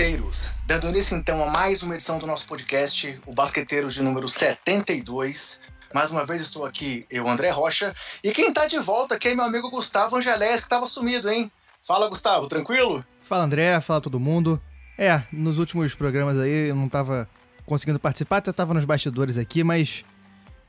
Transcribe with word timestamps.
Basqueteiros! 0.00 0.54
Dando 0.66 0.88
início 0.88 1.14
então 1.14 1.44
a 1.44 1.50
mais 1.50 1.82
uma 1.82 1.94
edição 1.94 2.18
do 2.18 2.26
nosso 2.26 2.48
podcast, 2.48 3.20
o 3.26 3.34
Basqueteiros 3.34 3.92
de 3.92 4.02
número 4.02 4.26
72. 4.26 5.60
Mais 5.92 6.10
uma 6.10 6.24
vez 6.24 6.40
estou 6.40 6.64
aqui, 6.64 7.04
eu, 7.10 7.28
André 7.28 7.50
Rocha, 7.50 7.94
e 8.24 8.32
quem 8.32 8.50
tá 8.50 8.66
de 8.66 8.78
volta 8.78 9.16
aqui 9.16 9.28
é 9.28 9.34
meu 9.34 9.44
amigo 9.44 9.68
Gustavo 9.68 10.16
Angelés, 10.16 10.62
que 10.62 10.70
tava 10.70 10.86
sumido, 10.86 11.28
hein? 11.28 11.52
Fala, 11.82 12.08
Gustavo, 12.08 12.48
tranquilo? 12.48 13.04
Fala, 13.20 13.44
André, 13.44 13.78
fala 13.82 14.00
todo 14.00 14.18
mundo. 14.18 14.58
É, 14.96 15.22
nos 15.30 15.58
últimos 15.58 15.94
programas 15.94 16.38
aí 16.38 16.70
eu 16.70 16.74
não 16.74 16.88
tava 16.88 17.28
conseguindo 17.66 18.00
participar, 18.00 18.38
até 18.38 18.50
tava 18.52 18.72
nos 18.72 18.86
bastidores 18.86 19.36
aqui, 19.36 19.62
mas 19.62 20.02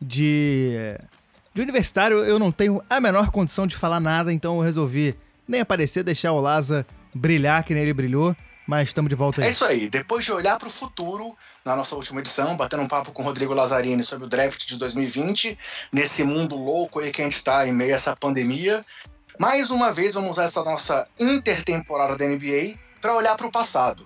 de. 0.01 0.73
De 1.53 1.61
universitário 1.61 2.17
eu 2.17 2.37
não 2.37 2.51
tenho 2.51 2.83
a 2.89 2.99
menor 2.99 3.31
condição 3.31 3.65
de 3.65 3.77
falar 3.77 4.01
nada, 4.01 4.33
então 4.33 4.57
eu 4.57 4.61
resolvi 4.61 5.15
nem 5.47 5.61
aparecer, 5.61 6.03
deixar 6.03 6.33
o 6.33 6.41
Laza 6.41 6.85
brilhar 7.15 7.63
que 7.63 7.73
nem 7.73 7.83
ele 7.83 7.93
brilhou. 7.93 8.35
Mas 8.67 8.89
estamos 8.89 9.09
de 9.09 9.15
volta 9.15 9.41
aí. 9.41 9.47
É 9.47 9.51
isso 9.51 9.65
aí. 9.65 9.89
Depois 9.89 10.23
de 10.23 10.31
olhar 10.31 10.57
para 10.57 10.67
o 10.67 10.71
futuro, 10.71 11.35
na 11.65 11.75
nossa 11.75 11.95
última 11.95 12.19
edição, 12.19 12.55
batendo 12.55 12.83
um 12.83 12.87
papo 12.87 13.11
com 13.11 13.21
o 13.21 13.25
Rodrigo 13.25 13.53
Lazzarini 13.53 14.03
sobre 14.03 14.25
o 14.25 14.29
draft 14.29 14.65
de 14.65 14.77
2020, 14.77 15.57
nesse 15.91 16.23
mundo 16.23 16.55
louco 16.55 16.99
aí 16.99 17.11
que 17.11 17.21
a 17.21 17.25
gente 17.25 17.35
está 17.35 17.67
em 17.67 17.73
meio 17.73 17.91
a 17.91 17.95
essa 17.95 18.15
pandemia, 18.15 18.85
mais 19.39 19.71
uma 19.71 19.91
vez 19.91 20.13
vamos 20.13 20.31
usar 20.31 20.43
essa 20.43 20.63
nossa 20.63 21.07
intertemporada 21.19 22.15
da 22.15 22.25
NBA 22.25 22.77
para 23.01 23.15
olhar 23.15 23.35
para 23.35 23.47
o 23.47 23.51
passado. 23.51 24.05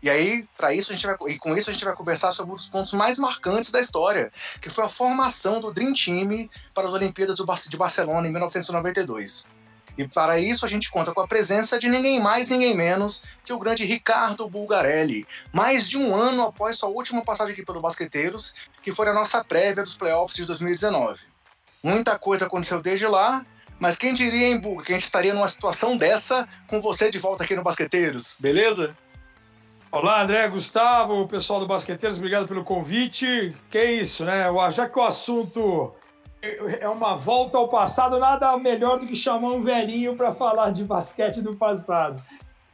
E 0.00 0.08
aí, 0.08 0.46
para 0.56 0.72
isso 0.72 0.92
a 0.92 0.94
gente 0.94 1.04
vai, 1.04 1.16
e 1.26 1.38
com 1.38 1.56
isso 1.56 1.70
a 1.70 1.72
gente 1.72 1.84
vai 1.84 1.94
conversar 1.94 2.30
sobre 2.30 2.52
um 2.52 2.54
dos 2.54 2.68
pontos 2.68 2.92
mais 2.92 3.18
marcantes 3.18 3.72
da 3.72 3.80
história, 3.80 4.30
que 4.60 4.70
foi 4.70 4.84
a 4.84 4.88
formação 4.88 5.60
do 5.60 5.72
Dream 5.72 5.92
Team 5.92 6.48
para 6.72 6.86
as 6.86 6.94
Olimpíadas 6.94 7.36
de 7.36 7.76
Barcelona 7.76 8.28
em 8.28 8.30
1992. 8.30 9.57
E 9.98 10.06
para 10.06 10.38
isso 10.38 10.64
a 10.64 10.68
gente 10.68 10.92
conta 10.92 11.12
com 11.12 11.20
a 11.20 11.26
presença 11.26 11.76
de 11.76 11.88
ninguém 11.88 12.20
mais, 12.20 12.48
ninguém 12.48 12.72
menos 12.72 13.24
que 13.44 13.52
o 13.52 13.58
grande 13.58 13.84
Ricardo 13.84 14.48
Bulgarelli, 14.48 15.26
mais 15.52 15.88
de 15.88 15.98
um 15.98 16.14
ano 16.14 16.44
após 16.44 16.76
sua 16.76 16.88
última 16.88 17.24
passagem 17.24 17.52
aqui 17.52 17.64
pelo 17.64 17.80
Basqueteiros, 17.80 18.54
que 18.80 18.92
foi 18.92 19.08
a 19.08 19.12
nossa 19.12 19.42
prévia 19.42 19.82
dos 19.82 19.96
playoffs 19.96 20.36
de 20.36 20.44
2019. 20.44 21.22
Muita 21.82 22.16
coisa 22.16 22.46
aconteceu 22.46 22.80
desde 22.80 23.08
lá, 23.08 23.44
mas 23.80 23.96
quem 23.98 24.14
diria, 24.14 24.46
hein, 24.46 24.58
Bulga, 24.58 24.84
que 24.84 24.92
a 24.92 24.94
gente 24.94 25.04
estaria 25.04 25.34
numa 25.34 25.48
situação 25.48 25.96
dessa 25.96 26.48
com 26.68 26.80
você 26.80 27.10
de 27.10 27.18
volta 27.18 27.42
aqui 27.42 27.56
no 27.56 27.64
Basqueteiros, 27.64 28.36
beleza? 28.38 28.96
Olá, 29.90 30.22
André, 30.22 30.46
Gustavo, 30.48 31.26
pessoal 31.26 31.58
do 31.58 31.66
Basqueteiros, 31.66 32.18
obrigado 32.18 32.46
pelo 32.46 32.62
convite. 32.62 33.56
Que 33.68 33.82
isso, 33.84 34.24
né? 34.24 34.44
Já 34.70 34.88
que 34.88 34.98
o 34.98 35.02
assunto 35.02 35.92
é 36.40 36.88
uma 36.88 37.16
volta 37.16 37.58
ao 37.58 37.68
passado, 37.68 38.18
nada 38.18 38.56
melhor 38.58 38.98
do 38.98 39.06
que 39.06 39.16
chamar 39.16 39.50
um 39.50 39.62
velhinho 39.62 40.16
para 40.16 40.32
falar 40.32 40.70
de 40.70 40.84
basquete 40.84 41.40
do 41.40 41.56
passado. 41.56 42.22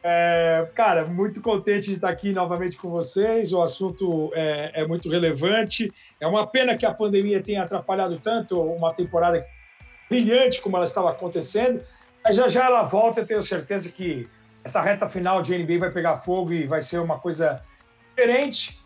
É, 0.07 0.69
cara, 0.75 1.07
muito 1.07 1.41
contente 1.41 1.87
de 1.87 1.95
estar 1.95 2.11
aqui 2.11 2.31
novamente 2.31 2.77
com 2.77 2.91
vocês. 2.91 3.55
O 3.55 3.62
assunto 3.62 4.31
é, 4.35 4.83
é, 4.83 4.87
muito 4.87 5.09
relevante. 5.09 5.91
É 6.20 6.27
uma 6.27 6.47
pena 6.47 6.77
que 6.77 6.85
a 6.85 6.92
pandemia 6.92 7.42
tenha 7.42 7.62
atrapalhado 7.62 8.20
tanto 8.20 8.61
uma 8.61 8.92
temporada 8.92 9.42
brilhante 10.11 10.61
como 10.61 10.77
ela 10.77 10.85
estava 10.85 11.11
acontecendo. 11.11 11.83
Mas 12.23 12.37
já 12.37 12.48
já 12.48 12.67
ela 12.67 12.83
volta. 12.83 13.20
Eu 13.20 13.27
tenho 13.27 13.41
certeza 13.41 13.89
que 13.89 14.29
essa 14.62 14.83
reta 14.83 15.09
final 15.09 15.41
de 15.41 15.57
NBA 15.57 15.79
vai 15.79 15.91
pegar 15.91 16.19
fogo 16.19 16.53
e 16.53 16.67
vai 16.67 16.83
ser 16.83 16.98
uma 16.98 17.19
coisa 17.19 17.62
diferente 18.11 18.84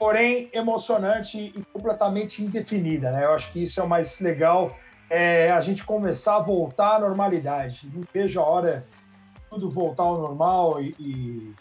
porém 0.00 0.48
emocionante 0.54 1.52
e 1.54 1.62
completamente 1.74 2.42
indefinida, 2.42 3.12
né? 3.12 3.26
Eu 3.26 3.32
acho 3.32 3.52
que 3.52 3.62
isso 3.62 3.78
é 3.80 3.82
o 3.82 3.88
mais 3.88 4.18
legal, 4.18 4.74
é 5.10 5.50
a 5.50 5.60
gente 5.60 5.84
começar 5.84 6.36
a 6.36 6.40
voltar 6.40 6.96
à 6.96 7.00
normalidade. 7.00 7.86
Não 7.92 8.02
vejo 8.10 8.40
a 8.40 8.44
hora 8.44 8.86
tudo 9.50 9.68
voltar 9.68 10.04
ao 10.04 10.16
normal 10.16 10.80
e, 10.80 10.96
e 10.98 11.54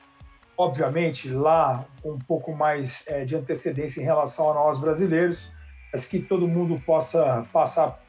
obviamente, 0.57 1.29
lá 1.29 1.85
com 2.01 2.11
um 2.11 2.19
pouco 2.19 2.55
mais 2.55 3.03
é, 3.07 3.25
de 3.25 3.35
antecedência 3.35 3.99
em 3.99 4.05
relação 4.05 4.49
a 4.51 4.53
nós 4.53 4.79
brasileiros, 4.79 5.51
mas 5.91 6.05
que 6.05 6.19
todo 6.19 6.47
mundo 6.47 6.81
possa 6.85 7.45
passar 7.51 7.99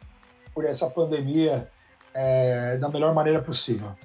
por 0.55 0.65
essa 0.65 0.89
pandemia 0.89 1.69
é, 2.15 2.77
da 2.77 2.89
melhor 2.89 3.13
maneira 3.13 3.43
possível. 3.43 3.97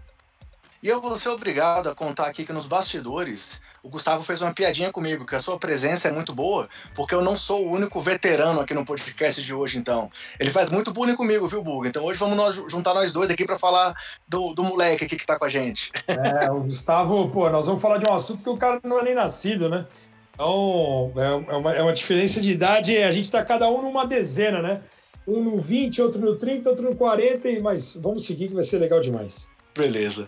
E 0.81 0.87
eu 0.87 0.99
vou 0.99 1.17
ser 1.17 1.29
obrigado 1.29 1.87
a 1.87 1.93
contar 1.93 2.27
aqui 2.27 2.45
que 2.45 2.53
nos 2.53 2.67
bastidores 2.67 3.61
o 3.85 3.89
Gustavo 3.89 4.23
fez 4.23 4.41
uma 4.41 4.51
piadinha 4.51 4.91
comigo, 4.91 5.27
que 5.27 5.35
a 5.35 5.39
sua 5.39 5.59
presença 5.59 6.07
é 6.07 6.11
muito 6.11 6.33
boa, 6.33 6.67
porque 6.95 7.13
eu 7.13 7.21
não 7.21 7.37
sou 7.37 7.67
o 7.67 7.71
único 7.71 8.01
veterano 8.01 8.59
aqui 8.59 8.73
no 8.73 8.83
podcast 8.83 9.43
de 9.43 9.53
hoje, 9.53 9.77
então. 9.77 10.09
Ele 10.39 10.49
faz 10.49 10.71
muito 10.71 10.91
bullying 10.91 11.15
comigo, 11.15 11.47
viu, 11.47 11.61
Bug? 11.61 11.87
Então 11.87 12.03
hoje 12.03 12.19
vamos 12.19 12.35
nós, 12.35 12.55
juntar 12.67 12.95
nós 12.95 13.13
dois 13.13 13.29
aqui 13.29 13.45
para 13.45 13.59
falar 13.59 13.93
do, 14.27 14.55
do 14.55 14.63
moleque 14.63 15.05
aqui 15.05 15.15
que 15.15 15.25
tá 15.25 15.37
com 15.37 15.45
a 15.45 15.49
gente. 15.49 15.91
É, 16.25 16.49
o 16.49 16.61
Gustavo, 16.61 17.29
pô, 17.29 17.49
nós 17.49 17.67
vamos 17.67 17.81
falar 17.81 17.97
de 17.97 18.09
um 18.09 18.13
assunto 18.13 18.41
que 18.41 18.49
o 18.49 18.57
cara 18.57 18.79
não 18.83 18.99
é 18.99 19.03
nem 19.03 19.13
nascido, 19.13 19.69
né? 19.69 19.85
Então, 20.33 21.11
é, 21.15 21.53
é 21.53 21.55
uma, 21.55 21.73
é 21.73 21.81
uma 21.81 21.93
diferença 21.93 22.41
de 22.41 22.49
idade, 22.49 22.97
a 22.97 23.11
gente 23.11 23.29
tá 23.29 23.43
cada 23.43 23.69
um 23.69 23.81
numa 23.81 24.05
dezena, 24.05 24.61
né? 24.61 24.81
Um 25.27 25.43
no 25.43 25.59
20, 25.59 26.01
outro 26.01 26.21
no 26.21 26.35
30, 26.35 26.69
outro 26.69 26.89
no 26.89 26.95
40, 26.95 27.61
mas 27.61 27.95
vamos 27.95 28.25
seguir 28.25 28.47
que 28.47 28.53
vai 28.53 28.63
ser 28.63 28.79
legal 28.79 28.99
demais. 28.99 29.47
Beleza. 29.77 30.27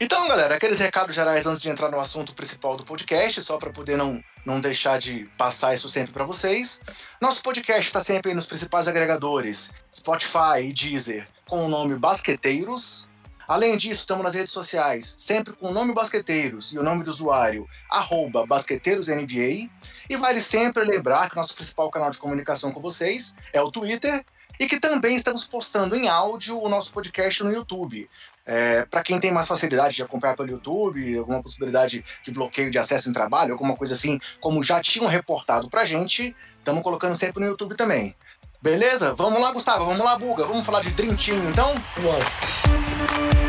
Então, 0.00 0.28
galera, 0.28 0.54
aqueles 0.54 0.78
recados 0.78 1.12
gerais 1.12 1.44
antes 1.44 1.60
de 1.60 1.68
entrar 1.68 1.90
no 1.90 1.98
assunto 1.98 2.32
principal 2.32 2.76
do 2.76 2.84
podcast, 2.84 3.42
só 3.42 3.58
para 3.58 3.72
poder 3.72 3.96
não, 3.96 4.22
não 4.46 4.60
deixar 4.60 4.96
de 4.96 5.28
passar 5.36 5.74
isso 5.74 5.88
sempre 5.88 6.12
para 6.12 6.22
vocês. 6.22 6.80
Nosso 7.20 7.42
podcast 7.42 7.82
está 7.82 7.98
sempre 7.98 8.32
nos 8.32 8.46
principais 8.46 8.86
agregadores, 8.86 9.72
Spotify 9.92 10.62
e 10.62 10.72
Deezer, 10.72 11.26
com 11.48 11.66
o 11.66 11.68
nome 11.68 11.96
Basqueteiros. 11.96 13.08
Além 13.48 13.76
disso, 13.76 14.02
estamos 14.02 14.22
nas 14.22 14.34
redes 14.34 14.52
sociais, 14.52 15.16
sempre 15.18 15.54
com 15.54 15.70
o 15.70 15.72
nome 15.72 15.92
Basqueteiros 15.92 16.72
e 16.72 16.78
o 16.78 16.82
nome 16.84 17.02
do 17.02 17.10
usuário, 17.10 17.68
arroba 17.90 18.46
BasqueteirosNBA. 18.46 19.68
E 20.08 20.16
vale 20.16 20.40
sempre 20.40 20.84
lembrar 20.84 21.28
que 21.28 21.34
nosso 21.34 21.56
principal 21.56 21.90
canal 21.90 22.12
de 22.12 22.18
comunicação 22.18 22.70
com 22.70 22.80
vocês 22.80 23.34
é 23.52 23.60
o 23.60 23.70
Twitter, 23.70 24.24
e 24.58 24.66
que 24.66 24.80
também 24.80 25.16
estamos 25.16 25.44
postando 25.44 25.94
em 25.94 26.08
áudio 26.08 26.60
o 26.60 26.68
nosso 26.68 26.92
podcast 26.92 27.44
no 27.44 27.52
YouTube. 27.52 28.08
É, 28.50 28.86
para 28.86 29.02
quem 29.02 29.20
tem 29.20 29.30
mais 29.30 29.46
facilidade 29.46 29.94
de 29.94 30.02
acompanhar 30.02 30.34
pelo 30.34 30.48
YouTube, 30.48 31.18
alguma 31.18 31.42
possibilidade 31.42 32.02
de 32.22 32.30
bloqueio 32.30 32.70
de 32.70 32.78
acesso 32.78 33.10
em 33.10 33.12
trabalho, 33.12 33.52
alguma 33.52 33.76
coisa 33.76 33.92
assim, 33.92 34.18
como 34.40 34.62
já 34.62 34.80
tinham 34.80 35.06
reportado 35.06 35.68
pra 35.68 35.84
gente, 35.84 36.34
estamos 36.56 36.82
colocando 36.82 37.14
sempre 37.14 37.40
no 37.40 37.46
YouTube 37.46 37.74
também. 37.74 38.16
Beleza? 38.62 39.14
Vamos 39.14 39.38
lá, 39.38 39.52
Gustavo, 39.52 39.84
vamos 39.84 40.02
lá, 40.02 40.16
Buga, 40.16 40.46
vamos 40.46 40.64
falar 40.64 40.80
de 40.80 40.90
Dream 40.92 41.14
Team 41.14 41.36
então? 41.50 41.74
Bora. 42.00 43.47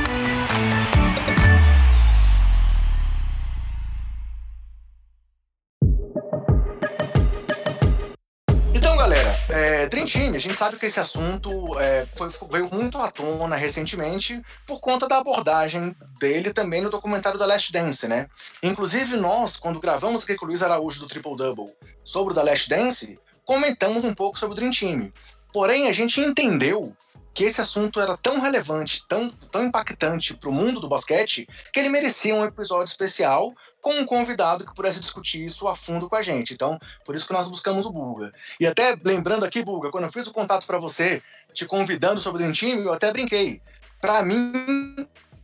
Team, 9.89 10.35
a 10.35 10.39
gente 10.39 10.55
sabe 10.55 10.77
que 10.77 10.85
esse 10.85 10.99
assunto 10.99 11.77
é, 11.79 12.07
foi, 12.15 12.29
veio 12.51 12.69
muito 12.71 12.97
à 12.97 13.09
tona 13.11 13.55
recentemente 13.55 14.41
por 14.65 14.79
conta 14.79 15.07
da 15.07 15.17
abordagem 15.17 15.95
dele 16.19 16.53
também 16.53 16.81
no 16.81 16.89
documentário 16.89 17.39
da 17.39 17.45
Last 17.45 17.71
Dance, 17.71 18.07
né? 18.07 18.27
Inclusive 18.61 19.17
nós, 19.17 19.57
quando 19.57 19.79
gravamos 19.79 20.23
aqui 20.23 20.35
com 20.35 20.45
o 20.45 20.47
Luiz 20.47 20.61
Araújo 20.61 20.99
do 20.99 21.07
Triple 21.07 21.35
Double 21.35 21.73
sobre 22.03 22.33
o 22.33 22.35
da 22.35 22.43
Last 22.43 22.69
Dance, 22.69 23.19
comentamos 23.43 24.03
um 24.03 24.13
pouco 24.13 24.37
sobre 24.37 24.63
o 24.63 24.71
Team. 24.71 25.11
Porém, 25.51 25.87
a 25.87 25.93
gente 25.93 26.21
entendeu 26.21 26.95
que 27.33 27.45
esse 27.45 27.61
assunto 27.61 28.01
era 28.01 28.17
tão 28.17 28.41
relevante, 28.41 29.07
tão, 29.07 29.29
tão 29.29 29.63
impactante 29.63 30.33
para 30.33 30.49
o 30.49 30.53
mundo 30.53 30.79
do 30.79 30.89
basquete, 30.89 31.47
que 31.71 31.79
ele 31.79 31.89
merecia 31.89 32.35
um 32.35 32.43
episódio 32.43 32.91
especial 32.91 33.53
com 33.81 33.93
um 33.93 34.05
convidado 34.05 34.65
que 34.65 34.73
pudesse 34.73 34.99
discutir 34.99 35.43
isso 35.43 35.67
a 35.67 35.75
fundo 35.75 36.09
com 36.09 36.15
a 36.15 36.21
gente. 36.21 36.53
Então, 36.53 36.77
por 37.05 37.15
isso 37.15 37.27
que 37.27 37.33
nós 37.33 37.47
buscamos 37.47 37.85
o 37.85 37.91
Bulga. 37.91 38.31
E 38.59 38.67
até 38.67 38.97
lembrando 39.03 39.45
aqui, 39.45 39.63
Bulga, 39.63 39.91
quando 39.91 40.05
eu 40.05 40.11
fiz 40.11 40.27
o 40.27 40.33
contato 40.33 40.65
para 40.65 40.77
você, 40.77 41.21
te 41.53 41.65
convidando 41.65 42.19
sobre 42.19 42.43
o 42.43 42.45
Dream 42.45 42.53
Team, 42.53 42.85
eu 42.85 42.93
até 42.93 43.11
brinquei. 43.11 43.61
Para 44.01 44.23
mim, 44.23 44.95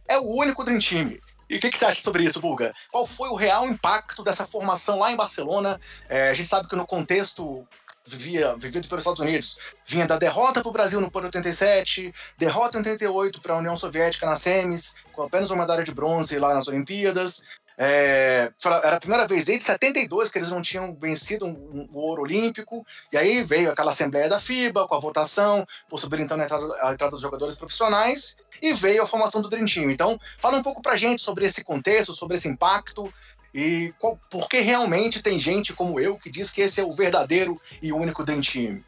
é 0.08 0.18
o 0.18 0.36
único 0.36 0.64
Dream 0.64 0.80
Team. 0.80 1.18
E 1.50 1.58
o 1.58 1.60
que, 1.60 1.70
que, 1.70 1.78
você 1.78 1.86
acha 1.86 2.02
sobre 2.02 2.24
isso, 2.24 2.40
Bulga? 2.40 2.74
Qual 2.92 3.06
foi 3.06 3.30
o 3.30 3.36
real 3.36 3.68
impacto 3.68 4.24
dessa 4.24 4.46
formação 4.46 5.00
lá 5.00 5.12
em 5.12 5.16
Barcelona? 5.16 5.80
É, 6.10 6.30
a 6.30 6.34
gente 6.34 6.50
sabe 6.50 6.68
que 6.68 6.76
no 6.76 6.88
contexto 6.88 7.68
vivia, 8.06 8.56
vivido 8.58 8.88
pelos 8.88 9.04
Estados 9.04 9.20
Unidos, 9.20 9.58
vinha 9.86 10.06
da 10.06 10.18
derrota 10.18 10.62
para 10.62 10.70
o 10.70 10.72
Brasil 10.74 11.02
no 11.02 11.10
Pan 11.10 11.24
87, 11.24 12.14
derrota 12.38 12.78
em 12.78 12.82
88 12.82 13.42
para 13.42 13.56
a 13.56 13.58
União 13.58 13.76
Soviética 13.76 14.26
na 14.26 14.36
semis, 14.36 14.96
com 15.12 15.24
apenas 15.24 15.50
uma 15.50 15.62
medalha 15.62 15.84
de 15.84 15.92
bronze 15.92 16.38
lá 16.38 16.54
nas 16.54 16.68
Olimpíadas, 16.68 17.44
é, 17.78 18.52
era 18.84 18.96
a 18.96 19.00
primeira 19.00 19.28
vez 19.28 19.46
desde 19.46 19.64
72 19.64 20.30
que 20.30 20.38
eles 20.38 20.50
não 20.50 20.62
tinham 20.62 20.96
vencido 20.96 21.46
um, 21.46 21.88
um, 21.92 21.98
ouro 21.98 22.22
olímpico, 22.22 22.86
e 23.12 23.18
aí 23.18 23.44
veio 23.44 23.72
aquela 23.72 23.92
assembleia 23.92 24.30
da 24.30 24.40
FIBA 24.40 24.88
com 24.88 24.96
a 24.96 25.00
votação, 25.00 25.66
possibilitando 25.90 26.42
a 26.42 26.46
entrada, 26.46 26.66
a 26.82 26.94
entrada 26.94 27.12
dos 27.12 27.22
jogadores 27.22 27.58
profissionais, 27.58 28.38
e 28.62 28.74
veio 28.74 29.04
a 29.04 29.06
formação 29.06 29.42
do 29.42 29.50
Dream 29.50 29.66
Team. 29.66 29.92
Então, 29.92 30.20
fala 30.40 30.58
um 30.58 30.64
pouco 30.64 30.82
pra 30.82 30.96
gente 30.96 31.22
sobre 31.22 31.46
esse 31.46 31.64
contexto, 31.64 32.14
sobre 32.14 32.38
esse 32.38 32.48
impacto, 32.48 33.14
e 33.54 33.94
qual, 33.98 34.20
por 34.30 34.50
que 34.50 34.60
realmente 34.60 35.24
tem 35.24 35.40
gente 35.40 35.74
como 35.74 35.98
eu 35.98 36.18
que 36.18 36.30
diz 36.30 36.52
que 36.52 36.62
esse 36.62 36.82
é 36.82 36.84
o 36.84 36.92
verdadeiro 36.92 37.60
e 37.82 37.94
único 37.94 38.24
Dream 38.24 38.42
Team. 38.42 38.82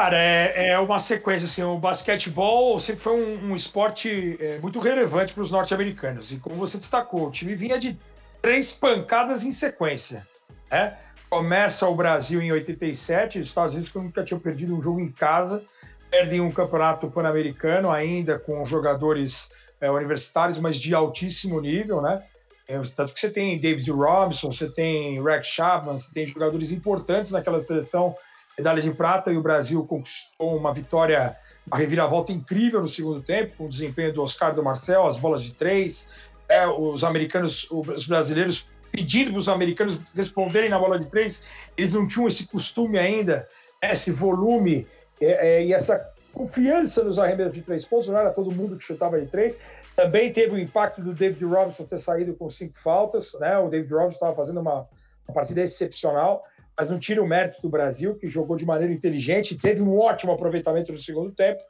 Cara, 0.00 0.16
é, 0.16 0.68
é 0.70 0.78
uma 0.78 0.98
sequência, 0.98 1.44
assim, 1.44 1.62
o 1.62 1.76
basquetebol 1.76 2.80
sempre 2.80 3.02
foi 3.02 3.22
um, 3.22 3.50
um 3.50 3.54
esporte 3.54 4.34
é, 4.40 4.58
muito 4.58 4.80
relevante 4.80 5.34
para 5.34 5.42
os 5.42 5.50
norte-americanos. 5.50 6.32
E 6.32 6.38
como 6.38 6.56
você 6.56 6.78
destacou, 6.78 7.28
o 7.28 7.30
time 7.30 7.54
vinha 7.54 7.78
de 7.78 8.00
três 8.40 8.72
pancadas 8.72 9.44
em 9.44 9.52
sequência. 9.52 10.26
Né? 10.70 10.96
Começa 11.28 11.86
o 11.86 11.94
Brasil 11.94 12.40
em 12.40 12.50
87, 12.50 13.40
os 13.40 13.48
Estados 13.48 13.74
Unidos 13.74 13.92
nunca 13.92 14.24
tinham 14.24 14.40
perdido 14.40 14.74
um 14.74 14.80
jogo 14.80 15.00
em 15.00 15.12
casa, 15.12 15.62
perdem 16.10 16.40
um 16.40 16.50
campeonato 16.50 17.10
pan-americano 17.10 17.90
ainda 17.90 18.38
com 18.38 18.64
jogadores 18.64 19.52
é, 19.82 19.90
universitários, 19.90 20.58
mas 20.58 20.78
de 20.78 20.94
altíssimo 20.94 21.60
nível, 21.60 22.00
né? 22.00 22.22
É, 22.66 22.80
tanto 22.96 23.12
que 23.12 23.20
você 23.20 23.28
tem 23.28 23.60
David 23.60 23.90
Robinson, 23.90 24.50
você 24.50 24.70
tem 24.70 25.22
Rex 25.22 25.46
Chapman, 25.46 25.98
você 25.98 26.10
tem 26.10 26.26
jogadores 26.26 26.72
importantes 26.72 27.32
naquela 27.32 27.60
seleção 27.60 28.16
medalha 28.60 28.82
de 28.82 28.90
prata 28.90 29.32
e 29.32 29.36
o 29.36 29.42
Brasil 29.42 29.84
conquistou 29.86 30.54
uma 30.54 30.72
vitória, 30.72 31.34
uma 31.66 31.78
reviravolta 31.78 32.30
incrível 32.30 32.82
no 32.82 32.88
segundo 32.88 33.22
tempo, 33.22 33.56
com 33.56 33.64
o 33.64 33.68
desempenho 33.68 34.12
do 34.12 34.22
Oscar 34.22 34.54
do 34.54 34.62
Marcel, 34.62 35.06
as 35.06 35.16
bolas 35.16 35.42
de 35.42 35.54
três, 35.54 36.08
é, 36.48 36.66
os 36.66 37.02
americanos, 37.02 37.66
os 37.70 38.06
brasileiros 38.06 38.70
pedindo 38.92 39.30
para 39.30 39.38
os 39.38 39.48
americanos 39.48 40.02
responderem 40.14 40.68
na 40.68 40.78
bola 40.78 40.98
de 40.98 41.06
três, 41.06 41.42
eles 41.76 41.92
não 41.92 42.06
tinham 42.06 42.26
esse 42.28 42.48
costume 42.48 42.98
ainda, 42.98 43.48
esse 43.82 44.10
volume 44.10 44.86
é, 45.20 45.60
é, 45.60 45.64
e 45.64 45.72
essa 45.72 46.12
confiança 46.32 47.02
nos 47.02 47.18
arremessos 47.18 47.52
de 47.52 47.62
três 47.62 47.86
pontos, 47.86 48.08
não 48.08 48.18
era 48.18 48.30
todo 48.30 48.52
mundo 48.52 48.76
que 48.76 48.84
chutava 48.84 49.20
de 49.20 49.26
três. 49.26 49.58
Também 49.96 50.32
teve 50.32 50.54
o 50.54 50.58
impacto 50.58 51.00
do 51.00 51.14
David 51.14 51.44
Robinson 51.44 51.84
ter 51.84 51.98
saído 51.98 52.34
com 52.34 52.48
cinco 52.48 52.76
faltas, 52.76 53.36
né? 53.40 53.56
O 53.58 53.68
David 53.68 53.92
Robinson 53.92 54.14
estava 54.14 54.34
fazendo 54.34 54.60
uma, 54.60 54.88
uma 55.26 55.34
partida 55.34 55.60
excepcional 55.62 56.44
mas 56.80 56.88
não 56.88 56.98
tira 56.98 57.22
o 57.22 57.26
mérito 57.26 57.60
do 57.60 57.68
Brasil, 57.68 58.14
que 58.14 58.26
jogou 58.26 58.56
de 58.56 58.64
maneira 58.64 58.90
inteligente, 58.90 59.58
teve 59.58 59.82
um 59.82 59.98
ótimo 59.98 60.32
aproveitamento 60.32 60.90
no 60.90 60.98
segundo 60.98 61.30
tempo. 61.30 61.62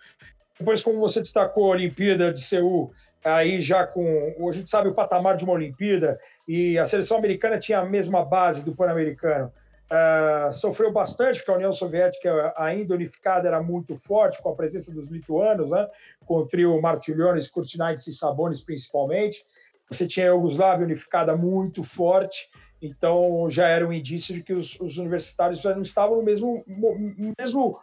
Depois, 0.56 0.82
como 0.82 1.00
você 1.00 1.18
destacou, 1.18 1.64
a 1.64 1.70
Olimpíada 1.70 2.32
de 2.32 2.40
Seul, 2.40 2.92
aí 3.24 3.60
já 3.60 3.84
com. 3.84 4.48
A 4.48 4.52
gente 4.52 4.70
sabe 4.70 4.88
o 4.88 4.94
patamar 4.94 5.36
de 5.36 5.42
uma 5.42 5.54
Olimpíada, 5.54 6.16
e 6.46 6.78
a 6.78 6.84
seleção 6.84 7.16
americana 7.16 7.58
tinha 7.58 7.80
a 7.80 7.84
mesma 7.84 8.24
base 8.24 8.64
do 8.64 8.72
Pan-Americano. 8.72 9.52
Uh, 9.90 10.52
sofreu 10.52 10.92
bastante, 10.92 11.38
porque 11.38 11.50
a 11.50 11.56
União 11.56 11.72
Soviética, 11.72 12.54
ainda 12.56 12.94
unificada, 12.94 13.48
era 13.48 13.60
muito 13.60 13.96
forte, 13.96 14.40
com 14.40 14.50
a 14.50 14.54
presença 14.54 14.94
dos 14.94 15.10
lituanos, 15.10 15.72
né? 15.72 15.88
com 16.24 16.36
o 16.36 16.46
trio 16.46 16.80
Martilhones, 16.80 17.50
Kurtinaitis 17.50 18.06
e 18.06 18.12
Sabonis, 18.12 18.62
principalmente. 18.62 19.44
Você 19.90 20.06
tinha 20.06 20.26
a 20.26 20.28
Iugoslávia 20.28 20.86
unificada 20.86 21.36
muito 21.36 21.82
forte. 21.82 22.48
Então 22.80 23.48
já 23.50 23.66
era 23.66 23.86
um 23.86 23.92
indício 23.92 24.34
de 24.34 24.42
que 24.42 24.52
os, 24.52 24.78
os 24.80 24.96
universitários 24.96 25.60
já 25.60 25.74
não 25.74 25.82
estavam 25.82 26.16
no 26.16 26.22
mesmo, 26.22 26.64
mesmo 27.38 27.78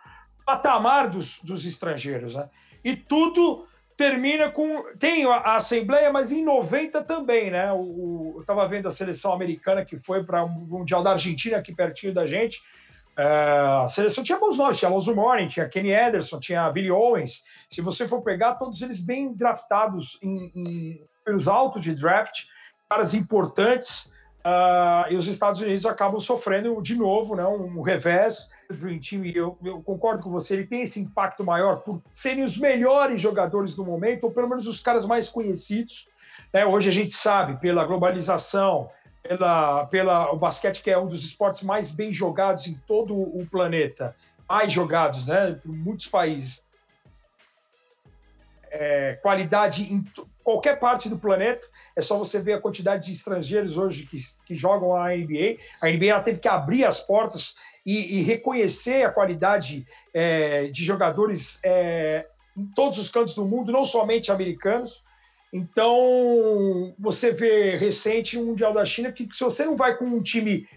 patamar 0.46 1.10
dos, 1.10 1.40
dos 1.44 1.66
estrangeiros. 1.66 2.36
Né? 2.36 2.50
E 2.84 2.96
tudo 2.96 3.68
termina 3.98 4.52
com. 4.52 4.84
Tem 4.98 5.26
a, 5.26 5.56
Assembleia, 5.56 6.12
mas 6.12 6.32
em 6.32 6.46
90 6.46 7.04
também, 7.04 7.50
né? 7.50 7.74
O, 7.74 8.34
eu 8.36 8.42
estava 8.42 8.68
vendo 8.68 8.88
a 8.88 8.92
seleção 8.92 9.34
americana 9.34 9.84
que 9.84 9.98
foi 10.00 10.24
para 10.24 10.44
o 10.44 10.50
Mundial 10.50 11.04
da 11.04 11.12
Argentina, 11.12 11.58
aqui 11.58 11.74
pertinho 11.74 12.14
da 12.14 12.26
gente. 12.26 12.62
Uh, 13.18 13.84
a 13.84 13.88
seleção 13.88 14.24
tinha 14.24 14.38
bons 14.38 14.60
nomes, 14.60 14.78
tinha 14.78 14.90
Alonso 14.90 15.16
Mourning, 15.16 15.48
tinha 15.48 15.68
Kenny 15.68 15.92
Anderson, 15.92 16.40
tinha 16.40 16.70
Billy 16.70 16.92
Owens. 16.92 17.44
Se 17.68 17.82
você 17.82 18.08
for 18.08 18.22
pegar, 18.22 18.56
todos 18.56 18.80
eles 18.84 19.00
bem 19.00 19.34
draftados 19.34 20.20
em, 20.22 20.52
em, 20.56 21.02
pelos 21.26 21.48
altos 21.48 21.82
de 21.82 21.96
draft, 21.96 22.46
caras 22.88 23.16
importantes. 23.16 24.16
Uh, 24.48 25.12
e 25.12 25.18
os 25.18 25.28
Estados 25.28 25.60
Unidos 25.60 25.86
acabam 25.86 26.22
sofrendo 26.22 26.82
de 26.82 26.96
novo 26.96 27.36
né, 27.36 27.46
um 27.46 27.82
revés. 27.82 28.50
O 28.70 28.74
Dream 28.74 28.98
Team, 28.98 29.26
eu, 29.26 29.58
eu, 29.62 29.82
concordo 29.82 30.24
com 30.24 30.32
você, 30.32 30.54
ele 30.54 30.66
tem 30.66 30.84
esse 30.84 31.02
impacto 31.02 31.44
maior 31.44 31.82
por 31.82 32.02
serem 32.10 32.46
os 32.46 32.58
melhores 32.58 33.20
jogadores 33.20 33.76
do 33.76 33.84
momento, 33.84 34.24
ou 34.24 34.32
pelo 34.32 34.48
menos 34.48 34.66
os 34.66 34.80
caras 34.80 35.06
mais 35.06 35.28
conhecidos. 35.28 36.08
Né? 36.54 36.66
Hoje 36.66 36.88
a 36.88 36.94
gente 36.94 37.14
sabe, 37.14 37.60
pela 37.60 37.84
globalização, 37.84 38.90
pela, 39.22 39.86
pela 39.88 40.32
o 40.32 40.38
basquete, 40.38 40.82
que 40.82 40.92
é 40.92 40.98
um 40.98 41.08
dos 41.08 41.26
esportes 41.26 41.62
mais 41.64 41.92
bem 41.92 42.14
jogados 42.14 42.68
em 42.68 42.80
todo 42.88 43.14
o 43.14 43.46
planeta, 43.52 44.16
mais 44.48 44.72
jogados 44.72 45.28
né, 45.28 45.60
por 45.62 45.74
muitos 45.74 46.08
países. 46.08 46.64
É, 48.72 49.20
qualidade 49.22 49.84
em 49.84 50.04
qualquer 50.44 50.80
parte 50.80 51.10
do 51.10 51.18
planeta. 51.18 51.68
É 51.96 52.02
só 52.02 52.18
você 52.18 52.40
ver 52.40 52.54
a 52.54 52.62
quantidade 52.62 53.06
de 53.06 53.12
estrangeiros 53.12 53.78
hoje 53.78 54.06
que, 54.06 54.18
que 54.46 54.56
jogam 54.56 54.96
a 54.96 55.10
NBA. 55.10 55.58
A 55.82 55.90
NBA 55.90 56.22
teve 56.24 56.40
que 56.40 56.48
abrir 56.48 56.86
as 56.86 57.02
portas 57.02 57.56
e, 57.86 58.20
e 58.20 58.24
reconhecer 58.24 59.04
a 59.04 59.12
qualidade 59.12 59.88
é, 60.14 60.68
de 60.68 60.84
jogadores 60.84 61.60
é, 61.64 62.26
em 62.56 62.66
todos 62.68 62.98
os 62.98 63.10
cantos 63.10 63.34
do 63.36 63.46
mundo, 63.46 63.72
não 63.72 63.86
somente 63.86 64.32
americanos. 64.32 65.04
Então, 65.54 66.94
você 67.00 67.32
vê 67.32 67.78
recente 67.78 68.38
o 68.38 68.46
Mundial 68.46 68.74
da 68.74 68.84
China, 68.84 69.12
que 69.12 69.28
se 69.32 69.44
você 69.44 69.64
não 69.66 69.78
vai 69.78 69.96
com 69.98 70.06
um 70.06 70.22
time 70.22 70.68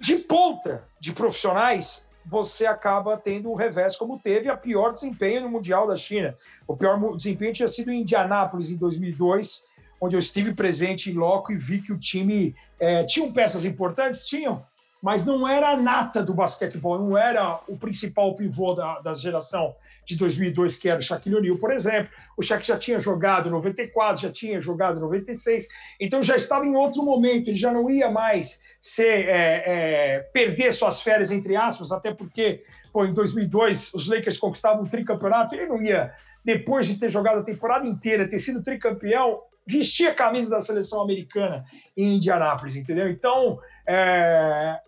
de 0.00 0.16
ponta 0.16 0.84
de 0.98 1.12
profissionais, 1.12 2.08
você 2.26 2.66
acaba 2.66 3.16
tendo 3.16 3.50
o 3.50 3.54
revés, 3.54 3.96
como 3.96 4.18
teve 4.18 4.48
a 4.48 4.56
pior 4.56 4.92
desempenho 4.92 5.42
no 5.42 5.48
Mundial 5.48 5.86
da 5.86 5.96
China. 5.96 6.36
O 6.66 6.76
pior 6.76 6.98
desempenho 7.16 7.52
tinha 7.52 7.68
sido 7.68 7.90
em 7.90 8.00
Indianápolis, 8.00 8.70
em 8.70 8.76
2002, 8.76 9.68
onde 10.00 10.16
eu 10.16 10.20
estive 10.20 10.52
presente 10.52 11.10
em 11.10 11.14
loco 11.14 11.52
e 11.52 11.56
vi 11.56 11.80
que 11.80 11.92
o 11.92 11.98
time 11.98 12.54
é, 12.80 13.04
tinham 13.04 13.32
peças 13.32 13.64
importantes, 13.64 14.24
tinham, 14.24 14.64
mas 15.06 15.24
não 15.24 15.46
era 15.46 15.68
a 15.68 15.76
nata 15.76 16.20
do 16.20 16.34
basquetebol, 16.34 16.98
não 16.98 17.16
era 17.16 17.60
o 17.68 17.76
principal 17.76 18.34
pivô 18.34 18.74
da, 18.74 18.98
da 18.98 19.14
geração 19.14 19.72
de 20.04 20.16
2002, 20.16 20.78
que 20.78 20.88
era 20.88 20.98
o 20.98 21.02
Shaquille 21.02 21.36
O'Neal, 21.36 21.58
por 21.58 21.72
exemplo. 21.72 22.10
O 22.36 22.42
Shaq 22.42 22.66
já 22.66 22.76
tinha 22.76 22.98
jogado 22.98 23.46
em 23.46 23.52
94, 23.52 24.22
já 24.22 24.32
tinha 24.32 24.60
jogado 24.60 24.96
em 24.96 25.00
96, 25.02 25.68
então 26.00 26.24
já 26.24 26.34
estava 26.34 26.66
em 26.66 26.74
outro 26.74 27.04
momento, 27.04 27.46
ele 27.46 27.56
já 27.56 27.72
não 27.72 27.88
ia 27.88 28.10
mais 28.10 28.76
ser, 28.80 29.28
é, 29.28 29.62
é, 29.64 30.18
perder 30.32 30.72
suas 30.72 31.00
férias, 31.02 31.30
entre 31.30 31.54
aspas, 31.54 31.92
até 31.92 32.12
porque 32.12 32.62
pô, 32.92 33.04
em 33.04 33.14
2002 33.14 33.94
os 33.94 34.08
Lakers 34.08 34.38
conquistavam 34.38 34.82
o 34.82 34.88
tricampeonato, 34.88 35.54
ele 35.54 35.66
não 35.66 35.80
ia, 35.80 36.12
depois 36.44 36.88
de 36.88 36.98
ter 36.98 37.10
jogado 37.10 37.38
a 37.38 37.44
temporada 37.44 37.86
inteira, 37.86 38.28
ter 38.28 38.40
sido 38.40 38.60
tricampeão, 38.60 39.40
vestir 39.64 40.08
a 40.08 40.14
camisa 40.16 40.50
da 40.50 40.58
seleção 40.58 41.00
americana 41.00 41.64
em 41.96 42.16
Indianápolis, 42.16 42.74
entendeu? 42.74 43.08
Então, 43.08 43.60
é, 43.86 44.80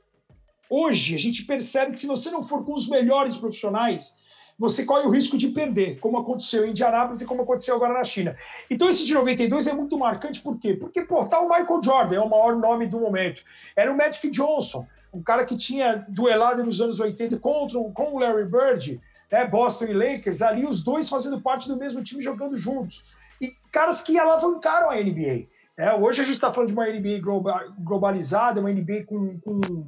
hoje 0.69 1.15
a 1.15 1.19
gente 1.19 1.45
percebe 1.45 1.93
que 1.93 2.01
se 2.01 2.07
você 2.07 2.31
não 2.31 2.47
for 2.47 2.65
com 2.65 2.75
os 2.75 2.89
melhores 2.89 3.37
profissionais, 3.37 4.15
você 4.59 4.85
corre 4.85 5.07
o 5.07 5.11
risco 5.11 5.39
de 5.39 5.49
perder, 5.49 6.01
como 6.01 6.19
aconteceu 6.19 6.67
em 6.67 6.71
Indianápolis 6.71 7.21
e 7.21 7.25
como 7.25 7.43
aconteceu 7.43 7.77
agora 7.77 7.95
na 7.95 8.03
China. 8.03 8.37
Então 8.69 8.89
esse 8.89 9.05
de 9.05 9.15
92 9.15 9.69
é 9.69 9.73
muito 9.73 9.97
marcante, 9.97 10.43
por 10.43 10.59
quê? 10.59 10.75
Porque, 10.75 11.03
pô, 11.03 11.25
tá 11.27 11.39
o 11.39 11.49
Michael 11.49 11.83
Jordan, 11.83 12.17
é 12.17 12.21
o 12.21 12.29
maior 12.29 12.57
nome 12.57 12.87
do 12.87 12.99
momento. 12.99 13.41
Era 13.77 13.93
o 13.93 13.97
Magic 13.97 14.29
Johnson, 14.31 14.85
um 15.13 15.23
cara 15.23 15.45
que 15.45 15.57
tinha 15.57 16.05
duelado 16.09 16.65
nos 16.65 16.81
anos 16.81 16.99
80 16.99 17.39
contra, 17.39 17.79
com 17.95 18.15
o 18.15 18.19
Larry 18.19 18.47
Bird, 18.47 19.01
né, 19.31 19.47
Boston 19.47 19.85
e 19.87 19.93
Lakers, 19.93 20.43
ali 20.43 20.65
os 20.65 20.83
dois 20.83 21.09
fazendo 21.09 21.41
parte 21.41 21.69
do 21.69 21.77
mesmo 21.77 22.03
time, 22.03 22.21
jogando 22.21 22.57
juntos. 22.57 23.05
E 23.41 23.53
caras 23.71 24.03
que 24.03 24.19
alavancaram 24.19 24.91
a 24.91 24.97
NBA. 24.97 25.47
É, 25.77 25.95
hoje 25.95 26.21
a 26.21 26.25
gente 26.25 26.35
está 26.35 26.53
falando 26.53 26.71
de 26.71 26.75
uma 26.75 26.89
NBA 26.89 27.21
globalizada, 27.79 28.61
uma 28.61 28.73
NBA 28.73 29.05
com, 29.07 29.39
com 29.39 29.87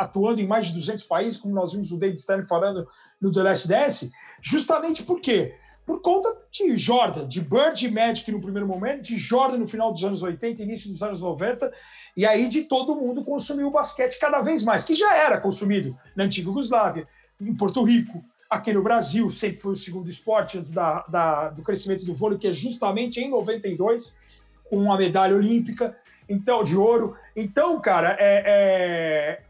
atuando 0.00 0.40
em 0.40 0.46
mais 0.46 0.68
de 0.68 0.72
200 0.72 1.04
países, 1.04 1.38
como 1.38 1.54
nós 1.54 1.72
vimos 1.72 1.92
o 1.92 1.98
David 1.98 2.18
Stern 2.18 2.48
falando 2.48 2.88
no 3.20 3.30
The 3.30 3.42
Last 3.42 3.68
Dance, 3.68 4.10
justamente 4.40 5.02
por 5.02 5.20
quê? 5.20 5.54
Por 5.84 6.00
conta 6.00 6.34
de 6.50 6.74
Jordan, 6.78 7.28
de 7.28 7.42
Bird 7.42 7.84
e 7.84 7.90
Magic 7.90 8.32
no 8.32 8.40
primeiro 8.40 8.66
momento, 8.66 9.02
de 9.02 9.18
Jordan 9.18 9.58
no 9.58 9.68
final 9.68 9.92
dos 9.92 10.02
anos 10.02 10.22
80, 10.22 10.62
início 10.62 10.90
dos 10.90 11.02
anos 11.02 11.20
90, 11.20 11.70
e 12.16 12.24
aí 12.24 12.48
de 12.48 12.62
todo 12.62 12.96
mundo 12.96 13.22
consumir 13.22 13.64
o 13.64 13.70
basquete 13.70 14.18
cada 14.18 14.40
vez 14.40 14.64
mais, 14.64 14.84
que 14.84 14.94
já 14.94 15.14
era 15.14 15.38
consumido 15.38 15.94
na 16.16 16.24
antiga 16.24 16.48
Yugoslávia, 16.48 17.06
em 17.38 17.54
Porto 17.54 17.82
Rico, 17.82 18.24
aqui 18.48 18.72
no 18.72 18.82
Brasil, 18.82 19.30
sempre 19.30 19.58
foi 19.58 19.72
o 19.72 19.76
segundo 19.76 20.08
esporte 20.08 20.56
antes 20.56 20.72
da, 20.72 21.04
da, 21.08 21.50
do 21.50 21.62
crescimento 21.62 22.06
do 22.06 22.14
vôlei, 22.14 22.38
que 22.38 22.48
é 22.48 22.52
justamente 22.52 23.20
em 23.20 23.28
92, 23.28 24.16
com 24.64 24.90
a 24.90 24.96
medalha 24.96 25.36
olímpica, 25.36 25.94
então 26.26 26.62
de 26.62 26.74
ouro. 26.74 27.16
Então, 27.36 27.78
cara, 27.80 28.16
é, 28.18 28.42
é 28.46 29.49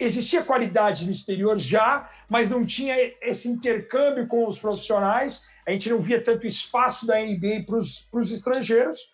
existia 0.00 0.42
qualidade 0.42 1.04
no 1.04 1.12
exterior 1.12 1.58
já, 1.58 2.10
mas 2.28 2.48
não 2.48 2.64
tinha 2.64 2.96
esse 3.20 3.48
intercâmbio 3.48 4.26
com 4.26 4.46
os 4.46 4.58
profissionais. 4.58 5.44
A 5.66 5.70
gente 5.70 5.90
não 5.90 6.00
via 6.00 6.22
tanto 6.22 6.46
espaço 6.46 7.06
da 7.06 7.20
NBA 7.20 7.64
para 7.66 7.76
os 7.76 8.32
estrangeiros. 8.32 9.10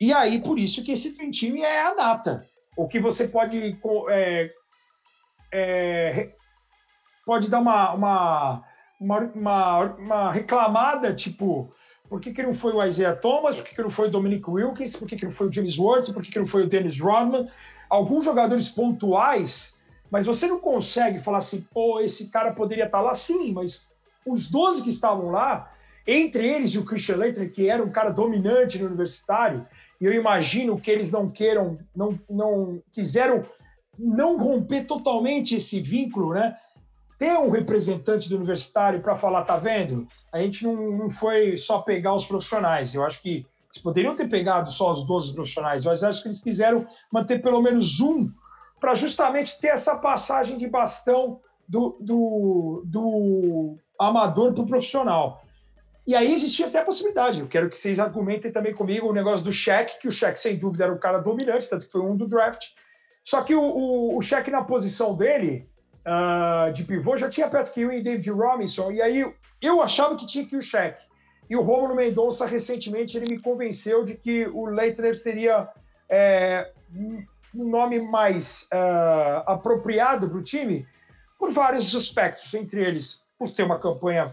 E 0.00 0.12
aí, 0.12 0.40
por 0.42 0.58
isso 0.58 0.82
que 0.82 0.92
esse 0.92 1.16
Dream 1.16 1.30
Team 1.30 1.64
é 1.64 1.82
a 1.82 1.94
data. 1.94 2.46
O 2.76 2.88
que 2.88 2.98
você 2.98 3.28
pode 3.28 3.78
é, 4.10 4.50
é, 5.52 6.32
pode 7.26 7.50
dar 7.50 7.60
uma, 7.60 7.92
uma, 7.92 8.64
uma, 9.00 9.78
uma, 9.96 10.32
reclamada, 10.32 11.14
tipo, 11.14 11.72
por 12.08 12.20
que, 12.20 12.32
que 12.32 12.42
não 12.42 12.54
foi 12.54 12.72
o 12.72 12.82
Isaiah 12.84 13.14
Thomas, 13.14 13.56
por 13.56 13.64
que, 13.64 13.74
que 13.74 13.82
não 13.82 13.90
foi 13.90 14.08
o 14.08 14.10
Dominic 14.10 14.48
Wilkins, 14.48 14.96
por 14.96 15.06
que, 15.06 15.16
que 15.16 15.26
não 15.26 15.32
foi 15.32 15.48
o 15.48 15.52
James 15.52 15.78
Worth, 15.78 16.12
por 16.12 16.22
que, 16.22 16.30
que 16.30 16.38
não 16.38 16.46
foi 16.46 16.64
o 16.64 16.68
Dennis 16.68 16.98
Rodman? 16.98 17.46
Alguns 17.90 18.24
jogadores 18.24 18.68
pontuais 18.68 19.79
mas 20.10 20.26
você 20.26 20.46
não 20.46 20.58
consegue 20.58 21.20
falar 21.20 21.38
assim, 21.38 21.66
pô, 21.72 22.00
esse 22.00 22.30
cara 22.30 22.52
poderia 22.52 22.86
estar 22.86 22.98
tá 22.98 23.04
lá 23.04 23.14
sim, 23.14 23.52
mas 23.52 23.96
os 24.26 24.50
12 24.50 24.82
que 24.82 24.90
estavam 24.90 25.30
lá, 25.30 25.72
entre 26.06 26.46
eles 26.46 26.70
e 26.70 26.78
o 26.78 26.84
Christian 26.84 27.16
Leitner, 27.16 27.52
que 27.52 27.68
era 27.68 27.82
um 27.82 27.90
cara 27.90 28.10
dominante 28.10 28.78
no 28.78 28.86
universitário, 28.86 29.66
e 30.00 30.04
eu 30.04 30.12
imagino 30.12 30.80
que 30.80 30.90
eles 30.90 31.12
não 31.12 31.30
queiram, 31.30 31.78
não, 31.94 32.18
não 32.28 32.82
quiseram 32.92 33.44
não 33.98 34.38
romper 34.38 34.84
totalmente 34.84 35.54
esse 35.54 35.78
vínculo, 35.80 36.32
né? 36.32 36.56
Ter 37.18 37.36
um 37.38 37.50
representante 37.50 38.30
do 38.30 38.36
universitário 38.36 39.02
para 39.02 39.14
falar, 39.14 39.42
tá 39.42 39.58
vendo? 39.58 40.08
A 40.32 40.40
gente 40.40 40.64
não, 40.64 40.74
não 40.96 41.10
foi 41.10 41.58
só 41.58 41.80
pegar 41.82 42.14
os 42.14 42.24
profissionais. 42.24 42.94
Eu 42.94 43.04
acho 43.04 43.20
que 43.20 43.46
eles 43.70 43.82
poderiam 43.82 44.14
ter 44.14 44.26
pegado 44.26 44.72
só 44.72 44.90
os 44.90 45.04
12 45.04 45.34
profissionais, 45.34 45.84
mas 45.84 46.02
acho 46.02 46.22
que 46.22 46.28
eles 46.28 46.42
quiseram 46.42 46.86
manter 47.12 47.42
pelo 47.42 47.60
menos 47.60 48.00
um 48.00 48.32
para 48.80 48.94
justamente 48.94 49.60
ter 49.60 49.68
essa 49.68 49.98
passagem 49.98 50.56
de 50.58 50.66
bastão 50.66 51.40
do, 51.68 51.96
do, 52.00 52.82
do 52.86 53.76
amador 53.98 54.54
para 54.54 54.64
o 54.64 54.66
profissional. 54.66 55.42
E 56.06 56.14
aí 56.16 56.32
existia 56.32 56.66
até 56.66 56.80
a 56.80 56.84
possibilidade. 56.84 57.40
Eu 57.40 57.46
quero 57.46 57.68
que 57.68 57.76
vocês 57.76 58.00
argumentem 58.00 58.50
também 58.50 58.74
comigo 58.74 59.08
o 59.08 59.12
negócio 59.12 59.44
do 59.44 59.52
Shaq, 59.52 60.00
que 60.00 60.08
o 60.08 60.10
Shaq, 60.10 60.38
sem 60.38 60.56
dúvida, 60.56 60.84
era 60.84 60.92
o 60.92 60.98
cara 60.98 61.20
dominante, 61.20 61.68
tanto 61.68 61.86
que 61.86 61.92
foi 61.92 62.00
um 62.00 62.16
do 62.16 62.26
draft. 62.26 62.64
Só 63.22 63.42
que 63.42 63.54
o, 63.54 64.20
Shaq, 64.22 64.50
na 64.50 64.64
posição 64.64 65.16
dele, 65.16 65.68
uh, 66.06 66.72
de 66.72 66.84
pivô, 66.84 67.16
já 67.16 67.28
tinha 67.28 67.48
Patrick 67.48 67.80
Ewing 67.80 67.98
e 67.98 68.02
David 68.02 68.30
Robinson. 68.30 68.90
E 68.90 69.02
aí 69.02 69.24
eu 69.60 69.82
achava 69.82 70.16
que 70.16 70.26
tinha 70.26 70.46
que 70.46 70.56
o 70.56 70.62
Shaq. 70.62 71.00
E 71.48 71.54
o 71.54 71.60
Romulo 71.60 71.94
Mendonça, 71.94 72.46
recentemente, 72.46 73.16
ele 73.16 73.26
me 73.26 73.40
convenceu 73.40 74.02
de 74.02 74.16
que 74.16 74.46
o 74.48 74.66
Leitner 74.66 75.14
seria 75.14 75.68
é, 76.08 76.72
um 77.54 77.68
nome 77.68 78.00
mais 78.00 78.68
uh, 78.72 79.42
apropriado 79.46 80.28
para 80.28 80.38
o 80.38 80.42
time 80.42 80.86
por 81.38 81.50
vários 81.50 81.94
aspectos, 81.94 82.52
entre 82.54 82.84
eles 82.84 83.24
por 83.38 83.50
ter 83.50 83.62
uma 83.62 83.78
campanha, 83.78 84.32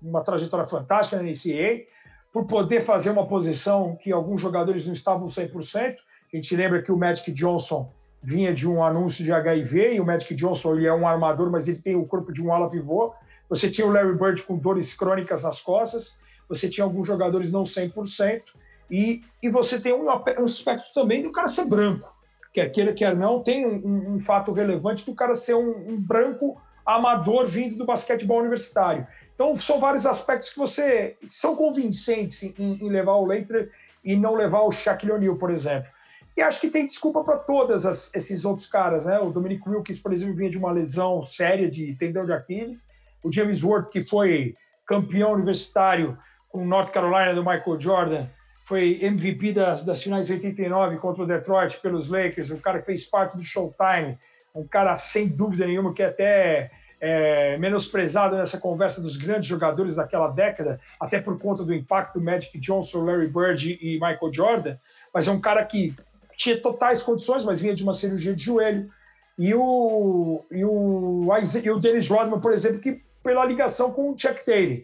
uma 0.00 0.22
trajetória 0.22 0.66
fantástica 0.66 1.16
na 1.16 1.22
NCAA, 1.22 1.86
por 2.32 2.46
poder 2.46 2.82
fazer 2.82 3.10
uma 3.10 3.26
posição 3.26 3.96
que 3.96 4.12
alguns 4.12 4.40
jogadores 4.40 4.86
não 4.86 4.92
estavam 4.92 5.26
100%. 5.26 5.96
A 6.32 6.36
gente 6.36 6.56
lembra 6.56 6.82
que 6.82 6.92
o 6.92 6.96
Magic 6.96 7.30
Johnson 7.32 7.92
vinha 8.22 8.52
de 8.52 8.68
um 8.68 8.82
anúncio 8.82 9.24
de 9.24 9.32
HIV 9.32 9.94
e 9.94 10.00
o 10.00 10.06
Magic 10.06 10.34
Johnson 10.34 10.76
ele 10.76 10.86
é 10.86 10.94
um 10.94 11.06
armador, 11.06 11.50
mas 11.50 11.66
ele 11.66 11.80
tem 11.80 11.96
o 11.96 12.06
corpo 12.06 12.32
de 12.32 12.42
um 12.42 12.52
ala 12.52 12.70
pivô. 12.70 13.12
Você 13.48 13.70
tinha 13.70 13.86
o 13.86 13.90
Larry 13.90 14.16
Bird 14.16 14.42
com 14.42 14.56
dores 14.56 14.94
crônicas 14.94 15.42
nas 15.42 15.60
costas, 15.60 16.20
você 16.48 16.68
tinha 16.68 16.84
alguns 16.84 17.06
jogadores 17.06 17.50
não 17.50 17.64
100%, 17.64 18.42
e, 18.90 19.22
e 19.42 19.48
você 19.48 19.80
tem 19.80 19.92
um, 19.92 20.06
um 20.06 20.44
aspecto 20.44 20.92
também 20.94 21.22
do 21.22 21.32
cara 21.32 21.48
ser 21.48 21.64
branco 21.64 22.11
quer 22.52 22.68
queira, 22.70 22.92
quer 22.92 23.16
não, 23.16 23.42
tem 23.42 23.66
um, 23.66 24.14
um 24.14 24.20
fato 24.20 24.52
relevante 24.52 25.06
do 25.06 25.14
cara 25.14 25.34
ser 25.34 25.54
um, 25.54 25.88
um, 25.88 26.00
branco 26.00 26.60
amador 26.84 27.46
vindo 27.46 27.76
do 27.76 27.86
basquetebol 27.86 28.40
universitário. 28.40 29.06
Então, 29.34 29.54
são 29.54 29.80
vários 29.80 30.04
aspectos 30.04 30.52
que 30.52 30.58
você 30.58 31.16
são 31.26 31.56
convincentes 31.56 32.42
em, 32.42 32.84
em 32.84 32.88
levar 32.90 33.14
o 33.14 33.24
Leiter 33.24 33.70
e 34.04 34.16
não 34.16 34.34
levar 34.34 34.62
o 34.62 34.72
Shaquille 34.72 35.12
O'Neal, 35.12 35.36
por 35.36 35.50
exemplo. 35.50 35.90
E 36.36 36.42
acho 36.42 36.60
que 36.60 36.70
tem 36.70 36.86
desculpa 36.86 37.22
para 37.22 37.38
todos 37.38 37.84
esses 38.14 38.44
outros 38.44 38.66
caras, 38.66 39.06
né? 39.06 39.18
O 39.18 39.30
Dominic 39.30 39.68
Wilkins, 39.68 40.00
por 40.00 40.12
exemplo, 40.12 40.34
vinha 40.34 40.50
de 40.50 40.58
uma 40.58 40.72
lesão 40.72 41.22
séria 41.22 41.70
de 41.70 41.94
tendão 41.96 42.24
de 42.24 42.32
Aquiles. 42.32 42.88
O 43.22 43.30
James 43.30 43.62
Worth, 43.62 43.90
que 43.90 44.02
foi 44.02 44.54
campeão 44.86 45.32
universitário 45.32 46.18
com 46.48 46.64
North 46.64 46.90
Carolina 46.90 47.34
do 47.34 47.44
Michael 47.44 47.80
Jordan, 47.80 48.26
foi 48.64 48.98
MVP 49.02 49.52
das, 49.52 49.84
das 49.84 50.02
finais 50.02 50.26
de 50.26 50.34
89 50.34 50.96
contra 50.98 51.22
o 51.22 51.26
Detroit 51.26 51.78
pelos 51.80 52.08
Lakers, 52.08 52.50
um 52.50 52.58
cara 52.58 52.78
que 52.78 52.86
fez 52.86 53.04
parte 53.04 53.36
do 53.36 53.42
Showtime, 53.42 54.18
um 54.54 54.66
cara 54.66 54.94
sem 54.94 55.28
dúvida 55.28 55.66
nenhuma 55.66 55.92
que 55.92 56.02
é 56.02 56.06
até 56.06 56.70
é, 57.00 57.56
menosprezado 57.58 58.36
nessa 58.36 58.58
conversa 58.58 59.02
dos 59.02 59.16
grandes 59.16 59.48
jogadores 59.48 59.96
daquela 59.96 60.28
década, 60.28 60.80
até 61.00 61.20
por 61.20 61.38
conta 61.38 61.64
do 61.64 61.74
impacto 61.74 62.18
do 62.18 62.24
Magic 62.24 62.56
Johnson, 62.60 63.04
Larry 63.04 63.28
Bird 63.28 63.78
e 63.80 63.94
Michael 63.94 64.32
Jordan, 64.32 64.76
mas 65.12 65.26
é 65.26 65.32
um 65.32 65.40
cara 65.40 65.64
que 65.64 65.94
tinha 66.36 66.60
totais 66.60 67.02
condições, 67.02 67.44
mas 67.44 67.60
vinha 67.60 67.74
de 67.74 67.82
uma 67.82 67.92
cirurgia 67.92 68.34
de 68.34 68.42
joelho. 68.42 68.90
E 69.38 69.54
o, 69.54 70.44
e 70.50 70.64
o, 70.64 71.26
e 71.64 71.70
o 71.70 71.80
Dennis 71.80 72.08
Rodman, 72.08 72.38
por 72.38 72.52
exemplo, 72.52 72.80
que 72.80 73.02
pela 73.22 73.44
ligação 73.44 73.92
com 73.92 74.10
o 74.10 74.18
Chuck 74.18 74.44
Taylor. 74.44 74.78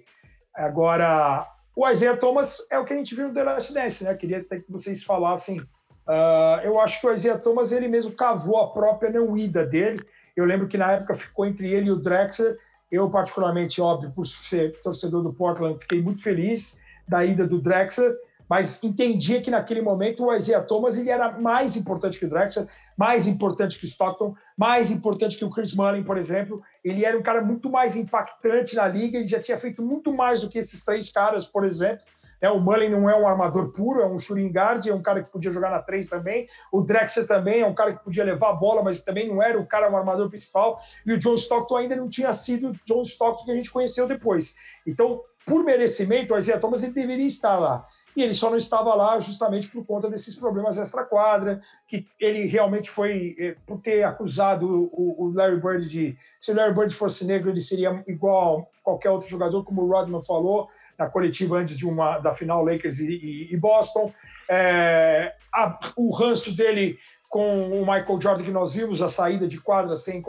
Agora, 0.54 1.46
o 1.78 1.88
Isaiah 1.88 2.16
Thomas 2.16 2.66
é 2.72 2.78
o 2.80 2.84
que 2.84 2.92
a 2.92 2.96
gente 2.96 3.14
viu 3.14 3.28
no 3.28 3.34
The 3.34 3.44
Last 3.44 3.72
Dance, 3.72 4.02
né? 4.02 4.12
Queria 4.12 4.38
até 4.38 4.58
que 4.58 4.68
vocês 4.68 5.04
falassem. 5.04 5.60
Uh, 5.60 6.60
eu 6.64 6.80
acho 6.80 7.00
que 7.00 7.06
o 7.06 7.12
Isaiah 7.12 7.38
Thomas 7.38 7.70
ele 7.70 7.86
mesmo 7.86 8.10
cavou 8.16 8.58
a 8.58 8.72
própria 8.72 9.12
não 9.12 9.38
ida 9.38 9.64
dele. 9.64 10.02
Eu 10.36 10.44
lembro 10.44 10.66
que 10.66 10.76
na 10.76 10.90
época 10.90 11.14
ficou 11.14 11.46
entre 11.46 11.72
ele 11.72 11.86
e 11.86 11.92
o 11.92 11.96
Drexler. 11.96 12.58
Eu, 12.90 13.08
particularmente, 13.08 13.80
óbvio, 13.80 14.10
por 14.10 14.26
ser 14.26 14.80
torcedor 14.80 15.22
do 15.22 15.32
Portland, 15.32 15.78
fiquei 15.80 16.02
muito 16.02 16.20
feliz 16.20 16.80
da 17.06 17.24
ida 17.24 17.46
do 17.46 17.62
Drexler 17.62 18.12
mas 18.48 18.82
entendia 18.82 19.42
que 19.42 19.50
naquele 19.50 19.82
momento 19.82 20.24
o 20.24 20.34
Isaiah 20.34 20.62
Thomas 20.62 20.96
ele 20.96 21.10
era 21.10 21.38
mais 21.38 21.76
importante 21.76 22.18
que 22.18 22.24
o 22.24 22.28
Drexler, 22.28 22.66
mais 22.96 23.26
importante 23.26 23.78
que 23.78 23.84
o 23.84 23.88
Stockton, 23.88 24.34
mais 24.56 24.90
importante 24.90 25.36
que 25.36 25.44
o 25.44 25.50
Chris 25.50 25.74
Mullin, 25.74 26.02
por 26.02 26.16
exemplo. 26.16 26.62
Ele 26.82 27.04
era 27.04 27.16
um 27.16 27.22
cara 27.22 27.42
muito 27.42 27.68
mais 27.68 27.96
impactante 27.96 28.74
na 28.74 28.88
liga, 28.88 29.18
ele 29.18 29.28
já 29.28 29.40
tinha 29.40 29.58
feito 29.58 29.82
muito 29.82 30.12
mais 30.14 30.40
do 30.40 30.48
que 30.48 30.58
esses 30.58 30.82
três 30.82 31.12
caras, 31.12 31.46
por 31.46 31.64
exemplo. 31.64 32.04
É, 32.40 32.48
o 32.48 32.60
Mullin 32.60 32.88
não 32.88 33.10
é 33.10 33.16
um 33.16 33.26
armador 33.26 33.72
puro, 33.72 34.00
é 34.00 34.06
um 34.06 34.16
shooting 34.16 34.52
guard, 34.52 34.86
é 34.86 34.94
um 34.94 35.02
cara 35.02 35.24
que 35.24 35.32
podia 35.32 35.50
jogar 35.50 35.70
na 35.70 35.82
três 35.82 36.08
também. 36.08 36.46
O 36.72 36.82
Drexler 36.82 37.26
também 37.26 37.60
é 37.60 37.66
um 37.66 37.74
cara 37.74 37.96
que 37.96 38.04
podia 38.04 38.24
levar 38.24 38.50
a 38.50 38.54
bola, 38.54 38.82
mas 38.82 39.00
também 39.00 39.28
não 39.28 39.42
era 39.42 39.58
o 39.58 39.66
cara, 39.66 39.90
o 39.90 39.96
armador 39.96 40.28
principal. 40.28 40.80
E 41.04 41.12
o 41.12 41.18
John 41.18 41.34
Stockton 41.34 41.76
ainda 41.76 41.96
não 41.96 42.08
tinha 42.08 42.32
sido 42.32 42.70
o 42.70 42.76
John 42.86 43.02
Stockton 43.02 43.44
que 43.44 43.50
a 43.50 43.54
gente 43.54 43.72
conheceu 43.72 44.06
depois. 44.06 44.54
Então, 44.86 45.20
por 45.44 45.64
merecimento, 45.64 46.32
o 46.32 46.38
Isaiah 46.38 46.60
Thomas 46.60 46.84
ele 46.84 46.92
deveria 46.92 47.26
estar 47.26 47.58
lá 47.58 47.84
e 48.18 48.22
ele 48.22 48.34
só 48.34 48.50
não 48.50 48.56
estava 48.56 48.92
lá 48.96 49.20
justamente 49.20 49.68
por 49.68 49.86
conta 49.86 50.10
desses 50.10 50.34
problemas 50.34 50.76
extra-quadra, 50.76 51.60
que 51.86 52.04
ele 52.18 52.46
realmente 52.46 52.90
foi, 52.90 53.36
eh, 53.38 53.54
por 53.64 53.80
ter 53.80 54.02
acusado 54.02 54.90
o, 54.92 55.32
Larry 55.32 55.60
Bird 55.60 55.88
de. 55.88 56.16
Se 56.40 56.50
o 56.50 56.56
Larry 56.56 56.74
Bird 56.74 56.92
fosse 56.92 57.24
negro, 57.24 57.48
ele 57.48 57.60
seria 57.60 58.02
igual 58.08 58.68
qualquer 58.82 59.10
outro 59.10 59.28
jogador, 59.28 59.62
como 59.62 59.82
o 59.82 59.88
Rodman 59.88 60.24
falou 60.24 60.66
na 60.98 61.08
coletiva 61.08 61.58
antes 61.58 61.78
de 61.78 61.86
uma 61.86 62.18
da 62.18 62.34
final 62.34 62.64
Lakers 62.64 62.98
e, 62.98 63.06
e, 63.06 63.54
e 63.54 63.56
Boston. 63.56 64.12
É, 64.48 65.32
a, 65.52 65.78
o 65.96 66.10
ranço 66.10 66.56
dele 66.56 66.98
com 67.28 67.68
o 67.70 67.80
Michael 67.80 68.20
Jordan 68.20 68.44
que 68.44 68.50
nós 68.50 68.74
vimos, 68.74 69.02
a 69.02 69.08
saída 69.08 69.46
de 69.46 69.60
quadra 69.60 69.94
sem, 69.94 70.24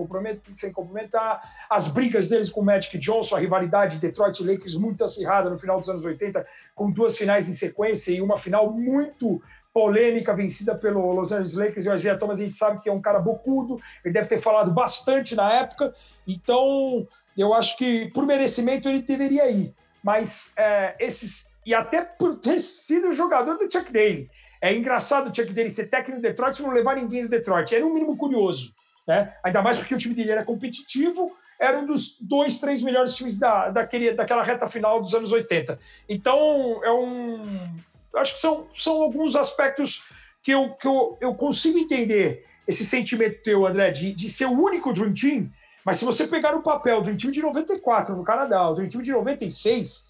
sem 0.53 0.71
complementar, 0.71 1.41
as 1.69 1.87
brigas 1.87 2.27
deles 2.27 2.49
com 2.49 2.59
o 2.59 2.65
Magic 2.65 2.97
Johnson, 2.97 3.37
a 3.37 3.39
rivalidade 3.39 3.95
de 3.95 4.01
Detroit 4.01 4.43
Lakers 4.43 4.75
muito 4.75 5.03
acirrada 5.03 5.49
no 5.49 5.57
final 5.57 5.79
dos 5.79 5.87
anos 5.87 6.03
80, 6.03 6.45
com 6.75 6.91
duas 6.91 7.17
finais 7.17 7.47
em 7.47 7.53
sequência 7.53 8.11
e 8.11 8.21
uma 8.21 8.37
final 8.37 8.73
muito 8.73 9.41
polêmica 9.73 10.35
vencida 10.35 10.75
pelo 10.75 11.13
Los 11.13 11.31
Angeles 11.31 11.53
Lakers. 11.53 11.85
E 11.85 11.89
o 11.89 11.95
Isaiah 11.95 12.17
Thomas 12.17 12.39
a 12.39 12.41
gente 12.41 12.55
sabe 12.55 12.81
que 12.81 12.89
é 12.89 12.93
um 12.93 13.01
cara 13.01 13.19
bocudo, 13.19 13.79
ele 14.03 14.13
deve 14.13 14.27
ter 14.27 14.41
falado 14.41 14.73
bastante 14.73 15.35
na 15.35 15.53
época, 15.53 15.93
então 16.27 17.07
eu 17.37 17.53
acho 17.53 17.77
que 17.77 18.11
por 18.13 18.25
merecimento 18.25 18.89
ele 18.89 19.01
deveria 19.01 19.49
ir, 19.49 19.73
mas 20.03 20.51
é, 20.57 20.95
esses 20.99 21.47
e 21.65 21.73
até 21.73 22.01
por 22.01 22.37
ter 22.37 22.59
sido 22.59 23.11
jogador 23.11 23.57
do 23.57 23.71
Chuck 23.71 23.91
Daly, 23.91 24.29
é 24.61 24.73
engraçado 24.73 25.29
o 25.29 25.35
Chuck 25.35 25.53
dele 25.53 25.69
ser 25.69 25.87
técnico 25.87 26.19
do 26.19 26.23
Detroit 26.23 26.59
e 26.59 26.63
não 26.63 26.71
levar 26.71 26.95
ninguém 26.95 27.23
do 27.23 27.29
Detroit. 27.29 27.73
Era 27.73 27.85
um 27.85 27.93
mínimo 27.93 28.17
curioso. 28.17 28.73
Né? 29.07 29.33
Ainda 29.43 29.61
mais 29.61 29.77
porque 29.77 29.95
o 29.95 29.97
time 29.97 30.13
dele 30.13 30.31
era 30.31 30.45
competitivo, 30.45 31.31
era 31.59 31.79
um 31.79 31.85
dos 31.85 32.17
dois, 32.19 32.59
três 32.59 32.81
melhores 32.81 33.15
times 33.15 33.37
da, 33.37 33.69
daquele, 33.69 34.13
daquela 34.13 34.43
reta 34.43 34.69
final 34.69 35.01
dos 35.01 35.13
anos 35.13 35.31
80. 35.31 35.79
Então, 36.07 36.81
é 36.83 36.91
um. 36.91 37.43
Acho 38.15 38.33
que 38.33 38.39
são, 38.39 38.67
são 38.77 39.01
alguns 39.01 39.35
aspectos 39.35 40.03
que, 40.41 40.51
eu, 40.51 40.69
que 40.71 40.87
eu, 40.87 41.17
eu 41.21 41.35
consigo 41.35 41.77
entender 41.77 42.45
esse 42.67 42.85
sentimento 42.85 43.43
teu, 43.43 43.65
André, 43.65 43.91
de, 43.91 44.13
de 44.13 44.29
ser 44.29 44.45
o 44.45 44.51
único 44.51 44.93
Dream 44.93 45.13
Team. 45.13 45.51
Mas 45.83 45.97
se 45.97 46.05
você 46.05 46.27
pegar 46.27 46.55
o 46.55 46.61
papel 46.61 47.01
do 47.01 47.15
Team 47.15 47.31
de 47.31 47.41
94 47.41 48.15
no 48.15 48.23
Canadá, 48.23 48.69
o 48.69 48.75
Team 48.75 49.01
de 49.01 49.11
96, 49.11 50.05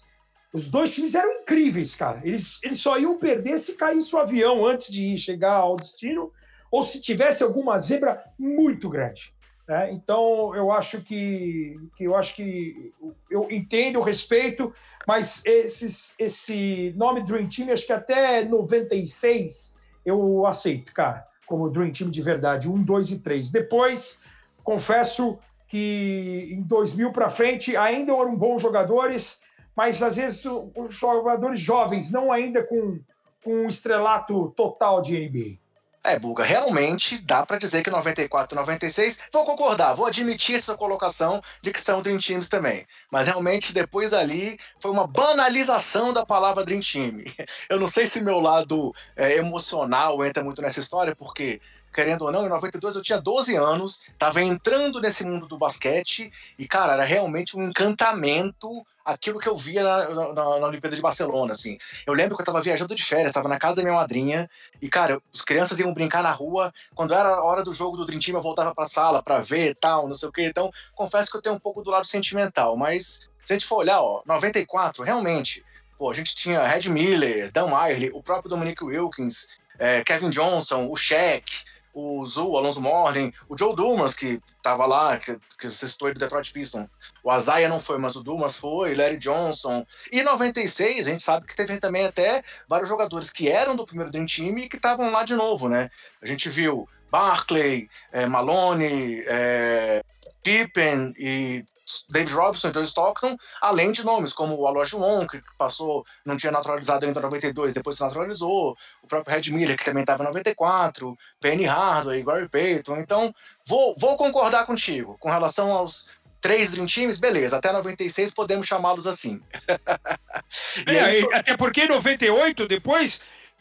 os 0.52 0.68
dois 0.68 0.94
times 0.94 1.14
eram 1.14 1.42
incríveis, 1.42 1.94
cara. 1.94 2.20
Eles, 2.24 2.60
eles 2.62 2.80
só 2.80 2.98
iam 2.98 3.18
perder 3.18 3.58
se 3.58 3.74
caísse 3.74 4.14
o 4.14 4.18
avião 4.18 4.66
antes 4.66 4.92
de 4.92 5.16
chegar 5.16 5.54
ao 5.54 5.76
destino 5.76 6.32
ou 6.70 6.82
se 6.82 7.00
tivesse 7.00 7.42
alguma 7.42 7.78
zebra 7.78 8.24
muito 8.38 8.88
grande. 8.88 9.32
Né? 9.68 9.92
Então, 9.92 10.54
eu 10.54 10.72
acho 10.72 11.00
que, 11.02 11.76
que 11.96 12.04
eu 12.04 12.16
acho 12.16 12.34
que 12.34 12.92
eu 13.30 13.46
entendo, 13.50 13.98
eu 13.98 14.02
respeito, 14.02 14.72
mas 15.06 15.44
esses, 15.44 16.14
esse 16.18 16.92
nome 16.96 17.22
Dream 17.22 17.48
Team, 17.48 17.72
acho 17.72 17.86
que 17.86 17.92
até 17.92 18.44
96 18.44 19.76
eu 20.04 20.44
aceito, 20.46 20.92
cara, 20.92 21.26
como 21.46 21.70
Dream 21.70 21.92
Team 21.92 22.10
de 22.10 22.22
verdade, 22.22 22.68
um, 22.68 22.82
dois 22.82 23.10
e 23.10 23.20
três. 23.20 23.50
Depois, 23.50 24.18
confesso 24.64 25.38
que 25.68 26.48
em 26.50 26.62
2000 26.62 27.12
para 27.12 27.30
frente 27.30 27.76
ainda 27.76 28.12
eram 28.12 28.34
bons 28.36 28.60
jogadores, 28.60 29.40
mas 29.80 30.02
às 30.02 30.16
vezes 30.16 30.44
os 30.44 30.94
jogadores 30.94 31.58
jovens, 31.58 32.10
não 32.10 32.30
ainda 32.30 32.62
com, 32.62 33.00
com 33.42 33.64
um 33.64 33.66
estrelato 33.66 34.52
total 34.54 35.00
de 35.00 35.18
NBA. 35.18 35.58
É, 36.04 36.18
Buga, 36.18 36.44
realmente 36.44 37.16
dá 37.16 37.46
para 37.46 37.56
dizer 37.56 37.82
que 37.82 37.88
94 37.88 38.54
e 38.54 38.60
96, 38.60 39.20
vou 39.32 39.46
concordar, 39.46 39.94
vou 39.94 40.04
admitir 40.04 40.56
essa 40.56 40.76
colocação 40.76 41.40
de 41.62 41.72
que 41.72 41.80
são 41.80 42.02
Dream 42.02 42.18
Teams 42.18 42.50
também. 42.50 42.86
Mas 43.10 43.26
realmente, 43.26 43.72
depois 43.72 44.10
dali, 44.10 44.58
foi 44.78 44.90
uma 44.90 45.06
banalização 45.06 46.12
da 46.12 46.26
palavra 46.26 46.62
Dream 46.62 46.80
Team. 46.80 47.24
Eu 47.70 47.80
não 47.80 47.86
sei 47.86 48.06
se 48.06 48.20
meu 48.20 48.38
lado 48.38 48.94
é, 49.16 49.38
emocional 49.38 50.22
entra 50.22 50.44
muito 50.44 50.60
nessa 50.60 50.80
história, 50.80 51.16
porque 51.16 51.58
querendo 51.92 52.22
ou 52.22 52.32
não, 52.32 52.46
em 52.46 52.48
92 52.48 52.96
eu 52.96 53.02
tinha 53.02 53.20
12 53.20 53.56
anos, 53.56 54.02
tava 54.18 54.42
entrando 54.42 55.00
nesse 55.00 55.24
mundo 55.24 55.46
do 55.46 55.58
basquete 55.58 56.30
e, 56.58 56.66
cara, 56.66 56.94
era 56.94 57.04
realmente 57.04 57.56
um 57.56 57.62
encantamento 57.62 58.84
aquilo 59.04 59.40
que 59.40 59.48
eu 59.48 59.56
via 59.56 59.82
na, 59.82 60.08
na, 60.08 60.32
na 60.60 60.66
Olimpíada 60.66 60.94
de 60.94 61.02
Barcelona, 61.02 61.52
assim. 61.52 61.78
Eu 62.06 62.14
lembro 62.14 62.36
que 62.36 62.42
eu 62.42 62.46
tava 62.46 62.62
viajando 62.62 62.94
de 62.94 63.02
férias, 63.02 63.32
tava 63.32 63.48
na 63.48 63.58
casa 63.58 63.76
da 63.76 63.82
minha 63.82 63.94
madrinha 63.94 64.48
e, 64.80 64.88
cara, 64.88 65.20
as 65.34 65.42
crianças 65.42 65.78
iam 65.78 65.92
brincar 65.92 66.22
na 66.22 66.30
rua, 66.30 66.72
quando 66.94 67.14
era 67.14 67.28
a 67.28 67.44
hora 67.44 67.64
do 67.64 67.72
jogo 67.72 67.96
do 67.96 68.04
Dream 68.04 68.20
Team 68.20 68.36
eu 68.36 68.42
voltava 68.42 68.74
pra 68.74 68.86
sala 68.86 69.22
pra 69.22 69.40
ver 69.40 69.74
tal, 69.74 70.06
não 70.06 70.14
sei 70.14 70.28
o 70.28 70.32
que, 70.32 70.44
então 70.44 70.70
confesso 70.94 71.30
que 71.30 71.36
eu 71.36 71.42
tenho 71.42 71.54
um 71.54 71.60
pouco 71.60 71.82
do 71.82 71.90
lado 71.90 72.06
sentimental, 72.06 72.76
mas 72.76 73.28
se 73.44 73.52
a 73.52 73.56
gente 73.56 73.66
for 73.66 73.76
olhar, 73.76 74.00
ó, 74.00 74.22
94, 74.26 75.02
realmente, 75.02 75.64
pô, 75.98 76.10
a 76.10 76.14
gente 76.14 76.36
tinha 76.36 76.66
Red 76.66 76.88
Miller, 76.88 77.50
Dan 77.50 77.66
Miley, 77.66 78.10
o 78.12 78.22
próprio 78.22 78.48
Dominic 78.48 78.82
Wilkins, 78.84 79.48
é, 79.78 80.04
Kevin 80.04 80.30
Johnson, 80.30 80.88
o 80.88 80.94
Shaq, 80.94 81.64
o 82.00 82.26
Zu, 82.26 82.48
o 82.48 82.56
Alonso 82.56 82.80
Morning, 82.80 83.32
o 83.48 83.56
Joe 83.56 83.74
Dumas, 83.74 84.14
que 84.14 84.40
tava 84.62 84.86
lá, 84.86 85.16
que, 85.16 85.38
que 85.58 85.70
você 85.70 85.86
citou 85.86 86.12
do 86.12 86.18
Detroit 86.18 86.52
Pistons. 86.52 86.86
O 87.22 87.30
Azaia 87.30 87.68
não 87.68 87.80
foi, 87.80 87.98
mas 87.98 88.16
o 88.16 88.22
Dumas 88.22 88.56
foi, 88.56 88.94
Larry 88.94 89.18
Johnson. 89.18 89.84
E 90.12 90.20
em 90.20 90.24
96, 90.24 91.06
a 91.06 91.10
gente 91.10 91.22
sabe 91.22 91.46
que 91.46 91.54
teve 91.56 91.78
também 91.78 92.06
até 92.06 92.42
vários 92.68 92.88
jogadores 92.88 93.30
que 93.30 93.48
eram 93.48 93.76
do 93.76 93.84
primeiro 93.84 94.10
Dream 94.10 94.26
Team 94.26 94.58
e 94.58 94.68
que 94.68 94.76
estavam 94.76 95.10
lá 95.10 95.24
de 95.24 95.34
novo, 95.34 95.68
né? 95.68 95.90
A 96.22 96.26
gente 96.26 96.48
viu 96.48 96.88
Barclay, 97.10 97.88
é, 98.12 98.26
Malone, 98.26 99.22
é, 99.26 100.02
Pippen 100.42 101.12
e 101.18 101.64
David 102.08 102.34
Robinson 102.34 102.68
e 102.68 102.72
Joe 102.72 102.84
Stockton, 102.84 103.36
além 103.60 103.92
de 103.92 104.04
nomes 104.04 104.32
como 104.32 104.56
o 104.56 104.66
Aloy 104.66 104.86
Wong, 104.92 105.26
que 105.26 105.42
passou, 105.58 106.04
não 106.24 106.36
tinha 106.36 106.52
naturalizado 106.52 107.04
ainda 107.04 107.18
em 107.18 107.22
92, 107.22 107.72
depois 107.72 107.96
se 107.96 108.02
naturalizou, 108.02 108.76
o 109.02 109.06
próprio 109.06 109.34
Red 109.34 109.50
Miller, 109.50 109.76
que 109.76 109.84
também 109.84 110.02
estava 110.02 110.22
em 110.22 110.26
94, 110.26 111.16
Penny 111.40 111.64
Hardaway, 111.64 112.22
Gary 112.22 112.48
Payton. 112.48 112.96
Então, 112.98 113.34
vou, 113.66 113.94
vou 113.98 114.16
concordar 114.16 114.66
contigo. 114.66 115.16
Com 115.18 115.30
relação 115.30 115.72
aos 115.72 116.08
três 116.40 116.70
Dream 116.70 116.86
Teams, 116.86 117.18
beleza, 117.18 117.56
até 117.56 117.70
96 117.72 118.32
podemos 118.32 118.66
chamá-los 118.66 119.06
assim. 119.06 119.42
é, 120.86 121.18
isso... 121.18 121.28
Até 121.34 121.56
porque 121.56 121.82
em 121.82 121.88
98, 121.88 122.66
depois, 122.66 123.20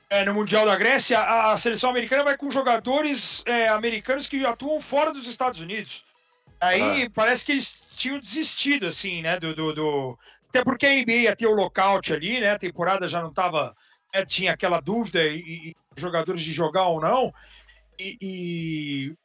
é, 0.10 0.24
no 0.24 0.34
Mundial 0.34 0.66
da 0.66 0.76
Grécia, 0.76 1.20
a 1.20 1.58
seleção 1.58 1.90
americana 1.90 2.24
vai 2.24 2.38
com 2.38 2.50
jogadores 2.50 3.44
é, 3.46 3.68
americanos 3.68 4.28
que 4.28 4.46
atuam 4.46 4.80
fora 4.80 5.12
dos 5.12 5.28
Estados 5.28 5.60
Unidos. 5.60 6.09
Aí 6.62 7.04
ah. 7.04 7.12
parece 7.14 7.46
que 7.46 7.54
eles 7.54 7.88
tinham 7.96 8.20
desistido, 8.20 8.86
assim, 8.88 9.22
né? 9.22 9.40
Do, 9.40 9.56
do, 9.56 9.74
do, 9.74 10.20
Até 10.50 10.64
porque 10.64 10.86
a 10.86 10.94
NBA 10.94 11.12
ia 11.14 11.36
ter 11.36 11.48
o 11.48 11.54
lockout 11.54 12.14
ali, 12.14 12.40
né? 12.40 12.52
A 12.52 12.60
temporada 12.60 13.08
já 13.08 13.22
não 13.22 13.30
estava. 13.30 13.76
Né, 14.14 14.26
tinha 14.26 14.54
aquela 14.54 14.80
dúvida 14.80 15.24
e, 15.24 15.40
e, 15.40 15.76
jogadores 15.96 16.42
de 16.42 16.52
jogar 16.52 16.88
ou 16.88 17.00
não. 17.00 17.32
E, 18.00 18.18
e, 18.22 19.16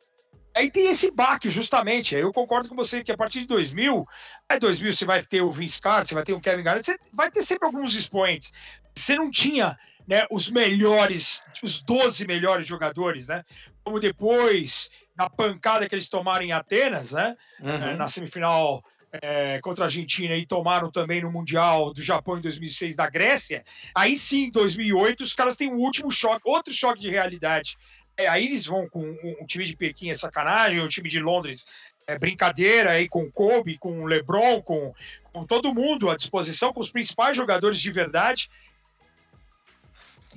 aí 0.54 0.70
tem 0.70 0.90
esse 0.90 1.10
baque, 1.10 1.48
justamente. 1.48 2.14
Eu 2.14 2.32
concordo 2.32 2.68
com 2.68 2.74
você 2.74 3.02
que 3.02 3.12
a 3.12 3.16
partir 3.16 3.40
de 3.40 3.46
2000, 3.46 4.06
aí 4.48 4.58
2000 4.58 4.92
você 4.92 5.04
vai 5.04 5.22
ter 5.22 5.40
o 5.40 5.50
Vince 5.50 5.80
Carter, 5.80 6.08
você 6.08 6.14
vai 6.14 6.24
ter 6.24 6.34
o 6.34 6.40
Kevin 6.40 6.62
Garnett, 6.62 6.84
você 6.84 6.98
vai 7.12 7.30
ter 7.30 7.42
sempre 7.42 7.66
alguns 7.66 7.94
expoentes. 7.94 8.52
Você 8.94 9.16
não 9.16 9.30
tinha 9.30 9.76
né, 10.06 10.26
os 10.30 10.50
melhores, 10.50 11.42
os 11.62 11.80
12 11.82 12.26
melhores 12.26 12.66
jogadores, 12.66 13.28
né? 13.28 13.42
Como 13.82 13.98
depois 13.98 14.90
na 15.16 15.30
pancada 15.30 15.88
que 15.88 15.94
eles 15.94 16.08
tomaram 16.08 16.44
em 16.44 16.52
Atenas, 16.52 17.12
né? 17.12 17.36
Uhum. 17.60 17.70
É, 17.70 17.94
na 17.94 18.08
semifinal 18.08 18.82
é, 19.22 19.60
contra 19.60 19.84
a 19.84 19.86
Argentina 19.86 20.34
e 20.34 20.46
tomaram 20.46 20.90
também 20.90 21.22
no 21.22 21.30
Mundial 21.30 21.92
do 21.92 22.02
Japão 22.02 22.38
em 22.38 22.40
2006 22.40 22.96
da 22.96 23.08
Grécia. 23.08 23.64
Aí 23.94 24.16
sim, 24.16 24.44
em 24.44 24.50
2008, 24.50 25.22
os 25.22 25.34
caras 25.34 25.56
têm 25.56 25.72
um 25.72 25.78
último 25.78 26.10
choque, 26.10 26.42
outro 26.44 26.72
choque 26.72 27.00
de 27.00 27.10
realidade. 27.10 27.76
É, 28.16 28.26
aí 28.28 28.44
eles 28.44 28.64
vão 28.64 28.88
com 28.88 29.02
um, 29.02 29.36
um, 29.42 29.46
time 29.46 29.64
de 29.64 29.76
Pequim 29.76 30.10
é 30.10 30.14
sacanagem, 30.14 30.80
o 30.80 30.84
um 30.84 30.88
time 30.88 31.08
de 31.08 31.20
Londres 31.20 31.66
é 32.06 32.18
brincadeira 32.18 32.90
aí 32.90 33.08
com 33.08 33.30
Kobe, 33.30 33.78
com 33.78 34.04
LeBron, 34.04 34.62
com, 34.62 34.92
com 35.32 35.46
todo 35.46 35.74
mundo 35.74 36.10
à 36.10 36.16
disposição, 36.16 36.72
com 36.72 36.80
os 36.80 36.90
principais 36.90 37.36
jogadores 37.36 37.80
de 37.80 37.90
verdade. 37.90 38.50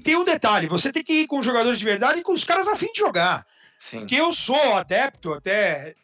Tem 0.03 0.15
um 0.15 0.23
detalhe: 0.23 0.67
você 0.67 0.91
tem 0.91 1.03
que 1.03 1.13
ir 1.13 1.27
com 1.27 1.41
jogadores 1.41 1.79
de 1.79 1.85
verdade 1.85 2.19
e 2.19 2.23
com 2.23 2.31
os 2.31 2.43
caras 2.43 2.67
a 2.67 2.75
fim 2.75 2.91
de 2.91 2.99
jogar. 2.99 3.45
Sim. 3.77 4.05
Que 4.05 4.15
eu 4.15 4.33
sou 4.33 4.75
adepto, 4.75 5.33
até 5.33 5.95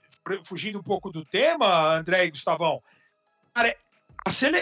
fugindo 0.43 0.79
um 0.79 0.83
pouco 0.83 1.09
do 1.09 1.25
tema, 1.25 1.95
André 1.95 2.25
e 2.25 2.31
Gustavão. 2.31 2.81
Cara, 3.53 3.75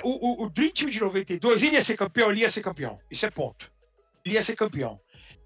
o, 0.03 0.43
o, 0.43 0.45
o 0.45 0.49
Dream 0.49 0.71
Team 0.71 0.89
de 0.89 0.99
92, 0.99 1.63
ele 1.63 1.75
ia 1.75 1.81
ser 1.81 1.95
campeão, 1.95 2.31
ele 2.31 2.41
ia 2.41 2.49
ser 2.49 2.61
campeão. 2.61 2.99
Isso 3.09 3.25
é 3.25 3.29
ponto. 3.29 3.71
Ele 4.25 4.35
ia 4.35 4.41
ser 4.41 4.55
campeão. 4.55 4.99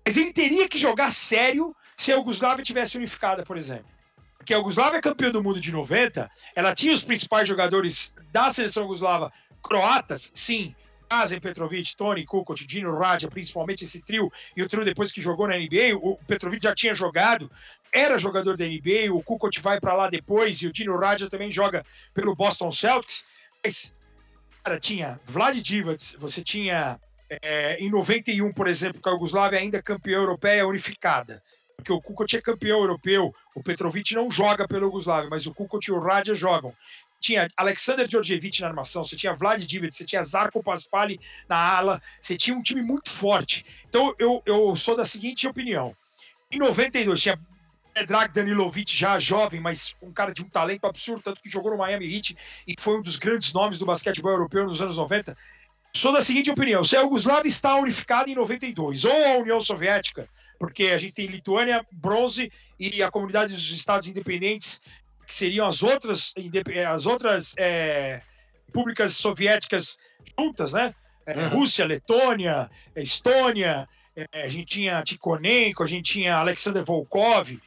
Mas 0.06 0.16
ele 0.18 0.32
teria 0.32 0.70
que 0.70 0.78
jogar 0.78 1.12
sério 1.12 1.76
se 1.98 2.12
a 2.12 2.16
Yugoslávia 2.16 2.64
tivesse 2.64 2.98
unificada, 2.98 3.44
por 3.44 3.58
exemplo. 3.58 3.88
Porque 4.38 4.54
a 4.54 4.58
Yugoslávia 4.58 5.00
é 5.00 5.02
campeã 5.02 5.32
do 5.32 5.42
mundo 5.44 5.60
de 5.60 5.72
90, 5.72 6.30
ela 6.56 6.74
tinha 6.76 6.94
os 6.94 7.04
principais 7.04 7.48
jogadores 7.48 8.14
da 8.32 8.52
seleção 8.52 8.84
yugoslava 8.84 9.34
croatas, 9.62 10.32
sim, 10.34 10.76
Kazen 11.10 11.40
Petrovic, 11.40 11.96
Tony 11.96 12.26
Kukoc, 12.26 12.66
Dino 12.66 12.98
Radja, 12.98 13.28
principalmente 13.28 13.84
esse 13.84 14.02
trio, 14.02 14.32
e 14.56 14.62
o 14.62 14.68
trio 14.68 14.84
depois 14.84 15.12
que 15.12 15.22
jogou 15.22 15.48
na 15.48 15.58
NBA, 15.58 15.96
o 15.96 16.18
Petrovic 16.28 16.64
já 16.64 16.74
tinha 16.74 16.94
jogado, 16.94 17.50
era 17.94 18.18
jogador 18.18 18.58
da 18.58 18.66
NBA, 18.66 19.14
o 19.14 19.24
Kukoc 19.24 19.60
vai 19.60 19.80
para 19.80 19.94
lá 19.94 20.10
depois, 20.10 20.62
e 20.62 20.68
o 20.68 20.74
Dino 20.74 20.98
Radja 20.98 21.30
também 21.30 21.52
joga 21.52 21.86
pelo 22.14 22.36
Boston 22.36 22.72
Celtics, 22.72 23.24
mas, 23.64 23.96
cara, 24.64 24.80
tinha 24.80 25.20
Vlad 25.26 25.56
Divac, 25.60 26.18
você 26.18 26.44
tinha 26.44 27.00
é, 27.42 27.78
em 27.80 27.90
91, 27.90 28.52
por 28.54 28.68
exemplo, 28.68 29.02
com 29.02 29.10
a 29.10 29.14
Yugoslávia 29.14 29.60
ainda 29.60 29.82
campeã 29.82 30.18
europeia 30.18 30.68
unificada, 30.68 31.42
porque 31.76 31.92
o 31.92 32.02
Kukoc 32.02 32.34
é 32.36 32.42
campeão 32.42 32.80
europeu, 32.80 33.34
o 33.56 33.64
Petrovic 33.64 34.14
não 34.14 34.30
joga 34.30 34.68
pelo 34.68 34.88
Yugoslávia, 34.88 35.30
mas 35.30 35.46
o 35.46 35.54
Kukoc 35.54 35.88
e 35.88 35.92
o 35.92 36.00
Radja 36.00 36.34
jogam 36.34 36.74
tinha 37.20 37.50
Alexander 37.58 38.08
Djordjevic 38.08 38.62
na 38.62 38.68
armação, 38.68 39.04
você 39.04 39.16
tinha 39.16 39.34
Vlad 39.34 39.64
Divac, 39.64 39.94
você 39.94 40.06
tinha 40.06 40.24
Zarko 40.24 40.64
Paspali 40.64 41.20
na 41.50 41.58
ala, 41.58 42.02
você 42.22 42.36
tinha 42.36 42.56
um 42.56 42.62
time 42.62 42.82
muito 42.82 43.10
forte. 43.10 43.66
Então 43.88 44.14
eu, 44.20 44.42
eu 44.46 44.76
sou 44.76 44.96
da 44.96 45.06
seguinte 45.06 45.48
opinião. 45.48 45.96
Em 46.52 46.58
92 46.58 47.22
tinha 47.22 47.40
Drag 48.04 48.34
Danilovic 48.34 48.96
já 48.96 49.18
jovem, 49.20 49.62
mas 49.62 49.96
um 50.02 50.12
cara 50.12 50.34
de 50.34 50.42
um 50.42 50.50
talento 50.50 50.86
absurdo, 50.86 51.22
tanto 51.22 51.42
que 51.42 51.50
jogou 51.50 51.72
no 51.72 51.78
Miami 51.78 52.14
Heat 52.14 52.36
e 52.68 52.76
foi 52.78 52.98
um 52.98 53.02
dos 53.02 53.16
grandes 53.16 53.54
nomes 53.54 53.80
do 53.80 53.86
basquetebol 53.86 54.32
europeu 54.32 54.66
nos 54.66 54.82
anos 54.82 54.98
90. 54.98 55.36
Sou 55.94 56.12
da 56.12 56.20
seguinte 56.20 56.52
opinião: 56.52 56.84
se 56.84 56.98
a 56.98 57.02
Yugoslávia 57.02 57.48
está 57.48 57.78
unificada 57.78 58.30
em 58.30 58.36
92, 58.36 59.06
ou 59.06 59.26
a 59.28 59.38
União 59.38 59.62
Soviética, 59.62 60.28
porque 60.60 60.88
a 60.88 60.98
gente 60.98 61.16
tem 61.16 61.28
Lituânia, 61.28 61.86
bronze 61.90 62.52
e 62.78 63.02
a 63.02 63.10
comunidade 63.10 63.54
dos 63.54 63.72
Estados 63.72 64.06
Independentes 64.10 64.82
que 65.26 65.34
seriam 65.34 65.68
as 65.68 65.84
outras, 65.84 66.34
as 66.94 67.06
outras 67.06 67.54
é, 67.58 68.22
repúblicas 68.68 69.16
soviéticas 69.16 69.98
juntas, 70.38 70.74
né? 70.74 70.94
É, 71.26 71.38
uhum. 71.38 71.60
Rússia, 71.60 71.86
Letônia, 71.86 72.70
Estônia, 72.96 73.90
é, 74.16 74.44
a 74.44 74.48
gente 74.48 74.66
tinha 74.66 75.02
Tikhonenko, 75.02 75.84
a 75.84 75.88
gente 75.88 76.14
tinha 76.14 76.38
Alexander 76.38 76.84
Volkov. 76.84 77.60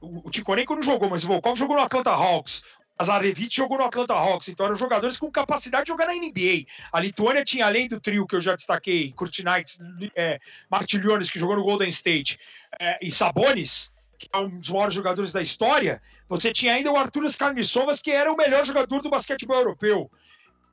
O, 0.00 0.28
o 0.28 0.30
Tikhonenko 0.30 0.76
não 0.76 0.82
jogou, 0.82 1.08
mas 1.08 1.24
o 1.24 1.28
Volkov 1.28 1.58
jogou 1.58 1.76
no 1.76 1.82
Atlanta 1.82 2.10
Hawks. 2.10 2.62
Azarevich 2.96 3.56
jogou 3.56 3.78
no 3.78 3.84
Atlanta 3.84 4.14
Hawks, 4.14 4.48
então 4.48 4.66
eram 4.66 4.76
jogadores 4.76 5.16
com 5.16 5.30
capacidade 5.30 5.84
de 5.84 5.90
jogar 5.90 6.06
na 6.06 6.14
NBA. 6.14 6.64
A 6.92 7.00
Lituânia 7.00 7.44
tinha, 7.44 7.66
além 7.66 7.88
do 7.88 8.00
trio 8.00 8.26
que 8.26 8.36
eu 8.36 8.40
já 8.40 8.54
destaquei, 8.54 9.12
Kurtinaitis, 9.12 9.78
é, 10.14 10.38
Martiliones, 10.70 11.28
que 11.28 11.38
jogou 11.38 11.56
no 11.56 11.64
Golden 11.64 11.88
State, 11.88 12.38
é, 12.78 12.98
e 13.02 13.10
Sabonis, 13.10 13.90
que 14.24 14.30
é 14.32 14.38
um 14.38 14.58
dos 14.58 14.70
maiores 14.70 14.94
jogadores 14.94 15.32
da 15.32 15.42
história, 15.42 16.02
você 16.28 16.52
tinha 16.52 16.74
ainda 16.74 16.90
o 16.90 16.96
Arturas 16.96 17.36
Karnissovas, 17.36 18.00
que 18.00 18.10
era 18.10 18.32
o 18.32 18.36
melhor 18.36 18.64
jogador 18.64 19.00
do 19.02 19.10
basquetebol 19.10 19.56
europeu. 19.56 20.10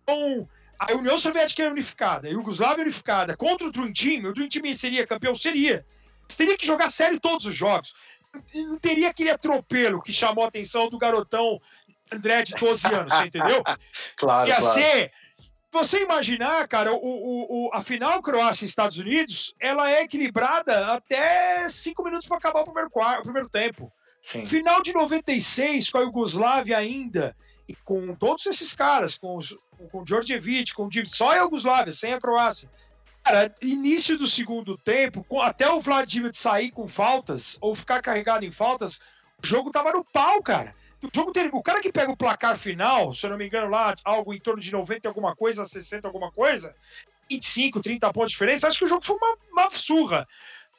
Então, 0.04 0.50
a 0.80 0.94
União 0.94 1.18
Soviética 1.18 1.64
é 1.64 1.70
unificada, 1.70 2.28
a 2.28 2.32
Yugoslávia 2.32 2.82
é 2.82 2.86
unificada, 2.86 3.38
contra 3.38 3.68
o 3.68 3.72
Dream 3.72 3.94
Team, 3.94 4.30
o 4.30 4.34
Dream 4.34 4.50
Team 4.50 4.74
seria 4.74 5.06
campeão? 5.06 5.36
Seria. 5.36 5.86
Você 6.28 6.38
teria 6.38 6.58
que 6.58 6.66
jogar 6.66 6.90
sério 6.90 7.20
todos 7.20 7.46
os 7.46 7.56
jogos. 7.56 7.94
Não 8.54 8.80
teria 8.80 9.10
aquele 9.10 9.30
atropelo 9.30 10.02
que 10.02 10.14
chamou 10.14 10.46
a 10.46 10.48
atenção 10.48 10.90
do 10.90 10.98
garotão 10.98 11.62
André 12.12 12.44
de 12.44 12.54
12 12.56 12.88
anos, 12.88 13.14
você 13.14 13.26
entendeu? 13.26 13.64
claro, 14.16 14.50
Ia 14.50 14.58
claro. 14.58 14.74
ser 14.74 15.12
você 15.72 16.04
imaginar, 16.04 16.68
cara, 16.68 16.94
o, 16.94 16.98
o, 16.98 17.68
o, 17.68 17.70
a 17.74 17.82
final 17.82 18.22
Croácia 18.22 18.66
e 18.66 18.68
Estados 18.68 18.98
Unidos, 18.98 19.56
ela 19.60 19.90
é 19.90 20.02
equilibrada 20.04 20.94
até 20.94 21.68
cinco 21.70 22.04
minutos 22.04 22.28
para 22.28 22.38
acabar 22.38 22.62
o 22.62 22.66
primeiro, 22.66 22.90
quarto, 22.90 23.22
o 23.22 23.24
primeiro 23.24 23.50
tempo. 23.50 23.92
Sim. 24.22 24.46
Final 24.46 24.84
de 24.84 24.94
96, 24.94 25.90
com 25.90 25.98
a 25.98 26.02
Iugoslávia 26.02 26.78
ainda, 26.78 27.36
e 27.68 27.76
com 27.76 28.14
todos 28.16 28.46
esses 28.46 28.76
caras, 28.76 29.18
com, 29.18 29.38
os, 29.38 29.58
com 29.92 30.02
o 30.02 30.06
Djordjevic, 30.06 30.74
com 30.74 30.88
o 30.88 31.08
só 31.08 31.32
a 31.32 31.38
Iugoslávia, 31.38 31.94
sem 31.94 32.14
a 32.14 32.20
Croácia. 32.20 32.70
Cara, 33.24 33.54
início 33.62 34.18
do 34.18 34.28
segundo 34.28 34.78
tempo, 34.78 35.26
até 35.42 35.70
o 35.70 35.80
Vladimir 35.80 36.32
sair 36.34 36.72
com 36.72 36.88
faltas, 36.88 37.58
ou 37.62 37.76
ficar 37.76 38.02
carregado 38.02 38.44
em 38.44 38.52
faltas, 38.52 39.00
o 39.42 39.46
jogo 39.46 39.72
tava 39.72 39.92
no 39.94 40.04
pau, 40.04 40.42
cara. 40.44 40.76
O 41.04 41.10
jogo 41.14 41.32
tem, 41.32 41.50
o 41.52 41.64
cara 41.64 41.82
que 41.82 41.92
pega 41.92 42.12
o 42.12 42.18
placar 42.18 42.58
final, 42.58 43.14
se 43.14 43.26
eu 43.26 43.32
não 43.32 43.38
me 43.38 43.48
engano, 43.48 43.70
lá, 43.70 43.96
algo 44.04 44.34
em 44.34 44.40
torno 44.40 44.62
de 44.62 44.72
90 44.72 45.08
alguma 45.08 45.36
coisa, 45.36 45.66
60 45.66 46.08
alguma 46.08 46.32
coisa, 46.32 46.76
25, 47.30 47.80
30 47.80 48.14
pontos 48.14 48.32
de 48.32 48.36
diferença, 48.36 48.68
acho 48.68 48.80
que 48.80 48.86
o 48.86 48.88
jogo 48.88 49.04
foi 49.04 49.16
uma, 49.16 49.38
uma 49.52 49.70
surra. 49.72 50.28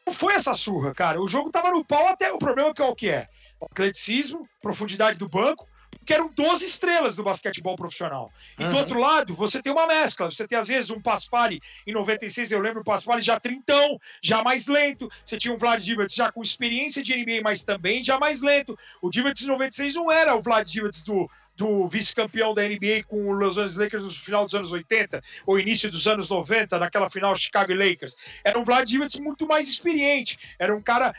Não 0.07 0.13
foi 0.13 0.35
essa 0.35 0.55
surra, 0.55 0.95
cara. 0.95 1.21
O 1.21 1.29
jogo 1.29 1.51
tava 1.51 1.71
no 1.71 1.85
pau 1.85 2.07
até. 2.09 2.33
O 2.33 2.39
problema 2.39 2.73
é 2.77 2.83
o 2.83 2.95
que 2.95 3.09
é? 3.09 3.29
O 3.61 3.67
atleticismo, 3.67 4.49
profundidade 4.61 5.17
do 5.17 5.29
banco, 5.29 5.69
que 6.05 6.13
eram 6.13 6.33
12 6.33 6.65
estrelas 6.65 7.17
do 7.17 7.23
basquetebol 7.23 7.77
profissional. 7.77 8.33
E 8.59 8.65
uhum. 8.65 8.71
do 8.71 8.77
outro 8.77 8.99
lado, 8.99 9.35
você 9.35 9.63
tem 9.63 9.73
uma 9.73 9.87
mescla. 9.87 10.31
Você 10.31 10.47
tem, 10.47 10.59
às 10.59 10.69
vezes, 10.69 10.91
um 10.91 11.01
Paspali 11.01 11.61
em 11.87 11.93
96, 11.93 12.51
eu 12.51 12.61
lembro 12.61 12.81
o 12.81 12.85
Paspali 12.85 13.23
já 13.23 13.39
trintão, 13.39 13.99
já 14.23 14.43
mais 14.43 14.67
lento. 14.67 15.09
Você 15.25 15.37
tinha 15.37 15.55
um 15.55 15.59
Vlad 15.59 15.83
Divac 15.83 16.15
já 16.15 16.31
com 16.31 16.43
experiência 16.43 17.03
de 17.03 17.15
NBA, 17.15 17.41
mas 17.43 17.65
também 17.65 18.03
já 18.03 18.19
mais 18.19 18.43
lento. 18.43 18.79
O 19.01 19.11
Divac 19.11 19.43
em 19.43 19.47
96 19.47 19.95
não 19.95 20.11
era 20.11 20.35
o 20.35 20.43
Vlad 20.43 20.69
Divac 20.69 21.05
do, 21.05 21.31
do 21.57 21.89
vice-campeão 21.89 22.53
da 22.53 22.63
NBA 22.63 23.05
com 23.07 23.29
o 23.29 23.33
Los 23.33 23.57
Angeles 23.57 23.77
Lakers 23.77 24.05
no 24.05 24.11
final 24.11 24.45
dos 24.45 24.55
anos 24.55 24.73
80 24.73 25.23
ou 25.47 25.59
início 25.59 25.91
dos 25.91 26.07
anos 26.07 26.29
90, 26.29 26.79
naquela 26.79 27.09
final 27.09 27.35
Chicago 27.37 27.75
Lakers. 27.75 28.17
Era 28.45 28.59
um 28.59 28.65
Vlad 28.65 28.89
Divac 28.89 29.21
muito 29.21 29.47
mais 29.47 29.69
experiente. 29.69 30.39
Era 30.59 30.75
um 30.75 30.83
cara 30.83 31.15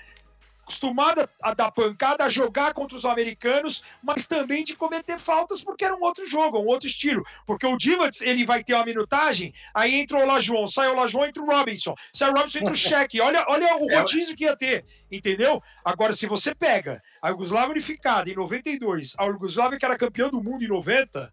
acostumada 0.74 1.30
a 1.42 1.54
dar 1.54 1.72
pancada, 1.72 2.26
a 2.26 2.30
jogar 2.30 2.74
contra 2.74 2.98
os 2.98 3.06
americanos, 3.06 3.84
mas 4.02 4.26
também 4.26 4.64
de 4.64 4.76
cometer 4.76 5.20
faltas 5.20 5.64
porque 5.64 5.86
era 5.86 5.96
um 5.96 6.02
outro 6.02 6.28
jogo, 6.28 6.60
um 6.60 6.66
outro 6.66 6.88
estilo. 6.88 7.24
Porque 7.46 7.66
o 7.66 7.78
Divac, 7.78 8.18
ele 8.22 8.46
vai 8.46 8.64
ter 8.64 8.74
uma 8.74 8.86
minutagem, 8.86 9.54
aí 9.74 9.96
entra 9.96 10.18
o 10.18 10.26
Lajoão, 10.26 10.68
sai 10.68 10.88
o 10.90 10.96
Lajoão, 10.96 11.26
entra 11.26 11.44
o 11.44 11.46
Robinson, 11.46 11.94
sai 12.12 12.32
o 12.32 12.34
Robinson, 12.34 12.60
entra 12.60 12.74
o 12.74 12.76
Cheque. 12.76 13.22
Olha, 13.22 13.46
olha 13.48 13.78
o 13.78 13.92
é 13.92 14.00
rodízio 14.00 14.36
que 14.36 14.46
ia 14.46 14.56
ter, 14.56 14.86
entendeu? 15.12 15.62
Agora, 15.86 16.14
se 16.14 16.28
você 16.28 16.56
pega 16.56 17.02
a 17.22 17.30
Yugoslávia 17.30 17.72
unificada 17.72 18.30
em 18.30 18.36
92, 18.36 19.14
a 19.18 19.26
Yugoslávia 19.26 19.78
que 19.78 19.86
era 19.86 19.98
campeã 19.98 20.30
do 20.30 20.42
mundo 20.42 20.64
em 20.64 20.68
90, 20.68 21.30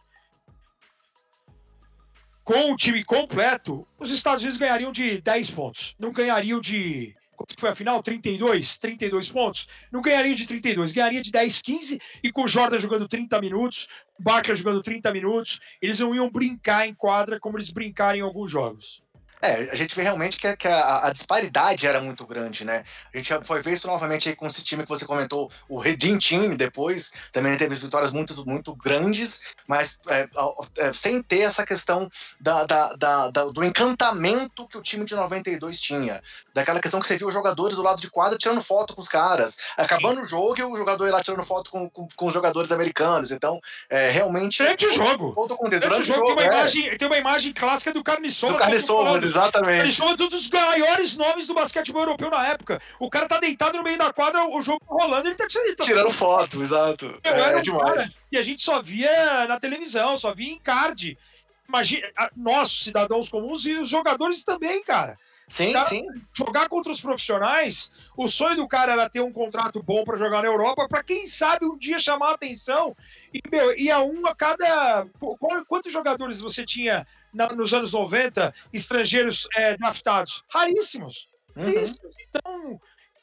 com 2.44 2.72
o 2.72 2.76
time 2.76 3.04
completo, 3.04 3.86
os 3.98 4.10
Estados 4.10 4.42
Unidos 4.42 4.58
ganhariam 4.58 4.92
de 4.92 5.20
10 5.20 5.50
pontos. 5.52 5.94
Não 5.98 6.12
ganhariam 6.12 6.60
de 6.60 7.14
Quanto 7.40 7.58
foi 7.58 7.70
a 7.70 7.74
final? 7.74 8.02
32? 8.02 8.76
32 8.76 9.30
pontos? 9.30 9.66
Não 9.90 10.02
ganharia 10.02 10.34
de 10.34 10.46
32, 10.46 10.92
ganharia 10.92 11.22
de 11.22 11.30
10, 11.30 11.62
15 11.62 12.00
e 12.22 12.30
com 12.30 12.42
o 12.42 12.48
Jordan 12.48 12.78
jogando 12.78 13.08
30 13.08 13.40
minutos, 13.40 13.88
Barker 14.18 14.54
jogando 14.54 14.82
30 14.82 15.10
minutos, 15.10 15.58
eles 15.80 15.98
não 15.98 16.14
iam 16.14 16.30
brincar 16.30 16.86
em 16.86 16.92
quadra 16.92 17.40
como 17.40 17.56
eles 17.56 17.70
brincaram 17.70 18.18
em 18.18 18.20
alguns 18.20 18.50
jogos. 18.50 19.02
É, 19.42 19.70
a 19.70 19.74
gente 19.74 19.94
vê 19.94 20.02
realmente 20.02 20.38
que, 20.38 20.56
que 20.56 20.68
a, 20.68 21.06
a, 21.06 21.10
disparidade 21.10 21.86
era 21.86 22.00
muito 22.00 22.26
grande, 22.26 22.64
né? 22.64 22.84
A 23.12 23.16
gente 23.16 23.32
foi 23.44 23.62
ver 23.62 23.72
isso 23.72 23.86
novamente 23.86 24.28
aí 24.28 24.36
com 24.36 24.46
esse 24.46 24.62
time 24.62 24.82
que 24.82 24.88
você 24.88 25.06
comentou, 25.06 25.50
o 25.68 25.78
Redeem 25.78 26.18
Team, 26.18 26.56
depois, 26.56 27.12
também 27.32 27.56
teve 27.56 27.74
vitórias 27.74 28.12
muito, 28.12 28.34
muito 28.46 28.74
grandes, 28.74 29.42
mas 29.66 29.98
é, 30.08 30.28
é, 30.76 30.92
sem 30.92 31.22
ter 31.22 31.40
essa 31.40 31.64
questão 31.64 32.08
da, 32.38 32.64
da, 32.64 32.96
da, 32.96 33.44
do 33.46 33.64
encantamento 33.64 34.68
que 34.68 34.76
o 34.76 34.82
time 34.82 35.04
de 35.04 35.14
92 35.14 35.80
tinha. 35.80 36.22
Daquela 36.52 36.80
questão 36.80 37.00
que 37.00 37.06
você 37.06 37.16
viu 37.16 37.28
os 37.28 37.34
jogadores 37.34 37.76
do 37.76 37.82
lado 37.82 38.00
de 38.00 38.10
quadra 38.10 38.36
tirando 38.36 38.60
foto 38.60 38.94
com 38.94 39.00
os 39.00 39.08
caras, 39.08 39.56
acabando 39.76 40.16
Sim. 40.16 40.22
o 40.22 40.26
jogo 40.26 40.58
e 40.58 40.64
o 40.64 40.76
jogador 40.76 41.10
lá 41.10 41.22
tirando 41.22 41.42
foto 41.42 41.70
com, 41.70 41.88
com, 41.88 42.06
com 42.14 42.26
os 42.26 42.34
jogadores 42.34 42.72
americanos. 42.72 43.30
Então, 43.30 43.60
é, 43.88 44.10
realmente. 44.10 44.58
Durante 44.58 44.86
o 44.86 44.92
jogo. 44.92 45.32
Todo 45.34 45.54
o 45.54 45.70
Durante 45.70 46.10
o 46.10 46.14
jogo, 46.14 46.26
tem, 46.26 46.34
uma 46.34 46.42
é. 46.42 46.46
imagem, 46.46 46.96
tem 46.96 47.08
uma 47.08 47.18
imagem 47.18 47.52
clássica 47.52 47.92
do 47.92 48.02
Carne 48.02 48.30
Solas. 48.30 48.70
Do 48.70 48.80
Solas, 48.80 49.29
Exatamente. 49.30 49.80
Eles 49.80 49.96
são 49.96 50.08
um 50.08 50.14
dos 50.14 50.50
maiores 50.50 51.16
nomes 51.16 51.46
do 51.46 51.54
basquetebol 51.54 52.02
europeu 52.02 52.30
na 52.30 52.46
época. 52.48 52.80
O 52.98 53.08
cara 53.08 53.28
tá 53.28 53.38
deitado 53.38 53.76
no 53.76 53.82
meio 53.82 53.98
da 53.98 54.12
quadra, 54.12 54.44
o 54.44 54.62
jogo 54.62 54.80
tá 54.80 54.94
rolando, 54.94 55.28
ele 55.28 55.36
tá, 55.36 55.46
ele 55.54 55.76
tá 55.76 55.84
tirando 55.84 56.10
foto, 56.10 56.62
exato. 56.62 57.06
Eu 57.24 57.32
é, 57.32 57.58
é 57.58 57.60
demais. 57.60 58.18
e 58.30 58.38
a 58.38 58.42
gente 58.42 58.62
só 58.62 58.82
via 58.82 59.46
na 59.46 59.58
televisão, 59.58 60.18
só 60.18 60.34
via 60.34 60.52
em 60.52 60.58
card. 60.58 61.16
Imagina, 61.68 62.06
nós, 62.36 62.82
cidadãos 62.82 63.28
comuns, 63.28 63.64
e 63.64 63.72
os 63.74 63.88
jogadores 63.88 64.42
também, 64.42 64.82
cara. 64.82 65.16
Sim, 65.50 65.72
cara, 65.72 65.84
sim. 65.84 66.06
Jogar 66.32 66.68
contra 66.68 66.92
os 66.92 67.00
profissionais, 67.00 67.90
o 68.16 68.28
sonho 68.28 68.54
do 68.54 68.68
cara 68.68 68.92
era 68.92 69.10
ter 69.10 69.20
um 69.20 69.32
contrato 69.32 69.82
bom 69.82 70.04
para 70.04 70.16
jogar 70.16 70.42
na 70.42 70.48
Europa, 70.48 70.86
para 70.88 71.02
quem 71.02 71.26
sabe 71.26 71.66
um 71.66 71.76
dia 71.76 71.98
chamar 71.98 72.30
a 72.30 72.34
atenção. 72.34 72.96
E, 73.34 73.40
meu, 73.50 73.76
e 73.76 73.90
a 73.90 74.00
um 74.00 74.24
a 74.26 74.34
cada. 74.34 75.06
Quantos 75.68 75.92
jogadores 75.92 76.40
você 76.40 76.64
tinha 76.64 77.04
na, 77.32 77.48
nos 77.48 77.72
anos 77.72 77.92
90 77.92 78.52
estrangeiros 78.72 79.48
é, 79.56 79.76
draftados? 79.76 80.42
Raríssimos. 80.48 81.28
Uhum. 81.56 81.64
Raríssimos. 81.64 82.14
Então, 82.28 82.80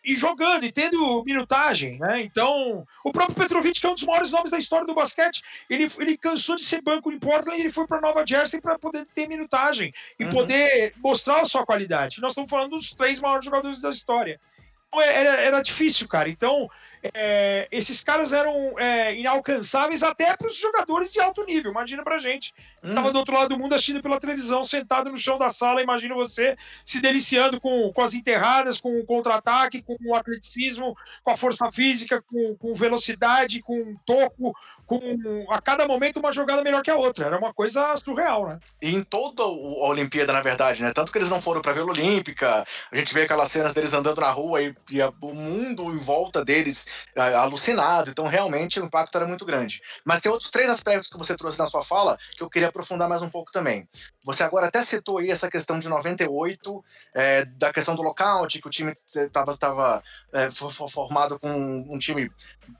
e 0.07 0.15
jogando, 0.15 0.63
e 0.63 0.71
tendo 0.71 1.21
minutagem, 1.25 1.99
né? 1.99 2.21
Então, 2.21 2.85
o 3.03 3.11
próprio 3.11 3.35
Petrovic, 3.35 3.79
que 3.79 3.85
é 3.85 3.89
um 3.89 3.93
dos 3.93 4.03
maiores 4.03 4.31
nomes 4.31 4.49
da 4.49 4.57
história 4.57 4.87
do 4.87 4.93
basquete, 4.93 5.41
ele, 5.69 5.91
ele 5.97 6.17
cansou 6.17 6.55
de 6.55 6.63
ser 6.63 6.81
banco 6.81 7.11
em 7.11 7.19
Portland 7.19 7.57
e 7.57 7.61
ele 7.61 7.71
foi 7.71 7.85
para 7.85 7.99
Nova 7.99 8.25
Jersey 8.25 8.61
para 8.61 8.79
poder 8.79 9.05
ter 9.13 9.27
minutagem 9.27 9.93
e 10.17 10.23
uhum. 10.23 10.31
poder 10.31 10.93
mostrar 10.97 11.41
a 11.41 11.45
sua 11.45 11.65
qualidade. 11.65 12.21
Nós 12.21 12.31
estamos 12.31 12.49
falando 12.49 12.77
dos 12.77 12.93
três 12.93 13.19
maiores 13.19 13.43
jogadores 13.43 13.81
da 13.81 13.89
história. 13.89 14.39
Então, 14.87 15.01
é, 15.01 15.13
era, 15.13 15.41
era 15.41 15.61
difícil, 15.61 16.07
cara. 16.07 16.29
Então, 16.29 16.69
é, 17.13 17.67
esses 17.71 18.03
caras 18.03 18.33
eram 18.33 18.77
é, 18.79 19.15
inalcançáveis 19.15 20.03
até 20.03 20.35
para 20.35 20.47
os 20.47 20.55
jogadores 20.55 21.11
de 21.11 21.19
alto 21.19 21.43
nível. 21.43 21.71
Imagina 21.71 22.03
pra 22.03 22.17
gente. 22.17 22.53
Uhum. 22.83 22.95
Tava 22.95 23.11
do 23.11 23.19
outro 23.19 23.33
lado 23.33 23.49
do 23.49 23.57
mundo 23.57 23.73
assistindo 23.73 24.01
pela 24.01 24.19
televisão, 24.19 24.63
sentado 24.63 25.09
no 25.09 25.17
chão 25.17 25.37
da 25.37 25.49
sala. 25.49 25.81
Imagina 25.81 26.15
você 26.15 26.57
se 26.85 26.99
deliciando 26.99 27.59
com, 27.59 27.91
com 27.91 28.01
as 28.01 28.13
enterradas, 28.13 28.79
com 28.79 28.99
o 28.99 29.05
contra-ataque, 29.05 29.81
com 29.81 29.97
o 30.05 30.15
atleticismo, 30.15 30.95
com 31.23 31.31
a 31.31 31.37
força 31.37 31.71
física, 31.71 32.21
com, 32.21 32.55
com 32.55 32.73
velocidade, 32.73 33.61
com 33.61 33.95
toco, 34.05 34.53
com 34.85 35.45
a 35.49 35.61
cada 35.61 35.85
momento 35.85 36.19
uma 36.19 36.31
jogada 36.31 36.63
melhor 36.63 36.81
que 36.81 36.91
a 36.91 36.95
outra. 36.95 37.25
Era 37.25 37.37
uma 37.37 37.53
coisa 37.53 37.95
surreal, 37.97 38.47
né? 38.47 38.59
E 38.81 38.93
em 38.95 39.03
toda 39.03 39.43
a 39.43 39.87
Olimpíada, 39.89 40.33
na 40.33 40.41
verdade, 40.41 40.81
né? 40.81 40.91
Tanto 40.93 41.11
que 41.11 41.17
eles 41.17 41.29
não 41.29 41.41
foram 41.41 41.61
pra 41.61 41.73
Vila 41.73 41.91
Olímpica, 41.91 42.65
a 42.91 42.95
gente 42.95 43.13
vê 43.13 43.23
aquelas 43.23 43.51
cenas 43.51 43.73
deles 43.73 43.93
andando 43.93 44.21
na 44.21 44.29
rua 44.29 44.61
e, 44.61 44.75
e 44.91 45.01
a, 45.01 45.11
o 45.21 45.33
mundo 45.33 45.91
em 45.93 45.97
volta 45.97 46.43
deles 46.43 46.86
alucinado. 47.15 48.09
Então, 48.09 48.27
realmente, 48.27 48.79
o 48.79 48.85
impacto 48.85 49.15
era 49.15 49.27
muito 49.27 49.45
grande. 49.45 49.81
Mas 50.05 50.21
tem 50.21 50.31
outros 50.31 50.49
três 50.51 50.69
aspectos 50.69 51.09
que 51.09 51.17
você 51.17 51.35
trouxe 51.35 51.59
na 51.59 51.65
sua 51.65 51.83
fala 51.83 52.17
que 52.35 52.43
eu 52.43 52.49
queria 52.49 52.69
aprofundar 52.69 53.07
mais 53.07 53.21
um 53.21 53.29
pouco 53.29 53.51
também. 53.51 53.87
Você 54.25 54.43
agora 54.43 54.67
até 54.67 54.83
citou 54.83 55.17
aí 55.19 55.31
essa 55.31 55.49
questão 55.49 55.79
de 55.79 55.87
98, 55.87 56.83
é, 57.13 57.45
da 57.45 57.71
questão 57.71 57.95
do 57.95 58.01
lockout, 58.01 58.61
que 58.61 58.67
o 58.67 58.71
time 58.71 58.95
estava 59.05 60.03
é, 60.33 60.49
formado 60.51 61.39
com 61.39 61.49
um 61.49 61.97
time 61.97 62.29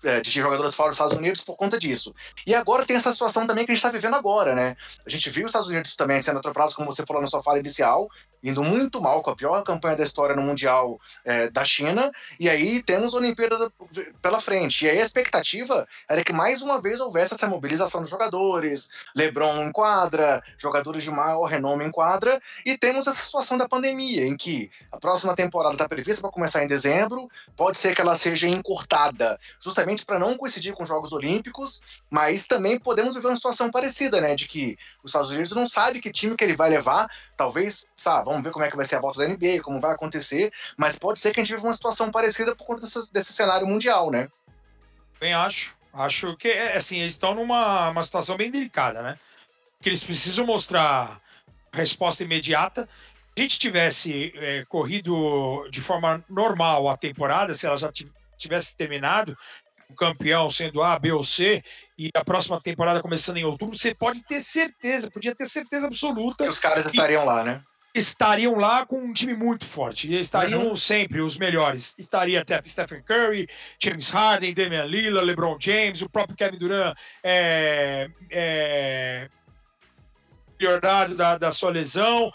é, 0.04 0.22
de 0.22 0.30
jogadores 0.30 0.76
fora 0.76 0.90
dos 0.90 0.98
Estados 0.98 1.18
Unidos 1.18 1.42
por 1.42 1.56
conta 1.56 1.80
disso. 1.80 2.14
E 2.46 2.54
agora 2.54 2.86
tem 2.86 2.96
essa 2.96 3.12
situação 3.12 3.48
também 3.48 3.66
que 3.66 3.72
a 3.72 3.76
gente 3.76 3.84
está 3.84 3.92
vivendo 3.92 4.16
agora, 4.16 4.54
né? 4.54 4.76
A 5.06 5.10
gente 5.10 5.30
viu 5.30 5.46
os 5.46 5.50
Estados 5.50 5.70
Unidos 5.70 5.96
também 5.96 6.22
sendo 6.22 6.40
atropelados, 6.40 6.76
como 6.76 6.92
você 6.92 7.06
falou 7.06 7.22
na 7.22 7.28
sua 7.28 7.42
fala 7.42 7.60
inicial, 7.60 8.08
indo 8.48 8.64
muito 8.64 9.02
mal, 9.02 9.22
com 9.22 9.30
a 9.30 9.36
pior 9.36 9.62
campanha 9.64 9.98
da 9.98 10.04
história 10.04 10.36
no 10.36 10.42
Mundial 10.42 11.00
é, 11.26 11.50
da 11.50 11.66
China, 11.66 12.10
e 12.40 12.50
aí 12.50 12.82
temos 12.82 13.14
a 13.14 13.18
Olimpíada 13.18 13.72
pela 14.22 14.40
frente. 14.40 14.86
E 14.86 14.90
aí 14.90 15.00
a 15.00 15.06
expectativa 15.06 15.86
era 16.08 16.24
que 16.24 16.32
mais 16.32 16.62
uma 16.62 16.82
vez 16.82 17.02
houvesse 17.02 17.34
essa 17.34 17.48
mobilização 17.48 18.02
dos 18.02 18.10
jogadores, 18.10 18.90
LeBron 19.14 19.64
em 19.64 19.72
quadra, 19.72 20.42
jogadores 20.58 21.04
de 21.04 21.12
maior 21.12 21.44
renome 21.46 21.84
em 21.84 21.92
quadra, 21.92 22.42
e 22.66 22.78
temos 22.78 23.06
essa 23.06 23.22
situação 23.22 23.58
da 23.58 23.68
pandemia, 23.68 24.26
em 24.26 24.38
que 24.38 24.72
a 24.92 24.98
próxima 24.98 25.36
temporada 25.36 25.76
está 25.76 25.88
prevista 25.90 26.22
para 26.22 26.32
começar 26.32 26.64
em 26.64 26.68
dezembro, 26.68 27.30
pode 27.56 27.78
ser 27.78 27.94
que 27.94 28.02
ela 28.02 28.16
seja 28.16 28.48
encurtada, 28.48 29.38
justamente 29.60 30.06
para 30.06 30.18
não 30.18 30.38
coincidir 30.38 30.74
com 30.74 30.84
os 30.84 30.90
Jogos 30.90 31.12
Olímpicos, 31.12 31.82
mas 32.10 32.48
também 32.48 32.80
podemos 32.80 33.14
viver 33.14 33.28
uma 33.28 33.36
situação 33.36 33.70
parecida, 33.70 34.22
né, 34.22 34.36
de 34.36 34.48
que 34.48 34.78
os 35.04 35.12
Estados 35.12 35.32
Unidos 35.32 35.52
não 35.52 35.68
sabe 35.68 36.00
que 36.00 36.12
time 36.12 36.36
que 36.36 36.44
ele 36.44 36.56
vai 36.56 36.70
levar, 36.70 37.10
talvez, 37.36 37.92
sabe, 37.96 38.26
vamos 38.26 38.37
ver 38.44 38.52
como 38.52 38.66
é 38.66 38.70
que 38.70 38.76
vai 38.76 38.86
ser 38.86 38.96
a 38.96 39.02
volta 39.02 39.20
da 39.20 39.28
NBA, 39.28 39.62
como 39.64 39.80
vai 39.80 39.94
acontecer, 39.94 40.52
mas 40.78 40.98
pode 40.98 41.20
ser 41.20 41.32
que 41.32 41.40
a 41.40 41.44
gente 41.44 41.56
viva 41.56 41.68
uma 41.68 41.74
situação 41.74 42.12
parecida 42.12 42.56
por 42.56 42.66
conta 42.66 42.82
desse, 42.82 43.12
desse 43.12 43.34
cenário 43.34 43.68
mundial, 43.68 44.12
né? 44.12 44.30
Bem, 45.20 45.34
acho. 45.34 45.76
Acho 45.94 46.36
que, 46.38 46.48
é, 46.48 46.78
assim, 46.78 47.00
eles 47.00 47.14
estão 47.14 47.34
numa 47.34 47.90
uma 47.90 48.04
situação 48.04 48.38
bem 48.38 48.52
delicada, 48.52 49.02
né? 49.02 49.18
Que 49.82 49.90
eles 49.90 50.04
precisam 50.04 50.46
mostrar 50.46 51.20
resposta 51.74 52.24
imediata. 52.24 52.88
Se 53.36 53.40
a 53.40 53.42
gente 53.42 53.60
tivesse 53.60 54.32
é, 54.36 54.66
corrido 54.66 55.68
de 55.72 55.82
forma 55.82 56.24
normal 56.30 56.88
a 56.88 56.98
temporada, 56.98 57.54
se 57.54 57.66
ela 57.66 57.78
já 57.78 57.92
tivesse 58.38 58.76
terminado, 58.76 59.36
o 59.90 59.96
campeão 59.96 60.50
sendo 60.50 60.82
A, 60.84 60.98
B 61.00 61.12
ou 61.12 61.24
C, 61.24 61.64
e 61.98 62.10
a 62.14 62.24
próxima 62.24 62.62
temporada 62.62 63.02
começando 63.02 63.38
em 63.38 63.46
outubro, 63.46 63.78
você 63.78 63.96
pode 63.96 64.24
ter 64.24 64.42
certeza, 64.42 65.10
podia 65.10 65.34
ter 65.34 65.46
certeza 65.46 65.88
absoluta. 65.88 66.44
Que 66.44 66.50
os 66.50 66.60
caras 66.60 66.86
estariam 66.86 67.26
lá, 67.26 67.44
né? 67.44 67.64
Estariam 67.98 68.56
lá 68.56 68.86
com 68.86 69.00
um 69.00 69.12
time 69.12 69.34
muito 69.34 69.66
forte. 69.66 70.08
E 70.10 70.20
estariam 70.20 70.68
uhum. 70.68 70.76
sempre 70.76 71.20
os 71.22 71.38
melhores. 71.38 71.96
Estaria 71.98 72.42
até 72.42 72.62
Stephen 72.66 73.02
Curry, 73.02 73.48
James 73.82 74.10
Harden, 74.10 74.54
Damian 74.54 74.86
Lillard, 74.86 75.26
LeBron 75.26 75.58
James, 75.60 76.02
o 76.02 76.10
próprio 76.10 76.38
Kevin 76.38 76.58
Durant 76.58 76.96
é, 77.24 78.10
é, 78.30 79.30
Leonardo 80.60 81.16
da, 81.16 81.38
da 81.38 81.52
sua 81.52 81.72
lesão. 81.72 82.32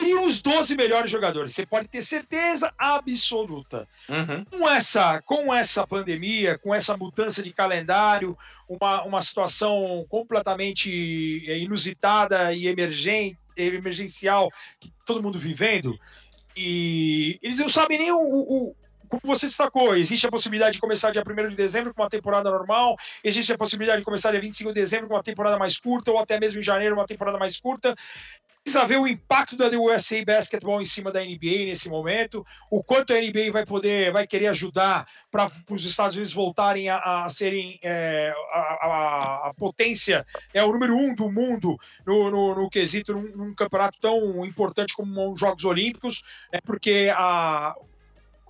E 0.00 0.14
os 0.14 0.42
12 0.42 0.76
melhores 0.76 1.10
jogadores. 1.10 1.52
Você 1.52 1.64
pode 1.64 1.88
ter 1.88 2.02
certeza 2.02 2.72
absoluta. 2.78 3.88
Uhum. 4.08 4.44
Com, 4.44 4.68
essa, 4.68 5.22
com 5.22 5.54
essa 5.54 5.86
pandemia, 5.86 6.58
com 6.58 6.74
essa 6.74 6.96
mudança 6.96 7.42
de 7.42 7.52
calendário, 7.52 8.36
uma, 8.68 9.02
uma 9.04 9.22
situação 9.22 10.04
completamente 10.08 11.44
é, 11.46 11.58
inusitada 11.58 12.52
e 12.52 12.66
emergente, 12.66 13.38
emergencial 13.56 14.50
que 14.78 14.92
todo 15.06 15.22
mundo 15.22 15.38
vivendo, 15.38 15.98
e 16.54 17.38
eles 17.42 17.58
não 17.58 17.68
sabem 17.68 17.98
nem 17.98 18.12
o, 18.12 18.18
o 18.18 18.76
como 19.08 19.22
você 19.24 19.46
destacou, 19.46 19.96
existe 19.96 20.26
a 20.26 20.30
possibilidade 20.30 20.74
de 20.74 20.80
começar 20.80 21.12
dia 21.12 21.22
1 21.24 21.50
de 21.50 21.56
dezembro 21.56 21.94
com 21.94 22.02
uma 22.02 22.10
temporada 22.10 22.50
normal, 22.50 22.96
existe 23.22 23.52
a 23.52 23.58
possibilidade 23.58 24.00
de 24.00 24.04
começar 24.04 24.32
dia 24.32 24.40
25 24.40 24.72
de 24.72 24.80
dezembro 24.80 25.06
com 25.06 25.14
uma 25.14 25.22
temporada 25.22 25.56
mais 25.58 25.78
curta, 25.78 26.10
ou 26.10 26.18
até 26.18 26.40
mesmo 26.40 26.58
em 26.58 26.62
janeiro 26.62 26.94
uma 26.94 27.06
temporada 27.06 27.38
mais 27.38 27.58
curta 27.58 27.94
precisa 28.66 28.84
ver 28.84 28.98
o 28.98 29.06
impacto 29.06 29.56
da 29.56 29.68
USA 29.68 30.24
Basketball 30.24 30.82
em 30.82 30.84
cima 30.84 31.12
da 31.12 31.20
NBA 31.20 31.66
nesse 31.66 31.88
momento, 31.88 32.44
o 32.68 32.82
quanto 32.82 33.12
a 33.12 33.16
NBA 33.16 33.52
vai 33.52 33.64
poder, 33.64 34.12
vai 34.12 34.26
querer 34.26 34.48
ajudar 34.48 35.06
para 35.30 35.48
os 35.70 35.84
Estados 35.84 36.16
Unidos 36.16 36.32
voltarem 36.32 36.88
a, 36.88 37.24
a 37.24 37.28
serem 37.28 37.78
é, 37.80 38.34
a, 38.52 38.58
a, 38.58 39.48
a, 39.50 39.54
potência, 39.54 40.26
é 40.52 40.64
o 40.64 40.72
número 40.72 40.96
um 40.96 41.14
do 41.14 41.30
mundo 41.30 41.78
no, 42.04 42.28
no, 42.28 42.54
no 42.56 42.68
quesito, 42.68 43.12
num, 43.12 43.36
num, 43.36 43.54
campeonato 43.54 44.00
tão 44.00 44.44
importante 44.44 44.94
como 44.94 45.32
os 45.32 45.38
Jogos 45.38 45.64
Olímpicos, 45.64 46.24
é 46.50 46.60
porque 46.60 47.08
a, 47.14 47.72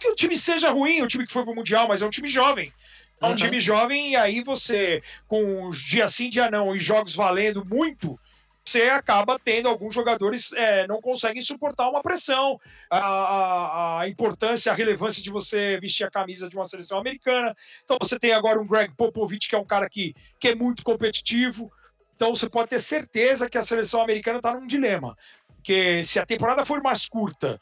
que 0.01 0.09
o 0.09 0.15
time 0.15 0.35
seja 0.35 0.71
ruim, 0.71 1.03
o 1.03 1.09
time 1.09 1.27
que 1.27 1.33
foi 1.33 1.45
para 1.45 1.53
o 1.53 1.57
Mundial, 1.57 1.87
mas 1.89 2.01
é 2.01 2.07
um 2.07 2.11
time 2.11 2.29
jovem. 2.29 2.73
É 3.21 3.27
um 3.27 3.31
uhum. 3.31 3.37
time 3.37 3.61
jovem, 3.61 4.13
e 4.13 4.17
aí 4.17 4.43
você, 4.43 5.03
com 5.29 5.71
dia 5.73 6.09
sim, 6.09 6.31
dia 6.31 6.51
não, 6.51 6.75
e 6.75 6.81
jogos 6.81 7.15
valendo 7.15 7.63
muito, 7.67 8.19
você 8.67 8.83
acaba 8.91 9.39
tendo 9.39 9.69
alguns 9.69 9.95
jogadores 9.95 10.53
é, 10.53 10.87
não 10.89 11.01
conseguem 11.01 11.41
suportar 11.41 11.89
uma 11.89 12.03
pressão, 12.03 12.59
a, 12.91 14.01
a, 14.01 14.09
importância, 14.09 14.73
a 14.73 14.75
relevância 14.75 15.23
de 15.23 15.31
você 15.31 15.79
vestir 15.81 16.05
a 16.05 16.11
camisa 16.11 16.49
de 16.49 16.57
uma 16.57 16.65
seleção 16.65 16.99
americana. 16.99 17.55
Então 17.85 17.97
você 18.01 18.19
tem 18.19 18.33
agora 18.33 18.61
um 18.61 18.67
Greg 18.67 18.93
Popovich, 18.97 19.49
que 19.49 19.55
é 19.55 19.59
um 19.59 19.65
cara 19.65 19.89
que, 19.89 20.15
que 20.41 20.49
é 20.49 20.55
muito 20.55 20.83
competitivo. 20.83 21.71
Então 22.17 22.35
você 22.35 22.49
pode 22.49 22.69
ter 22.69 22.81
certeza 22.81 23.49
que 23.49 23.57
a 23.57 23.63
seleção 23.63 24.01
americana 24.01 24.39
está 24.39 24.53
num 24.53 24.67
dilema. 24.67 25.17
Porque 25.57 26.03
se 26.03 26.19
a 26.19 26.27
temporada 26.27 26.65
for 26.65 26.83
mais 26.83 27.09
curta 27.09 27.61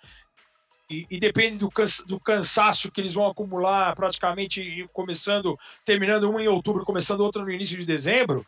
e, 0.88 1.07
e, 1.11 1.19
depende 1.19 1.59
do, 1.59 1.71
cansa, 1.71 2.05
do, 2.05 2.21
cansaço 2.21 2.90
que 2.90 3.01
eles 3.01 3.14
vão 3.14 3.27
acumular, 3.27 3.95
praticamente 3.95 4.87
começando, 4.93 5.59
terminando 5.85 6.29
uma 6.29 6.43
em 6.43 6.49
outubro, 6.49 6.85
começando 6.85 7.21
outra 7.21 7.43
no 7.43 7.51
início 7.51 7.77
de 7.77 7.87
dezembro, 7.87 8.47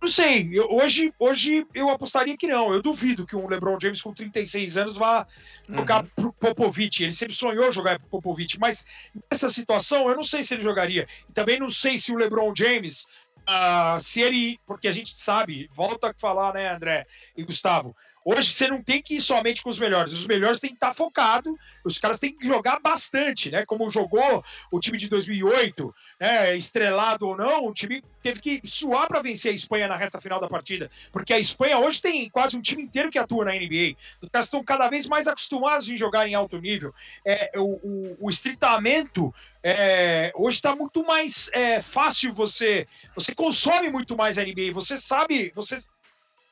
não 0.00 0.10
sei, 0.10 0.50
eu, 0.52 0.70
hoje, 0.70 1.12
hoje 1.18 1.66
eu 1.74 1.88
apostaria 1.88 2.36
que 2.36 2.46
não. 2.46 2.72
Eu 2.72 2.82
duvido 2.82 3.26
que 3.26 3.34
um 3.34 3.48
LeBron 3.48 3.78
James 3.80 4.02
com 4.02 4.12
36 4.12 4.76
anos 4.76 4.96
vá 4.96 5.26
jogar 5.68 6.02
uhum. 6.02 6.10
pro 6.14 6.32
Popovich. 6.32 7.02
Ele 7.02 7.12
sempre 7.14 7.34
sonhou 7.34 7.72
jogar 7.72 7.98
pro 7.98 8.08
Popovich, 8.08 8.58
mas 8.58 8.84
nessa 9.30 9.48
situação 9.48 10.08
eu 10.08 10.16
não 10.16 10.24
sei 10.24 10.42
se 10.42 10.54
ele 10.54 10.62
jogaria. 10.62 11.08
E 11.28 11.32
também 11.32 11.58
não 11.58 11.70
sei 11.70 11.96
se 11.96 12.12
o 12.12 12.16
LeBron 12.16 12.52
James, 12.54 13.06
uh, 13.48 13.98
se 14.00 14.20
ele. 14.20 14.58
Porque 14.66 14.88
a 14.88 14.92
gente 14.92 15.14
sabe, 15.14 15.70
volta 15.72 16.10
a 16.10 16.14
falar, 16.14 16.52
né, 16.54 16.70
André 16.70 17.06
e 17.36 17.42
Gustavo? 17.42 17.96
Hoje 18.24 18.52
você 18.52 18.66
não 18.68 18.82
tem 18.82 19.02
que 19.02 19.16
ir 19.16 19.20
somente 19.20 19.62
com 19.62 19.68
os 19.68 19.78
melhores. 19.78 20.12
Os 20.14 20.26
melhores 20.26 20.58
têm 20.58 20.70
que 20.70 20.76
estar 20.76 20.94
focado. 20.94 21.54
Os 21.84 21.98
caras 21.98 22.18
têm 22.18 22.34
que 22.34 22.46
jogar 22.46 22.80
bastante, 22.80 23.50
né? 23.50 23.66
Como 23.66 23.90
jogou 23.90 24.42
o 24.70 24.80
time 24.80 24.96
de 24.96 25.08
2008, 25.08 25.94
né? 26.18 26.56
Estrelado 26.56 27.28
ou 27.28 27.36
não, 27.36 27.66
o 27.66 27.74
time 27.74 28.02
teve 28.22 28.40
que 28.40 28.62
suar 28.64 29.06
para 29.06 29.20
vencer 29.20 29.52
a 29.52 29.54
Espanha 29.54 29.86
na 29.86 29.96
reta 29.96 30.18
final 30.18 30.40
da 30.40 30.48
partida, 30.48 30.90
porque 31.12 31.34
a 31.34 31.38
Espanha 31.38 31.78
hoje 31.78 32.00
tem 32.00 32.30
quase 32.30 32.56
um 32.56 32.62
time 32.62 32.82
inteiro 32.82 33.10
que 33.10 33.18
atua 33.18 33.44
na 33.44 33.52
NBA. 33.52 33.96
Os 34.22 34.30
caras 34.30 34.46
estão 34.46 34.64
cada 34.64 34.88
vez 34.88 35.06
mais 35.06 35.28
acostumados 35.28 35.90
em 35.90 35.96
jogar 35.96 36.26
em 36.26 36.34
alto 36.34 36.58
nível. 36.58 36.94
É, 37.26 37.50
o, 37.56 37.62
o, 37.62 38.16
o 38.20 38.30
estritamento 38.30 39.34
é, 39.62 40.32
hoje 40.34 40.56
está 40.56 40.74
muito 40.74 41.04
mais 41.06 41.50
é, 41.52 41.80
fácil 41.80 42.34
você 42.34 42.86
você 43.16 43.34
consome 43.34 43.88
muito 43.88 44.14
mais 44.14 44.36
a 44.36 44.44
NBA 44.44 44.72
você 44.74 44.98
sabe 44.98 45.50
você 45.54 45.78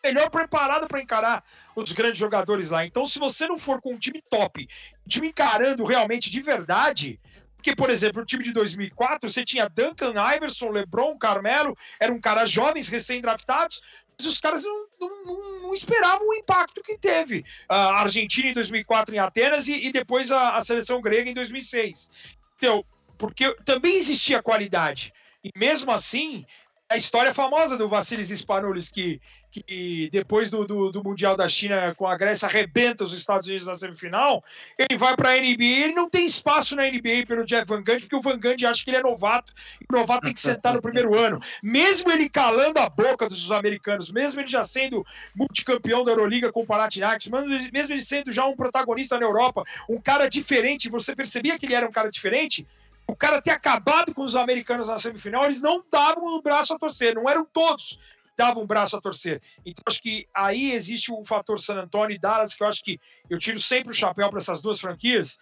melhor 0.04 0.30
preparado 0.30 0.86
para 0.86 1.00
encarar 1.00 1.44
os 1.76 1.92
grandes 1.92 2.18
jogadores 2.18 2.70
lá. 2.70 2.84
Então, 2.84 3.06
se 3.06 3.18
você 3.18 3.46
não 3.46 3.58
for 3.58 3.80
com 3.80 3.94
um 3.94 3.98
time 3.98 4.22
top, 4.28 4.68
time 5.08 5.28
encarando 5.28 5.84
realmente 5.84 6.30
de 6.30 6.40
verdade, 6.40 7.20
porque, 7.56 7.76
por 7.76 7.90
exemplo, 7.90 8.22
o 8.22 8.26
time 8.26 8.42
de 8.42 8.52
2004, 8.52 9.30
você 9.30 9.44
tinha 9.44 9.68
Duncan, 9.68 10.14
Iverson, 10.34 10.70
LeBron, 10.70 11.16
Carmelo, 11.16 11.78
eram 12.00 12.20
caras 12.20 12.50
jovens, 12.50 12.88
recém-draftados, 12.88 13.80
mas 14.18 14.26
os 14.26 14.38
caras 14.40 14.64
não, 14.64 14.86
não, 15.00 15.62
não, 15.62 15.74
esperavam 15.74 16.28
o 16.28 16.34
impacto 16.34 16.82
que 16.82 16.98
teve. 16.98 17.44
A 17.68 18.00
Argentina 18.00 18.48
em 18.48 18.52
2004 18.52 19.14
em 19.14 19.18
Atenas 19.18 19.68
e, 19.68 19.86
e 19.86 19.92
depois 19.92 20.32
a, 20.32 20.56
a, 20.56 20.60
seleção 20.60 21.00
grega 21.00 21.30
em 21.30 21.34
2006. 21.34 22.10
Então, 22.56 22.84
porque 23.16 23.54
também 23.64 23.96
existia 23.96 24.42
qualidade. 24.42 25.12
E 25.44 25.50
mesmo 25.56 25.92
assim, 25.92 26.44
a 26.88 26.96
história 26.96 27.32
famosa 27.32 27.76
do 27.76 27.88
Vassilis 27.88 28.30
Spanoulis, 28.30 28.90
que 28.90 29.20
que 29.52 30.08
depois 30.10 30.48
do, 30.50 30.64
do, 30.64 30.90
do, 30.90 31.04
Mundial 31.04 31.36
da 31.36 31.46
China 31.46 31.94
com 31.94 32.06
a 32.06 32.16
Grécia 32.16 32.48
arrebenta 32.48 33.04
os 33.04 33.12
Estados 33.12 33.46
Unidos 33.46 33.66
na 33.66 33.74
semifinal, 33.74 34.42
ele 34.78 34.96
vai 34.96 35.14
para 35.14 35.30
a 35.30 35.36
NBA, 35.36 35.84
ele 35.84 35.94
não 35.94 36.08
tem 36.08 36.24
espaço 36.24 36.74
na 36.74 36.84
NBA 36.84 37.26
pelo 37.28 37.44
Jeff 37.44 37.66
Van 37.66 37.82
Gundy, 37.82 38.00
porque 38.00 38.16
o 38.16 38.22
Van 38.22 38.40
Gundy 38.40 38.64
acha 38.64 38.82
que 38.82 38.88
ele 38.88 38.96
é 38.96 39.02
novato, 39.02 39.52
e 39.78 39.84
o 39.84 39.98
novato 39.98 40.22
tem 40.22 40.32
que 40.32 40.40
sentar 40.40 40.72
no 40.72 40.80
primeiro 40.82 41.14
ano. 41.14 41.38
Mesmo 41.62 42.10
ele 42.10 42.30
calando 42.30 42.78
a 42.78 42.88
boca 42.88 43.28
dos 43.28 43.50
americanos, 43.50 44.10
mesmo 44.10 44.40
ele 44.40 44.48
já 44.48 44.64
sendo 44.64 45.04
multicampeão 45.34 46.02
da 46.02 46.12
Euroliga 46.12 46.50
com 46.50 46.62
o 46.62 46.66
Panathinaikos, 46.66 47.28
mesmo 47.28 47.92
ele 47.92 48.02
sendo 48.02 48.32
já 48.32 48.46
um 48.46 48.56
protagonista 48.56 49.18
na 49.18 49.26
Europa, 49.26 49.64
um 49.86 50.00
cara 50.00 50.28
diferente, 50.28 50.88
você 50.88 51.14
percebia 51.14 51.58
que 51.58 51.66
ele 51.66 51.74
era 51.74 51.86
um 51.86 51.92
cara 51.92 52.10
diferente? 52.10 52.66
o 53.04 53.16
cara 53.16 53.42
ter 53.42 53.50
acabado 53.50 54.14
com 54.14 54.22
os 54.22 54.34
americanos 54.34 54.88
na 54.88 54.96
semifinal, 54.96 55.44
eles 55.44 55.60
não 55.60 55.84
davam 55.90 56.36
o 56.36 56.40
braço 56.40 56.72
a 56.72 56.78
torcer, 56.78 57.14
não 57.14 57.28
eram 57.28 57.44
todos, 57.44 57.98
dava 58.36 58.60
um 58.60 58.66
braço 58.66 58.96
a 58.96 59.00
torcer. 59.00 59.40
Então, 59.64 59.82
acho 59.86 60.02
que 60.02 60.26
aí 60.34 60.72
existe 60.72 61.12
o 61.12 61.24
fator 61.24 61.60
San 61.60 61.76
Antonio 61.76 62.14
e 62.14 62.18
Dallas, 62.18 62.54
que 62.54 62.62
eu 62.62 62.66
acho 62.66 62.82
que 62.82 62.98
eu 63.28 63.38
tiro 63.38 63.60
sempre 63.60 63.92
o 63.92 63.94
chapéu 63.94 64.28
para 64.30 64.38
essas 64.38 64.60
duas 64.60 64.80
franquias, 64.80 65.38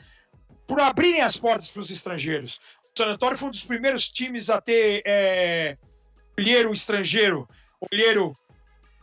por 0.67 0.81
abrirem 0.81 1.23
as 1.23 1.37
portas 1.37 1.69
para 1.69 1.81
os 1.81 1.91
estrangeiros. 1.91 2.61
O 2.95 2.99
San 3.03 3.07
Antonio 3.07 3.37
foi 3.37 3.49
um 3.49 3.53
dos 3.53 3.65
primeiros 3.65 4.09
times 4.09 4.51
a 4.51 4.61
ter 4.61 5.03
é, 5.07 5.77
olheiro 6.39 6.73
estrangeiro, 6.73 7.49
olheiro 7.93 8.37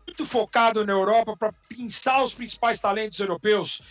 muito 0.08 0.26
focado 0.26 0.86
na 0.86 0.94
Europa 0.94 1.36
para 1.38 1.54
pensar 1.68 2.24
os 2.24 2.34
principais 2.34 2.80
talentos 2.80 3.20
europeus. 3.20 3.82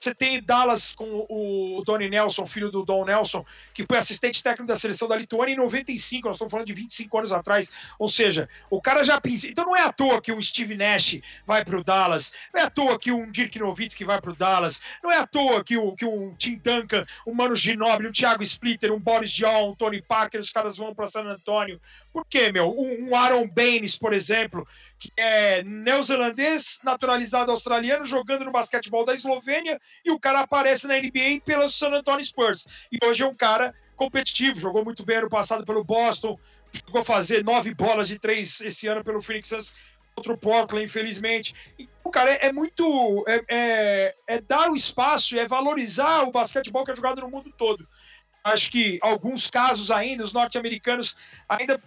Você 0.00 0.14
tem 0.14 0.42
Dallas 0.42 0.94
com 0.94 1.26
o 1.28 1.82
Donnie 1.84 2.08
Nelson, 2.08 2.46
filho 2.46 2.70
do 2.70 2.86
Don 2.86 3.04
Nelson, 3.04 3.44
que 3.74 3.84
foi 3.84 3.98
assistente 3.98 4.42
técnico 4.42 4.66
da 4.66 4.74
seleção 4.74 5.06
da 5.06 5.14
Lituânia 5.14 5.52
em 5.52 5.56
95, 5.58 6.26
nós 6.26 6.36
estamos 6.36 6.50
falando 6.50 6.66
de 6.66 6.72
25 6.72 7.18
anos 7.18 7.32
atrás. 7.32 7.70
Ou 7.98 8.08
seja, 8.08 8.48
o 8.70 8.80
cara 8.80 9.04
já 9.04 9.20
pensa. 9.20 9.46
Então 9.46 9.66
não 9.66 9.76
é 9.76 9.82
à 9.82 9.92
toa 9.92 10.18
que 10.22 10.32
um 10.32 10.40
Steve 10.40 10.74
Nash 10.74 11.18
vai 11.46 11.62
para 11.62 11.78
o 11.78 11.84
Dallas, 11.84 12.32
não 12.54 12.62
é 12.62 12.64
à 12.64 12.70
toa 12.70 12.98
que 12.98 13.12
um 13.12 13.30
Dirk 13.30 13.58
Nowitzki 13.58 14.02
vai 14.02 14.18
para 14.18 14.30
o 14.30 14.34
Dallas, 14.34 14.80
não 15.04 15.12
é 15.12 15.18
à 15.18 15.26
toa 15.26 15.62
que, 15.62 15.76
o, 15.76 15.94
que 15.94 16.06
um 16.06 16.34
Tim 16.34 16.56
Duncan, 16.56 17.04
um 17.26 17.34
Mano 17.34 17.54
Ginobili, 17.54 18.08
um 18.08 18.12
Thiago 18.12 18.42
Splitter, 18.42 18.94
um 18.94 18.98
Boris 18.98 19.30
Diaw, 19.30 19.70
um 19.70 19.74
Tony 19.74 20.00
Parker, 20.00 20.40
os 20.40 20.50
caras 20.50 20.78
vão 20.78 20.94
para 20.94 21.08
San 21.08 21.24
Antonio. 21.24 21.78
Por 22.10 22.24
quê, 22.24 22.50
meu? 22.50 22.70
Um, 22.70 23.10
um 23.10 23.14
Aaron 23.14 23.46
Baines, 23.48 23.98
por 23.98 24.14
exemplo, 24.14 24.66
que 25.00 25.10
é 25.16 25.62
neozelandês, 25.62 26.78
naturalizado 26.84 27.50
australiano, 27.50 28.06
jogando 28.06 28.44
no 28.44 28.52
basquetebol 28.52 29.04
da 29.04 29.14
Eslovênia, 29.14 29.80
e 30.04 30.10
o 30.10 30.20
cara 30.20 30.40
aparece 30.40 30.86
na 30.86 30.94
NBA 30.96 31.40
pelo 31.44 31.68
San 31.68 31.88
Antonio 31.88 32.24
Spurs. 32.24 32.66
E 32.92 33.04
hoje 33.04 33.22
é 33.22 33.26
um 33.26 33.34
cara 33.34 33.74
competitivo, 33.96 34.60
jogou 34.60 34.84
muito 34.84 35.04
bem 35.04 35.16
ano 35.16 35.28
passado 35.28 35.64
pelo 35.64 35.82
Boston, 35.82 36.38
chegou 36.72 37.00
a 37.00 37.04
fazer 37.04 37.42
nove 37.42 37.74
bolas 37.74 38.06
de 38.06 38.18
três 38.18 38.60
esse 38.60 38.86
ano 38.86 39.02
pelo 39.02 39.20
Phoenix 39.20 39.48
Suns 39.48 39.74
contra 40.14 40.32
o 40.34 40.38
Portland, 40.38 40.84
infelizmente. 40.84 41.54
E, 41.78 41.88
cara 42.10 42.30
é, 42.30 42.46
é 42.46 42.52
muito. 42.52 43.24
É, 43.26 43.44
é, 43.48 44.14
é, 44.28 44.40
dar 44.40 44.70
o 44.70 44.76
espaço, 44.76 45.38
é 45.38 45.46
valorizar 45.46 46.24
o 46.24 46.32
basquetebol 46.32 46.84
que 46.84 46.90
é 46.90 46.96
jogado 46.96 47.20
no 47.20 47.30
mundo 47.30 47.52
todo. 47.56 47.88
Acho 48.42 48.70
que 48.70 48.98
alguns 49.02 49.48
casos 49.48 49.90
ainda, 49.90 50.24
os 50.24 50.32
norte-americanos 50.32 51.16
ainda 51.48 51.80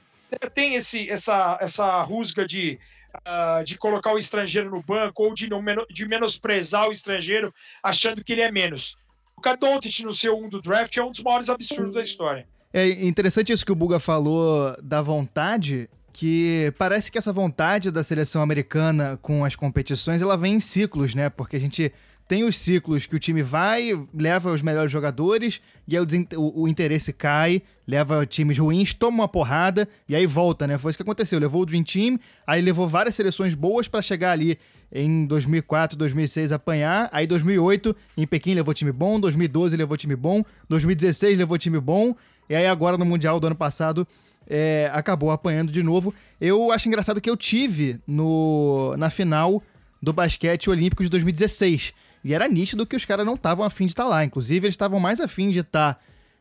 tem 0.54 0.76
esse, 0.76 1.10
essa, 1.10 1.58
essa 1.62 2.02
rusga 2.04 2.46
de 2.46 2.80
uh, 3.18 3.64
de 3.64 3.78
colocar 3.78 4.14
o 4.14 4.20
estrangeiro 4.20 4.70
no 4.70 4.82
banco 4.82 5.24
ou 5.24 5.34
de, 5.34 5.50
não, 5.50 5.64
de 5.90 6.08
menosprezar 6.08 6.88
o 6.88 6.92
estrangeiro 6.92 7.54
achando 7.82 8.24
que 8.24 8.34
ele 8.34 8.42
é 8.42 8.52
menos. 8.52 8.96
O 9.38 9.42
Kadontic 9.42 10.00
no 10.04 10.14
seu 10.14 10.38
um 10.38 10.50
do 10.50 10.62
draft 10.62 10.96
é 10.96 11.04
um 11.04 11.12
dos 11.12 11.22
maiores 11.22 11.50
absurdos 11.50 11.94
da 11.94 12.02
história. 12.02 12.48
É 12.72 12.88
interessante 13.06 13.54
isso 13.54 13.66
que 13.66 13.72
o 13.72 13.76
Buga 13.76 14.00
falou 14.00 14.76
da 14.82 15.02
vontade, 15.02 15.88
que 16.12 16.74
parece 16.78 17.12
que 17.12 17.18
essa 17.18 17.32
vontade 17.32 17.92
da 17.92 18.04
seleção 18.04 18.42
americana 18.42 19.18
com 19.22 19.46
as 19.46 19.56
competições 19.56 20.22
ela 20.22 20.36
vem 20.36 20.56
em 20.56 20.60
ciclos, 20.60 21.14
né? 21.14 21.30
Porque 21.30 21.56
a 21.56 21.60
gente 21.60 21.94
tem 22.28 22.44
os 22.44 22.58
ciclos 22.58 23.06
que 23.06 23.16
o 23.16 23.20
time 23.20 23.44
vai, 23.44 23.92
leva 24.14 24.52
os 24.52 24.62
melhores 24.62 24.92
jogadores, 24.92 25.62
e 25.88 25.98
aí 25.98 26.04
o, 26.36 26.64
o, 26.64 26.68
interesse 26.68 27.12
cai, 27.12 27.62
leva 27.88 28.26
times 28.26 28.58
ruins, 28.58 28.94
toma 28.94 29.24
uma 29.24 29.28
porrada, 29.28 29.88
e 30.08 30.16
aí 30.16 30.26
volta, 30.26 30.66
né? 30.66 30.78
Foi 30.78 30.90
isso 30.90 30.98
que 30.98 31.04
aconteceu. 31.04 31.40
Levou 31.40 31.62
o 31.62 31.66
Dream 31.66 31.84
Team, 31.84 32.20
aí 32.48 32.62
levou 32.62 32.88
várias 32.88 33.16
seleções 33.16 33.54
boas 33.54 33.88
para 33.88 34.02
chegar 34.02 34.32
ali 34.32 34.58
em 34.92 35.26
2004, 35.26 35.98
2006 35.98 36.52
apanhar, 36.52 37.10
aí 37.12 37.28
2008 37.28 37.96
em 38.16 38.28
Pequim 38.28 38.54
levou 38.54 38.74
time 38.74 38.92
bom, 38.92 39.20
2012 39.20 39.76
levou 39.76 39.98
time 39.98 40.16
bom, 40.16 40.46
2016 40.70 41.38
levou 41.38 41.58
time 41.58 41.80
bom, 41.80 42.16
e 42.50 42.56
aí 42.56 42.68
agora 42.68 42.98
no 42.98 43.06
Mundial 43.06 43.40
do 43.40 43.48
ano 43.48 43.56
passado 43.56 44.08
é, 44.48 44.90
acabou 44.94 45.32
apanhando 45.32 45.72
de 45.72 45.82
novo. 45.82 46.14
Eu 46.40 46.72
acho 46.72 46.88
engraçado 46.88 47.20
que 47.20 47.30
eu 47.30 47.36
tive 47.38 48.00
no, 48.08 48.96
na 48.98 49.10
final 49.10 49.64
do 50.02 50.12
basquete 50.12 50.70
olímpico 50.70 51.04
de 51.04 51.10
2016. 51.10 51.94
E 52.24 52.34
era 52.34 52.48
nítido 52.48 52.86
que 52.86 52.96
os 52.96 53.06
caras 53.06 53.26
não 53.26 53.36
estavam 53.36 53.66
afim 53.66 53.86
de 53.86 53.92
estar 53.92 54.04
tá 54.04 54.10
lá. 54.10 54.26
Inclusive, 54.26 54.66
eles 54.66 54.74
estavam 54.74 55.00
mais 55.00 55.20
afim 55.20 55.52
de 55.52 55.60
estar 55.60 55.96
tá, 55.96 56.00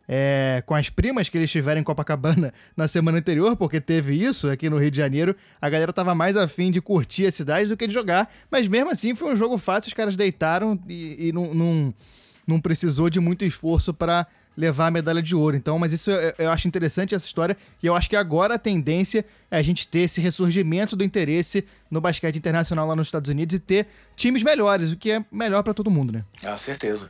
é, 0.08 0.62
com 0.64 0.74
as 0.74 0.88
primas 0.88 1.28
que 1.28 1.36
eles 1.36 1.50
tiveram 1.50 1.80
em 1.80 1.84
Copacabana 1.84 2.52
na 2.76 2.86
semana 2.86 3.18
anterior, 3.18 3.56
porque 3.56 3.80
teve 3.80 4.14
isso 4.14 4.48
aqui 4.48 4.70
no 4.70 4.78
Rio 4.78 4.90
de 4.90 4.96
Janeiro. 4.96 5.34
A 5.60 5.68
galera 5.68 5.92
tava 5.92 6.14
mais 6.14 6.36
afim 6.36 6.70
de 6.70 6.80
curtir 6.80 7.26
a 7.26 7.30
cidade 7.30 7.68
do 7.68 7.76
que 7.76 7.86
de 7.86 7.94
jogar. 7.94 8.30
Mas 8.50 8.68
mesmo 8.68 8.90
assim, 8.90 9.14
foi 9.14 9.32
um 9.32 9.36
jogo 9.36 9.58
fácil, 9.58 9.88
os 9.88 9.94
caras 9.94 10.14
deitaram 10.14 10.78
e, 10.88 11.28
e 11.28 11.32
não, 11.32 11.52
não, 11.52 11.94
não 12.46 12.60
precisou 12.60 13.10
de 13.10 13.18
muito 13.18 13.44
esforço 13.44 13.92
para 13.92 14.26
levar 14.56 14.88
a 14.88 14.90
medalha 14.90 15.22
de 15.22 15.34
ouro. 15.34 15.56
Então, 15.56 15.78
mas 15.78 15.92
isso 15.92 16.10
eu, 16.10 16.34
eu, 16.38 16.50
acho 16.50 16.68
interessante 16.68 17.14
essa 17.14 17.26
história 17.26 17.56
e 17.82 17.86
eu 17.86 17.94
acho 17.94 18.08
que 18.08 18.16
agora 18.16 18.54
a 18.54 18.58
tendência 18.58 19.24
é 19.50 19.56
a 19.56 19.62
gente 19.62 19.86
ter 19.88 20.00
esse 20.00 20.20
ressurgimento 20.20 20.94
do 20.96 21.04
interesse 21.04 21.64
no 21.90 22.00
basquete 22.00 22.36
internacional 22.36 22.86
lá 22.86 22.96
nos 22.96 23.08
Estados 23.08 23.30
Unidos 23.30 23.54
e 23.54 23.58
ter 23.58 23.86
times 24.16 24.42
melhores, 24.42 24.92
o 24.92 24.96
que 24.96 25.12
é 25.12 25.24
melhor 25.30 25.62
para 25.62 25.74
todo 25.74 25.90
mundo, 25.90 26.12
né? 26.12 26.24
Ah, 26.44 26.56
certeza. 26.56 27.08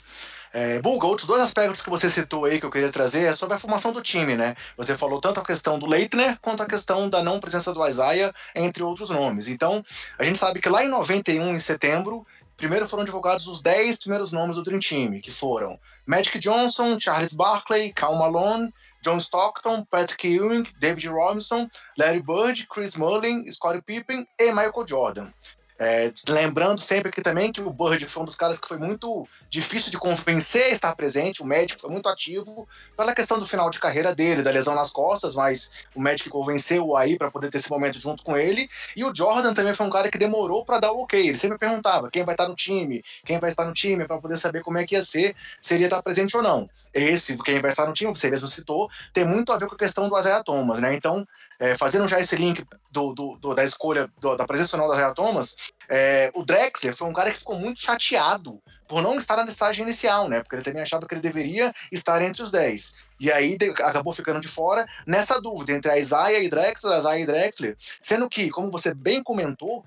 É, 0.55 0.81
Bulga, 0.81 1.07
outros 1.07 1.27
dois 1.27 1.41
aspectos 1.41 1.81
que 1.81 1.89
você 1.89 2.11
citou 2.11 2.45
aí 2.45 2.61
que 2.61 2.67
eu 2.67 2.71
queria 2.71 2.91
trazer 2.91 3.23
é 3.23 3.33
sobre 3.33 3.55
a 3.55 3.59
formação 3.59 3.91
do 3.91 4.03
time, 4.03 4.37
né? 4.37 4.55
Você 4.77 4.95
falou 4.95 5.19
tanto 5.19 5.41
a 5.41 5.45
questão 5.45 5.79
do 5.79 5.87
Leitner 5.87 6.37
quanto 6.43 6.63
a 6.63 6.67
questão 6.67 7.09
da 7.09 7.23
não 7.23 7.41
presença 7.41 7.73
do 7.73 7.87
Isaiah, 7.87 8.35
entre 8.55 8.83
outros 8.83 9.09
nomes. 9.09 9.49
Então, 9.49 9.83
a 10.19 10.25
gente 10.25 10.39
sabe 10.39 10.61
que 10.61 10.69
lá 10.69 10.85
em 10.85 10.89
91, 10.89 11.55
em 11.55 11.59
setembro, 11.59 12.27
primeiro 12.57 12.87
foram 12.87 13.05
divulgados 13.05 13.47
os 13.47 13.63
10 13.63 14.01
primeiros 14.01 14.33
nomes 14.33 14.57
do 14.57 14.63
Dream 14.63 14.81
Team, 14.81 15.21
que 15.21 15.31
foram 15.31 15.79
Magic 16.07 16.39
Johnson, 16.39 16.99
Charles 16.99 17.33
Barkley, 17.33 17.93
Cal 17.93 18.17
Malone, 18.17 18.73
John 19.03 19.19
Stockton, 19.19 19.85
Patrick 19.91 20.29
Ewing, 20.29 20.65
David 20.79 21.07
Robinson, 21.07 21.69
Larry 21.99 22.23
Bird, 22.23 22.67
Chris 22.69 22.97
Mullin, 22.97 23.45
Scottie 23.51 23.83
Pippen 23.83 24.27
e 24.39 24.53
Michael 24.53 24.87
Jordan. 24.87 25.35
É, 25.85 26.13
lembrando 26.29 26.81
sempre 26.81 27.09
aqui 27.09 27.21
também 27.21 27.51
que 27.51 27.61
o 27.61 27.73
Bird 27.73 28.07
foi 28.07 28.23
um 28.23 28.27
dos 28.27 28.37
caras 28.37 28.61
que 28.61 28.69
foi 28.69 28.79
muito 28.79 29.27
difícil 29.51 29.91
de 29.91 29.99
convencer 29.99 30.67
a 30.67 30.69
estar 30.69 30.95
presente, 30.95 31.43
o 31.43 31.45
médico 31.45 31.81
foi 31.81 31.91
muito 31.91 32.09
ativo 32.09 32.69
pela 32.97 33.13
questão 33.13 33.37
do 33.37 33.45
final 33.45 33.69
de 33.69 33.81
carreira 33.81 34.15
dele, 34.15 34.43
da 34.43 34.53
lesão 34.53 34.77
nas 34.77 34.93
costas, 34.93 35.35
mas 35.35 35.73
o 35.93 36.01
médico 36.01 36.31
convenceu 36.31 36.97
aí 36.97 37.19
para 37.19 37.33
poder 37.33 37.51
ter 37.51 37.59
esse 37.59 37.69
momento 37.69 37.99
junto 37.99 38.23
com 38.23 38.37
ele. 38.37 38.71
E 38.95 39.05
o 39.05 39.13
Jordan 39.13 39.53
também 39.53 39.75
foi 39.75 39.85
um 39.85 39.91
cara 39.91 40.09
que 40.09 40.17
demorou 40.17 40.65
para 40.65 40.79
dar 40.79 40.93
o 40.93 41.03
ok. 41.03 41.21
Ele 41.21 41.37
sempre 41.37 41.59
perguntava 41.59 42.09
quem 42.13 42.25
vai 42.25 42.35
estar 42.35 42.47
no 42.49 42.55
time, 42.55 43.03
quem 43.25 43.41
vai 43.41 43.51
estar 43.51 43.65
no 43.65 43.73
time, 43.73 44.05
para 44.07 44.19
poder 44.19 44.37
saber 44.37 44.63
como 44.63 44.79
é 44.79 44.87
que 44.87 44.95
ia 44.95 45.03
ser, 45.03 45.35
se 45.61 45.75
ele 45.75 45.83
ia 45.83 45.87
estar 45.89 46.01
presente 46.01 46.37
ou 46.37 46.45
não. 46.45 46.71
Esse, 46.95 47.37
quem 47.39 47.61
vai 47.61 47.71
estar 47.71 47.89
no 47.89 47.93
time, 47.93 48.15
você 48.15 48.31
mesmo 48.31 48.47
citou, 48.47 48.89
tem 49.13 49.25
muito 49.25 49.53
a 49.53 49.59
ver 49.59 49.67
com 49.67 49.75
a 49.75 49.79
questão 49.79 50.09
do 50.09 50.17
Isaiah 50.17 50.45
Thomas, 50.45 50.81
né? 50.81 50.95
Então, 50.95 51.27
é, 51.59 51.77
fazendo 51.77 52.09
já 52.09 52.19
esse 52.21 52.37
link 52.37 52.65
do, 52.91 53.13
do, 53.13 53.37
do 53.39 53.55
da 53.55 53.65
escolha 53.65 54.11
do, 54.21 54.37
da 54.37 54.47
presença 54.47 54.77
não 54.77 54.87
do 54.87 54.95
Isaiah 54.95 55.15
Thomas, 55.15 55.57
é, 55.89 56.31
o 56.35 56.45
Drexler 56.45 56.95
foi 56.95 57.09
um 57.09 57.13
cara 57.13 57.31
que 57.31 57.39
ficou 57.39 57.59
muito 57.59 57.81
chateado 57.81 58.61
por 58.87 59.01
não 59.01 59.17
estar 59.17 59.37
na 59.37 59.45
listagem 59.45 59.85
inicial, 59.85 60.29
né? 60.29 60.43
Porque 60.43 60.57
ele 60.57 60.63
também 60.63 60.83
achava 60.83 61.07
que 61.07 61.15
ele 61.15 61.21
deveria 61.21 61.73
estar 61.91 62.21
entre 62.21 62.43
os 62.43 62.51
10. 62.51 62.95
E 63.21 63.33
aí 63.33 63.57
de, 63.57 63.71
acabou 63.71 64.13
ficando 64.13 64.41
de 64.41 64.49
fora 64.49 64.87
nessa 65.07 65.41
dúvida 65.41 65.73
entre 65.73 65.91
a 65.91 65.99
Isaiah 65.99 66.41
e 66.41 66.49
Drexler, 66.49 66.95
a 66.95 66.99
Isaiah 66.99 67.21
e 67.21 67.27
Drexler, 67.27 67.77
sendo 68.03 68.29
que, 68.29 68.51
como 68.51 68.71
você 68.71 68.93
bem 68.93 69.23
comentou, 69.23 69.85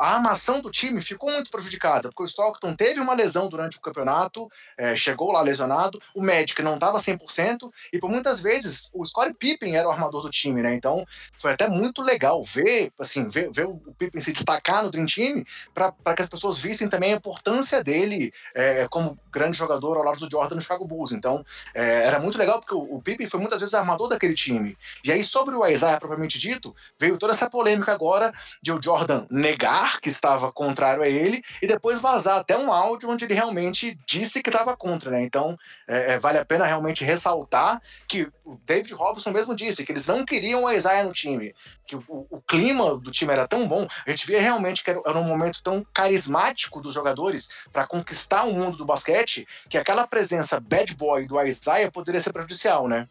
a 0.00 0.14
armação 0.14 0.60
do 0.60 0.70
time 0.70 1.00
ficou 1.00 1.30
muito 1.30 1.50
prejudicada, 1.50 2.08
porque 2.08 2.22
o 2.22 2.26
Stockton 2.26 2.74
teve 2.74 3.00
uma 3.00 3.14
lesão 3.14 3.48
durante 3.48 3.78
o 3.78 3.80
campeonato, 3.80 4.48
é, 4.76 4.94
chegou 4.96 5.32
lá 5.32 5.40
lesionado, 5.40 6.00
o 6.14 6.22
Magic 6.22 6.60
não 6.62 6.74
estava 6.74 6.98
100%, 6.98 7.70
e 7.92 7.98
por 7.98 8.10
muitas 8.10 8.40
vezes 8.40 8.90
o 8.94 9.04
Scottie 9.04 9.34
Pippen 9.34 9.76
era 9.76 9.88
o 9.88 9.90
armador 9.90 10.22
do 10.22 10.30
time, 10.30 10.60
né? 10.62 10.74
Então 10.74 11.04
foi 11.38 11.52
até 11.52 11.68
muito 11.68 12.02
legal 12.02 12.42
ver, 12.42 12.92
assim, 12.98 13.28
ver, 13.28 13.50
ver 13.52 13.66
o 13.66 13.78
Pippen 13.96 14.20
se 14.20 14.32
destacar 14.32 14.82
no 14.82 14.90
Dream 14.90 15.06
Team, 15.06 15.44
para 15.72 16.14
que 16.14 16.22
as 16.22 16.28
pessoas 16.28 16.58
vissem 16.58 16.88
também 16.88 17.12
a 17.12 17.16
importância 17.16 17.82
dele 17.82 18.32
é, 18.54 18.86
como 18.88 19.18
grande 19.30 19.56
jogador 19.56 19.96
ao 19.96 20.02
lado 20.02 20.18
do 20.18 20.30
Jordan 20.30 20.56
no 20.56 20.60
Chicago 20.60 20.86
Bulls. 20.86 21.12
Então 21.12 21.44
é, 21.74 22.04
era 22.04 22.18
muito 22.18 22.36
legal, 22.36 22.60
porque 22.60 22.74
o, 22.74 22.96
o 22.96 23.00
Pippen 23.02 23.26
foi 23.26 23.40
muitas 23.40 23.60
vezes 23.60 23.74
armador 23.74 24.08
daquele 24.08 24.34
time. 24.34 24.76
E 25.04 25.12
aí, 25.12 25.22
sobre 25.22 25.54
o 25.54 25.66
Isaiah 25.66 25.98
propriamente 25.98 26.38
dito, 26.38 26.74
veio 26.98 27.16
toda 27.16 27.32
essa 27.32 27.48
polêmica 27.48 27.92
agora 27.92 28.32
de 28.60 28.72
o 28.72 28.82
Jordan 28.82 29.26
negar 29.30 29.67
que 30.00 30.08
estava 30.08 30.50
contrário 30.52 31.02
a 31.02 31.08
ele 31.08 31.42
e 31.60 31.66
depois 31.66 32.00
vazar 32.00 32.38
até 32.38 32.56
um 32.56 32.72
áudio 32.72 33.10
onde 33.10 33.24
ele 33.24 33.34
realmente 33.34 33.98
disse 34.06 34.42
que 34.42 34.48
estava 34.48 34.76
contra, 34.76 35.10
né? 35.10 35.22
Então 35.22 35.56
é, 35.86 36.12
é, 36.12 36.18
vale 36.18 36.38
a 36.38 36.44
pena 36.44 36.66
realmente 36.66 37.04
ressaltar 37.04 37.80
que 38.06 38.30
o 38.44 38.58
David 38.64 38.94
Robson 38.94 39.30
mesmo 39.30 39.54
disse 39.54 39.84
que 39.84 39.92
eles 39.92 40.06
não 40.06 40.24
queriam 40.24 40.64
o 40.64 40.70
Isaiah 40.70 41.04
no 41.04 41.12
time, 41.12 41.54
que 41.86 41.96
o, 41.96 42.04
o, 42.08 42.40
clima 42.40 42.96
do 42.96 43.10
time 43.10 43.32
era 43.32 43.46
tão 43.46 43.68
bom, 43.68 43.86
a 44.06 44.10
gente 44.10 44.26
via 44.26 44.40
realmente 44.40 44.82
que 44.82 44.90
era, 44.90 45.18
um 45.18 45.24
momento 45.24 45.62
tão 45.62 45.86
carismático 45.92 46.80
dos 46.80 46.94
jogadores 46.94 47.48
para 47.72 47.86
conquistar 47.86 48.44
o 48.44 48.52
mundo 48.52 48.76
do 48.76 48.86
basquete 48.86 49.46
que 49.68 49.76
aquela 49.76 50.06
presença 50.06 50.60
bad 50.60 50.94
boy 50.96 51.26
do 51.26 51.40
Isaiah 51.42 51.90
poderia 51.90 52.20
ser 52.20 52.32
prejudicial, 52.32 52.88
né? 52.88 53.08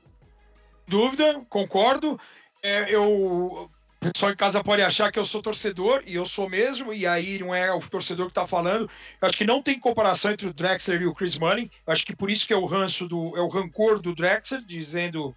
Dúvida, 0.87 1.45
concordo. 1.49 2.19
É, 2.63 2.93
eu 2.93 3.69
pessoal 4.11 4.31
em 4.31 4.35
casa 4.35 4.63
pode 4.63 4.81
achar 4.81 5.11
que 5.11 5.19
eu 5.19 5.25
sou 5.25 5.41
torcedor, 5.41 6.03
e 6.05 6.15
eu 6.15 6.25
sou 6.25 6.49
mesmo, 6.49 6.93
e 6.93 7.05
aí 7.05 7.39
não 7.39 7.53
é 7.53 7.71
o 7.71 7.79
torcedor 7.79 8.25
que 8.27 8.31
está 8.31 8.47
falando. 8.47 8.89
Eu 9.21 9.27
acho 9.27 9.37
que 9.37 9.45
não 9.45 9.61
tem 9.61 9.79
comparação 9.79 10.31
entre 10.31 10.47
o 10.47 10.53
Drexler 10.53 11.01
e 11.01 11.07
o 11.07 11.13
Chris 11.13 11.37
Money. 11.37 11.71
Eu 11.85 11.93
acho 11.93 12.05
que 12.05 12.15
por 12.15 12.29
isso 12.29 12.45
que 12.47 12.53
é 12.53 12.57
o 12.57 12.65
ranço 12.65 13.07
do. 13.07 13.35
é 13.37 13.41
o 13.41 13.47
rancor 13.47 13.99
do 13.99 14.15
Drexler, 14.15 14.61
dizendo. 14.65 15.35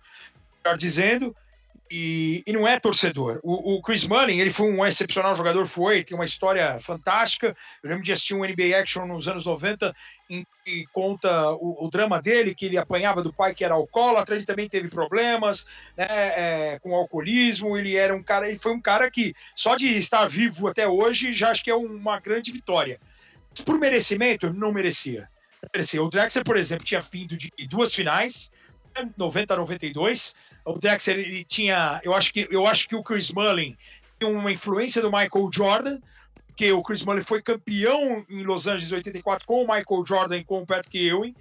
Dizendo. 0.77 1.35
E, 1.93 2.45
e, 2.47 2.53
não 2.53 2.69
é 2.69 2.79
torcedor. 2.79 3.41
O, 3.43 3.75
o, 3.75 3.83
Chris 3.83 4.07
Mullin, 4.07 4.39
ele 4.39 4.53
foi 4.53 4.71
um 4.71 4.87
excepcional 4.87 5.35
jogador, 5.35 5.67
foi, 5.67 6.05
tem 6.05 6.17
uma 6.17 6.25
história 6.25 6.79
fantástica. 6.81 7.57
Eu 7.83 7.91
lembro 7.91 8.05
de 8.05 8.13
assistir 8.13 8.33
um 8.33 8.45
NBA 8.45 8.79
Action 8.79 9.07
nos 9.07 9.27
anos 9.27 9.45
90 9.45 9.93
em 10.31 10.47
que 10.65 10.87
conta 10.93 11.51
o, 11.55 11.85
o 11.85 11.91
drama 11.91 12.23
dele, 12.23 12.55
que 12.55 12.67
ele 12.67 12.79
apanhava 12.79 13.25
do 13.25 13.33
pai 13.33 13.53
que 13.53 13.65
era 13.65 13.75
alcoólatra, 13.75 14.37
ele 14.37 14.45
também 14.45 14.69
teve 14.69 14.87
problemas 14.89 15.67
né, 15.97 16.07
é, 16.09 16.79
com 16.81 16.95
alcoolismo, 16.95 17.77
ele 17.77 17.97
era 17.97 18.15
um 18.15 18.23
cara, 18.23 18.49
ele 18.49 18.61
foi 18.61 18.73
um 18.73 18.81
cara 18.81 19.11
que 19.11 19.35
só 19.57 19.75
de 19.75 19.89
estar 19.99 20.29
vivo 20.29 20.69
até 20.69 20.87
hoje 20.87 21.33
já 21.33 21.51
acho 21.51 21.65
que 21.65 21.71
é 21.73 21.75
uma 21.75 22.21
grande 22.21 22.53
vitória. 22.53 23.01
Por 23.65 23.81
merecimento, 23.81 24.53
não 24.53 24.73
merecia. 24.73 25.29
merecia. 25.75 26.05
O 26.05 26.09
Drexler, 26.09 26.45
por 26.45 26.57
exemplo, 26.57 26.85
tinha 26.85 27.01
vindo 27.01 27.37
de 27.37 27.51
duas 27.67 27.93
finais, 27.93 28.49
90 29.17 29.55
a 29.55 29.57
92, 29.57 30.35
o 30.65 30.79
Dexter 30.79 31.19
ele 31.19 31.45
tinha, 31.45 32.01
eu 32.05 32.15
acho 32.15 32.33
que 32.33 32.47
eu 32.51 32.67
acho 32.67 32.89
que 32.89 32.95
o 32.95 33.03
Chris 33.03 33.31
Mullin 33.31 33.77
tem 34.19 34.29
uma 34.29 34.53
influência 34.53 35.01
do 35.01 35.11
Michael 35.11 35.51
Jordan, 35.53 35.99
porque 36.47 36.73
o 36.73 36.83
Chris 36.83 37.05
Mullin 37.05 37.23
foi 37.23 37.41
campeão 37.41 38.25
em 38.29 38.43
Los 38.43 38.67
Angeles 38.67 38.93
84 38.93 39.47
com 39.47 39.65
o 39.65 39.67
Michael 39.67 40.05
Jordan 40.07 40.37
e 40.39 40.45
com 40.45 40.61
o 40.61 40.67
Patrick 40.67 40.99
Ewing. 40.99 41.35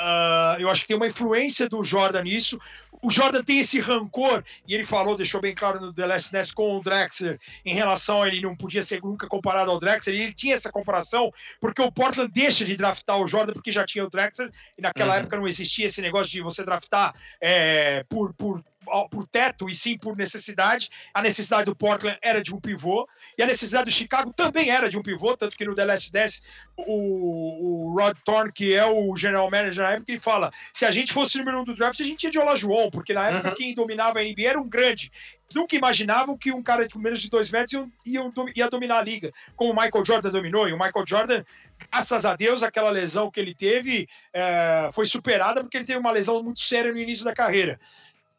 Uh, 0.00 0.58
eu 0.58 0.68
acho 0.68 0.82
que 0.82 0.88
tem 0.88 0.96
uma 0.96 1.06
influência 1.06 1.68
do 1.68 1.84
Jordan 1.84 2.22
nisso 2.22 2.58
o 3.02 3.10
Jordan 3.10 3.42
tem 3.42 3.58
esse 3.58 3.80
rancor, 3.80 4.44
e 4.66 4.74
ele 4.74 4.84
falou, 4.84 5.16
deixou 5.16 5.40
bem 5.40 5.54
claro 5.54 5.80
no 5.80 5.92
The 5.92 6.06
Last 6.06 6.32
Dance 6.32 6.54
com 6.54 6.78
o 6.78 6.82
Drexler, 6.82 7.38
em 7.64 7.74
relação 7.74 8.22
a 8.22 8.28
ele 8.28 8.40
não 8.40 8.56
podia 8.56 8.82
ser 8.82 9.00
nunca 9.02 9.26
comparado 9.26 9.70
ao 9.70 9.80
Drexler, 9.80 10.16
e 10.16 10.22
ele 10.22 10.32
tinha 10.32 10.54
essa 10.54 10.70
comparação, 10.70 11.32
porque 11.60 11.82
o 11.82 11.90
Portland 11.90 12.30
deixa 12.32 12.64
de 12.64 12.76
draftar 12.76 13.18
o 13.18 13.26
Jordan 13.26 13.52
porque 13.52 13.72
já 13.72 13.84
tinha 13.84 14.04
o 14.04 14.10
Drexler, 14.10 14.50
e 14.78 14.82
naquela 14.82 15.14
uhum. 15.14 15.20
época 15.20 15.36
não 15.36 15.48
existia 15.48 15.86
esse 15.86 16.00
negócio 16.00 16.32
de 16.32 16.40
você 16.40 16.64
draftar 16.64 17.12
é, 17.40 18.04
por, 18.08 18.32
por 18.34 18.62
por 19.10 19.26
teto 19.26 19.68
e 19.68 19.74
sim 19.74 19.96
por 19.96 20.16
necessidade. 20.16 20.90
A 21.12 21.22
necessidade 21.22 21.64
do 21.64 21.76
Portland 21.76 22.18
era 22.22 22.42
de 22.42 22.54
um 22.54 22.60
pivô 22.60 23.08
e 23.36 23.42
a 23.42 23.46
necessidade 23.46 23.86
do 23.86 23.92
Chicago 23.92 24.32
também 24.32 24.70
era 24.70 24.88
de 24.88 24.98
um 24.98 25.02
pivô, 25.02 25.36
tanto 25.36 25.56
que 25.56 25.64
no 25.64 25.74
The 25.74 25.84
Last 25.84 26.12
Dance 26.12 26.42
o, 26.76 27.90
o 27.90 27.94
Rod 27.94 28.16
Thorne, 28.24 28.52
que 28.52 28.74
é 28.74 28.84
o 28.84 29.16
general 29.16 29.50
manager 29.50 29.84
na 29.84 29.92
época, 29.92 30.10
ele 30.10 30.20
fala: 30.20 30.50
se 30.72 30.84
a 30.84 30.90
gente 30.90 31.12
fosse 31.12 31.36
o 31.36 31.38
número 31.38 31.60
um 31.60 31.64
do 31.64 31.74
draft, 31.74 32.00
a 32.00 32.04
gente 32.04 32.24
ia 32.24 32.30
de 32.30 32.38
Olajuwon, 32.38 32.90
porque 32.90 33.12
na 33.12 33.28
época 33.28 33.50
uhum. 33.50 33.54
quem 33.54 33.74
dominava 33.74 34.20
a 34.20 34.22
NBA 34.22 34.48
era 34.48 34.60
um 34.60 34.68
grande. 34.68 35.10
Nunca 35.54 35.76
imaginavam 35.76 36.36
que 36.36 36.50
um 36.50 36.62
cara 36.62 36.88
com 36.88 36.98
menos 36.98 37.20
de 37.20 37.28
dois 37.28 37.50
metros 37.50 37.72
ia, 38.06 38.20
ia, 38.20 38.32
ia 38.56 38.70
dominar 38.70 38.98
a 38.98 39.02
liga, 39.02 39.30
como 39.54 39.70
o 39.70 39.74
Michael 39.76 40.04
Jordan 40.04 40.30
dominou. 40.30 40.66
E 40.66 40.72
o 40.72 40.78
Michael 40.78 41.04
Jordan, 41.06 41.44
graças 41.90 42.24
a 42.24 42.34
Deus, 42.34 42.62
aquela 42.62 42.90
lesão 42.90 43.30
que 43.30 43.38
ele 43.38 43.54
teve 43.54 44.08
é, 44.32 44.88
foi 44.92 45.04
superada 45.04 45.60
porque 45.60 45.76
ele 45.76 45.84
teve 45.84 45.98
uma 45.98 46.10
lesão 46.10 46.42
muito 46.42 46.60
séria 46.60 46.90
no 46.90 46.98
início 46.98 47.24
da 47.24 47.34
carreira. 47.34 47.78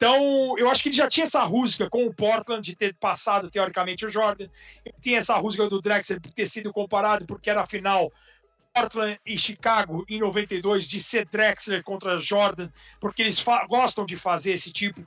Então, 0.03 0.57
eu 0.57 0.69
acho 0.69 0.83
que 0.83 0.89
ele 0.89 0.97
já 0.97 1.07
tinha 1.07 1.23
essa 1.23 1.41
rusga 1.43 1.89
com 1.89 2.05
o 2.05 2.13
Portland 2.13 2.61
de 2.61 2.75
ter 2.75 2.93
passado, 2.93 3.49
teoricamente, 3.49 4.05
o 4.05 4.09
Jordan. 4.09 4.49
Ele 4.83 4.95
tinha 4.99 5.17
essa 5.17 5.33
rusga 5.37 5.69
do 5.69 5.79
Drexler 5.79 6.19
por 6.19 6.29
ter 6.29 6.45
sido 6.45 6.73
comparado, 6.73 7.25
porque 7.25 7.49
era 7.49 7.61
a 7.61 7.65
final 7.65 8.11
Portland 8.73 9.17
e 9.25 9.37
Chicago 9.37 10.03
em 10.09 10.19
92 10.19 10.89
de 10.89 10.99
ser 10.99 11.25
Drexler 11.25 11.81
contra 11.83 12.19
Jordan, 12.19 12.69
porque 12.99 13.21
eles 13.21 13.41
gostam 13.69 14.05
de 14.05 14.17
fazer 14.17 14.51
esse 14.51 14.73
tipo. 14.73 14.99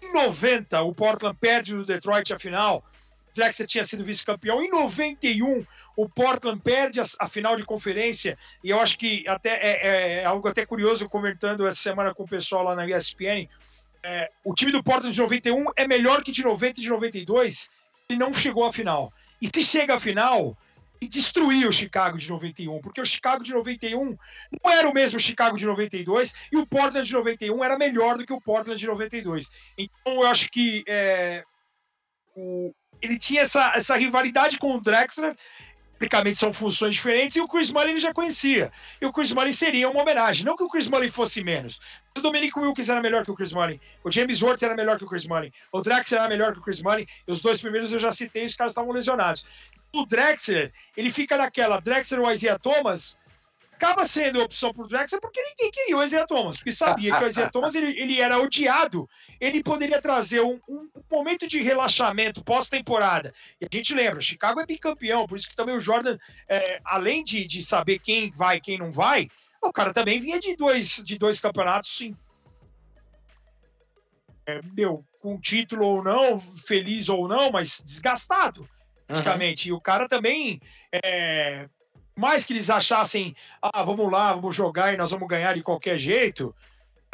Em 0.00 0.12
90, 0.12 0.82
o 0.82 0.94
Portland 0.94 1.36
perde 1.36 1.74
no 1.74 1.84
Detroit 1.84 2.32
a 2.32 2.38
final. 2.38 2.84
Drexler 3.34 3.66
tinha 3.66 3.82
sido 3.82 4.04
vice-campeão. 4.04 4.62
Em 4.62 4.70
91, 4.70 5.66
o 5.96 6.08
Portland 6.08 6.60
perde 6.62 7.00
a, 7.00 7.04
a, 7.18 7.26
final 7.26 7.56
de 7.56 7.64
conferência. 7.64 8.38
E 8.62 8.70
eu 8.70 8.78
acho 8.78 8.96
que 8.96 9.26
até 9.26 9.50
é, 9.50 9.70
é, 9.70 10.12
é, 10.20 10.24
algo 10.24 10.46
até 10.46 10.64
curioso, 10.64 11.08
comentando 11.08 11.66
essa 11.66 11.82
semana 11.82 12.14
com 12.14 12.22
o 12.22 12.28
pessoal 12.28 12.62
lá 12.62 12.76
na 12.76 12.86
ESPN. 12.86 13.48
É, 14.06 14.30
o 14.44 14.54
time 14.54 14.70
do 14.70 14.82
Portland 14.82 15.14
de 15.14 15.20
91 15.20 15.64
é 15.76 15.88
melhor 15.88 16.22
que 16.22 16.30
de 16.30 16.42
90 16.42 16.78
e 16.78 16.82
de 16.82 16.88
92 16.90 17.70
e 18.10 18.16
não 18.16 18.34
chegou 18.34 18.66
à 18.66 18.72
final. 18.72 19.10
E 19.40 19.46
se 19.46 19.64
chega 19.64 19.94
à 19.94 20.00
final, 20.00 20.56
e 21.00 21.66
o 21.66 21.72
Chicago 21.72 22.18
de 22.18 22.28
91, 22.28 22.80
porque 22.80 23.00
o 23.00 23.04
Chicago 23.04 23.42
de 23.42 23.52
91 23.52 24.16
não 24.62 24.72
era 24.72 24.88
o 24.88 24.94
mesmo 24.94 25.18
Chicago 25.18 25.56
de 25.56 25.66
92 25.66 26.34
e 26.52 26.56
o 26.56 26.66
Portland 26.66 27.06
de 27.06 27.12
91 27.12 27.64
era 27.64 27.78
melhor 27.78 28.16
do 28.16 28.24
que 28.24 28.32
o 28.32 28.40
Portland 28.40 28.78
de 28.78 28.86
92. 28.86 29.48
Então 29.76 30.14
eu 30.14 30.26
acho 30.26 30.50
que 30.50 30.84
é, 30.86 31.44
o, 32.36 32.74
ele 33.00 33.18
tinha 33.18 33.42
essa, 33.42 33.72
essa 33.74 33.96
rivalidade 33.96 34.58
com 34.58 34.74
o 34.74 34.80
Drexler. 34.80 35.36
Tecnicamente 35.98 36.38
são 36.38 36.52
funções 36.52 36.94
diferentes 36.94 37.36
e 37.36 37.40
o 37.40 37.48
Chris 37.48 37.70
Mullin 37.70 37.92
ele 37.92 38.00
já 38.00 38.12
conhecia. 38.12 38.70
E 39.00 39.06
o 39.06 39.12
Chris 39.12 39.32
Mullin 39.32 39.52
seria 39.52 39.88
uma 39.88 40.02
homenagem. 40.02 40.44
Não 40.44 40.56
que 40.56 40.62
o 40.62 40.68
Chris 40.68 40.86
Mullin 40.86 41.10
fosse 41.10 41.42
menos. 41.42 41.80
O 42.16 42.20
Dominic 42.20 42.58
Wilkins 42.58 42.88
era 42.88 43.00
melhor 43.00 43.24
que 43.24 43.30
o 43.30 43.34
Chris 43.34 43.52
Mullin. 43.52 43.80
O 44.02 44.10
James 44.10 44.42
Worth 44.42 44.62
era 44.62 44.74
melhor 44.74 44.98
que 44.98 45.04
o 45.04 45.06
Chris 45.06 45.26
Mullin. 45.26 45.50
O 45.72 45.80
Drexler 45.80 46.20
era 46.20 46.28
melhor 46.28 46.52
que 46.52 46.58
o 46.58 46.62
Chris 46.62 46.82
Mullin. 46.82 47.06
Os 47.26 47.40
dois 47.40 47.60
primeiros 47.60 47.90
eu 47.92 47.98
já 47.98 48.12
citei, 48.12 48.44
os 48.44 48.54
caras 48.54 48.72
estavam 48.72 48.92
lesionados 48.92 49.44
o 49.94 50.04
Drexler, 50.04 50.72
ele 50.96 51.10
fica 51.10 51.36
naquela 51.36 51.80
Drexler 51.80 52.20
ou 52.20 52.30
Isaiah 52.32 52.58
Thomas, 52.58 53.16
acaba 53.74 54.04
sendo 54.06 54.42
opção 54.42 54.72
pro 54.72 54.86
Drexler 54.86 55.20
porque 55.20 55.42
ninguém 55.42 55.70
queria 55.70 55.96
o 55.96 56.02
Isaiah 56.02 56.26
Thomas, 56.26 56.56
porque 56.56 56.72
sabia 56.72 57.16
que 57.16 57.24
o 57.24 57.26
Isaiah 57.26 57.50
Thomas 57.50 57.74
ele, 57.74 57.98
ele 58.00 58.20
era 58.20 58.38
odiado, 58.38 59.08
ele 59.40 59.62
poderia 59.62 60.00
trazer 60.00 60.40
um, 60.40 60.60
um 60.68 60.88
momento 61.10 61.46
de 61.46 61.60
relaxamento 61.60 62.42
pós-temporada. 62.42 63.34
E 63.60 63.64
a 63.64 63.68
gente 63.76 63.94
lembra, 63.94 64.20
Chicago 64.20 64.60
é 64.60 64.66
bicampeão, 64.66 65.26
por 65.26 65.36
isso 65.36 65.48
que 65.48 65.56
também 65.56 65.76
o 65.76 65.80
Jordan, 65.80 66.16
é, 66.48 66.80
além 66.84 67.24
de, 67.24 67.44
de 67.44 67.62
saber 67.62 67.98
quem 67.98 68.30
vai 68.30 68.56
e 68.56 68.60
quem 68.60 68.78
não 68.78 68.92
vai, 68.92 69.28
o 69.62 69.72
cara 69.72 69.92
também 69.92 70.20
vinha 70.20 70.38
de 70.38 70.56
dois, 70.56 71.02
de 71.04 71.18
dois 71.18 71.40
campeonatos, 71.40 71.96
sim. 71.96 72.16
É, 74.46 74.60
meu, 74.76 75.04
com 75.20 75.40
título 75.40 75.86
ou 75.86 76.04
não, 76.04 76.38
feliz 76.38 77.08
ou 77.08 77.26
não, 77.26 77.50
mas 77.50 77.82
desgastado 77.84 78.68
praticamente. 79.06 79.70
Uhum. 79.70 79.76
E 79.76 79.78
o 79.78 79.80
cara 79.80 80.08
também, 80.08 80.60
é, 80.92 81.68
mais 82.16 82.44
que 82.44 82.52
eles 82.52 82.70
achassem, 82.70 83.34
ah, 83.60 83.82
vamos 83.82 84.10
lá, 84.10 84.32
vamos 84.34 84.54
jogar 84.54 84.92
e 84.92 84.96
nós 84.96 85.10
vamos 85.10 85.28
ganhar 85.28 85.54
de 85.54 85.62
qualquer 85.62 85.98
jeito, 85.98 86.54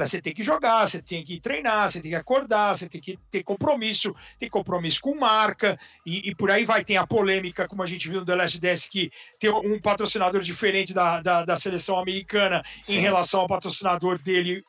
você 0.06 0.20
tem 0.20 0.32
que 0.32 0.42
jogar, 0.42 0.86
você 0.86 1.02
tem 1.02 1.22
que 1.22 1.40
treinar, 1.40 1.90
você 1.90 2.00
tem 2.00 2.10
que 2.10 2.16
acordar, 2.16 2.74
você 2.74 2.88
tem 2.88 3.00
que 3.00 3.18
ter 3.30 3.42
compromisso, 3.42 4.14
tem 4.38 4.48
compromisso 4.48 5.00
com 5.00 5.14
marca, 5.14 5.78
e, 6.06 6.30
e 6.30 6.34
por 6.34 6.50
aí 6.50 6.64
vai. 6.64 6.84
Tem 6.84 6.96
a 6.96 7.06
polêmica, 7.06 7.68
como 7.68 7.82
a 7.82 7.86
gente 7.86 8.08
viu 8.08 8.20
no 8.20 8.26
The 8.26 8.34
Last 8.34 8.60
Dance, 8.60 8.90
que 8.90 9.12
tem 9.38 9.50
um 9.50 9.78
patrocinador 9.80 10.40
diferente 10.40 10.94
da, 10.94 11.20
da, 11.20 11.44
da 11.44 11.56
seleção 11.56 11.98
americana 11.98 12.62
Sim. 12.82 12.96
em 12.96 13.00
relação 13.00 13.40
ao 13.40 13.46
patrocinador 13.46 14.18
dele 14.18 14.64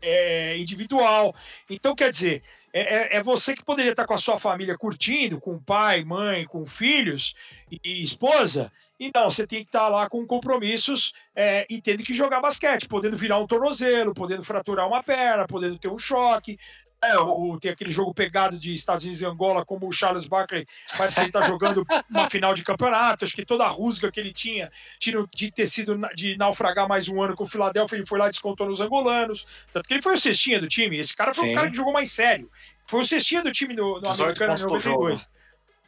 é, 0.00 0.56
individual. 0.56 1.34
Então, 1.68 1.94
quer 1.94 2.10
dizer, 2.10 2.42
é, 2.72 2.80
é, 2.80 3.16
é, 3.16 3.22
você 3.22 3.54
que 3.54 3.64
poderia 3.64 3.90
estar 3.90 4.06
com 4.06 4.14
a 4.14 4.18
sua 4.18 4.38
família 4.38 4.76
curtindo, 4.76 5.40
com 5.40 5.58
pai, 5.58 6.04
mãe, 6.04 6.44
com 6.44 6.64
filhos 6.66 7.34
e, 7.70 7.80
e 7.82 8.02
esposa. 8.02 8.70
E 8.98 9.10
não, 9.14 9.30
você 9.30 9.46
tem 9.46 9.60
que 9.60 9.68
estar 9.68 9.88
lá 9.88 10.08
com 10.08 10.26
compromissos 10.26 11.12
é, 11.34 11.66
e 11.68 11.82
tendo 11.82 12.02
que 12.02 12.14
jogar 12.14 12.40
basquete, 12.40 12.88
podendo 12.88 13.16
virar 13.16 13.38
um 13.38 13.46
tornozelo, 13.46 14.14
podendo 14.14 14.42
fraturar 14.42 14.88
uma 14.88 15.02
perna, 15.02 15.46
podendo 15.46 15.78
ter 15.78 15.88
um 15.88 15.98
choque, 15.98 16.58
é, 17.02 17.18
o, 17.18 17.58
tem 17.60 17.70
aquele 17.70 17.90
jogo 17.90 18.14
pegado 18.14 18.58
de 18.58 18.74
Estados 18.74 19.04
Unidos 19.04 19.20
e 19.20 19.26
Angola, 19.26 19.64
como 19.64 19.86
o 19.86 19.92
Charles 19.92 20.26
Barkley, 20.26 20.66
parece 20.96 21.14
que 21.14 21.20
ele 21.20 21.28
está 21.28 21.42
jogando 21.42 21.86
uma 22.10 22.28
final 22.30 22.54
de 22.54 22.64
campeonato. 22.64 23.24
Acho 23.24 23.34
que 23.34 23.44
toda 23.44 23.64
a 23.64 23.68
rusga 23.68 24.10
que 24.10 24.18
ele 24.18 24.32
tinha 24.32 24.70
de 24.98 25.50
ter 25.50 25.66
sido 25.66 25.98
de 26.14 26.36
naufragar 26.36 26.88
mais 26.88 27.08
um 27.08 27.22
ano 27.22 27.34
com 27.34 27.44
o 27.44 27.46
Philadelphia, 27.46 27.96
ele 27.96 28.06
foi 28.06 28.18
lá 28.18 28.26
e 28.26 28.30
descontou 28.30 28.66
nos 28.66 28.80
angolanos. 28.80 29.46
Tanto 29.72 29.86
que 29.86 29.94
ele 29.94 30.02
foi 30.02 30.14
o 30.14 30.18
cestinha 30.18 30.60
do 30.60 30.66
time. 30.66 30.98
Esse 30.98 31.14
cara 31.14 31.34
foi 31.34 31.48
Sim. 31.48 31.52
o 31.52 31.54
cara 31.54 31.70
que 31.70 31.76
jogou 31.76 31.92
mais 31.92 32.10
sério. 32.10 32.50
Foi 32.86 33.00
o 33.00 33.04
cestinha 33.04 33.42
do 33.42 33.52
time 33.52 33.74
do, 33.74 34.00
do 34.00 34.08
americano 34.08 34.54
em 34.54 34.62
92. 34.62 35.28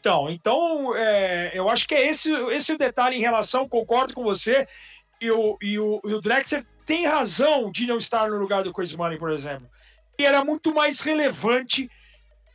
Então, 0.09 0.31
então 0.31 0.97
é, 0.97 1.51
eu 1.55 1.69
acho 1.69 1.87
que 1.87 1.95
é 1.95 2.09
esse, 2.09 2.31
esse 2.51 2.73
o 2.73 2.79
detalhe 2.79 3.17
em 3.17 3.21
relação, 3.21 3.69
concordo 3.69 4.15
com 4.15 4.23
você. 4.23 4.67
E 5.21 5.31
o, 5.31 5.59
e 5.61 5.79
o, 5.79 6.01
e 6.05 6.15
o 6.15 6.21
Drexler 6.21 6.65
tem 6.87 7.07
razão 7.07 7.73
de 7.73 7.87
não 7.87 7.99
estar 7.99 8.31
no 8.31 8.39
lugar 8.39 8.63
do 8.63 8.73
Chris 8.73 8.95
Money, 8.95 9.19
por 9.19 9.31
exemplo 9.31 9.69
era 10.25 10.45
muito 10.45 10.75
mais 10.75 11.01
relevante, 11.01 11.91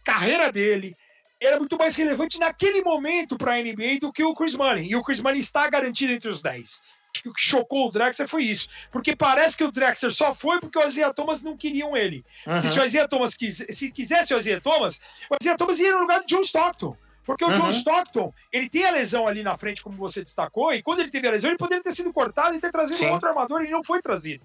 carreira 0.04 0.52
dele, 0.52 0.96
era 1.42 1.58
muito 1.58 1.78
mais 1.78 1.96
relevante 1.96 2.40
naquele 2.40 2.82
momento 2.82 3.38
para 3.38 3.54
a 3.54 3.62
NBA 3.62 4.00
do 4.02 4.12
que 4.12 4.24
o 4.24 4.34
Chris 4.34 4.56
Money. 4.56 4.90
E 4.90 4.96
o 4.96 5.04
Chris 5.04 5.22
Money 5.22 5.40
está 5.40 5.70
garantido 5.70 6.14
entre 6.14 6.30
os 6.30 6.42
10. 6.42 6.82
Acho 7.16 7.24
que 7.24 7.30
o 7.30 7.34
que 7.34 7.42
chocou 7.42 7.88
o 7.88 7.92
Drexler 7.92 8.28
foi 8.28 8.44
isso. 8.44 8.68
Porque 8.92 9.16
parece 9.16 9.58
que 9.58 9.64
o 9.64 9.72
Drexler 9.72 10.12
só 10.12 10.34
foi 10.34 10.60
porque 10.60 10.80
o 10.80 10.86
Isaiah 10.86 11.14
Thomas 11.14 11.44
não 11.44 11.56
queriam 11.56 11.96
ele. 11.96 12.26
Uhum. 12.48 12.60
E 12.60 12.68
se 12.68 12.80
o 12.80 12.86
Isaiah 12.86 13.08
Thomas 13.08 13.36
quis, 13.36 13.66
se 13.70 13.92
quisesse 13.92 14.34
o 14.34 14.40
Isaiah 14.40 14.62
Thomas, 14.62 15.00
o 15.30 15.36
Isaiah 15.40 15.58
Thomas 15.58 15.80
ia 15.80 15.92
no 15.92 16.02
lugar 16.02 16.22
do 16.22 16.26
John 16.26 16.42
Stockton. 16.42 16.98
Porque 17.26 17.44
o 17.44 17.48
uhum. 17.48 17.60
John 17.60 17.70
Stockton, 17.72 18.34
ele 18.52 18.70
tem 18.70 18.86
a 18.86 18.92
lesão 18.92 19.28
ali 19.28 19.44
na 19.44 19.58
frente, 19.58 19.82
como 19.82 19.98
você 19.98 20.24
destacou, 20.24 20.74
e 20.74 20.82
quando 20.82 21.00
ele 21.00 21.10
teve 21.10 21.28
a 21.28 21.32
lesão, 21.32 21.50
ele 21.50 21.58
poderia 21.58 21.84
ter 21.84 21.94
sido 21.94 22.12
cortado 22.12 22.56
e 22.56 22.60
ter 22.60 22.72
trazido 22.72 22.98
Sim. 22.98 23.08
um 23.08 23.14
outro 23.14 23.30
armador, 23.30 23.62
e 23.62 23.66
ele 23.66 23.72
não 23.72 23.84
foi 23.84 24.02
trazido. 24.02 24.44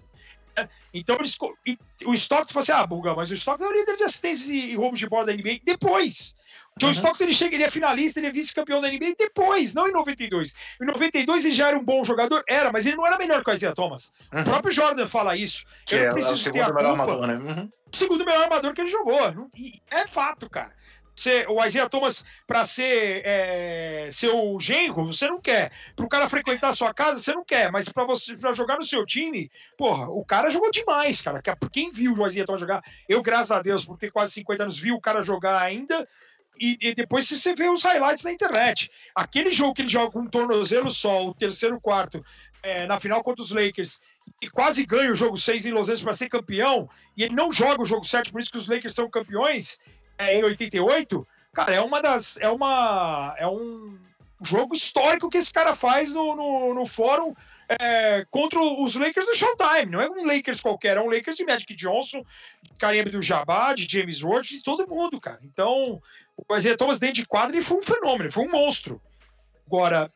Então 0.93 1.15
eles, 1.17 1.37
o 2.05 2.13
Stockton 2.13 2.53
falou 2.53 2.63
assim: 2.63 2.71
ah, 2.71 2.85
Buga, 2.85 3.15
mas 3.15 3.29
o 3.29 3.33
Stockton 3.33 3.65
é 3.65 3.69
o 3.69 3.73
líder 3.73 3.95
de 3.95 4.03
assistência 4.03 4.51
e 4.51 4.75
roubos 4.75 4.99
de 4.99 5.07
bola 5.07 5.27
da 5.27 5.33
NBA 5.33 5.59
depois. 5.63 6.35
O 6.75 6.79
John 6.79 6.87
uhum. 6.87 6.93
Stockton 6.93 7.23
ele 7.23 7.33
chega, 7.33 7.55
ele 7.55 7.63
é 7.63 7.69
finalista, 7.69 8.19
ele 8.19 8.27
é 8.27 8.31
vice-campeão 8.31 8.81
da 8.81 8.89
NBA 8.89 9.13
depois, 9.17 9.73
não 9.73 9.87
em 9.87 9.91
92. 9.91 10.53
Em 10.81 10.85
92 10.85 11.45
ele 11.45 11.53
já 11.53 11.69
era 11.69 11.77
um 11.77 11.83
bom 11.83 12.03
jogador, 12.03 12.43
era, 12.47 12.71
mas 12.71 12.85
ele 12.85 12.95
não 12.95 13.05
era 13.05 13.17
melhor 13.17 13.43
que 13.43 13.49
o 13.49 13.53
Isaiah 13.53 13.75
Thomas. 13.75 14.11
Uhum. 14.33 14.41
O 14.41 14.43
próprio 14.43 14.71
Jordan 14.71 15.07
fala 15.07 15.35
isso. 15.35 15.63
Que 15.85 15.95
Eu 15.95 16.07
não 16.07 16.13
preciso 16.13 16.33
é 16.33 16.37
o 16.37 16.53
segundo 16.53 16.73
melhor 16.73 16.91
armador, 16.91 17.27
né? 17.27 17.33
Uhum. 17.35 17.69
O 17.91 17.97
segundo 17.97 18.25
melhor 18.25 18.43
armador 18.43 18.73
que 18.73 18.81
ele 18.81 18.89
jogou. 18.89 19.49
E 19.55 19.81
é 19.91 20.07
fato, 20.07 20.49
cara 20.49 20.73
ser, 21.19 21.49
o 21.49 21.63
Isaiah 21.63 21.89
Thomas 21.89 22.23
para 22.47 22.63
ser 22.63 23.21
é, 23.25 24.09
seu 24.11 24.57
genro, 24.59 25.05
você 25.07 25.27
não 25.27 25.39
quer. 25.39 25.71
Para 25.95 26.05
o 26.05 26.09
cara 26.09 26.29
frequentar 26.29 26.73
sua 26.73 26.93
casa, 26.93 27.19
você 27.19 27.33
não 27.33 27.43
quer. 27.43 27.71
Mas 27.71 27.89
para 27.89 28.05
você 28.05 28.37
para 28.37 28.53
jogar 28.53 28.77
no 28.77 28.83
seu 28.83 29.05
time, 29.05 29.51
porra, 29.77 30.09
o 30.09 30.23
cara 30.23 30.49
jogou 30.49 30.71
demais, 30.71 31.21
cara. 31.21 31.41
Quem 31.71 31.91
viu 31.91 32.13
o 32.13 32.27
Isaiah 32.27 32.45
Thomas 32.45 32.61
jogar, 32.61 32.83
eu, 33.07 33.21
graças 33.21 33.51
a 33.51 33.61
Deus, 33.61 33.85
por 33.85 33.97
ter 33.97 34.11
quase 34.11 34.33
50 34.33 34.63
anos, 34.63 34.79
vi 34.79 34.91
o 34.91 35.01
cara 35.01 35.21
jogar 35.21 35.61
ainda. 35.61 36.07
E, 36.61 36.77
e, 36.81 36.93
depois 36.93 37.27
você 37.27 37.55
vê 37.55 37.69
os 37.69 37.83
highlights 37.83 38.23
na 38.23 38.33
internet. 38.33 38.91
Aquele 39.15 39.53
jogo 39.53 39.73
que 39.73 39.81
ele 39.81 39.89
joga 39.89 40.11
com 40.11 40.19
um 40.19 40.29
tornozelo 40.29 40.91
só, 40.91 41.25
o 41.25 41.33
terceiro 41.33 41.79
quarto, 41.79 42.23
é, 42.61 42.85
na 42.85 42.99
final 42.99 43.23
contra 43.23 43.41
os 43.41 43.51
Lakers, 43.51 43.99
e 44.41 44.49
quase 44.49 44.85
ganha 44.85 45.11
o 45.11 45.15
jogo 45.15 45.37
6 45.37 45.65
em 45.65 45.71
Los 45.71 45.87
Angeles 45.87 46.03
para 46.03 46.13
ser 46.13 46.27
campeão, 46.27 46.89
e 47.15 47.23
ele 47.23 47.33
não 47.33 47.51
joga 47.53 47.81
o 47.81 47.85
jogo 47.85 48.05
7, 48.05 48.29
por 48.29 48.41
isso 48.41 48.51
que 48.51 48.57
os 48.57 48.67
Lakers 48.67 48.93
são 48.93 49.09
campeões, 49.09 49.79
é, 50.19 50.35
em 50.37 50.43
88, 50.43 51.27
cara, 51.53 51.73
é 51.73 51.81
uma 51.81 52.01
das. 52.01 52.37
É 52.37 52.49
uma. 52.49 53.33
É 53.37 53.47
um 53.47 53.97
jogo 54.41 54.75
histórico 54.75 55.29
que 55.29 55.37
esse 55.37 55.51
cara 55.51 55.75
faz 55.75 56.13
no, 56.13 56.35
no, 56.35 56.73
no 56.73 56.85
fórum 56.85 57.33
é, 57.69 58.25
contra 58.29 58.59
os 58.59 58.95
Lakers 58.95 59.25
do 59.25 59.35
Showtime. 59.35 59.91
Não 59.91 60.01
é 60.01 60.09
um 60.09 60.25
Lakers 60.25 60.59
qualquer, 60.59 60.97
é 60.97 61.01
um 61.01 61.09
Lakers 61.09 61.37
de 61.37 61.45
Magic 61.45 61.73
Johnson, 61.75 62.23
de 62.63 62.71
Kareem 62.77 63.21
Jabá, 63.21 63.73
de 63.73 63.87
James 63.89 64.23
Worth, 64.23 64.47
de 64.47 64.63
todo 64.63 64.87
mundo, 64.87 65.19
cara. 65.19 65.39
Então, 65.43 66.01
o 66.35 66.55
Isaiah 66.55 66.77
Thomas 66.77 66.99
dentro 66.99 67.15
de 67.15 67.25
quadra 67.25 67.55
ele 67.55 67.63
foi 67.63 67.77
um 67.77 67.81
fenômeno, 67.81 68.31
foi 68.31 68.45
um 68.45 68.51
monstro. 68.51 69.01
Agora, 69.67 70.11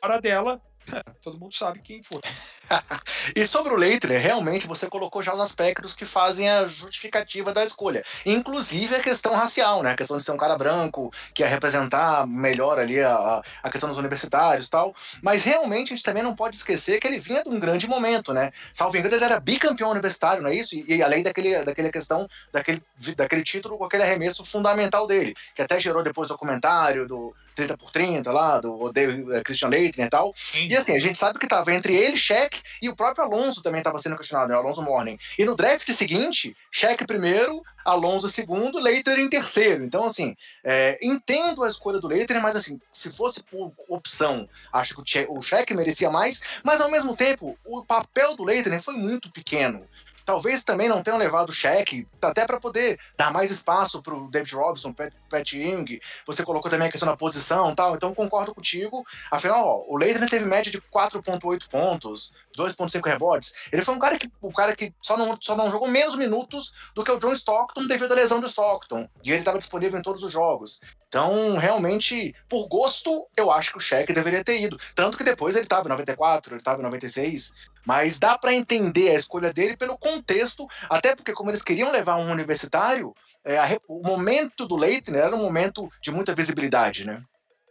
para 0.00 0.20
dela, 0.20 0.60
todo 1.20 1.38
mundo 1.38 1.54
sabe 1.54 1.80
quem 1.80 2.02
foi. 2.02 2.20
e 3.34 3.44
sobre 3.46 3.72
o 3.72 3.76
Leitner, 3.76 4.20
realmente 4.20 4.66
você 4.66 4.86
colocou 4.86 5.22
já 5.22 5.34
os 5.34 5.40
aspectos 5.40 5.94
que 5.94 6.04
fazem 6.04 6.48
a 6.48 6.66
justificativa 6.66 7.52
da 7.52 7.64
escolha. 7.64 8.04
Inclusive 8.24 8.94
a 8.94 9.00
questão 9.00 9.34
racial, 9.34 9.82
né? 9.82 9.92
A 9.92 9.96
questão 9.96 10.16
de 10.16 10.22
ser 10.22 10.32
um 10.32 10.36
cara 10.36 10.56
branco, 10.56 11.12
que 11.34 11.42
ia 11.42 11.48
representar 11.48 12.26
melhor 12.26 12.78
ali 12.78 13.00
a, 13.00 13.42
a 13.62 13.70
questão 13.70 13.88
dos 13.88 13.98
universitários 13.98 14.66
e 14.66 14.70
tal. 14.70 14.94
Mas 15.22 15.44
realmente 15.44 15.92
a 15.92 15.96
gente 15.96 16.04
também 16.04 16.22
não 16.22 16.34
pode 16.34 16.56
esquecer 16.56 17.00
que 17.00 17.06
ele 17.06 17.18
vinha 17.18 17.42
de 17.42 17.48
um 17.48 17.60
grande 17.60 17.86
momento, 17.86 18.32
né? 18.32 18.50
Salvo 18.72 18.96
engano, 18.96 19.14
ele 19.14 19.24
era 19.24 19.40
bicampeão 19.40 19.90
universitário, 19.90 20.42
não 20.42 20.50
é 20.50 20.54
isso? 20.54 20.74
E, 20.74 20.96
e 20.96 21.02
além 21.02 21.22
daquele, 21.22 21.64
daquele 21.64 21.90
questão, 21.90 22.28
daquele, 22.52 22.82
daquele 23.16 23.42
título 23.42 23.78
com 23.78 23.84
aquele 23.84 24.02
arremesso 24.02 24.44
fundamental 24.44 25.06
dele, 25.06 25.34
que 25.54 25.62
até 25.62 25.78
gerou 25.78 26.02
depois 26.02 26.28
documentário 26.28 27.06
do 27.06 27.34
30 27.54 27.76
por 27.76 27.90
30 27.90 28.30
lá, 28.32 28.60
do 28.60 28.80
Odeio 28.80 29.32
eh, 29.32 29.42
Christian 29.42 29.68
Leitner 29.68 30.06
e 30.06 30.10
tal. 30.10 30.32
Sim. 30.34 30.68
E 30.68 30.76
assim, 30.76 30.94
a 30.94 30.98
gente 30.98 31.18
sabe 31.18 31.38
que 31.38 31.46
tava 31.46 31.72
entre 31.72 31.94
ele, 31.94 32.16
Shaq 32.16 32.51
E 32.80 32.88
o 32.88 32.96
próprio 32.96 33.24
Alonso 33.24 33.62
também 33.62 33.78
estava 33.78 33.98
sendo 33.98 34.16
questionado, 34.16 34.50
né? 34.50 34.56
Alonso 34.56 34.82
Morning. 34.82 35.18
E 35.38 35.44
no 35.44 35.54
draft 35.54 35.90
seguinte, 35.90 36.56
Shaq 36.70 37.06
primeiro, 37.06 37.62
Alonso 37.84 38.28
segundo, 38.28 38.78
Leiter 38.78 39.18
em 39.18 39.28
terceiro. 39.28 39.84
Então, 39.84 40.04
assim, 40.04 40.34
é, 40.64 40.98
entendo 41.02 41.62
a 41.64 41.68
escolha 41.68 41.98
do 41.98 42.06
Leiter, 42.06 42.40
mas 42.40 42.56
assim, 42.56 42.80
se 42.90 43.10
fosse 43.10 43.42
por 43.42 43.72
opção, 43.88 44.48
acho 44.72 44.94
que 44.94 45.26
o 45.28 45.42
Shaq 45.42 45.74
merecia 45.74 46.10
mais, 46.10 46.40
mas 46.64 46.80
ao 46.80 46.90
mesmo 46.90 47.16
tempo, 47.16 47.58
o 47.64 47.84
papel 47.84 48.36
do 48.36 48.44
Leiter 48.44 48.80
foi 48.82 48.94
muito 48.94 49.30
pequeno. 49.30 49.86
Talvez 50.32 50.64
também 50.64 50.88
não 50.88 51.02
tenham 51.02 51.18
levado 51.18 51.50
o 51.50 51.52
cheque, 51.52 52.08
até 52.22 52.46
para 52.46 52.58
poder 52.58 52.98
dar 53.18 53.30
mais 53.30 53.50
espaço 53.50 54.00
para 54.00 54.14
o 54.14 54.30
David 54.30 54.54
Robson, 54.54 54.90
Pat, 54.90 55.12
Pat 55.28 55.52
Young. 55.52 56.00
Você 56.26 56.42
colocou 56.42 56.70
também 56.70 56.88
a 56.88 56.90
questão 56.90 57.06
da 57.06 57.18
posição 57.18 57.74
tal, 57.74 57.94
então 57.94 58.14
concordo 58.14 58.54
contigo. 58.54 59.04
Afinal, 59.30 59.62
ó, 59.62 59.84
o 59.92 59.94
Leitner 59.98 60.30
teve 60.30 60.46
média 60.46 60.72
de 60.72 60.80
4,8 60.80 61.68
pontos, 61.68 62.34
2,5 62.56 63.06
rebotes. 63.06 63.52
Ele 63.70 63.82
foi 63.82 63.94
um 63.94 63.98
cara 63.98 64.18
que, 64.18 64.32
o 64.40 64.50
cara 64.50 64.74
que 64.74 64.94
só 65.02 65.18
não, 65.18 65.36
só 65.38 65.54
não 65.54 65.70
jogou 65.70 65.86
menos 65.86 66.16
minutos 66.16 66.72
do 66.94 67.04
que 67.04 67.12
o 67.12 67.18
John 67.18 67.34
Stockton 67.34 67.86
devido 67.86 68.12
à 68.12 68.14
lesão 68.14 68.40
do 68.40 68.46
Stockton. 68.46 69.06
E 69.22 69.32
ele 69.32 69.40
estava 69.40 69.58
disponível 69.58 69.98
em 69.98 70.02
todos 70.02 70.22
os 70.22 70.32
jogos. 70.32 70.80
Então, 71.08 71.58
realmente, 71.58 72.34
por 72.48 72.66
gosto, 72.68 73.28
eu 73.36 73.50
acho 73.50 73.72
que 73.72 73.76
o 73.76 73.80
Shaq 73.82 74.10
deveria 74.14 74.42
ter 74.42 74.58
ido. 74.62 74.80
Tanto 74.94 75.18
que 75.18 75.22
depois 75.22 75.54
ele 75.54 75.66
estava 75.66 75.86
em 75.86 75.90
94, 75.90 76.54
ele 76.54 76.60
estava 76.62 76.80
em 76.80 76.84
96. 76.84 77.52
Mas 77.84 78.18
dá 78.18 78.38
para 78.38 78.54
entender 78.54 79.10
a 79.10 79.14
escolha 79.14 79.52
dele 79.52 79.76
pelo 79.76 79.98
contexto, 79.98 80.66
até 80.88 81.14
porque, 81.14 81.32
como 81.32 81.50
eles 81.50 81.62
queriam 81.62 81.90
levar 81.90 82.16
um 82.16 82.30
universitário, 82.30 83.14
é, 83.44 83.58
a, 83.58 83.66
o 83.88 84.02
momento 84.02 84.66
do 84.66 84.76
Leitner 84.76 85.22
era 85.22 85.34
um 85.34 85.42
momento 85.42 85.90
de 86.00 86.10
muita 86.10 86.34
visibilidade, 86.34 87.06
né? 87.06 87.22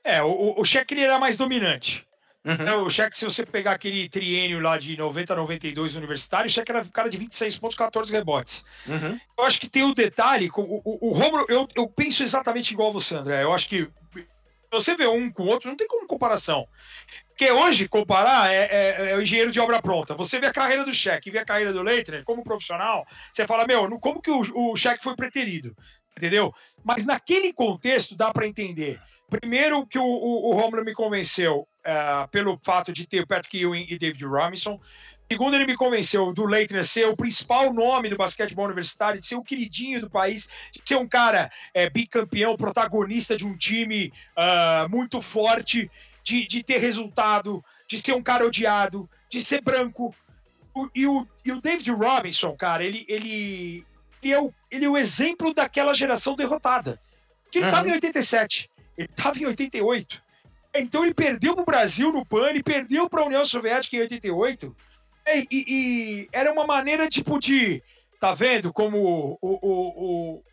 É, 0.03 0.22
o, 0.22 0.59
o 0.59 0.66
Shaq 0.66 0.99
era 0.99 1.20
mais 1.20 1.38
dominante. 1.38 2.05
Uhum. 2.43 2.68
É, 2.68 2.76
o 2.76 2.89
Shaq, 2.89 3.16
se 3.16 3.24
você 3.24 3.45
pegar 3.45 3.74
aquele 3.74 4.09
triênio 4.09 4.59
lá 4.59 4.78
de 4.78 4.97
90 4.97 5.34
a 5.34 5.36
92 5.36 5.95
universitário, 5.95 6.47
o 6.47 6.51
Shaq 6.51 6.72
era 6.72 6.84
cara 6.86 7.09
de 7.09 7.18
26 7.18 7.57
pontos, 7.59 7.78
14 7.78 8.12
rebotes. 8.12 8.66
Uhum. 8.88 9.20
Eu 9.38 9.45
acho 9.45 9.59
que 9.59 9.70
tem 9.70 9.84
o 9.84 9.88
um 9.88 9.93
detalhe, 9.93 10.49
o, 10.55 10.62
o, 10.62 11.09
o 11.09 11.12
Romulo, 11.14 11.45
eu, 11.47 11.68
eu 11.76 11.88
penso 11.88 12.24
exatamente 12.24 12.72
igual 12.72 12.91
você, 12.91 13.16
André. 13.16 13.43
Eu 13.43 13.53
acho 13.53 13.70
que 13.70 13.88
você 14.72 14.95
vê 14.95 15.05
um 15.05 15.30
com 15.32 15.43
o 15.43 15.47
outro, 15.47 15.70
não 15.70 15.76
tem 15.76 15.88
como 15.88 16.07
comparação. 16.07 16.68
Porque 17.41 17.53
hoje, 17.53 17.87
comparar 17.87 18.53
é, 18.53 18.67
é, 18.69 19.09
é, 19.09 19.15
o 19.15 19.21
engenheiro 19.23 19.51
de 19.51 19.59
obra 19.59 19.81
pronta. 19.81 20.13
Você 20.13 20.39
vê 20.39 20.45
a 20.45 20.53
carreira 20.53 20.85
do 20.85 20.93
Cheque 20.93 21.31
vê 21.31 21.39
a 21.39 21.45
carreira 21.45 21.73
do 21.73 21.81
Leitner 21.81 22.23
como 22.23 22.43
profissional, 22.43 23.03
você 23.33 23.47
fala, 23.47 23.65
meu, 23.65 23.89
como 23.99 24.21
que 24.21 24.29
o, 24.29 24.41
o 24.41 24.77
Cheque 24.77 25.03
foi 25.03 25.15
preterido? 25.15 25.75
Entendeu? 26.15 26.53
Mas 26.83 27.03
naquele 27.03 27.51
contexto 27.51 28.15
dá 28.15 28.31
para 28.31 28.45
entender. 28.45 29.01
Primeiro 29.27 29.87
que 29.87 29.97
o, 29.97 30.03
o, 30.03 30.51
o 30.51 30.53
Romulo 30.53 30.85
me 30.85 30.93
convenceu 30.93 31.61
uh, 31.61 32.27
pelo 32.29 32.59
fato 32.63 32.93
de 32.93 33.07
ter 33.07 33.21
o 33.21 33.27
Patrick 33.27 33.59
Ewing 33.59 33.87
e 33.89 33.97
David 33.97 34.23
Robinson. 34.23 34.79
Segundo, 35.27 35.55
ele 35.55 35.65
me 35.65 35.75
convenceu 35.75 36.31
do 36.31 36.45
Leitner 36.45 36.85
ser 36.85 37.07
o 37.07 37.17
principal 37.17 37.73
nome 37.73 38.07
do 38.07 38.17
basquetebol 38.17 38.65
universitário, 38.65 39.19
de 39.19 39.25
ser 39.25 39.37
o 39.37 39.43
queridinho 39.43 39.99
do 39.99 40.11
país, 40.11 40.47
de 40.71 40.81
ser 40.85 40.97
um 40.97 41.07
cara 41.07 41.51
é, 41.73 41.89
bicampeão, 41.89 42.55
protagonista 42.55 43.35
de 43.35 43.47
um 43.47 43.57
time 43.57 44.13
uh, 44.37 44.87
muito 44.91 45.19
forte, 45.21 45.89
de, 46.24 46.47
de 46.47 46.63
ter 46.63 46.78
resultado, 46.78 47.63
de 47.88 47.99
ser 47.99 48.13
um 48.13 48.24
cara 48.24 48.45
odiado, 48.45 49.09
de 49.30 49.41
ser 49.41 49.61
branco. 49.61 50.15
O, 50.74 50.89
e, 50.95 51.05
o, 51.05 51.28
e 51.45 51.51
o 51.51 51.61
David 51.61 51.91
Robinson, 51.91 52.55
cara, 52.55 52.84
ele, 52.84 53.05
ele, 53.07 53.86
ele, 54.22 54.34
é 54.34 54.39
o, 54.39 54.53
ele 54.69 54.86
é 54.86 54.89
o 54.89 54.97
exemplo 54.97 55.53
daquela 55.53 55.93
geração 55.93 56.36
derrotada. 56.36 57.01
Que 57.51 57.57
ele 57.57 57.65
estava 57.65 57.84
uhum. 57.84 57.91
em 57.91 57.95
87, 57.95 58.69
ele 58.97 59.09
estava 59.09 59.38
em 59.38 59.45
88. 59.45 60.24
Então 60.74 61.03
ele 61.03 61.13
perdeu 61.13 61.53
para 61.53 61.63
o 61.63 61.65
Brasil 61.65 62.13
no 62.13 62.26
PAN, 62.26 62.49
ele 62.49 62.63
perdeu 62.63 63.09
para 63.09 63.22
a 63.22 63.26
União 63.26 63.45
Soviética 63.45 63.97
em 63.97 64.01
88 64.01 64.74
e, 65.28 65.47
e, 65.51 65.65
e, 65.67 66.30
era 66.32 66.51
uma 66.51 66.65
maneira, 66.65 67.07
tipo, 67.07 67.39
de. 67.39 67.82
Tá 68.19 68.34
vendo 68.34 68.72
como 68.72 68.97
o, 68.97 69.38
o, 69.41 70.36
o, 70.38 70.43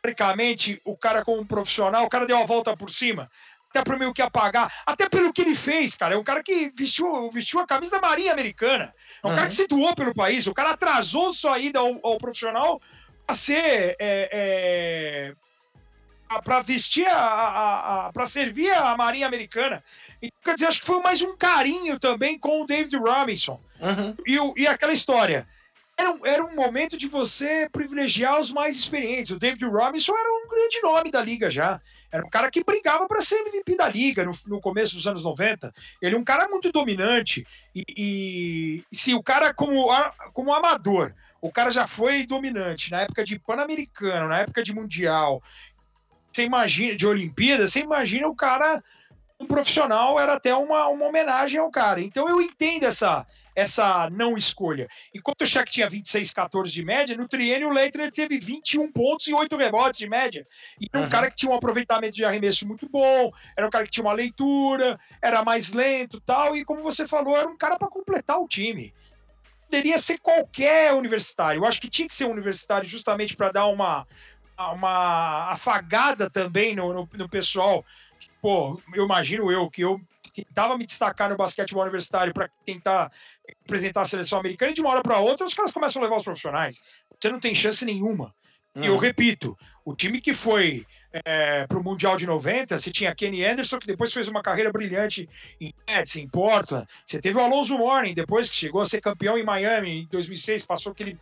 Teoricamente, 0.00 0.80
o 0.84 0.96
cara, 0.96 1.24
como 1.24 1.44
profissional, 1.44 2.04
o 2.04 2.08
cara 2.08 2.26
deu 2.26 2.38
a 2.38 2.46
volta 2.46 2.76
por 2.76 2.90
cima. 2.90 3.28
Até 3.70 3.82
para 3.82 3.98
meio 3.98 4.14
que 4.14 4.22
apagar. 4.22 4.72
Até 4.86 5.08
pelo 5.08 5.32
que 5.32 5.42
ele 5.42 5.54
fez, 5.54 5.94
cara. 5.94 6.14
É 6.14 6.18
um 6.18 6.24
cara 6.24 6.42
que 6.42 6.72
vestiu, 6.74 7.30
vestiu 7.30 7.60
a 7.60 7.66
camisa 7.66 8.00
da 8.00 8.08
Marinha 8.08 8.32
Americana. 8.32 8.94
É 9.22 9.26
um 9.26 9.30
uhum. 9.30 9.36
cara 9.36 9.48
que 9.48 9.54
se 9.54 9.66
doou 9.66 9.94
pelo 9.94 10.14
país. 10.14 10.46
O 10.46 10.54
cara 10.54 10.70
atrasou 10.70 11.34
sua 11.34 11.58
ida 11.58 11.78
ao, 11.78 11.98
ao 12.02 12.18
profissional 12.18 12.80
a 13.26 13.34
ser. 13.34 13.96
É, 13.98 14.28
é 14.32 15.34
para 16.44 16.60
vestir 16.60 17.06
a, 17.06 17.16
a, 17.16 18.06
a 18.06 18.12
para 18.12 18.26
servir 18.26 18.70
a 18.70 18.94
Marinha 18.96 19.26
Americana. 19.26 19.82
Então, 20.20 20.38
quer 20.44 20.54
dizer, 20.54 20.66
acho 20.66 20.80
que 20.80 20.86
foi 20.86 21.00
mais 21.00 21.22
um 21.22 21.34
carinho 21.34 21.98
também 21.98 22.38
com 22.38 22.62
o 22.62 22.66
David 22.66 22.94
Robinson. 22.96 23.58
Uhum. 23.80 24.16
E, 24.26 24.38
o, 24.38 24.54
e 24.56 24.66
aquela 24.66 24.92
história. 24.92 25.48
Era 25.96 26.10
um, 26.12 26.26
era 26.26 26.44
um 26.44 26.54
momento 26.54 26.96
de 26.96 27.08
você 27.08 27.68
privilegiar 27.72 28.38
os 28.38 28.52
mais 28.52 28.76
experientes. 28.76 29.32
O 29.32 29.38
David 29.38 29.64
Robinson 29.64 30.12
era 30.16 30.30
um 30.30 30.48
grande 30.48 30.80
nome 30.82 31.10
da 31.10 31.22
liga 31.22 31.50
já. 31.50 31.80
Era 32.10 32.24
um 32.24 32.30
cara 32.30 32.50
que 32.50 32.64
brigava 32.64 33.06
para 33.06 33.20
ser 33.20 33.36
MVP 33.36 33.76
da 33.76 33.88
liga 33.88 34.24
no, 34.24 34.32
no, 34.46 34.60
começo 34.60 34.94
dos 34.94 35.06
anos 35.06 35.24
90. 35.24 35.72
Ele 36.00 36.16
é 36.16 36.18
um 36.18 36.24
cara 36.24 36.48
muito 36.48 36.72
dominante. 36.72 37.46
E, 37.74 37.84
e, 38.90 38.96
se 38.96 39.14
o 39.14 39.22
cara, 39.22 39.52
como, 39.52 39.88
como 40.32 40.54
amador, 40.54 41.12
o 41.40 41.52
cara 41.52 41.70
já 41.70 41.86
foi 41.86 42.26
dominante 42.26 42.90
na 42.90 43.02
época 43.02 43.22
de 43.24 43.38
Pan-Americano, 43.38 44.28
na 44.28 44.38
época 44.40 44.62
de 44.62 44.74
Mundial, 44.74 45.42
você 46.32 46.44
imagina, 46.44 46.96
de 46.96 47.06
Olimpíada, 47.06 47.66
você 47.66 47.80
imagina 47.80 48.26
o 48.28 48.34
cara, 48.34 48.82
um 49.38 49.46
profissional, 49.46 50.18
era 50.18 50.34
até 50.34 50.54
uma, 50.54 50.88
uma 50.88 51.06
homenagem 51.06 51.60
ao 51.60 51.70
cara. 51.70 52.00
Então 52.00 52.28
eu 52.28 52.40
entendo 52.40 52.84
essa, 52.84 53.26
essa 53.58 54.08
não 54.10 54.38
escolha. 54.38 54.86
Enquanto 55.12 55.42
o 55.42 55.46
Shaq 55.46 55.70
tinha 55.70 55.90
26, 55.90 56.32
14 56.32 56.72
de 56.72 56.84
média, 56.84 57.16
no 57.16 57.26
triênio 57.26 57.68
o 57.68 57.72
Leitner 57.72 58.08
teve 58.08 58.38
21 58.38 58.92
pontos 58.92 59.26
e 59.26 59.34
8 59.34 59.56
rebotes 59.56 59.98
de 59.98 60.08
média. 60.08 60.46
E 60.80 60.86
era 60.92 61.00
um 61.00 61.04
uhum. 61.04 61.10
cara 61.10 61.28
que 61.28 61.34
tinha 61.34 61.50
um 61.50 61.54
aproveitamento 61.54 62.14
de 62.14 62.24
arremesso 62.24 62.68
muito 62.68 62.88
bom, 62.88 63.32
era 63.56 63.66
um 63.66 63.70
cara 63.70 63.84
que 63.84 63.90
tinha 63.90 64.04
uma 64.04 64.12
leitura, 64.12 64.96
era 65.20 65.44
mais 65.44 65.72
lento 65.72 66.20
tal, 66.20 66.56
e 66.56 66.64
como 66.64 66.84
você 66.84 67.08
falou, 67.08 67.36
era 67.36 67.48
um 67.48 67.56
cara 67.56 67.76
para 67.76 67.88
completar 67.88 68.38
o 68.40 68.46
time. 68.46 68.94
Poderia 69.64 69.98
ser 69.98 70.18
qualquer 70.18 70.94
universitário. 70.94 71.58
Eu 71.58 71.66
acho 71.66 71.80
que 71.80 71.90
tinha 71.90 72.06
que 72.06 72.14
ser 72.14 72.26
um 72.26 72.30
universitário 72.30 72.88
justamente 72.88 73.36
para 73.36 73.50
dar 73.50 73.66
uma, 73.66 74.06
uma 74.56 75.50
afagada 75.50 76.30
também 76.30 76.76
no, 76.76 76.92
no, 76.92 77.08
no 77.12 77.28
pessoal. 77.28 77.84
Pô, 78.40 78.80
eu 78.94 79.04
imagino 79.04 79.50
eu 79.50 79.68
que 79.68 79.82
eu 79.82 80.00
tentava 80.44 80.76
me 80.76 80.86
destacar 80.86 81.30
no 81.30 81.36
basquetebol 81.36 81.82
universitário 81.82 82.32
para 82.32 82.48
tentar 82.64 83.10
representar 83.62 84.02
a 84.02 84.06
seleção 84.06 84.38
americana 84.38 84.72
e 84.72 84.74
de 84.74 84.80
uma 84.80 84.90
hora 84.90 85.02
para 85.02 85.18
outra 85.18 85.46
os 85.46 85.54
caras 85.54 85.72
começam 85.72 86.00
a 86.00 86.04
levar 86.04 86.16
os 86.16 86.24
profissionais. 86.24 86.82
Você 87.18 87.28
não 87.28 87.40
tem 87.40 87.54
chance 87.54 87.84
nenhuma. 87.84 88.34
E 88.76 88.86
eu 88.86 88.94
uhum. 88.94 88.98
repito, 88.98 89.56
o 89.84 89.94
time 89.94 90.20
que 90.20 90.32
foi 90.32 90.86
é, 91.24 91.66
para 91.66 91.78
o 91.78 91.82
Mundial 91.82 92.16
de 92.16 92.26
90, 92.26 92.78
você 92.78 92.90
tinha 92.90 93.14
Kenny 93.14 93.44
Anderson, 93.44 93.78
que 93.78 93.86
depois 93.86 94.12
fez 94.12 94.28
uma 94.28 94.42
carreira 94.42 94.70
brilhante 94.70 95.28
em 95.60 95.72
Nets, 95.88 96.16
em 96.16 96.28
Portland. 96.28 96.86
Você 97.04 97.18
teve 97.18 97.38
o 97.38 97.40
Alonso 97.40 97.76
Mourning, 97.76 98.14
depois 98.14 98.48
que 98.48 98.56
chegou 98.56 98.80
a 98.80 98.86
ser 98.86 99.00
campeão 99.00 99.36
em 99.38 99.44
Miami 99.44 100.02
em 100.02 100.08
2006, 100.10 100.66
passou 100.66 100.92
aquele 100.92 101.18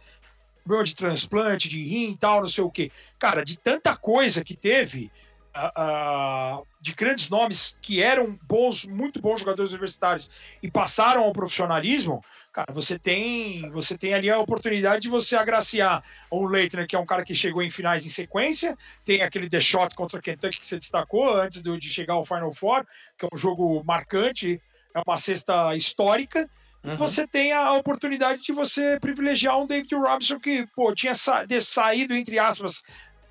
problema 0.64 0.84
de 0.84 0.94
transplante, 0.96 1.68
de 1.68 1.82
rim 1.82 2.12
e 2.12 2.16
tal, 2.16 2.40
não 2.40 2.48
sei 2.48 2.64
o 2.64 2.70
quê. 2.70 2.90
Cara, 3.18 3.44
de 3.44 3.56
tanta 3.56 3.96
coisa 3.96 4.42
que 4.44 4.56
teve, 4.56 5.10
uh, 5.56 6.66
de 6.80 6.94
grandes 6.94 7.30
nomes 7.30 7.76
que 7.80 8.02
eram 8.02 8.38
bons, 8.42 8.84
muito 8.84 9.20
bons 9.20 9.40
jogadores 9.40 9.72
universitários 9.72 10.30
e 10.62 10.70
passaram 10.70 11.24
ao 11.24 11.32
profissionalismo, 11.32 12.22
cara, 12.52 12.72
você 12.72 12.98
tem, 12.98 13.70
você 13.70 13.96
tem 13.96 14.14
ali 14.14 14.30
a 14.30 14.38
oportunidade 14.38 15.02
de 15.02 15.08
você 15.08 15.36
agraciar 15.36 16.02
um 16.30 16.46
Leitner, 16.46 16.86
que 16.86 16.96
é 16.96 16.98
um 16.98 17.06
cara 17.06 17.24
que 17.24 17.34
chegou 17.34 17.62
em 17.62 17.70
finais 17.70 18.04
em 18.06 18.10
sequência, 18.10 18.76
tem 19.04 19.22
aquele 19.22 19.48
The 19.48 19.60
Shot 19.60 19.94
contra 19.94 20.20
Kentucky 20.20 20.60
que 20.60 20.66
você 20.66 20.78
destacou 20.78 21.34
antes 21.34 21.62
de 21.62 21.80
chegar 21.90 22.14
ao 22.14 22.24
Final 22.24 22.52
Four, 22.52 22.86
que 23.18 23.24
é 23.24 23.28
um 23.32 23.36
jogo 23.36 23.82
marcante, 23.84 24.60
é 24.94 25.00
uma 25.06 25.16
cesta 25.16 25.74
histórica, 25.74 26.48
Uhum. 26.86 26.96
Você 26.96 27.26
tem 27.26 27.52
a 27.52 27.72
oportunidade 27.72 28.42
de 28.42 28.52
você 28.52 28.96
privilegiar 29.00 29.58
um 29.58 29.66
David 29.66 29.92
Robinson 29.96 30.38
que, 30.38 30.66
pô, 30.68 30.94
tinha 30.94 31.14
sa 31.14 31.44
saído, 31.60 32.14
entre 32.14 32.38
aspas, 32.38 32.80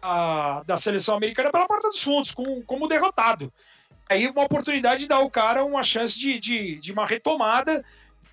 a, 0.05 0.63
da 0.65 0.77
seleção 0.77 1.15
americana 1.15 1.51
pela 1.51 1.67
porta 1.67 1.87
dos 1.87 2.01
fundos, 2.01 2.31
com, 2.31 2.61
como 2.61 2.87
derrotado. 2.87 3.51
Aí 4.07 4.27
uma 4.27 4.43
oportunidade 4.43 5.01
de 5.01 5.07
dar 5.07 5.15
ao 5.15 5.29
cara 5.29 5.65
uma 5.65 5.81
chance 5.81 6.17
de, 6.17 6.39
de, 6.39 6.75
de 6.75 6.91
uma 6.91 7.07
retomada 7.07 7.83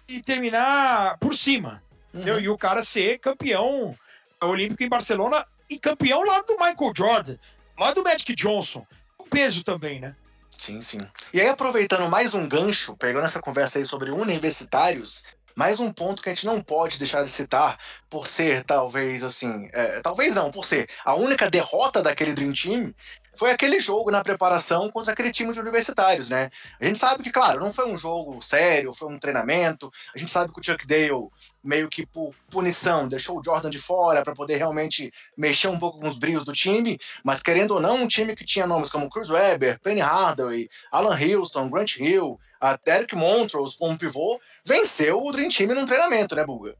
e 0.06 0.20
terminar 0.20 1.16
por 1.18 1.34
cima. 1.34 1.82
Uhum. 2.12 2.40
E 2.40 2.48
o 2.48 2.58
cara 2.58 2.82
ser 2.82 3.18
campeão 3.18 3.96
olímpico 4.42 4.82
em 4.82 4.88
Barcelona 4.88 5.46
e 5.70 5.78
campeão 5.78 6.22
lá 6.24 6.42
do 6.42 6.52
Michael 6.58 6.92
Jordan, 6.94 7.36
lá 7.78 7.92
do 7.92 8.02
Magic 8.02 8.34
Johnson. 8.34 8.86
O 9.18 9.24
peso 9.24 9.64
também, 9.64 9.98
né? 9.98 10.14
Sim, 10.58 10.80
sim. 10.82 11.00
E 11.32 11.40
aí, 11.40 11.48
aproveitando 11.48 12.10
mais 12.10 12.34
um 12.34 12.46
gancho, 12.46 12.94
pegando 12.96 13.24
essa 13.24 13.40
conversa 13.40 13.78
aí 13.78 13.84
sobre 13.86 14.10
universitários, 14.10 15.24
mais 15.56 15.80
um 15.80 15.92
ponto 15.92 16.22
que 16.22 16.28
a 16.28 16.34
gente 16.34 16.46
não 16.46 16.60
pode 16.60 16.98
deixar 16.98 17.22
de 17.22 17.30
citar, 17.30 17.78
por 18.08 18.26
ser 18.26 18.64
talvez 18.64 19.24
assim, 19.24 19.68
é, 19.72 20.00
talvez 20.00 20.34
não, 20.34 20.50
por 20.50 20.64
ser 20.64 20.88
a 21.04 21.14
única 21.14 21.50
derrota 21.50 22.02
daquele 22.02 22.32
Dream 22.32 22.52
Team, 22.52 22.94
foi 23.34 23.50
aquele 23.50 23.80
jogo 23.80 24.10
na 24.10 24.22
preparação 24.22 24.90
contra 24.90 25.12
aquele 25.12 25.32
time 25.32 25.52
de 25.52 25.60
universitários, 25.60 26.28
né? 26.28 26.50
A 26.78 26.84
gente 26.84 26.98
sabe 26.98 27.22
que, 27.22 27.30
claro, 27.30 27.60
não 27.60 27.72
foi 27.72 27.90
um 27.90 27.96
jogo 27.96 28.42
sério, 28.42 28.92
foi 28.92 29.08
um 29.08 29.18
treinamento. 29.18 29.90
A 30.14 30.18
gente 30.18 30.30
sabe 30.30 30.52
que 30.52 30.60
o 30.60 30.62
Chuck 30.62 30.86
Dale, 30.86 31.28
meio 31.64 31.88
que 31.88 32.04
por 32.04 32.34
punição, 32.50 33.08
deixou 33.08 33.38
o 33.38 33.42
Jordan 33.42 33.70
de 33.70 33.78
fora 33.78 34.22
para 34.22 34.34
poder 34.34 34.56
realmente 34.56 35.12
mexer 35.36 35.68
um 35.68 35.78
pouco 35.78 35.98
com 35.98 36.08
os 36.08 36.18
brilhos 36.18 36.44
do 36.44 36.52
time. 36.52 36.98
Mas, 37.24 37.42
querendo 37.42 37.72
ou 37.72 37.80
não, 37.80 38.02
um 38.02 38.06
time 38.06 38.36
que 38.36 38.44
tinha 38.44 38.66
nomes 38.66 38.90
como 38.90 39.08
Chris 39.08 39.30
Webber, 39.30 39.80
Penny 39.80 40.00
Hardaway, 40.00 40.68
Alan 40.90 41.16
Houston, 41.18 41.70
Grant 41.70 41.96
Hill, 41.96 42.38
até 42.60 42.98
Eric 42.98 43.16
Montrose, 43.16 43.76
um 43.80 43.96
pivô, 43.96 44.38
venceu 44.64 45.22
o 45.22 45.32
Dream 45.32 45.48
Team 45.48 45.74
num 45.74 45.86
treinamento, 45.86 46.34
né, 46.34 46.44
Buga? 46.44 46.76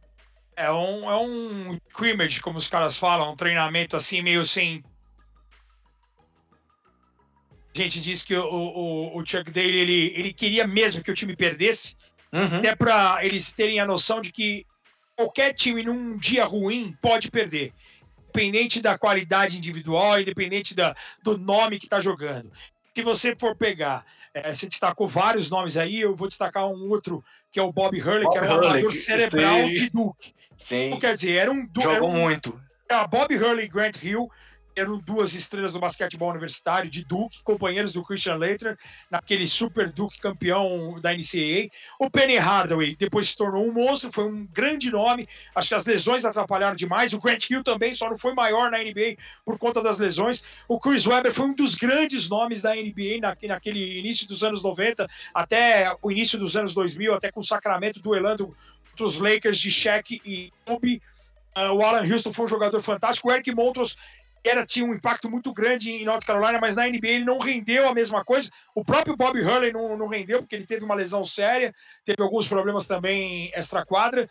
É 0.55 0.71
um, 0.71 1.11
é 1.11 1.17
um 1.17 1.79
scrimmage, 1.89 2.41
como 2.41 2.59
os 2.59 2.69
caras 2.69 2.97
falam, 2.97 3.33
um 3.33 3.37
treinamento 3.37 3.97
assim, 3.97 4.21
meio 4.21 4.45
sem 4.45 4.85
a 7.75 7.83
gente 7.83 8.01
disse 8.03 8.27
que 8.27 8.37
o, 8.37 8.45
o, 8.45 9.19
o 9.19 9.27
Chuck 9.27 9.51
Daly 9.51 9.79
ele, 9.79 10.13
ele 10.15 10.33
queria 10.33 10.67
mesmo 10.67 11.03
que 11.03 11.11
o 11.11 11.15
time 11.15 11.35
perdesse, 11.35 11.97
uhum. 12.31 12.59
até 12.59 12.77
para 12.77 13.25
eles 13.25 13.53
terem 13.55 13.81
a 13.81 13.87
noção 13.87 14.21
de 14.21 14.31
que 14.31 14.67
qualquer 15.17 15.55
time 15.55 15.83
num 15.83 16.19
dia 16.19 16.45
ruim 16.45 16.95
pode 17.01 17.31
perder, 17.31 17.73
independente 18.25 18.83
da 18.83 18.99
qualidade 18.99 19.57
individual, 19.57 20.21
independente 20.21 20.75
da, 20.75 20.95
do 21.23 21.39
nome 21.39 21.79
que 21.79 21.87
está 21.87 21.99
jogando. 22.01 22.53
Se 22.95 23.03
você 23.03 23.35
for 23.39 23.57
pegar, 23.57 24.05
é, 24.35 24.53
você 24.53 24.67
destacou 24.67 25.07
vários 25.07 25.51
nomes 25.51 25.77
aí, 25.77 26.01
eu 26.01 26.17
vou 26.17 26.29
destacar 26.29 26.67
um 26.67 26.89
outro 26.89 27.25
que 27.51 27.61
é 27.61 27.63
o 27.63 27.73
Bob 27.73 28.01
Hurley, 28.01 28.25
Bob 28.25 28.33
que 28.33 28.39
era 28.39 28.47
um 28.47 28.63
jogador 28.63 28.93
cerebral 28.93 29.59
sim. 29.69 29.75
de 29.75 29.91
Duke. 29.91 30.35
Sim. 30.57 30.87
Então, 30.87 30.99
quer 30.99 31.15
dizer, 31.15 31.33
era 31.33 31.51
um. 31.51 31.69
Jogou 31.75 31.93
era 31.93 32.05
um, 32.05 32.11
muito. 32.11 32.61
Era 32.89 33.07
Bob 33.07 33.35
Hurley 33.35 33.67
e 33.67 33.69
Grant 33.69 34.03
Hill 34.03 34.31
eram 34.75 34.99
duas 34.99 35.35
estrelas 35.35 35.73
do 35.73 35.81
basquetebol 35.81 36.31
universitário 36.31 36.91
de 36.91 37.05
Duke, 37.05 37.43
companheiros 37.43 37.93
do 37.93 38.03
Christian 38.03 38.37
Leitner, 38.37 38.79
naquele 39.11 39.47
Super 39.47 39.91
Duke 39.91 40.19
campeão 40.19 41.01
da 41.01 41.13
NCAA. 41.13 41.71
O 41.99 42.11
Penny 42.11 42.37
Hardaway 42.37 42.97
depois 42.97 43.29
se 43.29 43.37
tornou 43.37 43.67
um 43.67 43.73
monstro, 43.73 44.13
foi 44.13 44.25
um 44.25 44.47
grande 44.47 44.91
nome. 44.91 45.29
Acho 45.55 45.69
que 45.69 45.75
as 45.75 45.85
lesões 45.85 46.25
atrapalharam 46.25 46.77
demais. 46.77 47.13
O 47.13 47.21
Grant 47.21 47.49
Hill 47.49 47.63
também 47.63 47.93
só 47.93 48.09
não 48.09 48.19
foi 48.19 48.35
maior 48.35 48.71
na 48.71 48.79
NBA 48.79 49.17
por 49.45 49.59
conta 49.59 49.83
das 49.83 49.99
lesões. 49.99 50.43
O 50.69 50.79
Chris 50.79 51.07
Webber 51.07 51.33
foi 51.33 51.47
um 51.47 51.55
dos 51.55 51.75
grandes 51.75 52.29
nomes 52.29 52.63
da 52.63 52.75
NBA 52.75 53.19
naquele 53.49 53.99
início 53.99 54.27
dos 54.27 54.43
anos 54.43 54.63
90 54.63 55.07
até 55.35 55.95
o 56.01 56.11
início 56.11 56.39
dos 56.39 56.57
anos 56.57 56.75
2000, 56.75 57.15
até 57.15 57.31
com 57.31 57.41
o 57.41 57.45
Sacramento 57.45 58.01
duelando 58.01 58.55
os 59.01 59.19
Lakers 59.19 59.59
de 59.59 59.71
Shaq 59.71 60.21
e 60.25 60.53
Kobe. 60.65 61.03
Uh, 61.57 61.73
o 61.75 61.83
Alan 61.83 62.07
Houston 62.11 62.33
foi 62.33 62.47
um 62.47 62.49
jogador 62.49 62.81
fantástico. 62.81 63.29
O 63.29 63.33
Eric 63.33 63.53
Montrose 63.53 63.95
era 64.45 64.67
tinha 64.67 64.85
um 64.85 64.93
impacto 64.93 65.31
muito 65.31 65.53
grande 65.53 65.91
em 65.91 66.05
North 66.05 66.25
Carolina, 66.25 66.59
mas 66.61 66.75
na 66.75 66.87
NBA 66.87 67.09
ele 67.09 67.25
não 67.25 67.39
rendeu 67.39 67.89
a 67.89 67.95
mesma 67.95 68.25
coisa. 68.25 68.51
O 68.75 68.85
próprio 68.85 69.17
Bob 69.17 69.41
Hurley 69.41 69.73
não, 69.73 69.97
não 69.97 70.09
rendeu, 70.09 70.41
porque 70.41 70.57
ele 70.57 70.67
teve 70.67 70.85
uma 70.85 70.95
lesão 70.95 71.25
séria, 71.25 71.75
teve 72.05 72.23
alguns 72.23 72.49
problemas 72.49 72.87
também 72.87 73.53
extra-quadra, 73.55 74.29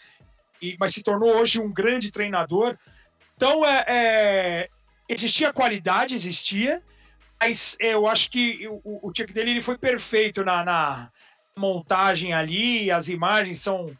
e, 0.61 0.75
mas 0.79 0.93
se 0.93 1.01
tornou 1.01 1.35
hoje 1.35 1.59
um 1.59 1.71
grande 1.71 2.11
treinador. 2.11 2.77
Então, 3.35 3.65
é, 3.65 3.85
é 3.87 4.69
existia 5.07 5.51
qualidade, 5.51 6.15
existia, 6.15 6.81
mas 7.41 7.75
eu 7.79 8.07
acho 8.07 8.29
que 8.29 8.67
o, 8.67 9.07
o 9.07 9.11
dele 9.11 9.51
ele 9.51 9.61
foi 9.61 9.77
perfeito 9.77 10.43
na, 10.43 10.63
na 10.63 11.11
montagem 11.57 12.33
ali, 12.33 12.89
as 12.89 13.09
imagens 13.09 13.59
são 13.59 13.97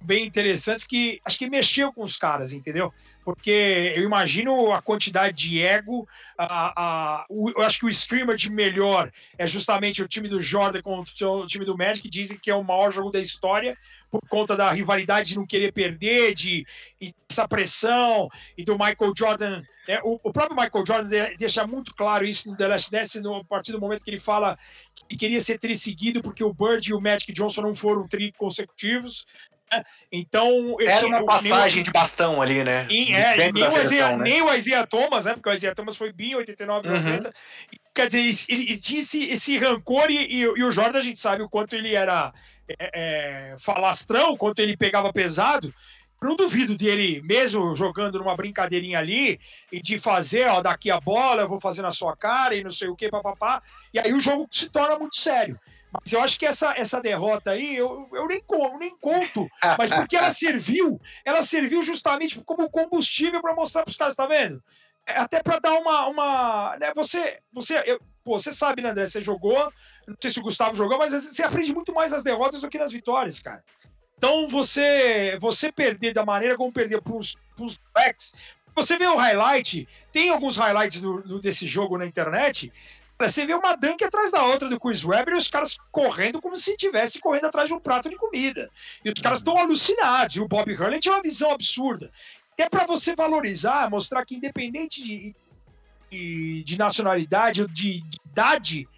bem 0.00 0.26
interessantes 0.26 0.86
que 0.86 1.20
acho 1.24 1.38
que 1.38 1.48
mexeu 1.48 1.92
com 1.92 2.04
os 2.04 2.16
caras, 2.16 2.52
entendeu? 2.52 2.92
Porque 3.24 3.92
eu 3.96 4.02
imagino 4.02 4.72
a 4.72 4.82
quantidade 4.82 5.36
de 5.36 5.62
ego. 5.62 6.08
A, 6.36 6.72
a, 6.76 7.26
o, 7.28 7.50
eu 7.50 7.62
acho 7.62 7.78
que 7.78 7.86
o 7.86 7.88
scrimmage 7.88 8.50
melhor 8.50 9.10
é 9.38 9.46
justamente 9.46 10.02
o 10.02 10.08
time 10.08 10.28
do 10.28 10.40
Jordan 10.40 10.82
contra 10.82 11.28
o 11.28 11.46
time 11.46 11.64
do 11.64 11.76
Magic, 11.76 12.02
que 12.02 12.10
dizem 12.10 12.38
que 12.38 12.50
é 12.50 12.54
o 12.54 12.64
maior 12.64 12.90
jogo 12.90 13.10
da 13.10 13.20
história, 13.20 13.76
por 14.10 14.20
conta 14.28 14.56
da 14.56 14.70
rivalidade 14.70 15.30
de 15.30 15.36
não 15.36 15.46
querer 15.46 15.72
perder, 15.72 16.34
de, 16.34 16.66
de 17.00 17.14
essa 17.30 17.46
pressão, 17.46 18.28
e 18.56 18.64
do 18.64 18.72
Michael 18.72 19.12
Jordan. 19.16 19.62
É, 19.88 20.00
o, 20.02 20.20
o, 20.22 20.32
próprio 20.32 20.56
Michael 20.56 20.86
Jordan 20.86 21.08
deixa 21.38 21.66
muito 21.66 21.94
claro 21.94 22.24
isso 22.24 22.48
no 22.48 22.56
The 22.56 22.68
Last 22.68 22.90
Dance, 22.90 23.20
no, 23.20 23.36
a 23.36 23.44
partir 23.44 23.72
do 23.72 23.80
momento 23.80 24.02
que 24.02 24.10
ele 24.10 24.20
fala 24.20 24.58
que 25.08 25.16
queria 25.16 25.40
ser 25.40 25.58
tri 25.58 25.76
seguido, 25.76 26.22
porque 26.22 26.44
o 26.44 26.52
Bird 26.52 26.88
e 26.88 26.94
o 26.94 27.00
Magic 27.00 27.32
Johnson 27.32 27.62
não 27.62 27.74
foram 27.74 28.06
tri 28.06 28.32
consecutivos. 28.32 29.26
Então. 30.10 30.76
Era 30.80 31.06
uma 31.06 31.24
passagem 31.24 31.82
de 31.82 31.90
bastão 31.90 32.42
ali, 32.42 32.62
né? 32.62 32.86
É, 32.90 33.52
nem, 33.52 33.62
o 33.62 33.66
Isaiah, 33.66 34.16
né? 34.16 34.24
nem 34.24 34.42
o 34.42 34.54
Isaiah 34.54 34.86
Thomas, 34.86 35.24
né? 35.24 35.34
Porque 35.34 35.48
o 35.48 35.54
Isaiah 35.54 35.74
Thomas 35.74 35.96
foi 35.96 36.12
bi 36.12 36.34
89 36.34 36.88
uhum. 36.88 36.94
90. 36.94 37.34
Quer 37.94 38.06
dizer, 38.06 38.52
ele, 38.52 38.62
ele, 38.62 38.78
tinha 38.78 39.00
esse, 39.00 39.24
esse 39.24 39.58
rancor 39.58 40.10
e, 40.10 40.16
e, 40.16 40.40
e, 40.40 40.64
o 40.64 40.72
Jordan, 40.72 40.98
a 40.98 41.02
gente 41.02 41.18
sabe 41.18 41.42
o 41.42 41.48
quanto 41.48 41.74
ele 41.74 41.94
era 41.94 42.32
é, 42.78 42.90
é, 42.94 43.56
falastrão, 43.58 44.32
o 44.32 44.36
quanto 44.36 44.60
ele 44.60 44.76
pegava 44.76 45.12
pesado. 45.12 45.72
Não 46.22 46.36
duvido 46.36 46.76
dele, 46.76 47.20
mesmo 47.24 47.74
jogando 47.74 48.18
numa 48.18 48.36
brincadeirinha 48.36 49.00
ali, 49.00 49.40
e 49.72 49.82
de 49.82 49.98
fazer, 49.98 50.46
ó, 50.46 50.62
daqui 50.62 50.88
a 50.88 51.00
bola, 51.00 51.42
eu 51.42 51.48
vou 51.48 51.60
fazer 51.60 51.82
na 51.82 51.90
sua 51.90 52.16
cara 52.16 52.54
e 52.54 52.62
não 52.62 52.70
sei 52.70 52.88
o 52.88 52.94
que, 52.94 53.08
papapá. 53.08 53.60
E 53.92 53.98
aí 53.98 54.12
o 54.12 54.20
jogo 54.20 54.46
se 54.50 54.70
torna 54.70 54.96
muito 54.96 55.16
sério. 55.16 55.58
Mas 55.92 56.12
eu 56.12 56.20
acho 56.22 56.38
que 56.38 56.46
essa, 56.46 56.72
essa 56.76 57.00
derrota 57.00 57.50
aí, 57.50 57.76
eu, 57.76 58.08
eu 58.12 58.26
nem, 58.26 58.40
como, 58.40 58.78
nem 58.78 58.96
conto. 58.96 59.46
Mas 59.78 59.90
porque 59.90 60.16
ela 60.16 60.30
serviu, 60.30 61.00
ela 61.24 61.42
serviu 61.42 61.82
justamente 61.82 62.40
como 62.40 62.70
combustível 62.70 63.42
para 63.42 63.54
mostrar 63.54 63.82
para 63.82 63.90
os 63.90 63.96
caras, 63.96 64.16
tá 64.16 64.26
vendo? 64.26 64.62
É 65.06 65.18
até 65.18 65.42
para 65.42 65.58
dar 65.58 65.74
uma. 65.74 66.06
uma 66.06 66.76
né, 66.78 66.92
você, 66.94 67.40
você, 67.52 67.82
eu, 67.86 68.00
pô, 68.24 68.40
você 68.40 68.52
sabe, 68.52 68.80
né, 68.80 68.90
André? 68.90 69.06
Você 69.06 69.20
jogou, 69.20 69.72
não 70.06 70.16
sei 70.20 70.30
se 70.30 70.38
o 70.38 70.42
Gustavo 70.42 70.76
jogou, 70.76 70.96
mas 70.96 71.12
você 71.12 71.42
aprende 71.42 71.74
muito 71.74 71.92
mais 71.92 72.12
nas 72.12 72.22
derrotas 72.22 72.60
do 72.60 72.70
que 72.70 72.78
nas 72.78 72.92
vitórias, 72.92 73.40
cara. 73.40 73.62
Então 74.16 74.48
você, 74.48 75.36
você 75.40 75.72
perder 75.72 76.14
da 76.14 76.24
maneira 76.24 76.56
como 76.56 76.72
perder 76.72 77.02
para 77.02 77.16
os 77.16 77.36
backs. 77.92 78.32
Você 78.74 78.96
vê 78.96 79.06
o 79.06 79.16
highlight, 79.16 79.86
tem 80.10 80.30
alguns 80.30 80.56
highlights 80.56 81.00
do, 81.00 81.20
do, 81.22 81.40
desse 81.40 81.66
jogo 81.66 81.98
na 81.98 82.06
internet. 82.06 82.72
Você 83.28 83.46
vê 83.46 83.54
uma 83.54 83.74
dunk 83.76 84.02
atrás 84.04 84.30
da 84.30 84.44
outra 84.44 84.68
do 84.68 84.78
Chris 84.78 85.04
Webber 85.04 85.34
e 85.34 85.38
os 85.38 85.48
caras 85.48 85.76
correndo 85.90 86.40
como 86.40 86.56
se 86.56 86.72
estivesse 86.72 87.20
correndo 87.20 87.46
atrás 87.46 87.68
de 87.68 87.74
um 87.74 87.80
prato 87.80 88.08
de 88.08 88.16
comida. 88.16 88.70
E 89.04 89.10
os 89.10 89.20
caras 89.20 89.38
estão 89.38 89.56
alucinados. 89.56 90.36
E 90.36 90.40
o 90.40 90.48
Bob 90.48 90.72
Hurley 90.72 91.00
tinha 91.00 91.14
uma 91.14 91.22
visão 91.22 91.50
absurda. 91.50 92.10
É 92.56 92.68
para 92.68 92.86
você 92.86 93.14
valorizar, 93.14 93.90
mostrar 93.90 94.24
que 94.24 94.36
independente 94.36 95.02
de, 95.02 95.34
de, 96.10 96.64
de 96.64 96.78
nacionalidade 96.78 97.66
de, 97.66 98.00
de 98.00 98.04
idade, 98.26 98.88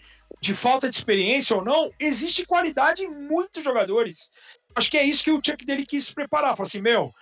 de 0.41 0.55
falta 0.55 0.89
de 0.89 0.95
experiência 0.95 1.57
ou 1.57 1.65
não, 1.65 1.91
existe 1.99 2.45
qualidade 2.45 3.03
em 3.03 3.29
muitos 3.29 3.63
jogadores. 3.63 4.31
Acho 4.75 4.91
que 4.91 4.99
é 4.99 5.05
isso 5.05 5.23
que 5.23 5.31
o 5.31 5.41
Chuck 5.45 5.65
dele 5.65 5.87
quis 5.87 6.07
se 6.07 6.15
preparar. 6.15 6.57
Falou 6.57 6.67
assim, 6.67 6.81
meu, 6.81 7.13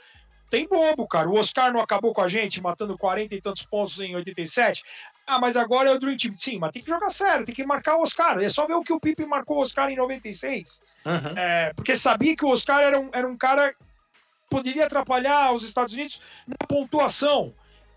tem 0.52 0.68
bobo, 0.68 1.06
cara. 1.06 1.30
O 1.30 1.38
Oscar 1.38 1.72
não 1.72 1.80
acabou 1.80 2.12
com 2.12 2.20
a 2.20 2.28
gente, 2.28 2.60
matando 2.60 2.98
40 2.98 3.34
e 3.34 3.40
tantos 3.40 3.64
pontos 3.64 3.98
em 4.00 4.14
87. 4.14 4.82
Ah, 5.26 5.38
mas 5.38 5.56
agora 5.56 5.90
é 5.90 5.92
o 5.92 5.98
Dream 5.98 6.16
Team. 6.16 6.36
Sim, 6.36 6.58
mas 6.58 6.72
tem 6.72 6.82
que 6.82 6.90
jogar 6.90 7.10
sério, 7.10 7.44
tem 7.44 7.54
que 7.54 7.64
marcar 7.64 7.96
o 7.96 8.02
Oscar. 8.02 8.40
É 8.42 8.48
só 8.48 8.66
ver 8.66 8.74
o 8.74 8.82
que 8.82 8.92
o 8.92 9.00
Pipe 9.00 9.24
marcou 9.24 9.58
o 9.58 9.60
Oscar 9.60 9.90
em 9.90 9.96
96. 9.96 10.82
Uhum. 11.04 11.38
É, 11.38 11.72
porque 11.74 11.94
sabia 11.96 12.36
que 12.36 12.44
o 12.44 12.48
Oscar 12.48 12.80
era 12.80 12.98
um, 12.98 13.10
era 13.12 13.26
um 13.26 13.36
cara 13.36 13.72
que 13.72 13.78
poderia 14.50 14.84
atrapalhar 14.84 15.52
os 15.52 15.62
Estados 15.64 15.94
Unidos 15.94 16.20
na 16.46 16.66
pontuação. 16.66 17.54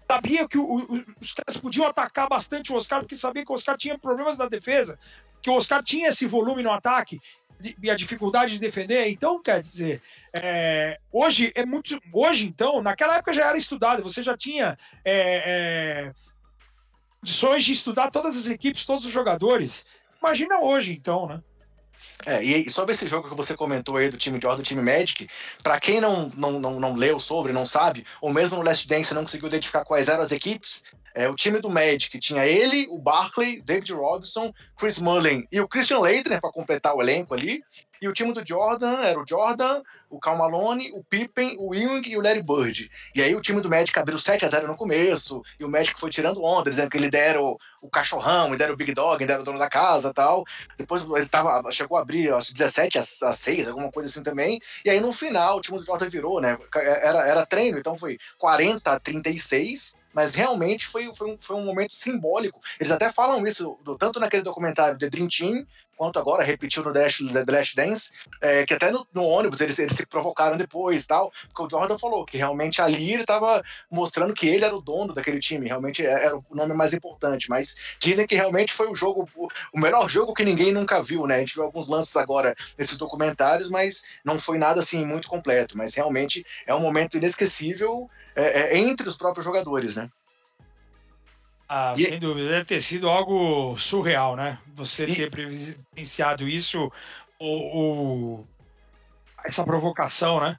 Sabia 0.09 0.47
que 0.47 0.57
o, 0.57 0.63
o, 0.63 1.05
os 1.19 1.33
caras 1.33 1.57
podiam 1.57 1.87
atacar 1.87 2.29
bastante 2.29 2.71
o 2.71 2.75
Oscar, 2.75 2.99
porque 2.99 3.15
sabia 3.15 3.43
que 3.43 3.51
o 3.51 3.55
Oscar 3.55 3.75
tinha 3.75 3.97
problemas 3.97 4.37
na 4.37 4.47
defesa, 4.47 4.99
que 5.41 5.49
o 5.49 5.53
Oscar 5.55 5.81
tinha 5.81 6.09
esse 6.09 6.27
volume 6.27 6.61
no 6.61 6.71
ataque 6.71 7.19
e 7.81 7.89
a 7.89 7.95
dificuldade 7.95 8.53
de 8.53 8.59
defender. 8.59 9.07
Então, 9.07 9.41
quer 9.41 9.61
dizer, 9.61 10.01
é, 10.33 10.99
hoje 11.11 11.51
é 11.55 11.65
muito. 11.65 11.99
Hoje, 12.13 12.45
então, 12.47 12.81
naquela 12.81 13.15
época 13.15 13.33
já 13.33 13.47
era 13.47 13.57
estudado, 13.57 14.03
você 14.03 14.21
já 14.21 14.37
tinha. 14.37 14.77
É, 15.03 16.11
é, 16.11 16.13
condições 17.25 17.63
de 17.63 17.71
estudar 17.71 18.11
todas 18.11 18.37
as 18.37 18.45
equipes, 18.45 18.85
todos 18.85 19.03
os 19.03 19.11
jogadores. 19.11 19.83
Imagina 20.21 20.59
hoje, 20.59 20.93
então, 20.93 21.27
né? 21.27 21.41
É, 22.23 22.43
e 22.43 22.69
sobre 22.69 22.93
esse 22.93 23.07
jogo 23.07 23.27
que 23.29 23.35
você 23.35 23.55
comentou 23.55 23.97
aí 23.97 24.09
do 24.09 24.17
time 24.17 24.37
de 24.37 24.45
ordem 24.45 24.63
do 24.63 24.67
time 24.67 24.81
Magic, 24.81 25.27
para 25.63 25.79
quem 25.79 25.99
não, 25.99 26.29
não, 26.37 26.59
não, 26.59 26.79
não 26.79 26.95
leu 26.95 27.19
sobre, 27.19 27.51
não 27.51 27.65
sabe, 27.65 28.05
ou 28.21 28.31
mesmo 28.31 28.57
no 28.57 28.63
Last 28.63 28.87
Dance 28.87 29.13
não 29.13 29.23
conseguiu 29.23 29.47
identificar 29.47 29.83
quais 29.83 30.07
eram 30.07 30.21
as 30.21 30.31
equipes, 30.31 30.83
É, 31.17 31.29
o 31.29 31.33
time 31.33 31.61
do 31.61 31.69
Magic 31.69 32.19
tinha 32.19 32.45
ele, 32.45 32.87
o 32.89 32.99
Barkley, 32.99 33.61
David 33.61 33.93
Robinson, 33.93 34.53
Chris 34.77 34.99
Mullin 34.99 35.47
e 35.49 35.61
o 35.61 35.67
Christian 35.67 35.99
Leitner 35.99 36.41
para 36.41 36.51
completar 36.51 36.93
o 36.93 37.01
elenco 37.01 37.33
ali. 37.33 37.63
E 38.01 38.07
o 38.07 38.13
time 38.13 38.33
do 38.33 38.45
Jordan 38.45 39.01
era 39.01 39.19
o 39.19 39.25
Jordan, 39.27 39.81
o 40.09 40.19
Cal 40.19 40.37
Malone, 40.37 40.91
o 40.93 41.03
Pippen, 41.03 41.55
o 41.59 41.73
Ewing 41.73 42.07
e 42.07 42.17
o 42.17 42.21
Larry 42.21 42.41
Bird. 42.41 42.89
E 43.13 43.21
aí 43.21 43.35
o 43.35 43.41
time 43.41 43.61
do 43.61 43.69
Magic 43.69 43.97
abriu 43.97 44.17
7 44.17 44.45
a 44.45 44.47
0 44.47 44.67
no 44.67 44.77
começo, 44.77 45.41
e 45.59 45.65
o 45.65 45.69
Magic 45.69 45.99
foi 45.99 46.09
tirando 46.09 46.43
onda, 46.43 46.69
dizendo 46.69 46.89
que 46.89 46.97
ele 46.97 47.09
dera 47.09 47.41
o, 47.41 47.57
cachorrão, 47.91 48.47
ele 48.47 48.57
dera 48.57 48.73
o 48.73 48.75
Big 48.75 48.93
Dog, 48.93 49.21
ele 49.21 49.27
dera 49.27 49.41
o 49.41 49.43
dono 49.43 49.59
da 49.59 49.69
casa 49.69 50.13
tal. 50.13 50.43
Depois 50.77 51.05
ele 51.15 51.27
tava, 51.27 51.71
chegou 51.71 51.97
a 51.97 52.01
abrir 52.01 52.33
acho, 52.33 52.53
17 52.53 52.97
a, 52.97 53.01
a 53.01 53.33
6, 53.33 53.67
alguma 53.67 53.91
coisa 53.91 54.09
assim 54.09 54.23
também. 54.23 54.59
E 54.83 54.89
aí 54.89 54.99
no 54.99 55.11
final 55.11 55.57
o 55.57 55.61
time 55.61 55.77
do 55.77 55.85
Jordan 55.85 56.09
virou, 56.09 56.41
né? 56.41 56.57
Era, 56.75 57.27
era 57.27 57.45
treino, 57.45 57.77
então 57.77 57.97
foi 57.97 58.17
40 58.37 58.91
a 58.91 58.99
36 58.99 59.93
mas 60.15 60.33
realmente 60.33 60.87
foi, 60.87 61.13
foi, 61.13 61.29
um, 61.29 61.37
foi 61.37 61.57
um 61.57 61.65
momento 61.65 61.93
simbólico. 61.93 62.61
Eles 62.79 62.89
até 62.89 63.11
falam 63.11 63.45
isso, 63.45 63.77
do, 63.83 63.97
tanto 63.97 64.17
naquele 64.17 64.43
documentário 64.43 64.97
The 64.97 65.09
Dream 65.09 65.27
Team, 65.27 65.67
quanto 65.95 66.19
agora 66.19 66.43
repetiu 66.43 66.83
no 66.83 66.93
Dash, 66.93 67.17
The 67.17 67.51
Last 67.51 67.75
Dance, 67.75 68.11
é, 68.41 68.65
que 68.65 68.73
até 68.73 68.91
no, 68.91 69.07
no, 69.13 69.23
ônibus 69.23 69.61
eles, 69.61 69.77
eles 69.79 69.93
se 69.93 70.05
provocaram 70.05 70.57
depois 70.57 71.05
tal, 71.05 71.31
porque 71.47 71.63
o 71.63 71.69
Jordan 71.69 71.97
falou 71.97 72.25
que 72.25 72.37
realmente 72.37 72.81
ali 72.81 73.13
ele 73.13 73.21
estava 73.21 73.63
mostrando 73.89 74.33
que 74.33 74.47
ele 74.47 74.65
era 74.65 74.75
o 74.75 74.81
dono 74.81 75.13
daquele 75.13 75.39
time, 75.39 75.67
realmente 75.67 76.05
é, 76.05 76.25
era 76.25 76.35
o 76.35 76.43
nome 76.51 76.73
mais 76.73 76.93
importante, 76.93 77.49
mas 77.49 77.75
dizem 77.99 78.27
que 78.27 78.35
realmente 78.35 78.73
foi 78.73 78.89
o 78.89 78.95
jogo, 78.95 79.27
o 79.73 79.79
melhor 79.79 80.09
jogo 80.09 80.33
que 80.33 80.43
ninguém 80.43 80.71
nunca 80.71 81.01
viu, 81.01 81.25
né? 81.25 81.35
A 81.35 81.39
gente 81.39 81.53
viu 81.53 81.63
alguns 81.63 81.87
lances 81.87 82.15
agora 82.15 82.55
nesses 82.77 82.97
documentários, 82.97 83.69
mas 83.69 84.03
não 84.23 84.39
foi 84.39 84.57
nada 84.57 84.79
assim 84.79 85.05
muito 85.05 85.27
completo, 85.27 85.77
mas 85.77 85.95
realmente 85.95 86.45
é 86.67 86.73
um 86.73 86.79
momento 86.79 87.17
inesquecível 87.17 88.09
é, 88.35 88.43
é, 88.43 88.77
entre 88.77 89.07
os 89.07 89.15
próprios 89.15 89.45
jogadores, 89.45 89.95
né? 89.95 90.09
Ah, 91.67 91.95
e... 91.97 92.05
sem 92.05 92.19
dúvida, 92.19 92.49
deve 92.49 92.65
ter 92.65 92.81
sido 92.81 93.09
algo 93.09 93.77
surreal, 93.77 94.35
né? 94.35 94.59
Você 94.75 95.05
e... 95.05 95.15
ter 95.15 95.31
presenciado 95.31 96.47
isso, 96.47 96.91
ou, 97.39 98.47
essa 99.43 99.63
provocação, 99.63 100.39
né? 100.39 100.57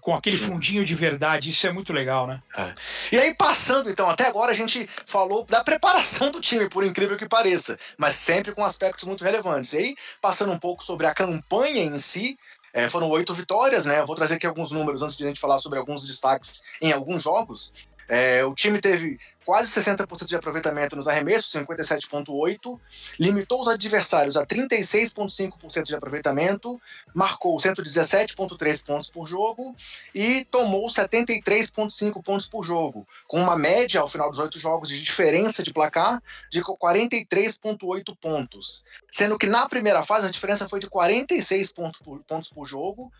Com 0.00 0.14
aquele 0.14 0.36
Sim. 0.36 0.46
fundinho 0.48 0.84
de 0.84 0.94
verdade, 0.94 1.48
isso 1.48 1.66
é 1.66 1.72
muito 1.72 1.90
legal, 1.90 2.26
né? 2.26 2.42
É. 2.54 2.74
E 3.12 3.18
aí, 3.18 3.34
passando, 3.34 3.88
então, 3.88 4.10
até 4.10 4.26
agora 4.26 4.52
a 4.52 4.54
gente 4.54 4.86
falou 5.06 5.44
da 5.46 5.64
preparação 5.64 6.30
do 6.30 6.38
time, 6.38 6.68
por 6.68 6.84
incrível 6.84 7.16
que 7.16 7.26
pareça, 7.26 7.78
mas 7.96 8.14
sempre 8.14 8.54
com 8.54 8.62
aspectos 8.62 9.06
muito 9.06 9.24
relevantes. 9.24 9.72
E 9.72 9.78
aí, 9.78 9.94
passando 10.20 10.52
um 10.52 10.58
pouco 10.58 10.84
sobre 10.84 11.06
a 11.06 11.14
campanha 11.14 11.82
em 11.82 11.96
si, 11.96 12.38
é, 12.74 12.90
foram 12.90 13.08
oito 13.08 13.32
vitórias, 13.32 13.86
né? 13.86 14.00
Eu 14.00 14.06
vou 14.06 14.14
trazer 14.14 14.34
aqui 14.34 14.46
alguns 14.46 14.70
números 14.70 15.00
antes 15.00 15.16
de 15.16 15.24
a 15.24 15.28
gente 15.28 15.40
falar 15.40 15.58
sobre 15.58 15.78
alguns 15.78 16.06
destaques 16.06 16.62
em 16.82 16.92
alguns 16.92 17.22
jogos. 17.22 17.72
É, 18.08 18.44
o 18.44 18.54
time 18.54 18.80
teve 18.80 19.18
quase 19.44 19.70
60% 19.80 20.24
de 20.24 20.34
aproveitamento 20.34 20.96
nos 20.96 21.06
arremessos, 21.06 21.52
57,8%, 21.52 22.80
limitou 23.18 23.60
os 23.60 23.68
adversários 23.68 24.36
a 24.36 24.44
36,5% 24.44 25.84
de 25.84 25.94
aproveitamento, 25.94 26.80
marcou 27.14 27.56
117,3 27.56 28.84
pontos 28.84 29.08
por 29.08 29.26
jogo 29.26 29.74
e 30.12 30.44
tomou 30.50 30.88
73,5 30.88 32.22
pontos 32.24 32.48
por 32.48 32.64
jogo, 32.64 33.06
com 33.28 33.40
uma 33.40 33.56
média 33.56 34.00
ao 34.00 34.08
final 34.08 34.30
dos 34.30 34.40
oito 34.40 34.58
jogos 34.58 34.88
de 34.88 35.00
diferença 35.00 35.62
de 35.62 35.72
placar 35.72 36.20
de 36.50 36.60
43,8 36.60 38.16
pontos. 38.20 38.84
Sendo 39.10 39.38
que 39.38 39.46
na 39.46 39.68
primeira 39.68 40.02
fase 40.02 40.26
a 40.26 40.30
diferença 40.30 40.68
foi 40.68 40.80
de 40.80 40.90
46 40.90 41.72
pontos 41.72 42.00
por, 42.00 42.18
pontos 42.24 42.48
por 42.50 42.66
jogo, 42.66 43.12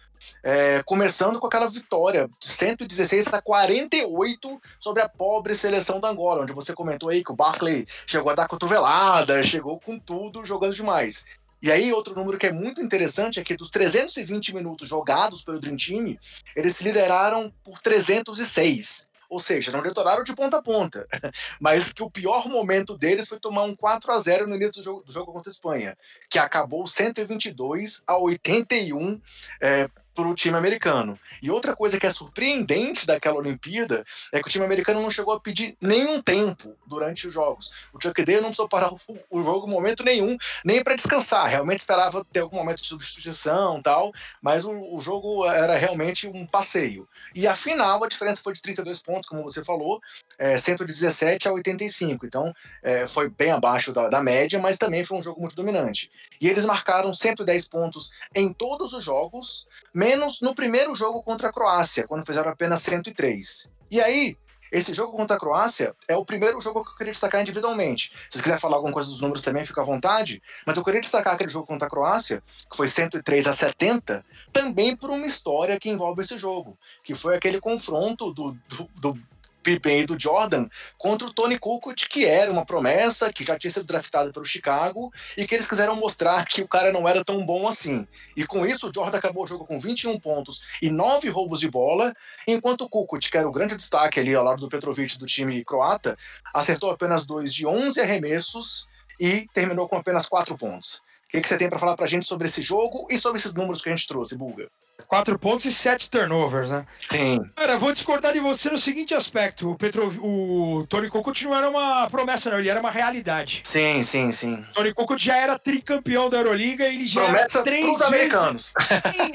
é, 0.43 0.83
começando 0.85 1.39
com 1.39 1.47
aquela 1.47 1.69
vitória 1.69 2.29
de 2.41 2.47
116 2.47 3.33
a 3.33 3.43
48 3.43 4.61
sobre 4.79 5.03
a 5.03 5.09
pobre 5.09 5.55
seleção 5.55 6.01
da 6.01 6.09
Angola, 6.09 6.43
onde 6.43 6.53
você 6.53 6.73
comentou 6.75 7.09
aí 7.09 7.23
que 7.25 7.33
o 7.33 7.37
Barkley 7.37 7.87
chegou 8.07 8.31
a 8.31 8.35
dar 8.35 8.49
cotovelada, 8.49 9.43
chegou 9.43 9.81
com 9.81 9.99
tudo, 9.99 10.45
jogando 10.45 10.75
demais. 10.75 11.25
E 11.63 11.73
aí, 11.73 11.93
outro 11.93 12.15
número 12.15 12.39
que 12.39 12.47
é 12.47 12.53
muito 12.53 12.83
interessante 12.83 13.41
é 13.41 13.45
que 13.45 13.57
dos 13.57 13.71
320 13.71 14.55
minutos 14.55 14.89
jogados 14.89 15.43
pelo 15.43 15.59
Dream 15.59 15.77
Team, 15.77 16.17
eles 16.55 16.77
se 16.77 16.85
lideraram 16.85 17.53
por 17.65 17.81
306. 17.81 19.09
Ou 19.29 19.41
seja, 19.41 19.73
não 19.73 19.81
lideraram 19.81 20.23
de 20.23 20.35
ponta 20.35 20.59
a 20.59 20.63
ponta. 20.63 21.07
Mas 21.59 21.93
que 21.93 22.03
o 22.03 22.11
pior 22.11 22.47
momento 22.49 22.97
deles 22.97 23.27
foi 23.29 23.41
tomar 23.41 23.65
um 23.65 23.75
4 23.75 24.13
a 24.13 24.19
0 24.19 24.47
no 24.47 24.55
início 24.55 24.75
do 24.75 24.83
jogo, 24.83 25.03
do 25.03 25.13
jogo 25.13 25.33
contra 25.33 25.51
a 25.51 25.53
Espanha, 25.53 25.99
que 26.31 26.39
acabou 26.39 26.87
122 26.87 28.03
a 28.07 28.17
81 28.17 29.21
é, 29.61 29.91
para 30.17 30.27
o 30.27 30.35
time 30.35 30.57
americano. 30.57 31.19
E 31.43 31.51
outra 31.51 31.77
coisa 31.77 32.01
que 32.01 32.07
é 32.07 32.11
surpreendente 32.11 33.07
daquela 33.07 33.37
Olimpíada 33.37 34.05
é 34.33 34.41
que 34.41 34.49
o 34.49 34.51
time 34.51 34.65
americano 34.65 35.03
não 35.03 35.11
chegou 35.11 35.35
a 35.35 35.41
pedir 35.41 35.77
nenhum 35.81 36.23
tempo 36.23 36.75
durante 36.87 37.29
os 37.29 37.35
jogos. 37.35 37.71
O 37.93 38.03
Chuck 38.03 38.25
Day 38.25 38.37
não 38.37 38.45
precisou 38.45 38.69
parar 38.69 38.91
o, 39.31 39.43
jogo 39.43 39.69
em 39.69 39.71
momento 39.71 40.03
nenhum, 40.03 40.37
nem 40.65 40.83
para 40.83 40.95
descansar. 40.95 41.47
Realmente 41.47 41.81
esperava 41.81 42.25
ter 42.33 42.41
algum 42.41 42.57
momento 42.57 42.81
de 42.81 42.89
substituição 42.89 43.83
tal, 43.83 44.11
mas 44.41 44.65
o, 44.65 44.73
o, 44.73 45.01
jogo 45.01 45.45
era 45.45 45.77
realmente 45.77 46.27
um 46.27 46.47
passeio. 46.47 47.07
E 47.35 47.47
a 47.47 47.55
final, 47.55 48.03
a 48.03 48.09
diferença 48.09 48.43
foi 48.43 48.55
de 48.55 48.63
32 48.63 49.03
pontos, 49.03 49.29
como 49.29 49.43
você 49.43 49.63
falou, 49.63 50.01
é, 50.39 50.57
117 50.57 51.47
a 51.47 51.53
85. 51.53 52.25
Então 52.25 52.53
é, 52.83 53.07
foi 53.07 53.29
bem 53.29 53.51
abaixo 53.51 53.93
da, 53.93 54.09
da 54.09 54.23
média, 54.23 54.59
mas 54.59 54.79
também 54.79 55.05
foi 55.05 55.19
um 55.19 55.23
jogo 55.23 55.41
muito 55.41 55.55
dominante. 55.55 56.11
E 56.41 56.49
eles 56.49 56.65
marcaram 56.65 57.13
110 57.13 57.69
pontos 57.69 58.11
em 58.35 58.53
todos 58.53 58.93
os 58.93 59.05
jogos, 59.05 59.67
menos 60.07 60.41
no 60.41 60.55
primeiro 60.55 60.95
jogo 60.95 61.21
contra 61.21 61.49
a 61.49 61.53
Croácia, 61.53 62.07
quando 62.07 62.25
fizeram 62.25 62.53
apenas 62.53 62.81
103. 62.83 63.69
E 63.91 64.01
aí, 64.01 64.37
esse 64.71 64.95
jogo 64.95 65.17
contra 65.17 65.37
a 65.37 65.41
Croácia 65.41 65.95
é 66.07 66.17
o 66.17 66.25
primeiro 66.25 66.61
jogo 66.61 66.85
que 66.85 66.91
eu 66.91 66.97
queria 66.97 67.13
destacar 67.13 67.41
individualmente. 67.41 68.13
Se 68.31 68.39
você 68.39 68.43
quiser 68.45 68.61
falar 68.61 68.77
alguma 68.77 68.93
coisa 68.93 69.09
dos 69.09 69.21
números 69.21 69.43
também, 69.43 69.65
fica 69.65 69.81
à 69.81 69.85
vontade. 69.85 70.41
Mas 70.65 70.77
eu 70.77 70.85
queria 70.85 71.01
destacar 71.01 71.35
aquele 71.35 71.51
jogo 71.51 71.67
contra 71.67 71.89
a 71.89 71.91
Croácia, 71.91 72.41
que 72.71 72.77
foi 72.77 72.87
103 72.87 73.49
a 73.49 73.53
70, 73.53 74.25
também 74.53 74.95
por 74.95 75.11
uma 75.11 75.27
história 75.27 75.79
que 75.79 75.91
envolve 75.91 76.23
esse 76.23 76.39
jogo, 76.39 76.79
que 77.03 77.15
foi 77.15 77.35
aquele 77.35 77.61
confronto 77.61 78.33
do, 78.33 78.57
do, 78.69 78.89
do 79.01 79.19
Pippen 79.67 80.03
e 80.03 80.07
do 80.07 80.17
Jordan 80.17 80.69
contra 80.97 81.27
o 81.27 81.33
Tony 81.33 81.59
Kukoc, 81.59 82.09
que 82.09 82.25
era 82.25 82.53
uma 82.53 82.65
promessa, 82.65 83.33
que 83.33 83.43
já 83.43 83.59
tinha 83.59 83.69
sido 83.69 83.85
draftado 83.85 84.33
pelo 84.33 84.45
Chicago 84.45 85.13
e 85.37 85.45
que 85.45 85.57
eles 85.57 85.69
quiseram 85.69 85.97
mostrar 85.97 86.47
que 86.47 86.63
o 86.63 86.69
cara 86.69 86.93
não 86.93 87.09
era 87.09 87.25
tão 87.25 87.45
bom 87.45 87.67
assim. 87.67 88.07
E 88.37 88.47
com 88.47 88.65
isso, 88.65 88.89
o 88.89 88.93
Jordan 88.95 89.19
acabou 89.19 89.43
o 89.43 89.47
jogo 89.47 89.67
com 89.67 89.77
21 89.77 90.21
pontos 90.21 90.63
e 90.81 90.89
9 90.89 91.29
roubos 91.31 91.59
de 91.59 91.69
bola, 91.69 92.15
enquanto 92.47 92.83
o 92.83 92.89
Kukoc, 92.89 93.29
que 93.29 93.37
era 93.37 93.49
o 93.49 93.53
grande 93.53 93.75
destaque 93.75 94.21
ali 94.21 94.37
ao 94.37 94.45
lado 94.45 94.61
do 94.61 94.69
Petrovic 94.69 95.19
do 95.19 95.27
time 95.27 95.65
croata, 95.65 96.17
acertou 96.55 96.93
apenas 96.93 97.27
dois 97.27 97.53
de 97.53 97.67
11 97.67 98.01
arremessos 98.01 98.87
e 99.19 99.49
terminou 99.53 99.89
com 99.89 99.97
apenas 99.97 100.27
4 100.27 100.57
pontos. 100.57 101.03
O 101.37 101.39
que, 101.39 101.43
que 101.43 101.49
você 101.51 101.59
tem 101.59 101.69
para 101.69 101.79
falar 101.79 101.95
para 101.97 102.07
a 102.07 102.09
gente 102.09 102.25
sobre 102.25 102.47
esse 102.47 102.63
jogo 102.63 103.07
e 103.11 103.19
sobre 103.19 103.39
esses 103.39 103.55
números 103.55 103.83
que 103.83 103.91
a 103.91 103.93
gente 103.95 104.09
trouxe, 104.09 104.39
Bulga? 104.39 104.71
Quatro 105.07 105.39
pontos 105.39 105.67
e 105.67 105.73
sete 105.73 106.09
turnovers, 106.09 106.71
né? 106.71 106.87
Sim. 106.99 107.45
Cara, 107.55 107.77
vou 107.77 107.93
discordar 107.93 108.33
de 108.33 108.41
você 108.41 108.71
no 108.71 108.79
seguinte 108.79 109.13
aspecto. 109.13 109.71
O, 109.71 109.77
Petro, 109.77 110.09
o 110.25 110.87
Tony 110.87 111.11
Kukoc 111.11 111.39
não 111.45 111.55
era 111.55 111.69
uma 111.69 112.09
promessa, 112.09 112.49
não. 112.49 112.59
Ele 112.59 112.71
era 112.71 112.81
uma 112.81 112.91
realidade. 112.91 113.61
Sim, 113.65 114.03
sim, 114.03 114.33
sim. 114.33 114.55
O 114.71 114.73
Tony 114.73 114.95
Kukoc 114.95 115.23
já 115.23 115.37
era 115.37 115.59
tricampeão 115.59 116.31
da 116.31 116.39
Euroliga 116.39 116.89
e 116.89 116.95
ele 116.95 117.07
já 117.07 117.23
promessa 117.25 117.59
era 117.59 117.65
três 117.65 117.85
vezes... 117.85 118.03
americanos. 118.03 118.73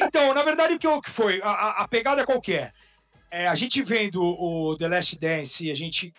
então, 0.02 0.34
na 0.34 0.42
verdade, 0.42 0.74
o 0.74 0.80
que, 0.80 1.12
foi? 1.12 1.40
A, 1.44 1.84
a, 1.84 1.88
pegada 1.88 2.26
qual 2.26 2.42
que 2.42 2.54
é? 2.54 2.72
é? 3.30 3.48
A 3.48 3.54
gente 3.54 3.84
vendo 3.84 4.24
o 4.24 4.76
The 4.76 4.88
Last 4.88 5.20
Dance 5.20 5.68
e 5.68 5.72
a 5.72 5.76
gente 5.76 6.12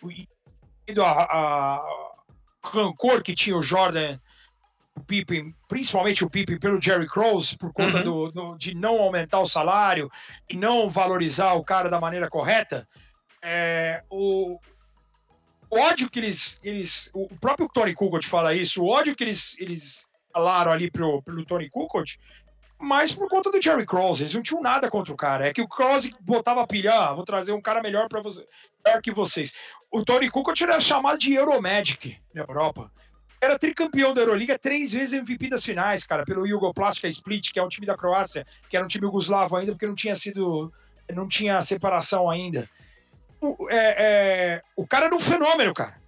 vendo 0.86 1.02
a, 1.02 1.10
a 1.10 1.84
rancor 2.64 3.20
que 3.20 3.34
tinha 3.34 3.56
o 3.56 3.62
Jordan 3.62 4.16
o 4.94 5.00
Pippen, 5.00 5.54
principalmente 5.68 6.24
o 6.24 6.30
Pippen, 6.30 6.58
pelo 6.58 6.80
Jerry 6.80 7.06
Cross, 7.06 7.54
por 7.54 7.72
conta 7.72 7.98
uhum. 7.98 8.02
do, 8.02 8.32
do, 8.32 8.56
de 8.56 8.74
não 8.74 9.00
aumentar 9.00 9.40
o 9.40 9.48
salário 9.48 10.10
e 10.48 10.56
não 10.56 10.90
valorizar 10.90 11.54
o 11.54 11.64
cara 11.64 11.88
da 11.88 12.00
maneira 12.00 12.28
correta, 12.28 12.86
é, 13.42 14.02
o, 14.10 14.58
o, 15.70 15.78
ódio 15.78 16.10
que 16.10 16.20
eles, 16.20 16.60
eles. 16.62 17.10
O 17.14 17.28
próprio 17.40 17.68
Tony 17.68 17.94
Kukoc 17.94 18.24
fala 18.24 18.54
isso, 18.54 18.82
o 18.82 18.88
ódio 18.88 19.16
que 19.16 19.24
eles, 19.24 19.56
eles 19.58 20.06
falaram 20.32 20.70
ali 20.70 20.90
pro, 20.90 21.22
pelo 21.22 21.44
Tony 21.44 21.68
Kukoc, 21.68 22.16
mas 22.78 23.14
por 23.14 23.28
conta 23.28 23.50
do 23.50 23.62
Jerry 23.62 23.86
Cross, 23.86 24.20
eles 24.20 24.34
não 24.34 24.42
tinham 24.42 24.60
nada 24.60 24.90
contra 24.90 25.12
o 25.12 25.16
cara. 25.16 25.46
É 25.46 25.52
que 25.52 25.62
o 25.62 25.68
Cross 25.68 26.10
botava 26.20 26.62
a 26.62 26.66
pilha, 26.66 26.92
ah, 26.92 27.14
vou 27.14 27.24
trazer 27.24 27.52
um 27.52 27.62
cara 27.62 27.80
melhor 27.80 28.08
para 28.08 28.20
você, 28.20 28.46
melhor 28.84 29.00
que 29.00 29.12
vocês. 29.12 29.52
O 29.90 30.04
Tony 30.04 30.28
Kukoc 30.28 30.60
era 30.60 30.78
chamado 30.80 31.18
de 31.18 31.32
Euromagic 31.32 32.20
na 32.34 32.42
Europa 32.42 32.92
era 33.42 33.58
tricampeão 33.58 34.14
da 34.14 34.20
Euroliga, 34.20 34.56
três 34.56 34.92
vezes 34.92 35.14
MVP 35.14 35.48
das 35.48 35.64
finais, 35.64 36.06
cara, 36.06 36.24
pelo 36.24 36.46
Yugoplástica 36.46 37.08
Split, 37.08 37.50
que 37.50 37.58
é 37.58 37.62
um 37.62 37.68
time 37.68 37.84
da 37.84 37.96
Croácia, 37.96 38.46
que 38.70 38.76
era 38.76 38.84
um 38.84 38.88
time 38.88 39.04
jugoslavo 39.04 39.56
ainda, 39.56 39.72
porque 39.72 39.86
não 39.86 39.96
tinha 39.96 40.14
sido. 40.14 40.72
não 41.12 41.26
tinha 41.26 41.60
separação 41.60 42.30
ainda. 42.30 42.70
O, 43.40 43.68
é, 43.68 43.96
é, 43.98 44.62
o 44.76 44.86
cara 44.86 45.06
era 45.06 45.16
um 45.16 45.20
fenômeno, 45.20 45.74
cara. 45.74 46.00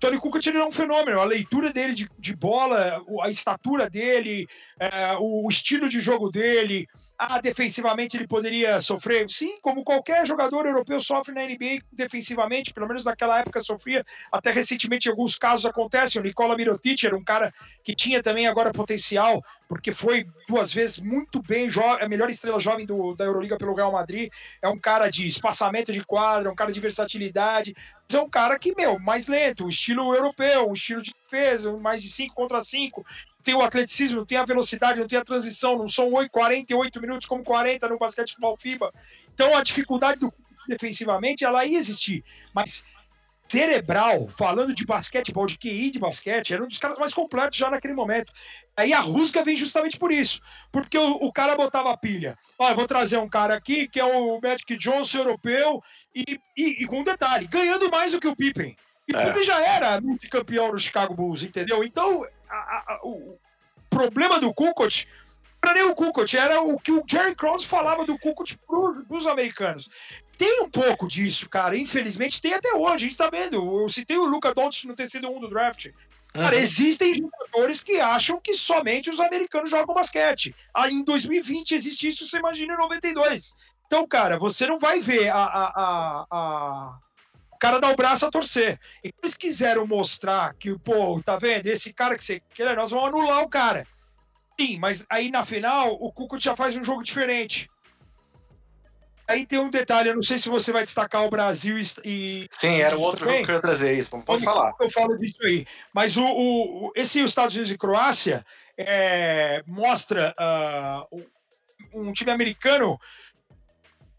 Tony 0.00 0.18
Kukoc 0.18 0.44
ele 0.44 0.58
é 0.58 0.64
um 0.64 0.72
fenômeno. 0.72 1.20
A 1.20 1.24
leitura 1.24 1.72
dele 1.72 1.94
de, 1.94 2.10
de 2.18 2.34
bola, 2.34 3.00
a 3.22 3.30
estatura 3.30 3.88
dele, 3.88 4.48
é, 4.80 5.14
o 5.20 5.46
estilo 5.48 5.88
de 5.88 6.00
jogo 6.00 6.28
dele, 6.28 6.88
ah, 7.22 7.38
defensivamente 7.38 8.16
ele 8.16 8.26
poderia 8.26 8.80
sofrer? 8.80 9.30
Sim, 9.30 9.60
como 9.60 9.84
qualquer 9.84 10.26
jogador 10.26 10.64
europeu 10.64 10.98
sofre 11.00 11.34
na 11.34 11.42
NBA 11.42 11.82
defensivamente, 11.92 12.72
pelo 12.72 12.88
menos 12.88 13.04
naquela 13.04 13.38
época 13.38 13.60
sofria. 13.60 14.02
Até 14.32 14.50
recentemente, 14.50 15.06
em 15.06 15.10
alguns 15.10 15.36
casos 15.36 15.66
acontece. 15.66 16.18
O 16.18 16.22
Nicola 16.22 16.56
Mirotic 16.56 17.04
era 17.04 17.14
um 17.14 17.22
cara 17.22 17.52
que 17.84 17.94
tinha 17.94 18.22
também 18.22 18.46
agora 18.46 18.72
potencial, 18.72 19.44
porque 19.68 19.92
foi 19.92 20.26
duas 20.48 20.72
vezes 20.72 20.98
muito 20.98 21.42
bem, 21.42 21.68
a 22.00 22.08
melhor 22.08 22.30
estrela 22.30 22.58
jovem 22.58 22.86
do, 22.86 23.14
da 23.14 23.26
Euroliga 23.26 23.58
pelo 23.58 23.74
Real 23.74 23.92
Madrid. 23.92 24.32
É 24.62 24.68
um 24.68 24.78
cara 24.78 25.10
de 25.10 25.26
espaçamento 25.26 25.92
de 25.92 26.02
quadra, 26.02 26.50
um 26.50 26.54
cara 26.54 26.72
de 26.72 26.80
versatilidade. 26.80 27.76
Mas 28.08 28.18
é 28.18 28.22
um 28.22 28.30
cara 28.30 28.58
que, 28.58 28.74
meu, 28.74 28.98
mais 28.98 29.28
lento, 29.28 29.68
estilo 29.68 30.14
europeu, 30.14 30.70
um 30.70 30.72
estilo 30.72 31.02
de 31.02 31.12
defesa, 31.22 31.70
mais 31.76 32.02
de 32.02 32.08
5 32.08 32.34
contra 32.34 32.62
5 32.62 33.04
tem 33.42 33.54
o 33.54 33.62
atleticismo, 33.62 34.18
não 34.18 34.26
tem 34.26 34.38
a 34.38 34.44
velocidade, 34.44 35.00
não 35.00 35.06
tem 35.06 35.18
a 35.18 35.24
transição, 35.24 35.78
não 35.78 35.88
são 35.88 36.12
8, 36.12 36.30
48 36.30 37.00
minutos 37.00 37.26
como 37.26 37.42
40 37.42 37.88
no 37.88 37.98
basquetebol 37.98 38.56
FIBA. 38.58 38.92
Então 39.34 39.56
a 39.56 39.62
dificuldade 39.62 40.20
do 40.20 40.32
defensivamente 40.68 41.44
ela 41.44 41.64
ia 41.64 41.78
existir, 41.78 42.22
mas 42.54 42.84
cerebral, 43.50 44.28
falando 44.28 44.72
de 44.72 44.86
basquetebol, 44.86 45.44
de 45.44 45.58
QI 45.58 45.90
de 45.90 45.98
basquete, 45.98 46.54
era 46.54 46.62
um 46.62 46.68
dos 46.68 46.78
caras 46.78 46.96
mais 46.98 47.12
completos 47.12 47.58
já 47.58 47.68
naquele 47.68 47.94
momento. 47.94 48.32
Aí 48.76 48.92
a 48.92 49.00
Rusga 49.00 49.42
vem 49.42 49.56
justamente 49.56 49.98
por 49.98 50.12
isso, 50.12 50.40
porque 50.70 50.96
o, 50.96 51.14
o 51.14 51.32
cara 51.32 51.56
botava 51.56 51.90
a 51.90 51.96
pilha. 51.96 52.38
Eu 52.60 52.76
vou 52.76 52.86
trazer 52.86 53.18
um 53.18 53.28
cara 53.28 53.54
aqui 53.54 53.88
que 53.88 53.98
é 53.98 54.04
o 54.04 54.40
Magic 54.40 54.76
Johnson 54.76 55.18
europeu 55.18 55.82
e, 56.14 56.38
e, 56.56 56.84
e 56.84 56.86
com 56.86 57.00
um 57.00 57.04
detalhe, 57.04 57.48
ganhando 57.48 57.90
mais 57.90 58.12
do 58.12 58.20
que 58.20 58.28
o 58.28 58.36
Pippen. 58.36 58.76
E 59.08 59.16
é. 59.16 59.18
o 59.18 59.26
Pippen 59.26 59.44
já 59.44 59.60
era 59.60 60.00
multicampeão 60.00 60.70
no 60.70 60.78
Chicago 60.78 61.12
Bulls, 61.12 61.42
entendeu? 61.42 61.82
Então 61.82 62.24
a, 62.56 62.94
a, 62.94 63.00
o 63.04 63.38
problema 63.88 64.40
do 64.40 64.52
Kukoc 64.52 65.06
era 65.62 65.74
nem 65.74 65.82
o 65.84 65.94
Kukoc, 65.94 66.34
era 66.34 66.62
o 66.62 66.78
que 66.78 66.90
o 66.90 67.04
Jerry 67.06 67.34
Krause 67.34 67.66
falava 67.66 68.06
do 68.06 68.18
Kukoc 68.18 68.56
para 68.66 69.16
os 69.16 69.26
americanos. 69.26 69.88
Tem 70.38 70.62
um 70.62 70.70
pouco 70.70 71.06
disso, 71.06 71.48
cara. 71.50 71.76
Infelizmente 71.76 72.40
tem 72.40 72.54
até 72.54 72.72
hoje. 72.72 72.94
A 72.94 73.08
gente 73.08 73.16
tá 73.16 73.28
vendo. 73.28 73.82
Eu 73.82 73.88
citei 73.90 74.16
o 74.16 74.24
Luca 74.24 74.54
Doncic 74.54 74.86
não 74.86 74.94
ter 74.94 75.06
sido 75.06 75.28
um 75.28 75.38
do 75.38 75.50
draft. 75.50 75.88
Cara, 76.32 76.56
uhum. 76.56 76.62
existem 76.62 77.12
jogadores 77.14 77.82
que 77.82 78.00
acham 78.00 78.40
que 78.40 78.54
somente 78.54 79.10
os 79.10 79.20
americanos 79.20 79.68
jogam 79.68 79.94
basquete. 79.94 80.54
Aí 80.72 80.94
em 80.94 81.04
2020 81.04 81.74
existe 81.74 82.08
isso, 82.08 82.26
você 82.26 82.38
imagina 82.38 82.72
em 82.72 82.78
92. 82.78 83.54
Então, 83.86 84.06
cara, 84.06 84.38
você 84.38 84.66
não 84.66 84.78
vai 84.78 85.00
ver 85.00 85.28
a, 85.28 85.42
a, 85.42 85.72
a, 85.76 86.26
a 86.30 86.98
cara 87.60 87.78
dá 87.78 87.90
o 87.90 87.96
braço 87.96 88.26
a 88.26 88.30
torcer. 88.30 88.80
E 89.04 89.12
eles 89.22 89.36
quiseram 89.36 89.86
mostrar 89.86 90.54
que, 90.54 90.76
pô, 90.78 91.22
tá 91.22 91.36
vendo? 91.36 91.66
Esse 91.66 91.92
cara 91.92 92.16
que 92.16 92.24
você 92.24 92.40
quer, 92.54 92.74
nós 92.74 92.90
vamos 92.90 93.08
anular 93.08 93.42
o 93.42 93.48
cara. 93.48 93.86
Sim, 94.58 94.78
mas 94.78 95.06
aí 95.08 95.30
na 95.30 95.44
final 95.44 95.92
o 95.92 96.10
Cuco 96.10 96.40
já 96.40 96.56
faz 96.56 96.74
um 96.74 96.82
jogo 96.82 97.02
diferente. 97.02 97.70
Aí 99.28 99.46
tem 99.46 99.60
um 99.60 99.70
detalhe, 99.70 100.08
eu 100.08 100.16
não 100.16 100.22
sei 100.22 100.38
se 100.38 100.48
você 100.48 100.72
vai 100.72 100.82
destacar 100.82 101.24
o 101.24 101.30
Brasil 101.30 101.78
e. 102.04 102.48
Sim, 102.50 102.80
era 102.80 102.98
o 102.98 103.00
outro 103.00 103.20
também. 103.20 103.36
jogo 103.36 103.46
que 103.46 103.52
eu 103.52 103.56
ia 103.56 103.62
trazer 103.62 103.96
isso. 103.96 104.18
Pode 104.22 104.42
falar. 104.42 104.74
Eu 104.80 104.90
falo 104.90 105.16
disso 105.16 105.36
aí. 105.44 105.64
Mas 105.94 106.16
o, 106.16 106.24
o 106.24 106.92
esse 106.96 107.22
Estados 107.22 107.54
Unidos 107.54 107.70
e 107.70 107.78
Croácia 107.78 108.44
é, 108.76 109.62
mostra 109.68 110.34
uh, 110.36 111.24
um 111.94 112.12
time 112.12 112.32
americano 112.32 112.98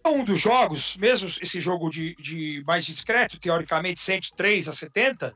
um 0.10 0.24
dos 0.24 0.40
jogos, 0.40 0.98
mesmo 0.98 1.30
esse 1.42 1.62
jogo 1.62 1.90
de, 1.90 2.16
de 2.16 2.64
mais 2.66 2.86
discreto, 2.86 3.40
teoricamente 3.40 4.00
103 4.00 4.68
a 4.68 4.74
70, 4.74 5.34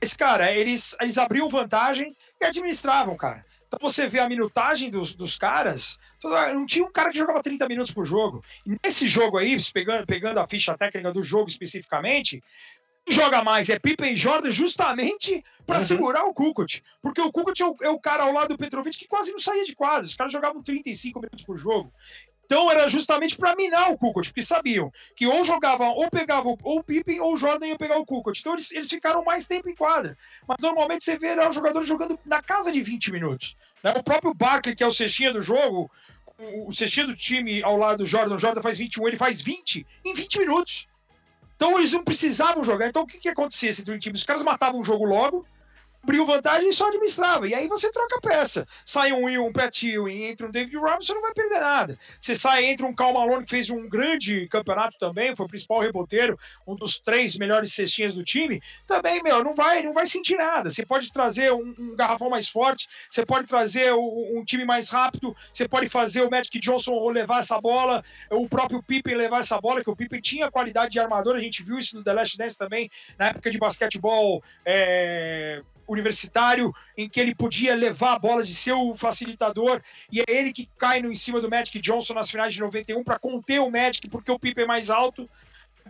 esse 0.00 0.16
cara, 0.16 0.52
eles, 0.52 0.96
eles 1.00 1.16
abriam 1.16 1.48
vantagem 1.48 2.14
e 2.40 2.44
administravam, 2.44 3.16
cara. 3.16 3.44
Então 3.66 3.78
você 3.80 4.06
vê 4.06 4.18
a 4.18 4.28
minutagem 4.28 4.90
dos, 4.90 5.14
dos 5.14 5.38
caras, 5.38 5.98
não 6.52 6.66
tinha 6.66 6.84
um 6.84 6.92
cara 6.92 7.10
que 7.10 7.16
jogava 7.16 7.42
30 7.42 7.66
minutos 7.68 7.92
por 7.92 8.04
jogo. 8.04 8.44
E 8.66 8.76
nesse 8.84 9.08
jogo 9.08 9.38
aí, 9.38 9.56
pegando, 9.72 10.06
pegando 10.06 10.38
a 10.38 10.46
ficha 10.46 10.76
técnica 10.76 11.10
do 11.10 11.22
jogo 11.22 11.48
especificamente, 11.48 12.42
joga 13.08 13.42
mais 13.42 13.68
é 13.68 13.78
Pippen 13.78 14.12
e 14.12 14.16
Jordan 14.16 14.50
justamente 14.50 15.42
para 15.66 15.78
uhum. 15.78 15.84
segurar 15.84 16.24
o 16.24 16.34
Kukoc. 16.34 16.82
Porque 17.00 17.20
o 17.20 17.32
Kukoc 17.32 17.58
é 17.60 17.66
o, 17.66 17.76
é 17.82 17.88
o, 17.88 17.98
cara 17.98 18.24
ao 18.24 18.32
lado 18.32 18.48
do 18.48 18.58
Petrovic 18.58 18.98
que 18.98 19.08
quase 19.08 19.32
não 19.32 19.38
saía 19.38 19.64
de 19.64 19.74
quadro. 19.74 20.06
Os 20.06 20.14
caras 20.14 20.32
jogavam 20.32 20.62
35 20.62 21.20
minutos 21.20 21.44
por 21.44 21.56
jogo. 21.56 21.92
Então 22.52 22.70
era 22.70 22.86
justamente 22.86 23.34
para 23.34 23.56
minar 23.56 23.90
o 23.90 23.96
Kukoc, 23.96 24.26
porque 24.26 24.42
sabiam 24.42 24.92
que 25.16 25.26
ou 25.26 25.42
jogavam, 25.42 25.88
ou 25.92 26.10
pegavam 26.10 26.54
ou 26.62 26.80
o 26.80 26.84
Pippen 26.84 27.18
ou 27.18 27.32
o 27.32 27.36
Jordan 27.38 27.66
ia 27.66 27.78
pegar 27.78 27.96
o 27.96 28.04
Kukoc. 28.04 28.38
Então 28.38 28.52
eles, 28.52 28.70
eles 28.72 28.90
ficaram 28.90 29.24
mais 29.24 29.46
tempo 29.46 29.70
em 29.70 29.74
quadra. 29.74 30.18
Mas 30.46 30.58
normalmente 30.60 31.02
você 31.02 31.16
vê 31.16 31.34
né, 31.34 31.48
o 31.48 31.52
jogador 31.52 31.82
jogando 31.82 32.20
na 32.26 32.42
casa 32.42 32.70
de 32.70 32.82
20 32.82 33.10
minutos. 33.10 33.56
Né? 33.82 33.94
O 33.96 34.02
próprio 34.02 34.34
Barkley, 34.34 34.76
que 34.76 34.84
é 34.84 34.86
o 34.86 34.92
cestinha 34.92 35.32
do 35.32 35.40
jogo, 35.40 35.90
o, 36.66 36.70
cestinha 36.74 37.06
do 37.06 37.16
time 37.16 37.62
ao 37.62 37.78
lado 37.78 37.98
do 37.98 38.06
Jordan, 38.06 38.34
o 38.34 38.38
Jordan 38.38 38.60
faz 38.60 38.76
21, 38.76 39.08
ele 39.08 39.16
faz 39.16 39.40
20 39.40 39.86
em 40.04 40.14
20 40.14 40.40
minutos. 40.40 40.86
Então 41.56 41.78
eles 41.78 41.92
não 41.92 42.04
precisavam 42.04 42.62
jogar. 42.62 42.86
Então 42.86 43.04
o 43.04 43.06
que, 43.06 43.16
que 43.16 43.30
acontecia 43.30 43.70
esse 43.70 43.82
time? 43.82 44.14
Os 44.14 44.24
caras 44.24 44.44
matavam 44.44 44.78
o 44.78 44.84
jogo 44.84 45.06
logo, 45.06 45.46
abriu 46.02 46.26
vantagem 46.26 46.68
e 46.68 46.72
só 46.72 46.88
administrava. 46.88 47.46
E 47.46 47.54
aí 47.54 47.68
você 47.68 47.90
troca 47.90 48.20
peça. 48.20 48.66
Sai 48.84 49.12
um 49.12 49.24
Will, 49.24 49.46
um 49.46 49.52
Pat 49.52 49.82
Ewing, 49.82 50.24
entra 50.24 50.46
um 50.46 50.50
David 50.50 50.76
Robinson, 50.76 51.02
você 51.02 51.14
não 51.14 51.22
vai 51.22 51.32
perder 51.32 51.60
nada. 51.60 51.98
Você 52.20 52.34
sai, 52.34 52.64
entra 52.64 52.86
um 52.86 52.94
Cal 52.94 53.12
Malone, 53.12 53.44
que 53.44 53.50
fez 53.50 53.70
um 53.70 53.88
grande 53.88 54.48
campeonato 54.48 54.98
também, 54.98 55.34
foi 55.36 55.46
o 55.46 55.48
principal 55.48 55.80
reboteiro, 55.80 56.38
um 56.66 56.74
dos 56.74 56.98
três 56.98 57.36
melhores 57.36 57.72
cestinhas 57.72 58.14
do 58.14 58.24
time. 58.24 58.60
Também, 58.86 59.22
meu, 59.22 59.44
não 59.44 59.54
vai, 59.54 59.82
não 59.82 59.92
vai 59.92 60.06
sentir 60.06 60.36
nada. 60.36 60.70
Você 60.70 60.84
pode 60.84 61.12
trazer 61.12 61.52
um, 61.52 61.74
um 61.78 61.96
garrafão 61.96 62.28
mais 62.28 62.48
forte, 62.48 62.88
você 63.08 63.24
pode 63.24 63.46
trazer 63.46 63.92
um, 63.92 64.38
um, 64.38 64.44
time 64.44 64.64
mais 64.64 64.90
rápido, 64.90 65.36
você 65.52 65.68
pode 65.68 65.88
fazer 65.88 66.22
o 66.22 66.30
Magic 66.30 66.58
Johnson 66.58 67.08
levar 67.10 67.40
essa 67.40 67.60
bola, 67.60 68.04
o 68.30 68.48
próprio 68.48 68.82
Pippen 68.82 69.14
levar 69.14 69.40
essa 69.40 69.60
bola, 69.60 69.82
que 69.82 69.90
o 69.90 69.96
Pippen 69.96 70.20
tinha 70.20 70.50
qualidade 70.50 70.92
de 70.92 70.98
armador, 70.98 71.36
a 71.36 71.40
gente 71.40 71.62
viu 71.62 71.78
isso 71.78 71.96
no 71.96 72.02
The 72.02 72.12
Last 72.12 72.36
Dance 72.36 72.58
também, 72.58 72.90
na 73.18 73.28
época 73.28 73.50
de 73.50 73.58
basquetebol. 73.58 74.42
É 74.64 75.62
universitário 75.86 76.72
em 76.96 77.08
que 77.08 77.20
ele 77.20 77.34
podia 77.34 77.74
levar 77.74 78.14
a 78.14 78.18
bola 78.18 78.42
de 78.42 78.54
seu 78.54 78.94
facilitador 78.94 79.80
e 80.10 80.20
é 80.20 80.24
ele 80.28 80.52
que 80.52 80.68
cai 80.78 81.00
no 81.00 81.10
em 81.10 81.14
cima 81.14 81.40
do 81.40 81.50
Magic 81.50 81.78
Johnson 81.80 82.14
nas 82.14 82.30
finais 82.30 82.54
de 82.54 82.60
91 82.60 83.02
para 83.02 83.18
conter 83.18 83.60
o 83.60 83.70
Magic 83.70 84.08
porque 84.08 84.30
o 84.30 84.38
Pippen 84.38 84.64
é 84.64 84.66
mais 84.66 84.90
alto 84.90 85.28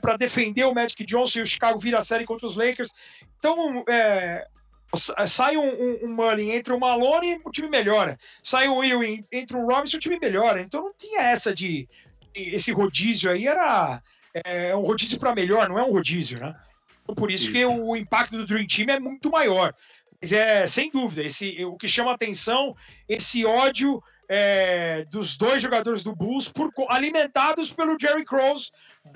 para 0.00 0.16
defender 0.16 0.64
o 0.64 0.74
Magic 0.74 1.04
Johnson 1.04 1.40
e 1.40 1.42
o 1.42 1.46
Chicago 1.46 1.78
vira 1.78 1.98
a 1.98 2.02
série 2.02 2.24
contra 2.24 2.46
os 2.46 2.56
Lakers. 2.56 2.90
Então, 3.38 3.84
é, 3.88 4.46
sai 5.26 5.56
um, 5.56 5.64
um, 5.64 5.98
um 6.04 6.14
Mullin, 6.14 6.50
entra 6.50 6.74
o 6.74 6.80
Malone, 6.80 7.40
o 7.44 7.50
time 7.50 7.68
melhora. 7.68 8.18
Sai 8.42 8.68
o 8.68 8.82
Ewing, 8.82 9.24
entra 9.30 9.56
o 9.56 9.66
Robinson, 9.66 9.96
o 9.96 10.00
time 10.00 10.18
melhora. 10.20 10.60
Então 10.60 10.82
não 10.82 10.92
tinha 10.96 11.22
essa 11.22 11.54
de 11.54 11.88
esse 12.34 12.72
rodízio 12.72 13.30
aí 13.30 13.46
era 13.46 14.02
é, 14.32 14.74
um 14.74 14.80
rodízio 14.80 15.18
para 15.18 15.34
melhor, 15.34 15.68
não 15.68 15.78
é 15.78 15.82
um 15.82 15.92
rodízio, 15.92 16.40
né? 16.40 16.54
Por 17.16 17.30
isso, 17.30 17.44
isso, 17.44 17.52
que 17.52 17.64
o 17.64 17.96
impacto 17.96 18.36
do 18.36 18.46
Dream 18.46 18.66
Team 18.66 18.86
é 18.88 19.00
muito 19.00 19.30
maior. 19.30 19.74
Mas 20.20 20.32
é, 20.32 20.66
sem 20.66 20.90
dúvida, 20.90 21.22
esse, 21.22 21.64
o 21.64 21.76
que 21.76 21.88
chama 21.88 22.12
atenção, 22.12 22.76
esse 23.08 23.44
ódio 23.44 24.02
é, 24.28 25.04
dos 25.10 25.36
dois 25.36 25.60
jogadores 25.60 26.02
do 26.02 26.14
Bulls, 26.14 26.48
por, 26.48 26.70
alimentados 26.88 27.72
pelo 27.72 27.98
Jerry 28.00 28.24
Cross, 28.24 28.70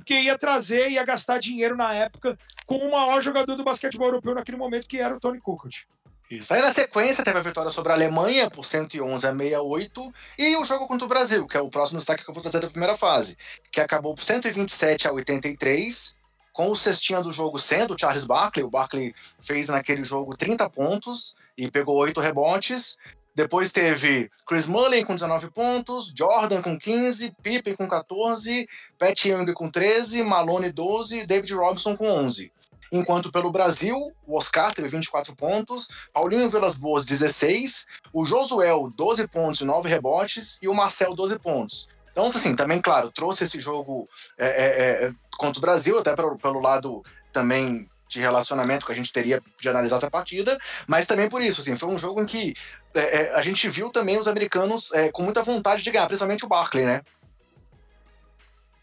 que 0.05 0.15
ia 0.15 0.37
trazer, 0.37 0.91
ia 0.91 1.05
gastar 1.05 1.39
dinheiro 1.39 1.77
na 1.77 1.95
época 1.95 2.37
com 2.67 2.77
o 2.77 2.91
maior 2.91 3.23
jogador 3.23 3.55
do 3.55 3.65
basquetebol 3.65 4.09
europeu 4.09 4.35
naquele 4.35 4.59
momento, 4.59 4.89
que 4.89 4.99
era 4.99 5.17
o 5.17 5.21
Tony 5.21 5.41
Kukoc. 5.41 5.87
Isso. 6.29 6.53
Aí 6.53 6.61
na 6.61 6.71
sequência 6.71 7.25
teve 7.25 7.39
a 7.39 7.43
vitória 7.43 7.71
sobre 7.71 7.93
a 7.93 7.95
Alemanha 7.95 8.51
por 8.51 8.65
111 8.65 9.27
a 9.27 9.33
68 9.33 10.13
e 10.39 10.57
o 10.57 10.65
jogo 10.65 10.89
contra 10.89 11.07
o 11.07 11.09
Brasil, 11.09 11.47
que 11.47 11.57
é 11.57 11.61
o 11.61 11.71
próximo 11.71 11.99
destaque 11.99 12.25
que 12.25 12.29
eu 12.29 12.35
vou 12.35 12.43
trazer 12.43 12.61
da 12.61 12.69
primeira 12.69 12.97
fase, 12.97 13.37
que 13.71 13.81
acabou 13.81 14.13
por 14.15 14.25
127 14.25 15.07
a 15.07 15.13
83 15.13 16.16
com 16.57 16.71
o 16.71 16.75
cestinha 16.75 17.21
do 17.21 17.31
jogo 17.31 17.59
sendo 17.59 17.93
o 17.93 17.99
Charles 17.99 18.25
Barkley. 18.25 18.65
O 18.65 18.71
Barkley 18.71 19.15
fez 19.39 19.69
naquele 19.69 20.03
jogo 20.03 20.35
30 20.35 20.71
pontos 20.71 21.37
e 21.57 21.71
pegou 21.71 21.97
8 21.97 22.19
rebotes. 22.19 22.97
Depois 23.35 23.71
teve 23.71 24.31
Chris 24.47 24.67
Mullin 24.67 25.05
com 25.05 25.15
19 25.15 25.51
pontos, 25.51 26.15
Jordan 26.17 26.63
com 26.63 26.79
15, 26.79 27.37
Pippen 27.43 27.77
com 27.77 27.87
14, 27.87 28.67
Pat 28.99 29.27
Young 29.27 29.53
com 29.53 29.71
13, 29.71 30.23
Malone 30.23 30.73
12 30.73 31.19
e 31.19 31.27
David 31.27 31.53
Robinson 31.53 31.95
com 31.95 32.09
11. 32.09 32.51
Enquanto 32.91 33.31
pelo 33.31 33.51
Brasil, 33.51 34.11
o 34.27 34.39
Oscar 34.39 34.73
teve 34.73 34.89
24 34.89 35.37
pontos, 35.37 35.89
Paulinho 36.11 36.49
Velas 36.49 36.79
Boas 36.79 37.05
16, 37.05 37.87
o 38.15 38.25
Josuel 38.25 38.91
12 38.97 39.29
pontos 39.29 39.61
e 39.61 39.65
9 39.67 39.91
rebotes 39.91 40.59
e 40.63 40.69
o 40.69 40.75
Marcel 40.75 41.15
12 41.15 41.39
pontos. 41.39 41.96
Então, 42.17 42.29
assim, 42.31 42.57
também, 42.57 42.81
claro, 42.81 43.11
trouxe 43.11 43.45
esse 43.45 43.61
jogo 43.61 44.09
é, 44.39 44.47
é, 44.47 45.05
é 45.05 45.13
contra 45.37 45.59
o 45.59 45.61
Brasil, 45.61 45.99
até 45.99 46.17
pelo, 46.17 46.39
pelo 46.39 46.61
lado 46.61 47.05
também 47.31 47.87
de 48.09 48.21
relacionamento 48.21 48.87
que 48.87 48.93
a 48.93 48.95
gente 48.95 49.13
teria 49.13 49.43
de 49.61 49.69
analisar 49.69 49.97
essa 49.97 50.11
partida, 50.11 50.57
mas 50.87 51.05
também 51.05 51.29
por 51.29 51.43
isso, 51.43 51.61
assim, 51.61 51.77
foi 51.77 51.91
um 51.91 51.99
jogo 51.99 52.23
em 52.23 52.25
que 52.25 52.55
é, 52.95 53.01
é, 53.01 53.35
a 53.35 53.43
gente 53.43 53.69
viu 53.69 53.91
também 53.91 54.19
os 54.19 54.27
americanos 54.27 54.91
é, 54.95 55.13
com 55.13 55.25
muita 55.25 55.43
vontade 55.43 55.83
de 55.83 55.91
ganhar, 55.91 56.07
principalmente 56.07 56.43
o 56.43 56.49
Barkley, 56.49 56.87
né? 56.87 57.03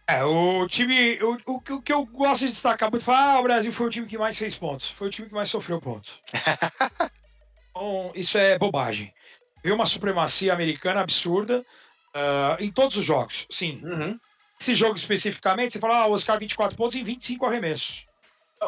É, 0.07 0.23
o 0.23 0.67
time. 0.67 1.17
O, 1.23 1.53
o, 1.53 1.55
o, 1.55 1.81
que 1.81 1.91
eu 1.91 2.05
gosto 2.05 2.41
de 2.41 2.51
destacar 2.51 2.91
muito 2.91 3.03
falar, 3.03 3.33
ah, 3.33 3.39
o 3.39 3.43
Brasil 3.43 3.73
foi 3.73 3.87
o 3.87 3.89
time 3.89 4.05
que 4.05 4.17
mais 4.17 4.37
fez 4.37 4.53
pontos. 4.53 4.89
Foi 4.91 5.07
o 5.07 5.09
time 5.09 5.27
que 5.27 5.33
mais 5.33 5.49
sofreu 5.49 5.81
pontos. 5.81 6.21
então, 7.71 8.11
isso 8.13 8.37
é 8.37 8.59
bobagem. 8.59 9.11
Viu 9.63 9.73
uma 9.73 9.87
supremacia 9.87 10.53
americana 10.53 11.01
absurda 11.01 11.65
uh, 12.15 12.63
em 12.63 12.71
todos 12.71 12.97
os 12.97 13.05
jogos. 13.05 13.45
Sim. 13.49 13.81
Uhum. 13.83 14.19
Esse 14.59 14.75
jogo 14.75 14.95
especificamente, 14.95 15.73
você 15.73 15.79
fala, 15.79 16.03
ah, 16.03 16.07
o 16.07 16.13
Oscar 16.13 16.39
24 16.39 16.77
pontos 16.77 16.95
em 16.95 17.03
25 17.03 17.45
arremessos. 17.45 18.05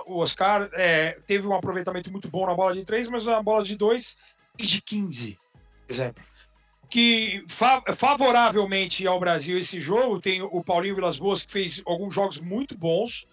O 0.07 0.19
Oscar 0.19 0.69
é, 0.73 1.19
teve 1.25 1.47
um 1.47 1.53
aproveitamento 1.53 2.11
muito 2.11 2.27
bom 2.27 2.45
na 2.45 2.53
bola 2.53 2.73
de 2.73 2.83
3, 2.83 3.09
mas 3.09 3.25
na 3.25 3.41
bola 3.41 3.63
de 3.63 3.77
2 3.77 4.17
e 4.59 4.65
de 4.65 4.81
15, 4.81 5.39
por 5.87 5.93
exemplo 5.93 6.23
que 6.87 7.43
fa 7.47 7.81
favoravelmente 7.95 9.05
ao 9.07 9.19
Brasil 9.19 9.57
esse 9.57 9.79
jogo 9.79 10.21
tem 10.21 10.41
o 10.41 10.63
Paulinho 10.63 10.95
Vilas 10.95 11.17
Boas 11.17 11.45
que 11.45 11.51
fez 11.51 11.81
alguns 11.85 12.13
jogos 12.13 12.39
muito 12.39 12.77
bons 12.77 13.27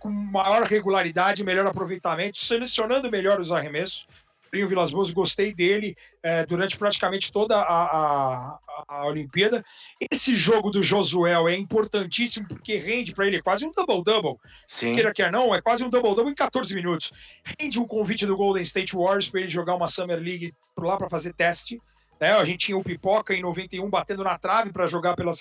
com 0.00 0.10
maior 0.10 0.64
regularidade, 0.64 1.44
melhor 1.44 1.66
aproveitamento, 1.66 2.38
selecionando 2.38 3.10
melhor 3.10 3.40
os 3.40 3.52
arremessos. 3.52 4.06
Paulinho 4.50 4.68
Vilas 4.68 4.90
Boas, 4.90 5.10
gostei 5.10 5.52
dele 5.52 5.96
é, 6.22 6.44
durante 6.46 6.78
praticamente 6.78 7.30
toda 7.30 7.56
a, 7.56 7.60
a, 7.60 8.58
a, 8.88 9.06
Olimpíada. 9.06 9.64
Esse 10.10 10.34
jogo 10.34 10.70
do 10.70 10.82
Josuel 10.82 11.48
é 11.48 11.56
importantíssimo 11.56 12.48
porque 12.48 12.78
rende 12.78 13.12
para 13.12 13.26
ele 13.26 13.42
quase 13.42 13.66
um 13.66 13.72
double-double. 13.72 14.36
Sim. 14.66 14.94
Queira 14.94 15.12
que 15.12 15.28
não, 15.30 15.54
é 15.54 15.60
quase 15.60 15.84
um 15.84 15.90
double-double 15.90 16.32
em 16.32 16.34
14 16.34 16.74
minutos. 16.74 17.12
Rende 17.58 17.78
um 17.78 17.86
convite 17.86 18.26
do 18.26 18.36
Golden 18.36 18.62
State 18.62 18.94
Warriors 18.94 19.28
para 19.28 19.40
ele 19.40 19.50
jogar 19.50 19.74
uma 19.74 19.88
Summer 19.88 20.18
League 20.18 20.54
lá 20.78 20.96
para 20.96 21.10
fazer 21.10 21.32
teste. 21.32 21.80
É, 22.18 22.30
a 22.30 22.44
gente 22.44 22.66
tinha 22.66 22.76
o 22.76 22.82
Pipoca 22.82 23.34
em 23.34 23.42
91 23.42 23.90
batendo 23.90 24.24
na 24.24 24.38
trave 24.38 24.72
para 24.72 24.86
jogar 24.86 25.14
pela, 25.14 25.32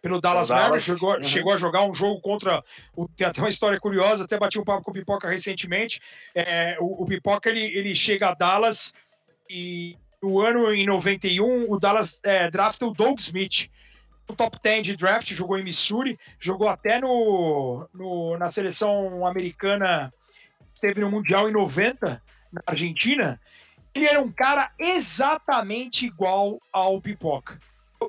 pelo 0.00 0.20
Dallas, 0.20 0.48
Mavericks. 0.48 0.84
Chegou, 0.84 1.16
uhum. 1.16 1.24
chegou, 1.24 1.52
a 1.52 1.58
jogar 1.58 1.84
um 1.84 1.94
jogo 1.94 2.20
contra. 2.20 2.62
O, 2.96 3.06
tem 3.06 3.26
até 3.26 3.40
uma 3.40 3.50
história 3.50 3.78
curiosa, 3.78 4.24
até 4.24 4.38
bati 4.38 4.58
um 4.58 4.64
papo 4.64 4.82
com 4.82 4.90
o 4.90 4.94
Pipoca 4.94 5.28
recentemente. 5.28 6.00
É, 6.34 6.76
o, 6.80 7.02
o, 7.02 7.06
Pipoca 7.06 7.50
ele, 7.50 7.60
ele 7.60 7.94
chega 7.94 8.30
a 8.30 8.34
Dallas 8.34 8.94
e 9.48 9.98
no 10.22 10.40
ano 10.40 10.72
em 10.72 10.86
91 10.86 11.70
o 11.70 11.78
Dallas 11.78 12.20
é, 12.22 12.50
drafta 12.50 12.86
o 12.86 12.92
Doug 12.92 13.18
Smith. 13.18 13.70
No 14.28 14.36
top 14.36 14.58
10 14.62 14.86
de 14.86 14.96
draft, 14.96 15.30
jogou 15.34 15.58
em 15.58 15.64
Missouri, 15.64 16.18
jogou 16.38 16.68
até 16.68 16.98
no, 17.00 17.86
no 17.92 18.38
na 18.38 18.48
seleção 18.50 19.26
americana, 19.26 20.14
esteve 20.72 21.00
no 21.00 21.10
Mundial 21.10 21.48
em 21.48 21.52
90, 21.52 22.22
na 22.52 22.62
Argentina 22.64 23.38
ele 23.94 24.06
era 24.06 24.20
um 24.20 24.32
cara 24.32 24.72
exatamente 24.78 26.06
igual 26.06 26.60
ao 26.72 27.00
Pipoca. 27.00 27.58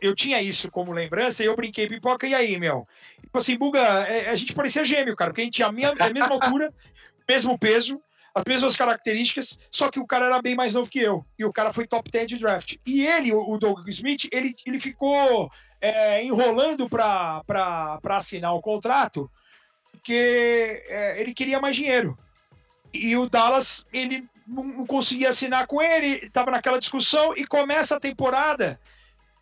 Eu 0.02 0.16
tinha 0.16 0.42
isso 0.42 0.72
como 0.72 0.92
lembrança 0.92 1.44
e 1.44 1.46
eu 1.46 1.56
brinquei, 1.56 1.88
Pipoca, 1.88 2.26
e 2.26 2.34
aí, 2.34 2.58
meu? 2.58 2.88
Tipo 3.22 3.38
assim, 3.38 3.58
Buga, 3.58 3.80
é, 3.80 4.30
a 4.30 4.36
gente 4.36 4.54
parecia 4.54 4.86
gêmeo, 4.86 5.16
cara, 5.16 5.32
porque 5.32 5.42
a 5.42 5.46
gente 5.46 5.56
tinha 5.56 5.68
a, 5.68 5.72
minha, 5.72 5.90
a 5.92 6.10
mesma 6.10 6.34
altura, 6.34 6.74
mesmo 7.30 7.58
peso, 7.58 8.02
as 8.34 8.44
mesmas 8.48 8.76
características, 8.76 9.60
só 9.70 9.92
que 9.92 10.00
o 10.00 10.08
cara 10.08 10.26
era 10.26 10.42
bem 10.42 10.56
mais 10.56 10.74
novo 10.74 10.90
que 10.90 11.00
eu. 11.00 11.24
E 11.38 11.46
o 11.46 11.54
cara 11.54 11.72
foi 11.72 11.86
top 11.86 12.10
10 12.10 12.28
de 12.28 12.40
draft. 12.40 12.76
E 12.86 13.06
ele, 13.06 13.32
o 13.32 13.58
Doug 13.58 13.88
Smith, 13.90 14.28
ele, 14.32 14.56
ele 14.66 14.80
ficou 14.80 15.52
é, 15.80 16.24
enrolando 16.24 16.90
para 16.90 18.00
assinar 18.10 18.56
o 18.56 18.62
contrato, 18.62 19.30
porque 19.92 20.84
é, 20.88 21.22
ele 21.22 21.34
queria 21.34 21.60
mais 21.60 21.76
dinheiro. 21.76 22.18
E 22.92 23.16
o 23.18 23.30
Dallas, 23.30 23.86
ele 23.94 24.28
não, 24.48 24.86
conseguia 24.86 25.30
assinar 25.30 25.68
com 25.68 25.82
ele, 25.82 26.26
estava 26.26 26.52
naquela 26.52 26.80
discussão 26.80 27.36
e 27.36 27.46
começa 27.46 27.96
a 27.96 28.00
temporada. 28.00 28.80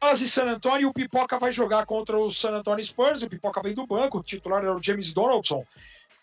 Dallas 0.01 0.21
e 0.21 0.27
San 0.27 0.45
Antonio, 0.45 0.89
o 0.89 0.93
Pipoca 0.93 1.37
vai 1.37 1.51
jogar 1.51 1.85
contra 1.85 2.17
o 2.17 2.31
San 2.31 2.51
Antonio 2.51 2.83
Spurs, 2.83 3.21
o 3.21 3.29
Pipoca 3.29 3.61
vem 3.61 3.75
do 3.75 3.85
banco, 3.85 4.17
o 4.17 4.23
titular 4.23 4.63
era 4.63 4.75
o 4.75 4.81
James 4.81 5.13
Donaldson. 5.13 5.63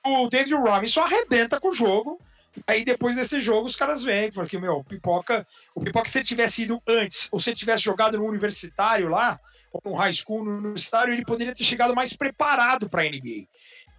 O 0.04 0.28
David 0.28 0.54
Robinson 0.54 1.02
arrebenta 1.02 1.60
com 1.60 1.68
o 1.68 1.74
jogo. 1.74 2.20
Aí 2.66 2.84
depois 2.84 3.14
desse 3.14 3.38
jogo 3.38 3.66
os 3.66 3.76
caras 3.76 4.02
vêm, 4.02 4.32
porque, 4.32 4.58
meu, 4.58 4.78
o 4.78 4.84
Pipoca, 4.84 5.46
o 5.74 5.80
Pipoca 5.80 6.08
se 6.08 6.18
ele 6.18 6.24
tivesse 6.24 6.62
ido 6.62 6.82
antes, 6.88 7.28
ou 7.30 7.38
se 7.38 7.50
ele 7.50 7.56
tivesse 7.56 7.84
jogado 7.84 8.18
no 8.18 8.24
universitário 8.24 9.08
lá, 9.08 9.38
ou 9.72 9.80
no 9.84 9.96
high 9.96 10.12
school, 10.12 10.44
no 10.44 10.58
universitário, 10.58 11.14
ele 11.14 11.24
poderia 11.24 11.54
ter 11.54 11.62
chegado 11.62 11.94
mais 11.94 12.12
preparado 12.14 12.88
para 12.88 13.02
a 13.02 13.04
NBA. 13.04 13.46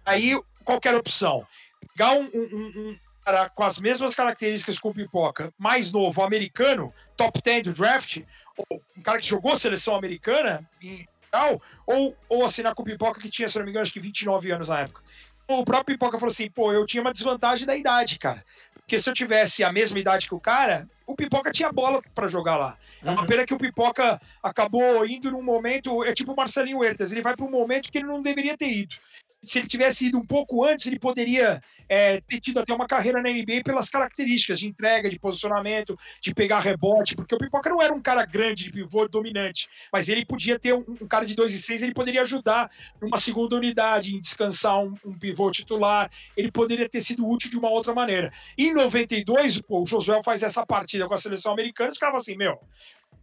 Aí, 0.04 0.38
qual 0.62 0.78
era 0.84 0.96
a 0.96 1.00
opção? 1.00 1.46
Pegar 1.94 2.12
um, 2.12 2.24
um, 2.24 2.28
um, 2.34 2.98
cara 3.30 3.48
com 3.48 3.62
as 3.62 3.78
mesmas 3.78 4.14
características 4.14 4.78
com 4.78 4.90
o 4.90 4.94
Pipoca, 4.94 5.52
mais 5.56 5.92
novo, 5.92 6.22
americano, 6.22 6.92
top 7.16 7.40
10 7.42 7.64
do 7.64 7.72
draft, 7.72 8.22
ou 8.56 8.82
um 8.96 9.02
cara 9.02 9.18
que 9.18 9.26
jogou 9.26 9.56
seleção 9.56 9.94
americana 9.94 10.68
e 10.82 11.06
tal, 11.30 11.62
ou, 11.86 12.16
ou 12.28 12.44
assinar 12.44 12.74
com 12.74 12.82
o 12.82 12.84
Pipoca 12.84 13.20
que 13.20 13.30
tinha, 13.30 13.48
se 13.48 13.56
não 13.56 13.64
me 13.64 13.70
engano, 13.70 13.82
acho 13.82 13.92
que 13.92 14.00
29 14.00 14.50
anos 14.50 14.68
na 14.68 14.80
época. 14.80 15.02
O 15.46 15.64
próprio 15.64 15.96
Pipoca 15.96 16.18
falou 16.18 16.32
assim, 16.32 16.50
pô, 16.50 16.72
eu 16.72 16.86
tinha 16.86 17.00
uma 17.00 17.12
desvantagem 17.12 17.66
da 17.66 17.76
idade, 17.76 18.18
cara. 18.18 18.44
Porque 18.74 18.98
se 18.98 19.08
eu 19.08 19.14
tivesse 19.14 19.64
a 19.64 19.72
mesma 19.72 19.98
idade 19.98 20.28
que 20.28 20.34
o 20.34 20.40
cara, 20.40 20.88
o 21.06 21.16
Pipoca 21.16 21.50
tinha 21.50 21.72
bola 21.72 22.00
para 22.14 22.28
jogar 22.28 22.56
lá. 22.56 22.76
É 23.02 23.10
uma 23.10 23.20
uhum. 23.20 23.26
pena 23.26 23.46
que 23.46 23.54
o 23.54 23.58
Pipoca 23.58 24.20
acabou 24.42 25.04
indo 25.06 25.30
num 25.30 25.42
momento, 25.42 26.04
é 26.04 26.12
tipo 26.12 26.32
o 26.32 26.36
Marcelinho 26.36 26.78
Huertas, 26.78 27.10
ele 27.10 27.22
vai 27.22 27.34
para 27.34 27.44
um 27.44 27.50
momento 27.50 27.90
que 27.90 27.98
ele 27.98 28.06
não 28.06 28.22
deveria 28.22 28.56
ter 28.56 28.70
ido 28.70 28.96
se 29.42 29.58
ele 29.58 29.68
tivesse 29.68 30.06
ido 30.06 30.18
um 30.18 30.26
pouco 30.26 30.64
antes, 30.64 30.86
ele 30.86 30.98
poderia 30.98 31.62
é, 31.88 32.20
ter 32.20 32.40
tido 32.40 32.60
até 32.60 32.74
uma 32.74 32.86
carreira 32.86 33.22
na 33.22 33.30
NBA 33.30 33.62
pelas 33.64 33.88
características 33.88 34.60
de 34.60 34.66
entrega, 34.66 35.08
de 35.08 35.18
posicionamento, 35.18 35.98
de 36.20 36.34
pegar 36.34 36.60
rebote, 36.60 37.16
porque 37.16 37.34
o 37.34 37.38
Pipoca 37.38 37.70
não 37.70 37.80
era 37.80 37.92
um 37.92 38.02
cara 38.02 38.24
grande 38.26 38.64
de 38.64 38.70
pivô 38.70 39.08
dominante, 39.08 39.68
mas 39.92 40.08
ele 40.08 40.26
podia 40.26 40.58
ter 40.58 40.74
um, 40.74 40.84
um 41.00 41.08
cara 41.08 41.24
de 41.24 41.34
2 41.34 41.54
e 41.54 41.58
6, 41.58 41.82
ele 41.82 41.94
poderia 41.94 42.22
ajudar 42.22 42.70
numa 43.00 43.16
segunda 43.16 43.56
unidade, 43.56 44.14
em 44.14 44.20
descansar 44.20 44.78
um, 44.78 44.94
um, 45.04 45.18
pivô 45.18 45.50
titular, 45.50 46.10
ele 46.36 46.52
poderia 46.52 46.88
ter 46.88 47.00
sido 47.00 47.26
útil 47.26 47.50
de 47.50 47.58
uma 47.58 47.70
outra 47.70 47.94
maneira. 47.94 48.30
Em 48.58 48.74
92, 48.74 49.60
pô, 49.62 49.82
o 49.82 49.86
Josué 49.86 50.22
faz 50.22 50.42
essa 50.42 50.66
partida 50.66 51.08
com 51.08 51.14
a 51.14 51.18
seleção 51.18 51.52
americana, 51.52 51.90
os 51.90 51.98
caras 51.98 52.22
assim, 52.22 52.36
meu, 52.36 52.58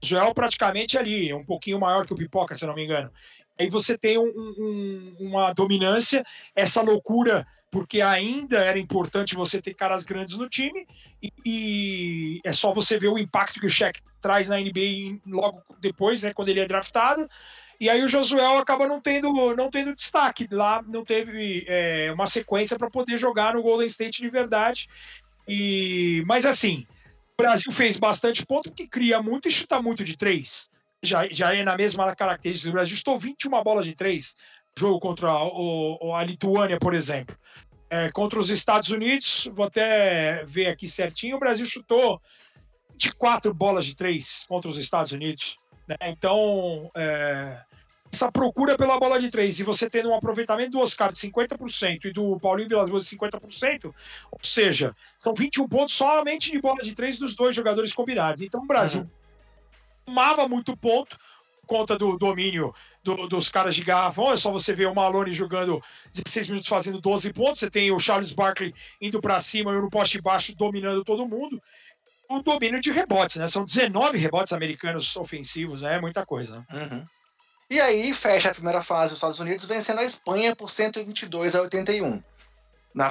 Joel 0.04 0.34
praticamente 0.34 0.98
ali, 0.98 1.34
um 1.34 1.46
pouquinho 1.46 1.80
maior 1.80 2.06
que 2.06 2.14
o 2.14 2.16
Pipoca, 2.16 2.56
se 2.56 2.66
não 2.66 2.76
me 2.76 2.84
engano. 2.84 3.12
Aí 3.60 3.70
você 3.70 3.98
tem 3.98 4.18
um, 4.18 4.24
um, 4.28 5.16
uma 5.20 5.54
dominância, 5.54 6.24
essa 6.56 6.82
loucura, 6.82 7.46
porque 7.72 8.02
ainda 8.02 8.60
era 8.60 8.80
importante 8.80 9.36
você 9.36 9.62
ter 9.62 9.74
caras 9.74 10.04
grandes 10.04 10.38
no 10.38 10.48
time, 10.48 10.88
e, 11.22 11.32
e 11.46 12.40
é 12.46 12.54
só 12.54 12.74
você 12.74 12.98
ver 12.98 13.08
o 13.08 13.18
impacto 13.18 13.60
que 13.60 13.66
o 13.66 13.70
Shaq 13.70 14.02
traz 14.22 14.48
na 14.48 14.58
NBA 14.58 15.20
logo 15.26 15.64
depois, 15.80 16.22
né, 16.24 16.34
quando 16.34 16.50
ele 16.50 16.60
é 16.60 16.68
draftado. 16.68 17.28
E 17.80 17.90
aí 17.90 18.04
o 18.04 18.08
Josuel 18.08 18.58
acaba 18.58 18.88
não 18.88 19.00
tendo, 19.00 19.32
não 19.56 19.70
tendo 19.70 19.96
destaque 19.96 20.48
lá, 20.52 20.82
não 20.88 21.06
teve 21.06 21.64
é, 21.68 22.12
uma 22.12 22.26
sequência 22.26 22.78
para 22.78 22.90
poder 22.90 23.18
jogar 23.18 23.54
no 23.54 23.62
Golden 23.62 23.86
State 23.86 24.22
de 24.22 24.30
verdade. 24.30 24.88
E 25.48 26.24
mas 26.26 26.46
assim, 26.46 26.88
o 27.38 27.42
Brasil 27.42 27.72
fez 27.72 28.00
bastante 28.00 28.46
ponto 28.46 28.70
porque 28.70 28.88
cria 28.88 29.22
muito 29.22 29.48
e 29.48 29.52
chuta 29.52 29.80
muito 29.80 30.04
de 30.04 30.18
três 30.18 30.70
já, 31.04 31.28
já 31.30 31.56
é 31.56 31.64
na 31.64 31.76
mesma 31.76 32.16
característica 32.16 32.70
do 32.70 32.74
Brasil. 32.74 32.96
Estou 32.96 33.18
21 33.18 33.64
bolas 33.64 33.86
de 33.86 33.96
três, 33.96 34.36
jogo 34.78 35.00
contra 35.00 35.32
o, 35.32 36.14
a 36.16 36.24
Lituânia, 36.24 36.80
por 36.80 36.94
exemplo. 36.94 37.36
É, 37.90 38.12
contra 38.12 38.40
os 38.40 38.50
Estados 38.50 38.90
Unidos, 38.90 39.50
vou 39.54 39.66
até 39.66 40.44
ver 40.46 40.68
aqui 40.68 40.88
certinho, 40.88 41.38
o 41.38 41.40
Brasil 41.40 41.66
chutou 41.66 42.22
24 42.92 43.54
bolas 43.54 43.86
de 43.86 43.96
três 43.96 44.46
contra 44.48 44.70
os 44.70 44.78
Estados 44.78 45.14
Unidos. 45.14 45.58
Né? 45.88 45.96
Então, 46.02 46.92
é, 46.94 47.62
essa 48.12 48.30
procura 48.30 48.76
pela 48.76 49.00
bola 49.00 49.22
de 49.22 49.30
três, 49.30 49.58
e 49.60 49.64
você 49.64 49.90
tendo 49.90 50.10
um 50.10 50.16
aproveitamento 50.16 50.72
do 50.72 50.80
Oscar 50.80 51.14
de 51.14 51.18
50% 51.18 52.06
e 52.06 52.12
do 52.12 52.38
Paulinho 52.42 52.68
Vilas 52.68 52.90
Boas 52.90 53.08
de 53.08 53.16
50%, 53.16 53.86
ou 53.86 54.40
seja, 54.42 54.94
são 55.18 55.34
21 55.34 55.70
pontos 55.70 55.96
somente 55.96 56.52
de 56.52 56.60
bola 56.60 56.84
de 56.84 56.94
três 56.94 57.18
dos 57.18 57.36
dois 57.36 57.56
jogadores 57.56 57.94
combinados. 57.94 58.42
Então, 58.42 58.62
o 58.62 58.68
Brasil 58.68 59.02
uhum 59.02 59.27
tomava 60.08 60.48
muito 60.48 60.76
ponto 60.76 61.18
conta 61.68 61.98
do 61.98 62.18
domínio 62.18 62.74
do, 63.04 63.28
dos 63.28 63.50
caras 63.50 63.76
de 63.76 63.84
garrafão. 63.84 64.32
É 64.32 64.38
só 64.38 64.50
você 64.50 64.74
ver 64.74 64.88
o 64.88 64.96
Malone 64.96 65.34
jogando 65.34 65.84
16 66.14 66.48
minutos 66.48 66.68
fazendo 66.68 67.00
12 67.00 67.34
pontos. 67.34 67.60
Você 67.60 67.70
tem 67.70 67.92
o 67.92 68.00
Charles 68.00 68.32
Barkley 68.32 68.74
indo 69.02 69.20
para 69.20 69.40
cima 69.40 69.74
e 69.74 69.76
no 69.76 69.90
poste 69.90 70.20
baixo 70.22 70.56
dominando 70.56 71.04
todo 71.04 71.28
mundo. 71.28 71.62
O 72.30 72.42
domínio 72.42 72.82
de 72.82 72.92
rebotes, 72.92 73.36
né? 73.36 73.48
São 73.48 73.66
19 73.66 74.18
rebotes 74.18 74.54
americanos 74.54 75.16
ofensivos, 75.18 75.82
né? 75.82 75.96
É 75.96 76.02
muita 76.02 76.26
coisa. 76.26 76.66
Uhum. 76.72 77.06
E 77.70 77.80
aí 77.82 78.14
fecha 78.14 78.50
a 78.50 78.54
primeira 78.54 78.82
fase 78.82 79.12
os 79.12 79.18
Estados 79.18 79.40
Unidos 79.40 79.66
vencendo 79.66 80.00
a 80.00 80.04
Espanha 80.04 80.56
por 80.56 80.70
122 80.70 81.54
a 81.54 81.62
81. 81.62 82.24
Na, 82.98 83.10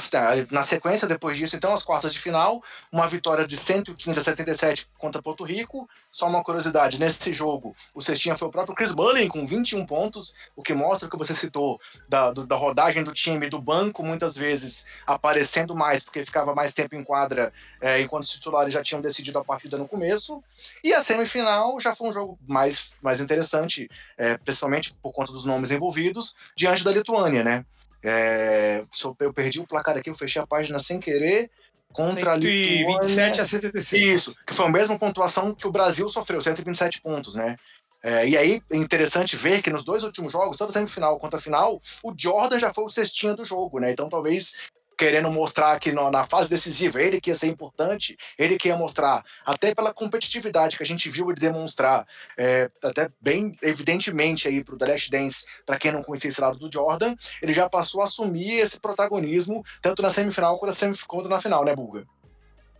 na 0.50 0.62
sequência, 0.64 1.06
depois 1.06 1.36
disso, 1.36 1.54
então, 1.54 1.72
as 1.72 1.84
quartas 1.84 2.12
de 2.12 2.18
final, 2.18 2.60
uma 2.90 3.06
vitória 3.06 3.46
de 3.46 3.56
115 3.56 4.18
a 4.18 4.22
77 4.22 4.88
contra 4.98 5.22
Porto 5.22 5.44
Rico. 5.44 5.88
Só 6.10 6.26
uma 6.26 6.42
curiosidade, 6.42 6.98
nesse 6.98 7.32
jogo, 7.32 7.76
o 7.94 8.00
cestinha 8.00 8.34
foi 8.34 8.48
o 8.48 8.50
próprio 8.50 8.74
Chris 8.74 8.92
Mullin 8.92 9.28
com 9.28 9.46
21 9.46 9.86
pontos, 9.86 10.34
o 10.56 10.62
que 10.62 10.74
mostra 10.74 11.06
o 11.06 11.10
que 11.10 11.16
você 11.16 11.32
citou 11.32 11.80
da, 12.08 12.32
do, 12.32 12.44
da 12.44 12.56
rodagem 12.56 13.04
do 13.04 13.12
time, 13.12 13.48
do 13.48 13.62
banco, 13.62 14.02
muitas 14.02 14.36
vezes 14.36 14.86
aparecendo 15.06 15.72
mais, 15.72 16.02
porque 16.02 16.24
ficava 16.24 16.52
mais 16.52 16.74
tempo 16.74 16.96
em 16.96 17.04
quadra, 17.04 17.52
é, 17.80 18.00
enquanto 18.00 18.24
os 18.24 18.30
titulares 18.30 18.74
já 18.74 18.82
tinham 18.82 19.00
decidido 19.00 19.38
a 19.38 19.44
partida 19.44 19.78
no 19.78 19.86
começo. 19.86 20.42
E 20.82 20.92
a 20.92 20.98
semifinal 20.98 21.78
já 21.78 21.94
foi 21.94 22.08
um 22.08 22.12
jogo 22.12 22.36
mais, 22.44 22.98
mais 23.00 23.20
interessante, 23.20 23.88
é, 24.18 24.36
principalmente 24.36 24.92
por 25.00 25.12
conta 25.12 25.30
dos 25.30 25.44
nomes 25.44 25.70
envolvidos, 25.70 26.34
diante 26.56 26.82
da 26.82 26.90
Lituânia, 26.90 27.44
né? 27.44 27.64
É, 28.08 28.84
eu 29.18 29.32
perdi 29.32 29.58
o 29.58 29.66
placar 29.76 29.96
aqui, 29.96 30.10
eu 30.10 30.14
fechei 30.14 30.40
a 30.40 30.46
página 30.46 30.78
sem 30.78 30.98
querer. 30.98 31.50
Contra 31.92 32.32
a 32.32 32.36
Lituânia. 32.36 33.00
27 33.00 33.40
a 33.40 33.44
76. 33.44 34.04
Isso, 34.04 34.36
que 34.46 34.52
foi 34.52 34.66
a 34.66 34.70
mesma 34.70 34.98
pontuação 34.98 35.54
que 35.54 35.66
o 35.66 35.72
Brasil 35.72 36.08
sofreu, 36.08 36.40
127 36.42 37.00
pontos, 37.00 37.36
né? 37.36 37.56
É, 38.02 38.28
e 38.28 38.36
aí 38.36 38.62
é 38.70 38.76
interessante 38.76 39.34
ver 39.34 39.62
que 39.62 39.70
nos 39.70 39.84
dois 39.84 40.02
últimos 40.02 40.32
jogos, 40.32 40.58
tanto 40.58 40.72
semifinal 40.72 41.18
quanto 41.18 41.36
a 41.36 41.40
final, 41.40 41.80
o 42.02 42.12
Jordan 42.16 42.58
já 42.58 42.72
foi 42.72 42.84
o 42.84 42.88
cestinha 42.88 43.34
do 43.34 43.44
jogo, 43.44 43.80
né? 43.80 43.90
Então 43.90 44.08
talvez 44.08 44.54
querendo 44.96 45.30
mostrar 45.30 45.78
que 45.78 45.92
na 45.92 46.24
fase 46.24 46.48
decisiva 46.48 47.02
ele 47.02 47.20
que 47.20 47.30
ia 47.30 47.34
ser 47.34 47.48
importante, 47.48 48.16
ele 48.38 48.56
que 48.56 48.68
ia 48.68 48.76
mostrar, 48.76 49.24
até 49.44 49.74
pela 49.74 49.92
competitividade 49.92 50.76
que 50.76 50.82
a 50.82 50.86
gente 50.86 51.10
viu 51.10 51.30
ele 51.30 51.38
demonstrar, 51.38 52.06
é, 52.36 52.70
até 52.82 53.10
bem 53.20 53.52
evidentemente 53.62 54.48
aí 54.48 54.64
pro 54.64 54.76
The 54.76 54.86
Last 54.86 55.10
Dance, 55.10 55.46
para 55.66 55.78
quem 55.78 55.92
não 55.92 56.02
conhecia 56.02 56.28
esse 56.28 56.40
lado 56.40 56.58
do 56.58 56.72
Jordan, 56.72 57.14
ele 57.42 57.52
já 57.52 57.68
passou 57.68 58.00
a 58.00 58.04
assumir 58.04 58.54
esse 58.54 58.80
protagonismo, 58.80 59.62
tanto 59.82 60.00
na 60.00 60.10
semifinal 60.10 60.58
quanto, 60.58 60.86
na, 60.86 60.96
quanto 61.06 61.28
na 61.28 61.40
final, 61.40 61.64
né, 61.64 61.74
Buga? 61.74 62.06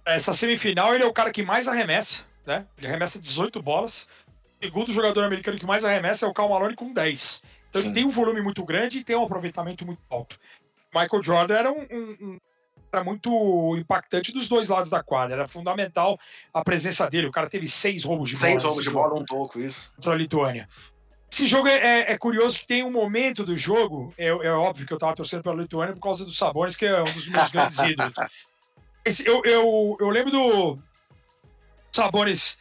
Essa 0.05 0.33
semifinal 0.33 0.95
ele 0.95 1.05
é 1.05 1.07
o 1.07 1.13
cara 1.13 1.31
que 1.31 1.43
mais 1.43 1.69
arremessa, 1.69 2.23
né? 2.47 2.67
Ele 2.79 2.87
arremessa 2.87 3.19
18 3.19 3.61
bolas. 3.61 4.07
O 4.61 4.65
segundo 4.65 4.93
jogador 4.93 5.25
americano 5.25 5.59
que 5.59 5.67
mais 5.67 5.85
arremessa 5.85 6.25
é 6.25 6.29
o 6.29 6.33
Cal 6.33 6.49
Malone 6.49 6.77
com 6.77 6.95
10. 6.95 7.43
Então 7.69 7.83
Sim. 7.83 7.89
ele 7.89 7.95
tem 7.95 8.05
um 8.07 8.11
volume 8.11 8.41
muito 8.41 8.65
grande 8.65 8.99
e 8.99 9.05
tem 9.05 9.17
um 9.17 9.25
aproveitamento 9.25 9.85
muito 9.85 10.01
alto. 10.09 10.39
Michael 10.99 11.23
Jordan 11.23 11.55
era 11.55 11.73
um, 11.73 11.87
um, 11.91 12.17
um 12.21 12.39
era 12.93 13.05
muito 13.05 13.77
impactante 13.77 14.33
dos 14.33 14.49
dois 14.49 14.69
lados 14.69 14.89
da 14.89 15.03
quadra. 15.03 15.37
Era 15.37 15.49
fundamental 15.49 16.19
a 16.53 16.65
presença 16.65 17.09
dele. 17.11 17.27
O 17.27 17.33
cara 17.33 17.49
teve 17.49 17.69
seis 17.69 18.05
roubos 18.05 18.31
de 18.31 18.37
bola. 18.37 18.47
Seis 18.47 18.65
roubos 18.65 18.85
de 18.85 18.91
bola, 18.91 19.21
um 19.21 19.25
toco, 19.25 19.61
isso. 19.61 19.93
Contra 19.97 20.13
a 20.13 20.17
Lituânia. 20.17 20.69
Esse 21.31 21.47
jogo 21.47 21.69
é, 21.69 21.75
é, 21.75 22.13
é, 22.13 22.19
curioso 22.19 22.59
que 22.59 22.67
tem 22.67 22.83
um 22.83 22.91
momento 22.91 23.45
do 23.45 23.57
jogo. 23.57 24.15
É, 24.17 24.29
é, 24.29 24.51
óbvio 24.53 24.87
que 24.87 24.93
eu 24.93 24.99
tava 24.99 25.15
torcendo 25.15 25.43
pela 25.43 25.57
Lituânia 25.57 25.95
por 25.95 26.01
causa 26.01 26.25
dos 26.25 26.39
Sabones, 26.39 26.77
que 26.77 26.87
é 26.87 27.03
um 27.03 27.13
dos 27.13 27.29
meus 27.29 27.51
grandes 27.51 27.79
ídolos. 27.85 28.15
Esse, 29.05 29.27
eu, 29.27 29.43
eu, 29.45 29.97
eu 30.01 30.09
lembro 30.09 30.31
do 30.31 30.79
Sabones 31.93 32.57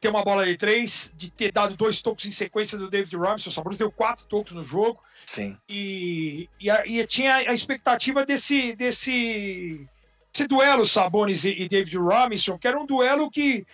ter 0.00 0.08
uma 0.08 0.22
bola 0.22 0.44
de 0.44 0.56
três, 0.56 1.12
de 1.16 1.30
ter 1.30 1.52
dado 1.52 1.76
dois 1.76 2.00
tocos 2.00 2.24
em 2.26 2.30
sequência 2.30 2.78
do 2.78 2.88
David 2.88 3.14
Robinson. 3.16 3.50
O 3.50 3.52
Sabonis 3.52 3.78
deu 3.78 3.90
quatro 3.90 4.24
tocos 4.26 4.52
no 4.52 4.62
jogo. 4.62 5.00
Sim. 5.26 5.56
E, 5.68 6.48
e, 6.60 6.70
e 6.70 7.06
tinha 7.06 7.34
a 7.36 7.52
expectativa 7.52 8.24
desse, 8.24 8.74
desse, 8.76 9.86
desse 10.32 10.48
duelo 10.48 10.86
Sabonis 10.86 11.44
e, 11.44 11.50
e, 11.62 11.68
David 11.68 11.96
Robinson, 11.98 12.56
que 12.58 12.68
era 12.68 12.78
um 12.78 12.86
duelo 12.86 13.30
que 13.30 13.66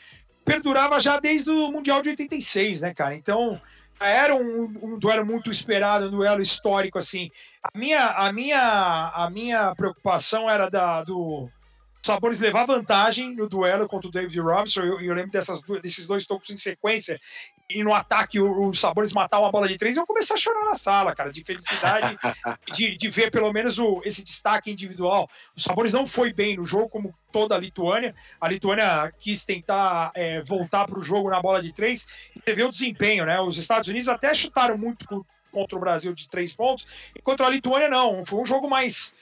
perdurava 0.45 1.01
já 1.01 1.19
desde 1.19 1.51
o 1.51 1.71
Mundial 1.71 2.03
de 2.03 2.11
86, 2.11 2.81
né, 2.81 2.95
cara? 2.95 3.15
Então, 3.15 3.61
era 4.01 4.35
um, 4.35 4.79
um 4.83 4.99
duelo 4.99 5.25
muito 5.25 5.51
esperado, 5.51 6.09
um 6.09 6.11
duelo 6.11 6.43
histórico, 6.43 6.99
assim. 6.99 7.31
A 7.63 7.79
minha, 7.79 8.09
a 8.09 8.33
minha, 8.33 9.13
a 9.15 9.31
minha 9.31 9.75
preocupação 9.75 10.51
era 10.51 10.69
da, 10.69 11.03
do 11.03 11.49
Sabonis 12.05 12.39
levar 12.39 12.67
vantagem 12.67 13.35
no 13.35 13.49
duelo 13.49 13.89
contra 13.89 14.09
o 14.09 14.13
David 14.13 14.39
Robinson. 14.39 14.83
Eu, 14.83 15.01
eu 15.01 15.15
lembro 15.15 15.31
dessas, 15.31 15.63
desses 15.81 16.07
dois 16.07 16.27
tocos 16.27 16.51
em 16.51 16.57
sequência 16.59 17.19
e 17.71 17.83
no 17.83 17.95
ataque 17.95 18.39
o, 18.39 18.69
o 18.69 18.75
Sabonis 18.75 19.11
matar 19.15 19.41
uma 19.41 19.51
bola 19.51 19.67
de 19.67 19.79
três, 19.79 19.97
eu 19.97 20.07
começar 20.07 20.35
a 20.35 20.37
chorar 20.37 20.67
na 20.67 20.75
sala, 20.75 21.15
cara, 21.15 21.33
de 21.33 21.43
felicidade 21.43 22.15
de, 22.77 22.95
de 22.95 23.09
ver 23.09 23.31
pelo 23.31 23.51
menos 23.55 23.79
o, 23.79 24.03
esse 24.05 24.23
destaque 24.23 24.71
individual. 24.71 25.31
O 25.57 25.61
Sabonis 25.63 25.95
não 25.95 26.07
foi 26.07 26.31
bem 26.31 26.59
no 26.59 26.67
jogo, 26.67 26.91
como 26.91 27.15
toda 27.33 27.55
a 27.55 27.59
Lituânia. 27.59 28.15
A 28.39 28.49
Lituânia 28.49 29.11
quis 29.19 29.43
tentar 29.43 30.13
é, 30.15 30.43
voltar 30.43 30.85
para 30.85 30.99
o 30.99 31.03
jogo 31.03 31.31
na 31.31 31.41
bola 31.41 31.63
de 31.63 31.73
três 31.73 32.07
e 32.37 32.41
teve 32.41 32.63
o 32.63 32.69
desempenho, 32.69 33.25
né? 33.25 33.41
Os 33.41 33.57
Estados 33.57 33.89
Unidos 33.89 34.09
até 34.09 34.35
chutaram 34.35 34.77
muito 34.77 35.25
contra 35.51 35.75
o 35.75 35.81
Brasil 35.81 36.13
de 36.13 36.29
três 36.29 36.55
pontos, 36.55 36.87
enquanto 37.17 37.43
a 37.45 37.49
Lituânia 37.49 37.89
não. 37.89 38.27
Foi 38.27 38.41
um 38.41 38.45
jogo 38.45 38.69
mais 38.69 39.15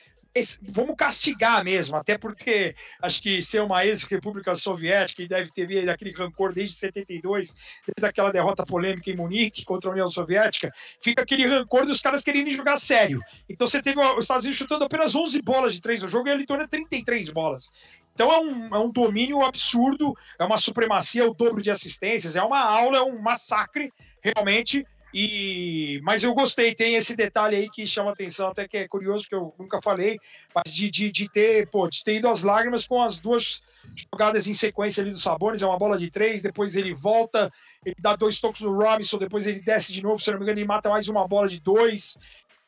vamos 0.62 0.96
castigar 0.96 1.62
mesmo, 1.62 1.96
até 1.96 2.16
porque 2.16 2.74
acho 3.02 3.20
que 3.20 3.42
ser 3.42 3.60
uma 3.60 3.84
ex-república 3.84 4.54
soviética 4.54 5.22
e 5.22 5.28
deve 5.28 5.50
ter 5.50 5.88
aquele 5.90 6.12
rancor 6.12 6.54
desde 6.54 6.76
72, 6.76 7.54
desde 7.86 8.06
aquela 8.06 8.32
derrota 8.32 8.64
polêmica 8.64 9.10
em 9.10 9.16
Munique 9.16 9.64
contra 9.64 9.90
a 9.90 9.92
União 9.92 10.08
Soviética, 10.08 10.72
fica 11.02 11.22
aquele 11.22 11.46
rancor 11.46 11.84
dos 11.84 12.00
caras 12.00 12.22
querendo 12.22 12.50
jogar 12.50 12.78
sério. 12.78 13.20
Então 13.48 13.66
você 13.66 13.82
teve 13.82 14.00
os 14.00 14.24
Estados 14.24 14.44
Unidos 14.44 14.58
chutando 14.58 14.84
apenas 14.84 15.14
11 15.14 15.42
bolas 15.42 15.74
de 15.74 15.80
três 15.80 16.00
no 16.00 16.08
jogo 16.08 16.28
e 16.28 16.30
a 16.30 16.34
Lituânia 16.34 16.66
33 16.66 17.28
bolas. 17.30 17.70
Então 18.14 18.30
é 18.30 18.38
um, 18.38 18.74
é 18.74 18.78
um 18.78 18.90
domínio 18.90 19.42
absurdo, 19.42 20.14
é 20.38 20.44
uma 20.44 20.56
supremacia, 20.56 21.22
é 21.22 21.26
o 21.26 21.34
dobro 21.34 21.62
de 21.62 21.70
assistências, 21.70 22.36
é 22.36 22.42
uma 22.42 22.60
aula, 22.60 22.98
é 22.98 23.02
um 23.02 23.18
massacre 23.18 23.92
realmente 24.22 24.86
e, 25.12 26.00
mas 26.02 26.22
eu 26.22 26.34
gostei, 26.34 26.74
tem 26.74 26.94
esse 26.94 27.14
detalhe 27.14 27.56
aí 27.56 27.70
que 27.70 27.86
chama 27.86 28.12
atenção, 28.12 28.48
até 28.48 28.66
que 28.66 28.78
é 28.78 28.88
curioso, 28.88 29.28
que 29.28 29.34
eu 29.34 29.54
nunca 29.58 29.80
falei, 29.82 30.18
mas 30.54 30.74
de, 30.74 30.88
de, 30.88 31.10
de 31.10 31.28
ter, 31.28 31.68
pô, 31.68 31.88
de 31.88 32.02
ter 32.02 32.16
ido 32.16 32.28
às 32.28 32.42
lágrimas 32.42 32.86
com 32.86 33.02
as 33.02 33.18
duas 33.18 33.62
jogadas 34.10 34.46
em 34.46 34.54
sequência 34.54 35.02
ali 35.02 35.10
do 35.10 35.18
Sabonis, 35.18 35.60
é 35.60 35.66
uma 35.66 35.78
bola 35.78 35.98
de 35.98 36.10
três, 36.10 36.40
depois 36.40 36.76
ele 36.76 36.94
volta, 36.94 37.52
ele 37.84 37.96
dá 37.98 38.16
dois 38.16 38.40
toques 38.40 38.62
no 38.62 38.72
Robinson, 38.72 39.18
depois 39.18 39.46
ele 39.46 39.60
desce 39.60 39.92
de 39.92 40.02
novo, 40.02 40.22
se 40.22 40.30
não 40.30 40.38
me 40.38 40.44
engano, 40.44 40.58
ele 40.58 40.66
mata 40.66 40.88
mais 40.88 41.08
uma 41.08 41.28
bola 41.28 41.48
de 41.48 41.60
dois. 41.60 42.16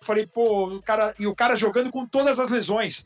Eu 0.00 0.06
falei, 0.06 0.26
pô, 0.26 0.68
o 0.68 0.82
cara, 0.82 1.14
e 1.18 1.26
o 1.26 1.34
cara 1.34 1.56
jogando 1.56 1.90
com 1.90 2.06
todas 2.06 2.38
as 2.38 2.50
lesões 2.50 3.04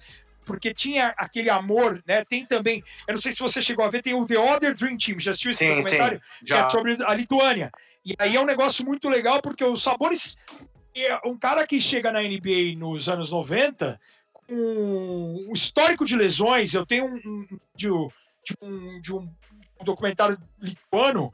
porque 0.49 0.73
tinha 0.73 1.09
aquele 1.19 1.51
amor, 1.51 2.03
né? 2.07 2.25
Tem 2.25 2.43
também, 2.47 2.83
eu 3.07 3.13
não 3.13 3.21
sei 3.21 3.33
se 3.33 3.39
você 3.39 3.61
chegou 3.61 3.85
a 3.85 3.91
ver, 3.91 4.01
tem 4.01 4.15
o 4.15 4.25
The 4.25 4.39
Other 4.39 4.75
Dream 4.75 4.97
Team, 4.97 5.21
já 5.21 5.33
assistiu 5.33 5.51
esse 5.51 5.67
sim, 5.67 5.77
documentário? 5.77 6.19
Sim, 6.19 6.47
já. 6.47 6.65
É 6.65 6.71
sobre 6.71 6.97
a 7.05 7.15
Lituânia. 7.15 7.71
E 8.09 8.15
aí 8.19 8.37
é 8.37 8.41
um 8.41 8.47
negócio 8.47 8.87
muito 8.87 9.07
legal, 9.07 9.43
porque 9.43 9.63
o 9.63 9.77
Sabores 9.77 10.35
é 10.97 11.29
um 11.29 11.37
cara 11.37 11.67
que 11.67 11.79
chega 11.79 12.11
na 12.11 12.23
NBA 12.23 12.75
nos 12.79 13.07
anos 13.07 13.31
90 13.31 14.01
com 14.33 14.55
um 15.47 15.53
histórico 15.53 16.07
de 16.07 16.17
lesões. 16.17 16.73
Eu 16.73 16.87
tenho 16.87 17.05
um, 17.05 17.47
de, 17.77 17.91
um, 17.91 18.09
de 19.03 19.13
um 19.13 19.31
documentário 19.85 20.39
lituano 20.59 21.31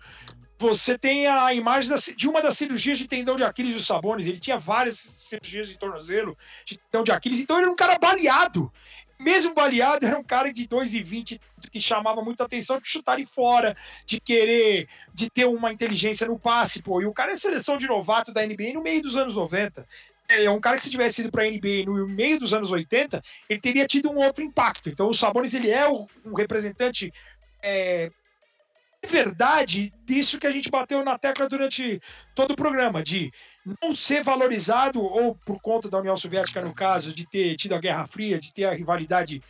você 0.56 0.96
tem 0.96 1.26
a 1.26 1.52
imagem 1.52 1.94
de 2.16 2.28
uma 2.28 2.40
das 2.40 2.56
cirurgias 2.56 2.96
de 2.96 3.06
tendão 3.06 3.36
de 3.36 3.44
Aquiles 3.44 3.74
dos 3.74 3.86
Sabones. 3.86 4.26
Ele 4.26 4.38
tinha 4.38 4.56
várias 4.56 4.96
cirurgias 4.96 5.68
de 5.68 5.76
tornozelo, 5.76 6.36
de 6.64 6.78
tendão 6.78 7.04
de 7.04 7.12
Aquiles, 7.12 7.40
então 7.40 7.56
ele 7.56 7.64
era 7.64 7.72
um 7.72 7.76
cara 7.76 7.98
baleado 7.98 8.72
mesmo 9.18 9.54
baleado, 9.54 10.06
era 10.06 10.18
um 10.18 10.24
cara 10.24 10.52
de 10.52 10.66
2,20 10.66 11.40
que 11.70 11.80
chamava 11.80 12.22
muita 12.22 12.44
atenção 12.44 12.80
de 12.80 12.88
chutar 12.88 13.18
em 13.18 13.26
fora, 13.26 13.76
de 14.06 14.20
querer, 14.20 14.88
de 15.12 15.30
ter 15.30 15.46
uma 15.46 15.72
inteligência 15.72 16.26
no 16.26 16.38
passe, 16.38 16.82
pô. 16.82 17.00
E 17.00 17.06
o 17.06 17.12
cara 17.12 17.32
é 17.32 17.36
seleção 17.36 17.76
de 17.76 17.86
novato 17.86 18.32
da 18.32 18.46
NBA 18.46 18.72
no 18.74 18.82
meio 18.82 19.02
dos 19.02 19.16
anos 19.16 19.36
90. 19.36 19.86
É 20.28 20.50
um 20.50 20.60
cara 20.60 20.76
que 20.76 20.82
se 20.82 20.90
tivesse 20.90 21.20
ido 21.20 21.30
para 21.30 21.44
a 21.44 21.50
NBA 21.50 21.84
no 21.86 22.08
meio 22.08 22.38
dos 22.38 22.54
anos 22.54 22.70
80, 22.70 23.22
ele 23.48 23.60
teria 23.60 23.86
tido 23.86 24.10
um 24.10 24.16
outro 24.16 24.42
impacto. 24.42 24.88
Então 24.88 25.08
o 25.08 25.14
Sabonis 25.14 25.54
ele 25.54 25.70
é 25.70 25.86
um 25.88 26.34
representante 26.34 27.12
é, 27.62 28.10
verdade 29.06 29.92
disso 30.04 30.38
que 30.38 30.46
a 30.46 30.50
gente 30.50 30.70
bateu 30.70 31.04
na 31.04 31.18
tecla 31.18 31.48
durante 31.48 32.00
todo 32.34 32.52
o 32.52 32.56
programa, 32.56 33.02
de 33.02 33.30
não 33.82 33.94
ser 33.94 34.22
valorizado, 34.22 35.00
ou 35.00 35.34
por 35.34 35.60
conta 35.60 35.88
da 35.88 35.98
União 35.98 36.16
Soviética, 36.16 36.60
no 36.60 36.74
caso, 36.74 37.14
de 37.14 37.28
ter 37.28 37.56
tido 37.56 37.74
a 37.74 37.80
Guerra 37.80 38.06
Fria, 38.06 38.38
de 38.38 38.52
ter 38.52 38.64
a 38.64 38.74
rivalidade, 38.74 39.42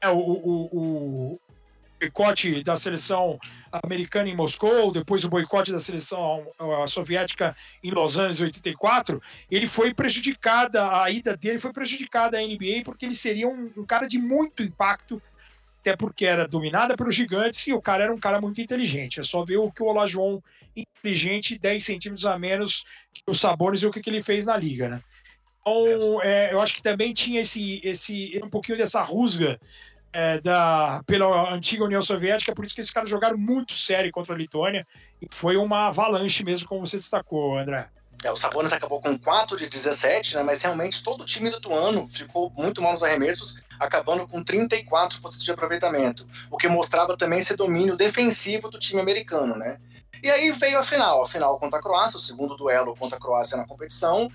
é, 0.00 0.08
o, 0.08 0.18
o, 0.18 0.68
o 0.72 1.40
boicote 2.02 2.64
da 2.64 2.76
seleção 2.76 3.38
americana 3.84 4.28
em 4.28 4.34
Moscou, 4.34 4.90
depois 4.90 5.24
o 5.24 5.28
boicote 5.28 5.70
da 5.70 5.78
seleção 5.78 6.44
soviética 6.88 7.56
em 7.82 7.92
Los 7.92 8.18
Angeles 8.18 8.40
em 8.40 8.44
84, 8.44 9.22
ele 9.48 9.68
foi 9.68 9.94
prejudicada, 9.94 11.00
a 11.00 11.08
ida 11.10 11.36
dele 11.36 11.60
foi 11.60 11.72
prejudicada 11.72 12.38
à 12.38 12.40
NBA 12.40 12.82
porque 12.84 13.06
ele 13.06 13.14
seria 13.14 13.46
um, 13.46 13.72
um 13.76 13.86
cara 13.86 14.06
de 14.06 14.18
muito 14.18 14.62
impacto 14.64 15.22
até 15.82 15.96
porque 15.96 16.24
era 16.24 16.46
dominada 16.46 16.96
pelos 16.96 17.14
gigantes 17.14 17.66
e 17.66 17.72
o 17.72 17.82
cara 17.82 18.04
era 18.04 18.14
um 18.14 18.18
cara 18.18 18.40
muito 18.40 18.60
inteligente. 18.60 19.18
É 19.18 19.22
só 19.22 19.44
ver 19.44 19.56
o 19.56 19.70
que 19.70 19.82
o 19.82 19.86
Olajuwon, 19.86 20.40
inteligente, 20.74 21.58
10 21.58 21.84
centímetros 21.84 22.24
a 22.24 22.38
menos 22.38 22.84
que 23.12 23.22
o 23.26 23.34
Sabonis 23.34 23.82
e 23.82 23.86
o 23.86 23.90
que, 23.90 24.00
que 24.00 24.08
ele 24.08 24.22
fez 24.22 24.46
na 24.46 24.56
liga, 24.56 24.88
né? 24.88 25.02
Então, 25.60 26.22
é, 26.22 26.52
eu 26.52 26.60
acho 26.60 26.74
que 26.74 26.82
também 26.82 27.12
tinha 27.12 27.40
esse, 27.40 27.80
esse 27.84 28.40
um 28.42 28.48
pouquinho 28.48 28.78
dessa 28.78 29.02
rusga 29.02 29.60
é, 30.12 30.40
da, 30.40 31.02
pela 31.04 31.52
antiga 31.52 31.84
União 31.84 32.02
Soviética, 32.02 32.54
por 32.54 32.64
isso 32.64 32.74
que 32.74 32.80
esses 32.80 32.92
caras 32.92 33.10
jogaram 33.10 33.36
muito 33.36 33.74
sério 33.74 34.10
contra 34.12 34.34
a 34.34 34.38
Lituânia 34.38 34.86
e 35.20 35.26
foi 35.30 35.56
uma 35.56 35.88
avalanche 35.88 36.44
mesmo, 36.44 36.68
como 36.68 36.86
você 36.86 36.96
destacou, 36.96 37.58
André. 37.58 37.88
É, 38.22 38.30
o 38.30 38.36
Sabonis 38.36 38.72
acabou 38.72 39.00
com 39.00 39.18
4 39.18 39.56
de 39.56 39.68
17, 39.68 40.36
né, 40.36 40.42
mas 40.42 40.62
realmente 40.62 41.02
todo 41.02 41.22
o 41.22 41.26
time 41.26 41.50
lituano 41.50 42.06
ficou 42.06 42.52
muito 42.56 42.80
mal 42.80 42.92
nos 42.92 43.02
arremessos, 43.02 43.62
acabando 43.80 44.26
com 44.28 44.44
34% 44.44 45.38
de 45.38 45.50
aproveitamento, 45.50 46.26
o 46.50 46.56
que 46.56 46.68
mostrava 46.68 47.16
também 47.16 47.40
esse 47.40 47.56
domínio 47.56 47.96
defensivo 47.96 48.70
do 48.70 48.78
time 48.78 49.00
americano, 49.00 49.56
né? 49.56 49.80
E 50.22 50.30
aí 50.30 50.52
veio 50.52 50.78
a 50.78 50.84
final, 50.84 51.20
a 51.20 51.26
final 51.26 51.58
contra 51.58 51.80
a 51.80 51.82
Croácia, 51.82 52.16
o 52.16 52.20
segundo 52.20 52.56
duelo 52.56 52.94
contra 52.94 53.18
a 53.18 53.20
Croácia 53.20 53.56
na 53.56 53.66
competição, 53.66 54.30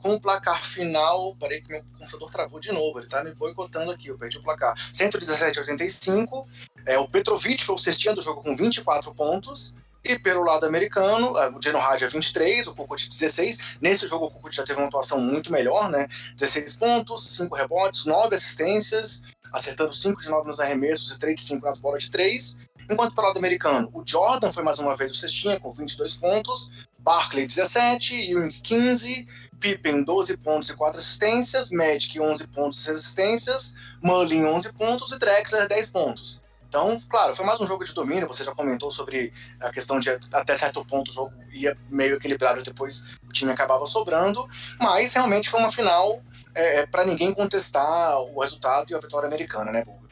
com 0.00 0.14
o 0.14 0.20
placar 0.20 0.64
final. 0.64 1.36
Parei 1.36 1.60
que 1.60 1.68
meu 1.68 1.82
computador 1.98 2.30
travou 2.30 2.58
de 2.58 2.72
novo, 2.72 2.98
ele 2.98 3.06
tá 3.06 3.22
me 3.22 3.34
boicotando 3.34 3.90
aqui, 3.90 4.08
eu 4.08 4.16
perdi 4.16 4.38
o 4.38 4.42
placar. 4.42 4.74
117 4.92 5.58
a 5.58 5.62
85. 5.62 6.48
É, 6.86 6.98
o 6.98 7.06
Petrovic 7.06 7.62
foi 7.62 7.74
o 7.74 7.78
cestinha 7.78 8.14
do 8.14 8.22
jogo 8.22 8.42
com 8.42 8.56
24 8.56 9.14
pontos. 9.14 9.76
E 10.08 10.16
pelo 10.20 10.44
lado 10.44 10.64
americano, 10.64 11.36
é, 11.36 11.50
o 11.50 11.60
Geno 11.60 11.78
Hadia 11.78 12.08
23, 12.08 12.68
o 12.68 12.74
Kukoc 12.76 13.08
16. 13.08 13.78
Nesse 13.80 14.06
jogo 14.06 14.26
o 14.26 14.30
Kukoc 14.30 14.54
já 14.54 14.62
teve 14.62 14.78
uma 14.78 14.86
atuação 14.86 15.20
muito 15.20 15.50
melhor, 15.50 15.90
né? 15.90 16.06
16 16.36 16.76
pontos, 16.76 17.36
5 17.36 17.56
rebotes, 17.56 18.06
9 18.06 18.36
assistências, 18.36 19.22
acertando 19.52 19.92
5 19.92 20.20
de 20.20 20.28
9 20.28 20.46
nos 20.46 20.60
arremessos 20.60 21.10
e 21.10 21.18
3 21.18 21.34
de 21.34 21.42
5 21.42 21.66
nas 21.66 21.80
bolas 21.80 22.04
de 22.04 22.10
3. 22.12 22.56
Enquanto 22.88 23.14
para 23.14 23.24
o 23.24 23.26
lado 23.26 23.38
americano, 23.38 23.90
o 23.92 24.02
Jordan 24.06 24.52
foi 24.52 24.62
mais 24.62 24.78
uma 24.78 24.96
vez 24.96 25.10
o 25.10 25.14
cestinha, 25.14 25.58
com 25.58 25.72
22 25.72 26.16
pontos, 26.16 26.70
Barkley 27.00 27.44
17, 27.44 28.30
Ewing 28.30 28.50
15, 28.50 29.26
Pippen 29.58 30.04
12 30.04 30.36
pontos 30.36 30.68
e 30.68 30.76
4 30.76 30.98
assistências, 30.98 31.70
Magic 31.72 32.20
11 32.20 32.46
pontos 32.48 32.78
e 32.78 32.82
6 32.82 32.96
assistências, 32.96 33.74
Mullin 34.00 34.44
11 34.44 34.72
pontos 34.74 35.10
e 35.10 35.18
Drexler 35.18 35.66
10 35.66 35.90
pontos. 35.90 36.45
Então, 36.76 37.00
claro, 37.08 37.34
foi 37.34 37.46
mais 37.46 37.58
um 37.58 37.66
jogo 37.66 37.86
de 37.86 37.94
domínio. 37.94 38.28
Você 38.28 38.44
já 38.44 38.54
comentou 38.54 38.90
sobre 38.90 39.32
a 39.58 39.72
questão 39.72 39.98
de 39.98 40.10
até 40.10 40.54
certo 40.54 40.84
ponto 40.84 41.10
o 41.10 41.14
jogo 41.14 41.32
ia 41.50 41.74
meio 41.88 42.16
equilibrado, 42.16 42.62
depois 42.62 43.16
o 43.26 43.32
time 43.32 43.50
acabava 43.50 43.86
sobrando. 43.86 44.46
Mas 44.78 45.14
realmente 45.14 45.48
foi 45.48 45.58
uma 45.60 45.72
final 45.72 46.20
é, 46.54 46.80
é 46.80 46.86
para 46.86 47.06
ninguém 47.06 47.32
contestar 47.32 48.20
o 48.20 48.40
resultado 48.40 48.90
e 48.90 48.94
a 48.94 48.98
vitória 48.98 49.26
americana, 49.26 49.72
né, 49.72 49.86
Buga? 49.86 50.06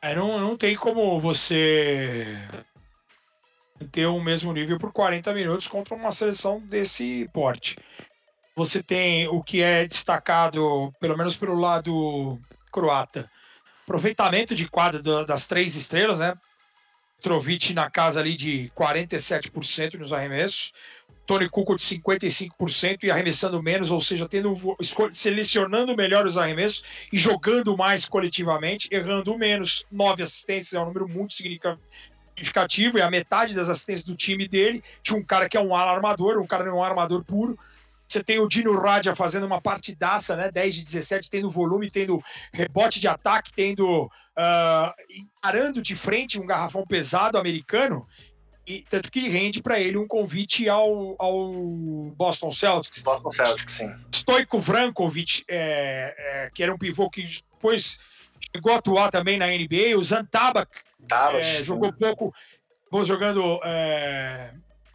É, 0.00 0.14
não, 0.14 0.38
não 0.38 0.56
tem 0.56 0.74
como 0.76 1.20
você 1.20 2.40
ter 3.92 4.06
o 4.06 4.18
mesmo 4.18 4.54
nível 4.54 4.78
por 4.78 4.90
40 4.92 5.30
minutos 5.34 5.66
contra 5.66 5.94
uma 5.94 6.10
seleção 6.10 6.58
desse 6.58 7.28
porte. 7.34 7.76
Você 8.56 8.82
tem 8.82 9.28
o 9.28 9.42
que 9.42 9.60
é 9.60 9.86
destacado, 9.86 10.90
pelo 10.98 11.18
menos 11.18 11.36
pelo 11.36 11.54
lado 11.54 12.40
croata, 12.72 13.30
aproveitamento 13.86 14.52
de 14.52 14.68
quadra 14.68 15.00
das 15.24 15.46
três 15.46 15.76
estrelas, 15.76 16.18
né? 16.18 16.34
Trovic 17.20 17.72
na 17.72 17.88
casa 17.88 18.18
ali 18.18 18.34
de 18.34 18.70
47% 18.76 19.94
nos 19.94 20.12
arremessos, 20.12 20.72
Tony 21.24 21.48
Kukoc 21.48 21.78
de 21.78 21.84
55% 21.84 23.04
e 23.04 23.10
arremessando 23.10 23.62
menos, 23.62 23.90
ou 23.90 24.00
seja, 24.00 24.28
tendo 24.28 24.56
selecionando 25.12 25.96
melhor 25.96 26.26
os 26.26 26.36
arremessos 26.36 26.84
e 27.12 27.18
jogando 27.18 27.76
mais 27.76 28.06
coletivamente, 28.06 28.88
errando 28.90 29.36
menos. 29.38 29.84
Nove 29.90 30.22
assistências 30.22 30.74
é 30.74 30.80
um 30.80 30.86
número 30.86 31.08
muito 31.08 31.32
significativo, 31.32 32.98
e 32.98 33.02
a 33.02 33.10
metade 33.10 33.54
das 33.54 33.68
assistências 33.68 34.04
do 34.04 34.14
time 34.14 34.46
dele 34.46 34.82
tinha 35.02 35.18
um 35.18 35.24
cara 35.24 35.48
que 35.48 35.56
é 35.56 35.60
um 35.60 35.74
armador, 35.74 36.38
um 36.38 36.46
cara 36.46 36.64
não 36.64 36.72
é 36.72 36.74
um 36.74 36.84
armador 36.84 37.24
puro. 37.24 37.58
Você 38.08 38.22
tem 38.22 38.38
o 38.38 38.48
Dino 38.48 38.78
Radia 38.78 39.14
fazendo 39.16 39.46
uma 39.46 39.60
partidaça, 39.60 40.36
né? 40.36 40.50
10 40.50 40.74
de 40.74 40.84
17, 40.84 41.30
tendo 41.30 41.50
volume, 41.50 41.90
tendo 41.90 42.22
rebote 42.52 43.00
de 43.00 43.08
ataque, 43.08 43.52
tendo. 43.52 44.10
Uh, 44.38 44.92
encarando 45.18 45.80
de 45.80 45.96
frente 45.96 46.38
um 46.38 46.46
garrafão 46.46 46.86
pesado 46.86 47.38
americano 47.38 48.06
e 48.66 48.84
tanto 48.90 49.10
que 49.10 49.28
rende 49.28 49.62
para 49.62 49.78
ele 49.78 49.96
um 49.96 50.08
convite 50.08 50.68
ao, 50.68 51.14
ao 51.18 51.52
Boston 52.16 52.50
Celtics. 52.50 53.00
Boston 53.00 53.30
Celtics, 53.30 53.72
sim. 53.72 53.94
Stoiko 54.12 54.58
Vrankovic, 54.58 55.44
é, 55.48 56.14
é, 56.18 56.50
que 56.52 56.62
era 56.62 56.74
um 56.74 56.78
pivô 56.78 57.08
que 57.08 57.24
depois 57.52 57.98
chegou 58.52 58.72
a 58.72 58.78
atuar 58.78 59.10
também 59.10 59.38
na 59.38 59.46
NBA. 59.46 59.96
O 59.96 60.02
Zantabak 60.02 60.80
é, 61.32 61.42
jogou 61.62 61.92
pouco, 61.92 62.34
vou 62.90 63.04
jogando. 63.04 63.60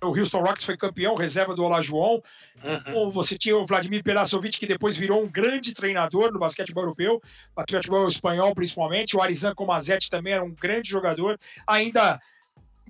O 0.04 0.18
Houston 0.18 0.40
Rockets 0.40 0.64
foi 0.64 0.76
campeão, 0.76 1.14
reserva 1.14 1.54
do 1.54 1.64
Olajuwon. 1.64 2.22
Uhum. 2.64 3.12
Você 3.12 3.38
tinha 3.38 3.56
o 3.56 3.68
Vladimir 3.68 4.04
Perasovic, 4.04 4.58
que 4.58 4.66
depois 4.66 4.98
virou 4.98 5.24
um 5.24 5.30
grande 5.30 5.76
treinador 5.76 6.32
no 6.32 6.40
basquetebol 6.40 6.84
europeu, 6.84 7.22
basquetebol 7.56 8.08
espanhol 8.08 8.56
principalmente. 8.56 9.16
O 9.16 9.22
Arizan 9.22 9.54
Comazete 9.54 10.10
também 10.10 10.34
era 10.34 10.44
um 10.44 10.52
grande 10.52 10.90
jogador. 10.90 11.40
Ainda 11.68 12.20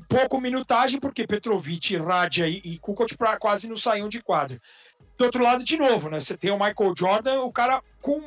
pouco 0.08 0.40
minutagem, 0.40 1.00
porque 1.00 1.28
Petrovic, 1.28 1.98
Radia 1.98 2.48
e, 2.48 2.62
e 2.64 2.80
Kukoc 2.80 3.12
quase 3.40 3.68
não 3.68 3.78
saíam 3.78 4.10
de 4.10 4.22
quadro. 4.22 4.60
Do 5.18 5.26
outro 5.26 5.44
lado, 5.44 5.64
de 5.64 5.78
novo, 5.78 6.10
né? 6.10 6.20
Você 6.20 6.36
tem 6.36 6.50
o 6.50 6.58
Michael 6.58 6.94
Jordan, 6.98 7.42
o 7.42 7.52
cara 7.52 7.82
com 8.02 8.20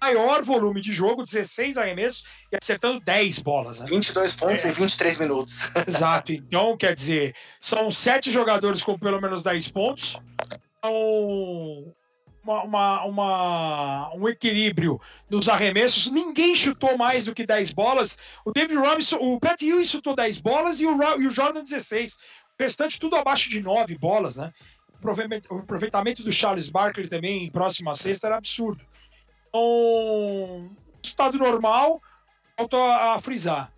maior 0.00 0.42
volume 0.42 0.80
de 0.80 0.92
jogo, 0.92 1.22
16 1.22 1.76
arremessos 1.76 2.24
e 2.50 2.56
acertando 2.56 3.00
10 3.00 3.40
bolas. 3.40 3.78
Né? 3.80 3.86
22 3.88 4.34
pontos 4.34 4.64
é. 4.64 4.70
em 4.70 4.72
23 4.72 5.20
minutos. 5.20 5.70
Exato. 5.86 6.32
Então, 6.32 6.76
quer 6.76 6.94
dizer, 6.94 7.34
são 7.60 7.90
sete 7.90 8.30
jogadores 8.30 8.82
com 8.82 8.98
pelo 8.98 9.20
menos 9.20 9.42
10 9.42 9.70
pontos. 9.70 10.18
Então, 10.78 11.94
uma, 12.42 12.62
uma, 12.62 13.04
uma, 13.04 14.14
um 14.14 14.28
equilíbrio 14.28 15.00
nos 15.28 15.48
arremessos. 15.48 16.10
Ninguém 16.10 16.54
chutou 16.54 16.96
mais 16.96 17.26
do 17.26 17.34
que 17.34 17.46
10 17.46 17.72
bolas. 17.72 18.16
O 18.44 18.52
David 18.52 18.78
Robinson, 18.78 19.16
o 19.16 19.38
Pat 19.38 19.60
Ewing 19.60 19.84
chutou 19.84 20.14
10 20.14 20.40
bolas 20.40 20.80
e 20.80 20.86
o, 20.86 21.20
e 21.20 21.26
o 21.26 21.30
Jordan 21.30 21.62
16. 21.62 22.14
O 22.14 22.62
restante 22.62 22.98
tudo 22.98 23.16
abaixo 23.16 23.50
de 23.50 23.60
9 23.60 23.96
bolas, 23.98 24.36
né? 24.36 24.52
O 25.50 25.58
aproveitamento 25.58 26.22
do 26.22 26.32
Charles 26.32 26.68
Barkley 26.68 27.08
também 27.08 27.50
próxima 27.50 27.94
sexta 27.94 28.26
era 28.26 28.36
absurdo. 28.36 28.84
Então, 29.48 30.70
estado 31.02 31.38
normal, 31.38 32.00
falta 32.56 32.76
a 32.76 33.18
frisar. 33.20 33.72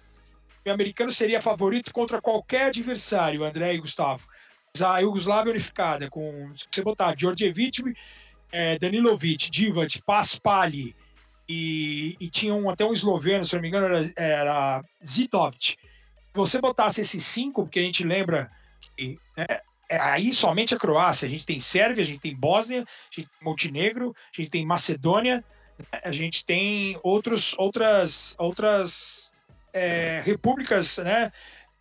O 0.66 0.70
americano 0.70 1.10
seria 1.10 1.40
favorito 1.40 1.92
contra 1.92 2.20
qualquer 2.20 2.66
adversário, 2.66 3.44
André 3.44 3.74
e 3.74 3.78
Gustavo. 3.78 4.26
A 4.84 4.98
Yugoslávia 4.98 5.50
unificada, 5.50 6.08
com 6.08 6.52
se 6.56 6.66
você 6.70 6.82
botar 6.82 7.14
Djordjevic, 7.14 7.82
é, 8.52 8.78
Danilovic, 8.78 9.50
Divac, 9.50 10.00
Paspali 10.02 10.94
e, 11.48 12.16
e 12.20 12.28
tinha 12.28 12.54
um, 12.54 12.70
até 12.70 12.84
um 12.84 12.92
esloveno, 12.92 13.44
se 13.44 13.54
não 13.54 13.62
me 13.62 13.68
engano, 13.68 13.86
era, 13.86 14.12
era 14.16 14.84
Zitovic. 15.04 15.70
Se 15.70 15.76
você 16.34 16.60
botasse 16.60 17.00
esses 17.00 17.24
cinco, 17.24 17.64
porque 17.64 17.80
a 17.80 17.82
gente 17.82 18.04
lembra 18.04 18.50
que 18.96 19.18
é, 19.36 19.54
é, 19.54 19.62
aí 19.98 20.32
somente 20.32 20.74
a 20.74 20.78
Croácia, 20.78 21.26
a 21.26 21.30
gente 21.30 21.46
tem 21.46 21.58
Sérvia, 21.58 22.02
a 22.02 22.06
gente 22.06 22.20
tem 22.20 22.34
Bósnia, 22.34 22.82
a 22.82 23.14
gente 23.14 23.28
tem 23.28 23.38
Montenegro, 23.42 24.14
a 24.32 24.36
gente 24.36 24.50
tem 24.50 24.64
Macedônia, 24.64 25.44
né? 25.78 26.00
a 26.04 26.12
gente 26.12 26.44
tem 26.44 26.98
outros, 27.02 27.54
outras, 27.58 28.34
outras 28.38 29.30
é, 29.72 30.22
repúblicas 30.24 30.98
né, 30.98 31.32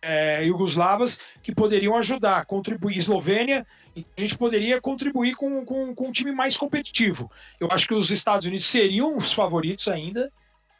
é, 0.02 0.44
iugoslavas 0.46 1.18
que 1.42 1.54
poderiam 1.54 1.96
ajudar, 1.96 2.46
contribuir. 2.46 2.96
Eslovênia, 2.96 3.66
então 3.94 4.12
a 4.16 4.20
gente 4.20 4.38
poderia 4.38 4.80
contribuir 4.80 5.34
com, 5.34 5.64
com, 5.64 5.94
com 5.94 6.08
um 6.08 6.12
time 6.12 6.32
mais 6.32 6.56
competitivo. 6.56 7.30
Eu 7.58 7.68
acho 7.70 7.86
que 7.86 7.94
os 7.94 8.10
Estados 8.10 8.46
Unidos 8.46 8.66
seriam 8.66 9.16
os 9.16 9.32
favoritos 9.32 9.88
ainda, 9.88 10.32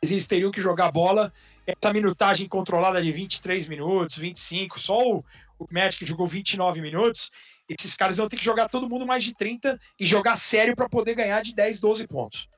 eles 0.02 0.26
teriam 0.26 0.50
que 0.50 0.60
jogar 0.60 0.90
bola. 0.90 1.32
Essa 1.66 1.92
minutagem 1.92 2.48
controlada 2.48 3.02
de 3.02 3.12
23 3.12 3.68
minutos, 3.68 4.16
25, 4.16 4.80
só 4.80 4.98
o, 4.98 5.24
o 5.60 5.66
Magic 5.70 6.04
jogou 6.06 6.26
29 6.26 6.80
minutos. 6.80 7.30
Esses 7.68 7.94
caras 7.94 8.16
vão 8.16 8.26
ter 8.26 8.36
que 8.36 8.44
jogar 8.44 8.68
todo 8.68 8.88
mundo 8.88 9.06
mais 9.06 9.22
de 9.22 9.34
30 9.34 9.78
e 9.98 10.06
jogar 10.06 10.36
sério 10.36 10.74
para 10.74 10.88
poder 10.88 11.14
ganhar 11.14 11.42
de 11.42 11.54
10, 11.54 11.78
12 11.78 12.06
pontos. 12.06 12.48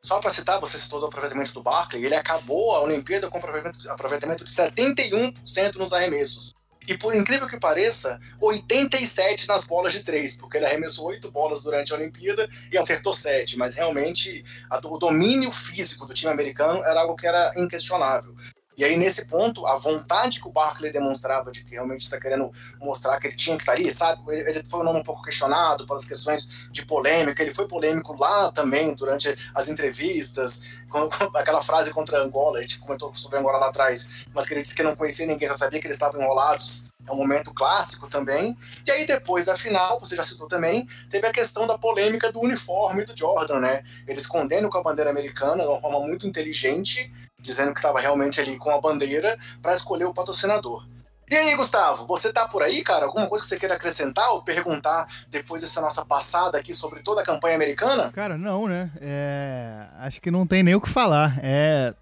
Só 0.00 0.18
para 0.18 0.30
citar, 0.30 0.58
você 0.58 0.78
citou 0.78 0.98
do 0.98 1.06
aproveitamento 1.06 1.52
do 1.52 1.62
Barkley, 1.62 2.06
ele 2.06 2.14
acabou 2.14 2.74
a 2.74 2.80
Olimpíada 2.80 3.28
com 3.28 3.36
aproveitamento, 3.36 4.44
de 4.44 4.50
71% 4.50 5.76
nos 5.76 5.92
arremessos. 5.92 6.52
E 6.88 6.96
por 6.96 7.14
incrível 7.14 7.46
que 7.46 7.60
pareça, 7.60 8.18
87 8.40 9.46
nas 9.46 9.66
bolas 9.66 9.92
de 9.92 10.02
três, 10.02 10.36
porque 10.36 10.56
ele 10.56 10.64
arremessou 10.64 11.08
oito 11.08 11.30
bolas 11.30 11.62
durante 11.62 11.92
a 11.92 11.96
Olimpíada 11.96 12.48
e 12.72 12.78
acertou 12.78 13.12
sete. 13.12 13.58
Mas 13.58 13.74
realmente 13.74 14.42
a, 14.70 14.78
o 14.78 14.98
domínio 14.98 15.50
físico 15.50 16.06
do 16.06 16.14
time 16.14 16.32
americano 16.32 16.82
era 16.82 17.02
algo 17.02 17.14
que 17.14 17.26
era 17.26 17.52
inquestionável. 17.56 18.34
E 18.76 18.84
aí, 18.84 18.96
nesse 18.96 19.26
ponto, 19.26 19.66
a 19.66 19.76
vontade 19.76 20.40
que 20.40 20.48
o 20.48 20.52
Barkley 20.52 20.92
demonstrava 20.92 21.50
de 21.50 21.62
que 21.64 21.72
realmente 21.72 22.02
está 22.02 22.18
querendo 22.18 22.50
mostrar 22.80 23.18
que 23.18 23.26
ele 23.26 23.36
tinha 23.36 23.56
que 23.56 23.62
estar 23.62 23.72
tá 23.72 23.78
ali, 23.78 23.90
sabe? 23.90 24.22
Ele 24.28 24.62
foi 24.66 24.80
um 24.80 24.84
nome 24.84 25.00
um 25.00 25.02
pouco 25.02 25.22
questionado 25.22 25.86
pelas 25.86 26.06
questões 26.06 26.68
de 26.70 26.86
polêmica, 26.86 27.42
ele 27.42 27.52
foi 27.52 27.66
polêmico 27.68 28.16
lá 28.18 28.50
também 28.52 28.94
durante 28.94 29.34
as 29.54 29.68
entrevistas, 29.68 30.78
com, 30.88 31.08
com 31.08 31.36
aquela 31.36 31.60
frase 31.60 31.92
contra 31.92 32.22
Angola, 32.22 32.58
a 32.58 32.62
gente 32.62 32.78
comentou 32.78 33.12
sobre 33.12 33.38
Angola 33.38 33.58
lá 33.58 33.68
atrás, 33.68 34.24
mas 34.32 34.46
que 34.46 34.54
ele 34.54 34.62
disse 34.62 34.74
que 34.74 34.82
não 34.82 34.96
conhecia 34.96 35.26
ninguém, 35.26 35.48
só 35.48 35.58
sabia 35.58 35.80
que 35.80 35.86
eles 35.86 35.96
estavam 35.96 36.20
enrolados 36.20 36.90
é 37.06 37.12
um 37.12 37.16
momento 37.16 37.52
clássico 37.52 38.08
também. 38.08 38.56
E 38.86 38.90
aí, 38.90 39.06
depois 39.06 39.46
da 39.46 39.56
final, 39.56 39.98
você 39.98 40.14
já 40.14 40.22
citou 40.22 40.46
também, 40.46 40.86
teve 41.08 41.26
a 41.26 41.32
questão 41.32 41.66
da 41.66 41.78
polêmica 41.78 42.30
do 42.30 42.40
uniforme 42.40 43.04
do 43.04 43.16
Jordan, 43.16 43.60
né? 43.60 43.82
Ele 44.06 44.18
escondendo 44.18 44.68
com 44.68 44.78
a 44.78 44.82
bandeira 44.82 45.10
americana 45.10 45.62
de 45.62 45.68
uma 45.68 45.80
forma 45.80 46.00
muito 46.00 46.26
inteligente, 46.26 47.10
dizendo 47.40 47.72
que 47.72 47.78
estava 47.80 48.00
realmente 48.00 48.40
ali 48.40 48.56
com 48.58 48.70
a 48.70 48.80
bandeira 48.80 49.36
para 49.60 49.74
escolher 49.74 50.04
o 50.04 50.14
patrocinador. 50.14 50.86
E 51.30 51.36
aí, 51.36 51.54
Gustavo, 51.54 52.06
você 52.06 52.32
tá 52.32 52.48
por 52.48 52.60
aí, 52.60 52.82
cara? 52.82 53.06
Alguma 53.06 53.28
coisa 53.28 53.44
que 53.44 53.48
você 53.48 53.56
queira 53.56 53.76
acrescentar 53.76 54.28
ou 54.30 54.42
perguntar 54.42 55.06
depois 55.28 55.62
dessa 55.62 55.80
nossa 55.80 56.04
passada 56.04 56.58
aqui 56.58 56.74
sobre 56.74 57.02
toda 57.04 57.20
a 57.20 57.24
campanha 57.24 57.54
americana? 57.54 58.10
Cara, 58.10 58.36
não, 58.36 58.66
né? 58.66 58.90
É... 59.00 59.86
Acho 59.98 60.20
que 60.20 60.28
não 60.28 60.44
tem 60.44 60.64
nem 60.64 60.74
o 60.74 60.80
que 60.80 60.88
falar. 60.88 61.38
É 61.40 61.94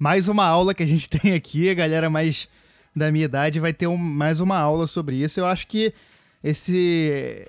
mais 0.00 0.28
uma 0.28 0.46
aula 0.46 0.72
que 0.72 0.82
a 0.82 0.86
gente 0.86 1.10
tem 1.10 1.34
aqui, 1.34 1.68
a 1.68 1.74
galera 1.74 2.08
mais 2.08 2.48
da 2.96 3.12
minha 3.12 3.26
idade 3.26 3.60
vai 3.60 3.72
ter 3.72 3.86
um, 3.86 3.96
mais 3.96 4.40
uma 4.40 4.58
aula 4.58 4.86
sobre 4.86 5.16
isso. 5.16 5.38
Eu 5.38 5.46
acho 5.46 5.66
que 5.66 5.92
esse, 6.42 7.46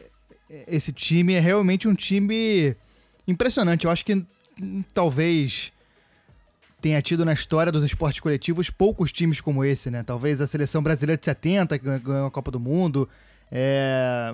esse 0.68 0.92
time 0.92 1.34
é 1.34 1.40
realmente 1.40 1.88
um 1.88 1.96
time 1.96 2.76
impressionante. 3.28 3.86
Eu 3.86 3.92
acho 3.92 4.04
que 4.04 4.14
hum, 4.62 4.84
talvez 4.94 5.72
tenha 6.82 7.02
tido 7.02 7.24
na 7.24 7.34
história 7.34 7.72
dos 7.72 7.84
esportes 7.84 8.20
coletivos 8.20 8.70
poucos 8.70 9.12
times 9.12 9.40
como 9.40 9.64
esse, 9.64 9.92
né? 9.92 10.04
Talvez 10.04 10.42
a 10.42 10.48
seleção 10.48 10.82
brasileira 10.82 11.18
de 11.18 11.26
70, 11.26 11.78
que 11.78 12.00
ganhou 12.00 12.26
a 12.26 12.32
Copa 12.32 12.50
do 12.50 12.60
Mundo. 12.60 13.08
É... 13.52 14.34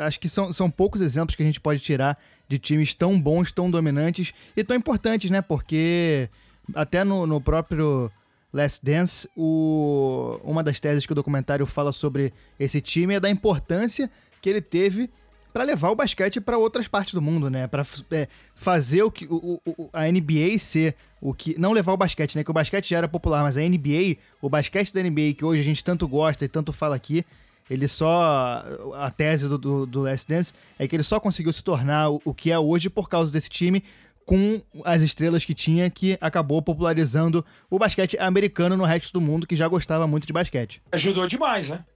Acho 0.00 0.18
que 0.18 0.28
são, 0.28 0.52
são 0.52 0.70
poucos 0.70 1.00
exemplos 1.00 1.36
que 1.36 1.42
a 1.42 1.46
gente 1.46 1.60
pode 1.60 1.80
tirar 1.80 2.18
de 2.48 2.58
times 2.58 2.94
tão 2.94 3.20
bons, 3.20 3.52
tão 3.52 3.70
dominantes 3.70 4.32
e 4.56 4.64
tão 4.64 4.76
importantes, 4.76 5.30
né? 5.30 5.42
Porque 5.42 6.28
até 6.74 7.04
no, 7.04 7.26
no 7.26 7.40
próprio 7.40 8.10
Last 8.52 8.84
Dance, 8.84 9.28
o, 9.36 10.40
uma 10.42 10.62
das 10.62 10.80
teses 10.80 11.04
que 11.04 11.12
o 11.12 11.14
documentário 11.14 11.66
fala 11.66 11.92
sobre 11.92 12.32
esse 12.58 12.80
time 12.80 13.14
é 13.14 13.20
da 13.20 13.28
importância 13.28 14.10
que 14.40 14.48
ele 14.48 14.62
teve 14.62 15.10
para 15.52 15.62
levar 15.62 15.90
o 15.90 15.94
basquete 15.94 16.40
para 16.40 16.58
outras 16.58 16.88
partes 16.88 17.14
do 17.14 17.22
mundo, 17.22 17.48
né? 17.48 17.68
Para 17.68 17.86
é, 18.10 18.28
fazer 18.54 19.02
o 19.04 19.10
que 19.10 19.24
o, 19.26 19.60
o, 19.64 19.88
a 19.92 20.10
NBA 20.10 20.58
ser 20.58 20.96
o 21.24 21.32
que 21.32 21.58
não 21.58 21.72
levar 21.72 21.94
o 21.94 21.96
basquete, 21.96 22.36
né? 22.36 22.44
Que 22.44 22.50
o 22.50 22.54
basquete 22.54 22.90
já 22.90 22.98
era 22.98 23.08
popular, 23.08 23.42
mas 23.42 23.56
a 23.56 23.62
NBA, 23.62 24.18
o 24.42 24.50
basquete 24.50 24.92
da 24.92 25.02
NBA 25.02 25.32
que 25.38 25.42
hoje 25.42 25.62
a 25.62 25.64
gente 25.64 25.82
tanto 25.82 26.06
gosta 26.06 26.44
e 26.44 26.48
tanto 26.48 26.70
fala 26.70 26.94
aqui, 26.94 27.24
ele 27.70 27.88
só 27.88 28.62
a 28.94 29.10
tese 29.10 29.48
do, 29.48 29.56
do, 29.56 29.86
do 29.86 30.02
Last 30.02 30.28
Dance 30.28 30.52
é 30.78 30.86
que 30.86 30.94
ele 30.94 31.02
só 31.02 31.18
conseguiu 31.18 31.50
se 31.50 31.64
tornar 31.64 32.10
o, 32.10 32.20
o 32.26 32.34
que 32.34 32.50
é 32.50 32.58
hoje 32.58 32.90
por 32.90 33.08
causa 33.08 33.32
desse 33.32 33.48
time, 33.48 33.82
com 34.26 34.60
as 34.84 35.00
estrelas 35.00 35.46
que 35.46 35.54
tinha, 35.54 35.88
que 35.88 36.18
acabou 36.20 36.60
popularizando 36.60 37.42
o 37.70 37.78
basquete 37.78 38.18
americano 38.18 38.76
no 38.76 38.84
resto 38.84 39.10
do 39.10 39.20
mundo, 39.20 39.46
que 39.46 39.56
já 39.56 39.66
gostava 39.66 40.06
muito 40.06 40.26
de 40.26 40.32
basquete. 40.32 40.82
Ajudou 40.92 41.26
demais, 41.26 41.70
né? 41.70 41.86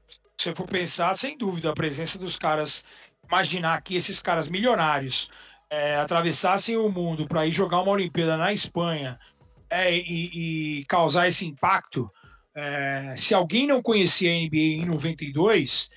Se 0.41 0.49
eu 0.49 0.57
for 0.57 0.67
pensar, 0.67 1.15
sem 1.15 1.37
dúvida, 1.37 1.69
a 1.69 1.75
presença 1.75 2.19
dos 2.19 2.39
caras, 2.39 2.83
imaginar 3.29 3.83
que 3.83 3.95
esses 3.95 4.23
caras 4.23 4.49
milionários 4.49 5.29
é, 5.71 5.97
atravessassem 5.97 6.77
o 6.77 6.91
mundo 6.91 7.27
para 7.27 7.47
ir 7.47 7.53
jogar 7.53 7.81
uma 7.81 7.93
Olimpíada 7.93 8.37
na 8.37 8.53
Espanha 8.53 9.19
é, 9.69 9.95
e, 9.95 10.81
e, 10.81 10.85
causar 10.87 11.29
esse 11.29 11.47
impacto. 11.47 12.11
É, 12.55 13.15
se 13.17 13.35
alguém 13.35 13.67
não 13.67 13.83
conhecia 13.83 14.31
a 14.31 14.35
NBA 14.35 14.83
em 14.83 14.87
92, 14.87 15.91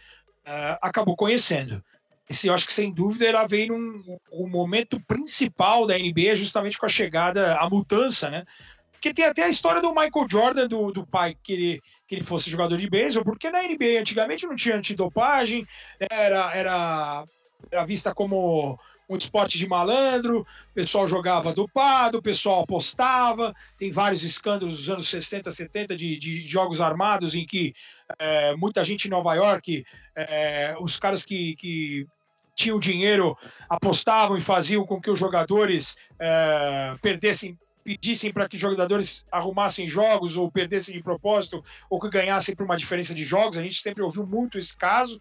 é, 0.45 0.77
acabou 0.81 1.15
conhecendo. 1.15 1.83
Esse, 2.29 2.47
eu 2.47 2.53
acho 2.53 2.65
que 2.65 2.73
sem 2.73 2.93
dúvida 2.93 3.25
ela 3.25 3.47
veio 3.47 3.73
num 3.73 4.17
o 4.31 4.47
momento 4.47 4.99
principal 5.01 5.85
da 5.85 5.97
NBA, 5.97 6.35
justamente 6.35 6.77
com 6.77 6.85
a 6.85 6.89
chegada, 6.89 7.57
a 7.57 7.69
mudança, 7.69 8.29
né? 8.29 8.45
Porque 8.91 9.13
tem 9.13 9.25
até 9.25 9.43
a 9.43 9.49
história 9.49 9.81
do 9.81 9.89
Michael 9.89 10.27
Jordan, 10.29 10.67
do, 10.67 10.91
do 10.91 11.07
pai 11.07 11.35
que 11.41 11.53
ele, 11.53 11.81
que 12.07 12.15
ele 12.15 12.23
fosse 12.23 12.49
jogador 12.49 12.77
de 12.77 12.89
beisebol, 12.89 13.25
porque 13.25 13.49
na 13.49 13.63
NBA 13.63 13.99
antigamente 13.99 14.45
não 14.45 14.55
tinha 14.55 14.75
antidopagem, 14.75 15.65
era, 15.99 16.55
era, 16.55 17.25
era 17.71 17.85
vista 17.85 18.13
como 18.13 18.79
um 19.11 19.17
esporte 19.17 19.57
de 19.57 19.67
malandro, 19.67 20.41
o 20.41 20.73
pessoal 20.73 21.05
jogava 21.05 21.53
dopado, 21.53 22.17
o 22.17 22.21
pessoal 22.21 22.61
apostava, 22.61 23.53
tem 23.77 23.91
vários 23.91 24.23
escândalos 24.23 24.77
dos 24.77 24.89
anos 24.89 25.09
60, 25.09 25.51
70 25.51 25.97
de, 25.97 26.17
de 26.17 26.45
jogos 26.45 26.79
armados 26.79 27.35
em 27.35 27.45
que 27.45 27.73
é, 28.17 28.55
muita 28.55 28.85
gente 28.85 29.05
em 29.05 29.11
Nova 29.11 29.33
York, 29.33 29.85
é, 30.15 30.75
os 30.79 30.97
caras 30.97 31.25
que, 31.25 31.55
que 31.55 32.07
tinham 32.55 32.79
dinheiro 32.79 33.37
apostavam 33.69 34.37
e 34.37 34.41
faziam 34.41 34.85
com 34.85 35.01
que 35.01 35.11
os 35.11 35.19
jogadores 35.19 35.97
é, 36.17 36.95
perdessem 37.01 37.59
pedissem 37.83 38.31
para 38.31 38.47
que 38.47 38.57
jogadores 38.57 39.25
arrumassem 39.31 39.87
jogos 39.87 40.37
ou 40.37 40.51
perdessem 40.51 40.93
de 40.93 41.01
propósito 41.01 41.63
ou 41.89 41.99
que 41.99 42.09
ganhassem 42.09 42.55
por 42.55 42.63
uma 42.63 42.77
diferença 42.77 43.11
de 43.11 43.23
jogos. 43.23 43.57
A 43.57 43.63
gente 43.63 43.81
sempre 43.81 44.03
ouviu 44.03 44.23
muito 44.23 44.59
esse 44.59 44.77
caso 44.77 45.19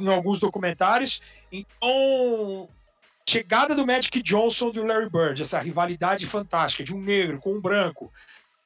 em 0.00 0.08
alguns 0.08 0.38
documentários. 0.38 1.20
Então, 1.50 2.68
chegada 3.30 3.76
do 3.76 3.86
Magic 3.86 4.20
Johnson 4.22 4.70
e 4.70 4.72
do 4.72 4.84
Larry 4.84 5.08
Bird, 5.08 5.40
essa 5.40 5.60
rivalidade 5.60 6.26
fantástica 6.26 6.82
de 6.82 6.92
um 6.92 7.00
negro 7.00 7.38
com 7.38 7.52
um 7.52 7.60
branco, 7.60 8.12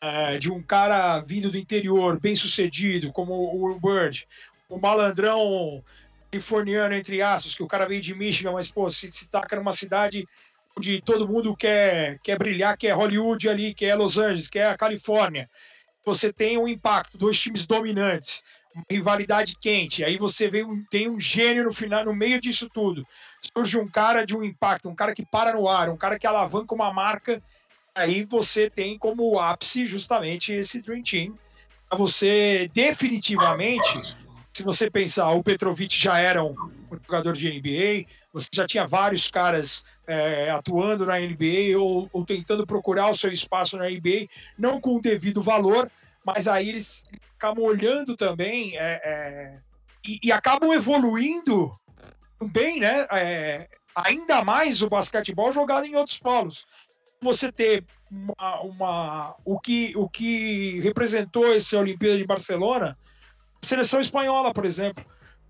é, 0.01 0.39
de 0.39 0.51
um 0.51 0.63
cara 0.63 1.21
vindo 1.21 1.51
do 1.51 1.59
interior, 1.59 2.19
bem 2.19 2.35
sucedido, 2.35 3.13
como 3.13 3.35
o 3.35 3.79
Bird, 3.79 4.27
um 4.71 4.81
malandrão 4.81 5.85
californiano, 6.31 6.95
entre 6.95 7.21
aspas, 7.21 7.55
que 7.55 7.63
o 7.63 7.67
cara 7.67 7.87
veio 7.87 8.01
de 8.01 8.15
Michigan, 8.15 8.53
mas, 8.53 8.71
pô, 8.71 8.91
se, 8.91 9.13
se 9.13 9.29
taca 9.29 9.55
numa 9.55 9.73
cidade 9.73 10.27
onde 10.79 11.03
todo 11.03 11.29
mundo 11.29 11.55
quer, 11.55 12.19
quer 12.23 12.39
brilhar, 12.39 12.79
que 12.79 12.87
é 12.87 12.93
Hollywood 12.93 13.47
ali, 13.51 13.75
que 13.75 13.85
é 13.85 13.95
Los 13.95 14.17
Angeles, 14.17 14.49
que 14.49 14.59
é 14.59 14.69
a 14.69 14.79
Califórnia. 14.79 15.49
Você 16.07 16.33
tem 16.33 16.57
um 16.57 16.67
impacto, 16.67 17.19
dois 17.19 17.39
times 17.39 17.67
dominantes, 17.67 18.43
uma 18.75 18.85
rivalidade 18.91 19.57
quente. 19.61 20.03
Aí 20.03 20.17
você 20.17 20.49
vem 20.49 20.65
tem 20.91 21.09
um 21.09 21.21
gênio 21.21 21.65
no 21.65 21.73
final, 21.73 22.05
no 22.05 22.15
meio 22.15 22.41
disso 22.41 22.69
tudo. 22.73 23.07
Surge 23.53 23.79
um 23.79 23.89
cara 23.89 24.25
de 24.25 24.37
um 24.37 24.43
impacto, 24.43 24.89
um 24.89 24.95
cara 24.95 25.15
que 25.15 25.25
para 25.25 25.53
no 25.53 25.69
ar, 25.69 25.89
um 25.89 25.97
cara 25.97 26.19
que 26.19 26.27
alavanca 26.27 26.75
uma 26.75 26.93
marca. 26.93 27.43
Aí 27.95 28.25
você 28.25 28.69
tem 28.69 28.99
como 28.99 29.39
ápice 29.39 29.87
justamente 29.87 30.53
esse 30.53 30.81
Dream 30.81 31.03
Team. 31.03 31.39
Você 31.97 32.71
definitivamente 32.75 34.25
se 34.55 34.63
você 34.63 34.89
pensar, 34.89 35.31
o 35.33 35.43
Petrovic 35.43 36.01
já 36.01 36.17
era 36.19 36.45
um, 36.45 36.53
um 36.53 36.97
jogador 37.05 37.35
de 37.35 37.51
NBA, 37.51 38.09
você 38.33 38.49
já 38.53 38.65
tinha 38.65 38.87
vários 38.87 39.29
caras 39.29 39.85
é, 40.07 40.49
atuando 40.49 41.05
na 41.05 41.19
NBA 41.19 41.77
ou, 41.77 42.09
ou, 42.13 42.25
tentando 42.25 42.65
procurar 42.65 43.11
o 43.11 43.17
seu 43.17 43.33
espaço 43.33 43.77
na 43.77 43.91
NBA, 43.91 44.29
não 44.57 44.81
com 44.81 44.97
o 44.97 45.03
devido 45.03 45.43
valor, 45.43 45.91
mas 46.25 46.47
aí 46.47 46.69
eles 46.69 47.05
acabam 47.37 47.65
olhando 47.65 48.17
também 48.17 48.79
é, 48.79 49.01
é, 49.05 49.59
e, 50.07 50.21
e, 50.23 50.33
acabam 50.33 50.73
evoluindo 50.73 51.77
também, 52.39 52.81
né? 52.81 53.07
É, 53.11 53.69
ainda 53.95 54.45
mais 54.45 54.83
o 54.83 54.89
basquetebol 54.89 55.53
jogado 55.53 55.87
em 55.87 55.97
outros 55.97 56.19
polos. 56.19 56.67
Você 57.23 57.51
ter 57.51 57.85
uma, 58.11 58.61
uma, 58.61 59.37
o, 59.45 59.59
que, 59.59 59.93
o 59.97 60.09
que 60.09 60.81
representou 60.81 61.55
esse 61.55 61.77
Olimpíada 61.77 62.19
de 62.19 62.27
Barcelona 62.27 62.97
Seleção 63.65 63.99
espanhola, 63.99 64.53
por 64.53 64.67
exemplo. 64.67 65.05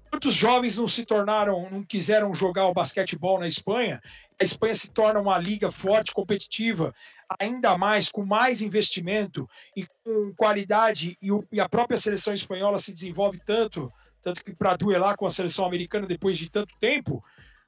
Quantos 0.09 0.35
jovens 0.35 0.77
não 0.77 0.87
se 0.87 1.05
tornaram, 1.05 1.69
não 1.71 1.83
quiseram 1.83 2.33
jogar 2.33 2.67
o 2.67 2.73
basquetebol 2.73 3.41
na 3.41 3.49
Espanha? 3.49 4.01
A 4.41 4.45
Espanha 4.45 4.75
se 4.77 4.89
torna 4.91 5.21
uma 5.21 5.37
liga 5.37 5.73
forte, 5.73 6.13
competitiva, 6.13 6.95
ainda 7.41 7.77
mais 7.77 8.09
com 8.09 8.25
mais 8.25 8.63
investimento 8.63 9.49
e 9.77 9.85
com 10.05 10.33
qualidade, 10.37 11.19
e, 11.21 11.33
o, 11.33 11.45
e 11.51 11.59
a 11.59 11.69
própria 11.69 11.99
seleção 11.99 12.33
espanhola 12.33 12.79
se 12.79 12.93
desenvolve 12.93 13.41
tanto, 13.45 13.93
tanto 14.25 14.43
que 14.43 14.55
para 14.55 14.75
duelar 14.77 15.17
com 15.17 15.27
a 15.27 15.31
seleção 15.31 15.67
americana 15.67 16.07
depois 16.07 16.39
de 16.39 16.51
tanto 16.51 16.75
tempo, 16.81 17.23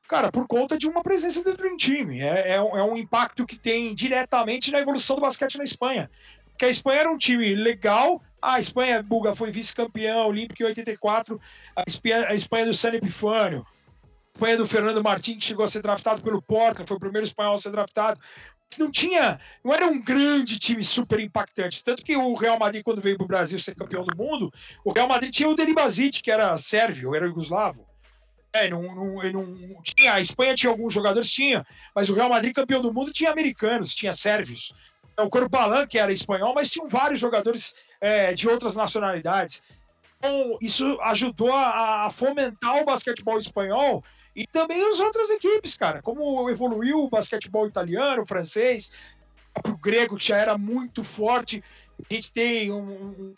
cara, 0.08 0.32
por 0.32 0.46
conta 0.46 0.78
de 0.78 0.88
uma 0.88 1.02
presença 1.02 1.44
do 1.44 1.54
Dream 1.54 1.76
Team. 1.76 2.10
É, 2.12 2.54
é, 2.54 2.62
um, 2.62 2.76
é 2.76 2.82
um 2.82 2.96
impacto 2.96 3.46
que 3.46 3.58
tem 3.58 3.94
diretamente 3.94 4.72
na 4.72 4.80
evolução 4.80 5.16
do 5.16 5.22
basquete 5.22 5.58
na 5.58 5.64
Espanha. 5.64 6.10
Porque 6.50 6.64
a 6.64 6.70
Espanha 6.70 7.00
era 7.00 7.12
um 7.12 7.18
time 7.18 7.54
legal, 7.54 8.22
a 8.40 8.58
Espanha, 8.58 9.02
Buga, 9.02 9.34
foi 9.34 9.50
vice-campeão 9.50 10.26
olímpico 10.26 10.62
em 10.62 10.66
84. 10.66 11.38
A 11.76 11.84
Espanha, 11.86 12.28
a 12.28 12.34
Espanha 12.34 12.64
do 12.64 12.72
San 12.72 12.94
Epifânio. 12.94 13.66
A 13.66 14.36
Espanha 14.36 14.56
do 14.56 14.66
Fernando 14.66 15.02
Martins, 15.02 15.38
que 15.38 15.44
chegou 15.44 15.64
a 15.64 15.68
ser 15.68 15.82
draftado 15.82 16.22
pelo 16.22 16.40
Portland, 16.40 16.88
foi 16.88 16.96
o 16.96 17.00
primeiro 17.00 17.26
espanhol 17.26 17.54
a 17.54 17.58
ser 17.58 17.70
draftado. 17.70 18.18
Não 18.78 18.90
tinha, 18.90 19.40
não 19.64 19.72
era 19.72 19.86
um 19.86 20.02
grande 20.02 20.58
time 20.58 20.84
super 20.84 21.18
impactante. 21.18 21.82
Tanto 21.82 22.02
que 22.02 22.16
o 22.16 22.34
Real 22.34 22.58
Madrid, 22.58 22.82
quando 22.82 23.00
veio 23.00 23.16
para 23.16 23.24
o 23.24 23.28
Brasil 23.28 23.58
ser 23.58 23.74
campeão 23.74 24.04
do 24.04 24.16
mundo, 24.16 24.52
o 24.84 24.92
Real 24.92 25.08
Madrid 25.08 25.32
tinha 25.32 25.48
o 25.48 25.54
Delibazic, 25.54 26.22
que 26.22 26.30
era 26.30 26.56
sérvio, 26.58 27.14
era 27.14 27.26
jugoslavo. 27.26 27.86
É, 28.52 28.68
não, 28.68 28.82
não, 28.82 29.46
não, 29.46 29.82
tinha, 29.82 30.14
a 30.14 30.20
Espanha 30.20 30.54
tinha 30.54 30.70
alguns 30.70 30.92
jogadores, 30.92 31.30
tinha, 31.30 31.66
mas 31.94 32.08
o 32.08 32.14
Real 32.14 32.28
Madrid, 32.28 32.54
campeão 32.54 32.80
do 32.80 32.92
mundo, 32.92 33.12
tinha 33.12 33.30
americanos, 33.30 33.94
tinha 33.94 34.12
sérvios. 34.12 34.72
O 35.18 35.28
Corbalan, 35.28 35.86
que 35.86 35.98
era 35.98 36.12
espanhol, 36.12 36.54
mas 36.54 36.70
tinham 36.70 36.88
vários 36.88 37.20
jogadores 37.20 37.74
é, 38.00 38.32
de 38.32 38.48
outras 38.48 38.74
nacionalidades. 38.74 39.62
Então, 40.18 40.58
isso 40.60 40.98
ajudou 41.02 41.52
a, 41.52 42.06
a, 42.06 42.10
fomentar 42.10 42.76
o 42.80 42.84
basquetebol 42.84 43.38
espanhol 43.38 44.02
e 44.36 44.46
também 44.46 44.86
as 44.92 45.00
outras 45.00 45.30
equipes, 45.30 45.78
cara. 45.78 46.02
Como 46.02 46.48
evoluiu 46.50 47.02
o 47.02 47.08
basquetebol 47.08 47.66
italiano, 47.66 48.22
o 48.22 48.26
francês, 48.26 48.92
o 49.66 49.74
grego, 49.78 50.18
que 50.18 50.28
já 50.28 50.36
era 50.36 50.58
muito 50.58 51.02
forte. 51.02 51.64
A 51.98 52.14
gente 52.14 52.30
tem 52.30 52.70
um, 52.70 53.08
um 53.08 53.34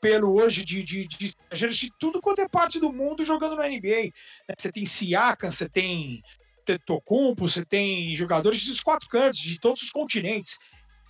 pelo 0.00 0.40
hoje 0.40 0.64
de, 0.64 0.84
de, 0.84 1.08
de, 1.08 1.34
de, 1.52 1.92
tudo 1.98 2.20
quanto 2.20 2.40
é 2.40 2.48
parte 2.48 2.78
do 2.78 2.92
mundo 2.92 3.24
jogando 3.24 3.56
na 3.56 3.68
NBA. 3.68 4.12
Né? 4.48 4.54
Você 4.56 4.70
tem 4.70 4.84
Siakam, 4.84 5.50
você 5.50 5.68
tem 5.68 6.22
Tetocumpo, 6.64 7.48
você 7.48 7.64
tem 7.64 8.14
jogadores 8.14 8.64
dos 8.64 8.80
quatro 8.80 9.08
cantos, 9.08 9.40
de 9.40 9.58
todos 9.58 9.82
os 9.82 9.90
continentes. 9.90 10.56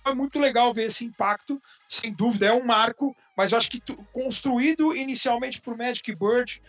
é 0.07 0.13
muito 0.15 0.39
legal 0.39 0.73
ver 0.73 0.85
esse 0.85 1.05
impacto, 1.05 1.61
sem 1.87 2.11
dúvida, 2.11 2.47
é 2.47 2.51
um 2.51 2.65
marco, 2.65 3.15
mas 3.37 3.51
eu 3.51 3.59
acho 3.59 3.69
que 3.69 3.79
construído 4.11 4.95
inicialmente 4.95 5.61
por 5.61 5.77
Magic 5.77 6.15
Bird, 6.15 6.59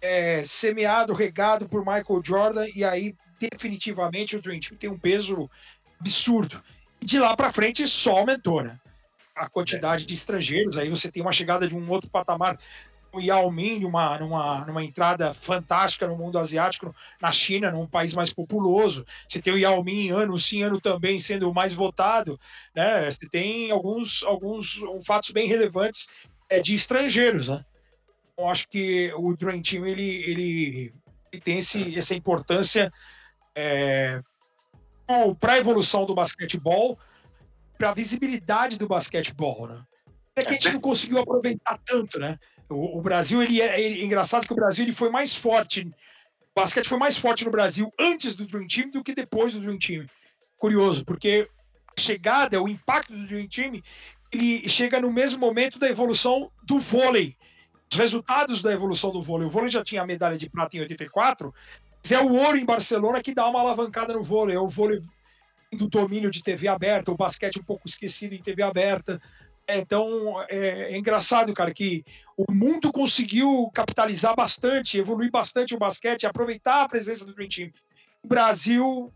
é, 0.00 0.42
semeado, 0.44 1.12
regado 1.12 1.68
por 1.68 1.80
Michael 1.80 2.22
Jordan, 2.24 2.66
e 2.74 2.84
aí 2.84 3.14
definitivamente 3.38 4.36
o 4.36 4.42
Dream 4.42 4.60
Team 4.60 4.76
tem 4.76 4.90
um 4.90 4.98
peso 4.98 5.48
absurdo. 6.00 6.62
De 7.00 7.18
lá 7.18 7.36
para 7.36 7.52
frente 7.52 7.86
só 7.86 8.18
aumentou, 8.18 8.62
né? 8.62 8.78
A 9.34 9.48
quantidade 9.48 10.04
de 10.04 10.14
estrangeiros, 10.14 10.76
aí 10.76 10.88
você 10.88 11.10
tem 11.10 11.22
uma 11.22 11.32
chegada 11.32 11.68
de 11.68 11.74
um 11.74 11.88
outro 11.90 12.10
patamar 12.10 12.58
o 13.12 13.20
Yao 13.20 13.50
Ming 13.50 13.80
numa, 13.80 14.18
numa, 14.18 14.64
numa 14.66 14.84
entrada 14.84 15.32
fantástica 15.32 16.06
no 16.06 16.16
mundo 16.16 16.38
asiático, 16.38 16.94
na 17.20 17.32
China, 17.32 17.70
num 17.70 17.86
país 17.86 18.14
mais 18.14 18.32
populoso. 18.32 19.04
Você 19.26 19.40
tem 19.40 19.52
o 19.52 19.58
Yao 19.58 19.82
Ming 19.82 20.10
ano 20.10 20.38
sim, 20.38 20.62
ano 20.62 20.80
também 20.80 21.18
sendo 21.18 21.50
o 21.50 21.54
mais 21.54 21.74
votado. 21.74 22.38
Né? 22.74 23.10
Você 23.10 23.28
tem 23.30 23.70
alguns, 23.70 24.22
alguns 24.22 24.80
fatos 25.04 25.30
bem 25.30 25.46
relevantes 25.46 26.06
é, 26.48 26.60
de 26.60 26.74
estrangeiros. 26.74 27.48
Né? 27.48 27.64
Eu 28.38 28.48
acho 28.48 28.68
que 28.68 29.12
o 29.16 29.36
Dream 29.36 29.60
Team 29.60 29.84
ele, 29.84 30.08
ele, 30.24 30.94
ele 31.32 31.42
tem 31.42 31.58
esse, 31.58 31.98
essa 31.98 32.14
importância 32.14 32.92
é, 33.52 34.22
para 35.40 35.54
a 35.54 35.58
evolução 35.58 36.06
do 36.06 36.14
basquetebol, 36.14 36.96
para 37.76 37.90
a 37.90 37.94
visibilidade 37.94 38.78
do 38.78 38.86
basquetebol. 38.86 39.66
Né? 39.66 39.82
É 40.36 40.42
que 40.42 40.48
a 40.50 40.52
gente 40.52 40.72
não 40.72 40.80
conseguiu 40.80 41.18
aproveitar 41.18 41.78
tanto, 41.84 42.18
né? 42.20 42.38
O, 42.68 42.98
o 42.98 43.02
Brasil, 43.02 43.42
ele 43.42 43.60
é, 43.60 43.80
ele, 43.80 44.02
é 44.02 44.04
engraçado 44.04 44.46
que 44.46 44.52
o 44.52 44.56
Brasil 44.56 44.84
ele 44.84 44.92
foi 44.92 45.10
mais 45.10 45.34
forte. 45.34 45.82
O 45.82 46.60
basquete 46.60 46.88
foi 46.88 46.98
mais 46.98 47.18
forte 47.18 47.44
no 47.44 47.50
Brasil 47.50 47.92
antes 47.98 48.36
do 48.36 48.46
Dream 48.46 48.68
Team 48.68 48.90
do 48.90 49.02
que 49.02 49.14
depois 49.14 49.52
do 49.52 49.60
Dream 49.60 49.78
Team. 49.78 50.06
Curioso, 50.56 51.04
porque 51.04 51.48
a 51.96 52.00
chegada, 52.00 52.62
o 52.62 52.68
impacto 52.68 53.12
do 53.12 53.26
Dream 53.26 53.48
Team, 53.48 53.82
ele 54.30 54.68
chega 54.68 55.00
no 55.00 55.12
mesmo 55.12 55.40
momento 55.40 55.78
da 55.78 55.88
evolução 55.88 56.52
do 56.62 56.78
vôlei. 56.78 57.36
Os 57.90 57.96
resultados 57.96 58.60
da 58.60 58.72
evolução 58.72 59.10
do 59.10 59.22
vôlei. 59.22 59.46
O 59.46 59.50
vôlei 59.50 59.70
já 59.70 59.82
tinha 59.82 60.02
a 60.02 60.06
medalha 60.06 60.36
de 60.36 60.48
prata 60.48 60.76
em 60.76 60.80
84, 60.80 61.54
mas 62.02 62.12
é 62.12 62.20
o 62.20 62.32
ouro 62.34 62.56
em 62.56 62.64
Barcelona 62.64 63.22
que 63.22 63.34
dá 63.34 63.48
uma 63.48 63.60
alavancada 63.60 64.12
no 64.12 64.22
vôlei. 64.22 64.56
É 64.56 64.60
o 64.60 64.68
vôlei 64.68 65.02
do 65.72 65.88
domínio 65.88 66.30
de 66.30 66.42
TV 66.42 66.68
aberta, 66.68 67.10
o 67.10 67.16
basquete 67.16 67.58
um 67.58 67.64
pouco 67.64 67.86
esquecido 67.86 68.34
em 68.34 68.42
TV 68.42 68.62
aberta. 68.62 69.20
É, 69.66 69.76
então 69.78 70.42
é, 70.48 70.94
é, 70.94 70.98
engraçado, 70.98 71.52
cara, 71.52 71.72
que 71.74 72.02
o 72.36 72.50
mundo 72.50 72.90
conseguiu 72.90 73.70
capitalizar 73.74 74.34
bastante, 74.34 74.96
evoluir 74.96 75.30
bastante 75.30 75.74
o 75.74 75.78
basquete, 75.78 76.26
aproveitar 76.26 76.82
a 76.82 76.88
presença 76.88 77.24
do 77.26 77.34
Dream 77.34 77.48
Team. 77.48 77.70
O 78.22 78.28
Brasil, 78.28 79.12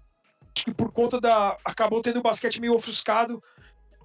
acho 0.54 0.66
que 0.66 0.74
por 0.74 0.92
conta 0.92 1.18
da. 1.18 1.56
acabou 1.64 2.02
tendo 2.02 2.18
o 2.18 2.22
basquete 2.22 2.60
meio 2.60 2.74
ofuscado 2.74 3.42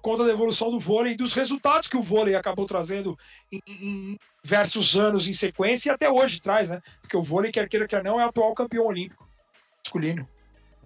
conta 0.08 0.24
da 0.24 0.32
evolução 0.32 0.70
do 0.70 0.80
vôlei 0.80 1.12
e 1.12 1.16
dos 1.16 1.34
resultados 1.34 1.86
que 1.86 1.96
o 1.96 2.02
vôlei 2.02 2.34
acabou 2.34 2.64
trazendo 2.64 3.18
em, 3.52 3.60
em 3.68 4.18
diversos 4.42 4.96
anos 4.96 5.28
em 5.28 5.34
sequência 5.34 5.90
e 5.90 5.92
até 5.92 6.10
hoje 6.10 6.40
traz, 6.40 6.70
né? 6.70 6.80
Porque 7.02 7.14
o 7.14 7.22
vôlei, 7.22 7.52
quer 7.52 7.68
queira, 7.68 7.86
quer 7.86 8.02
não, 8.02 8.18
é 8.18 8.24
atual 8.24 8.54
campeão 8.54 8.86
olímpico 8.86 9.28
masculino. 9.84 10.26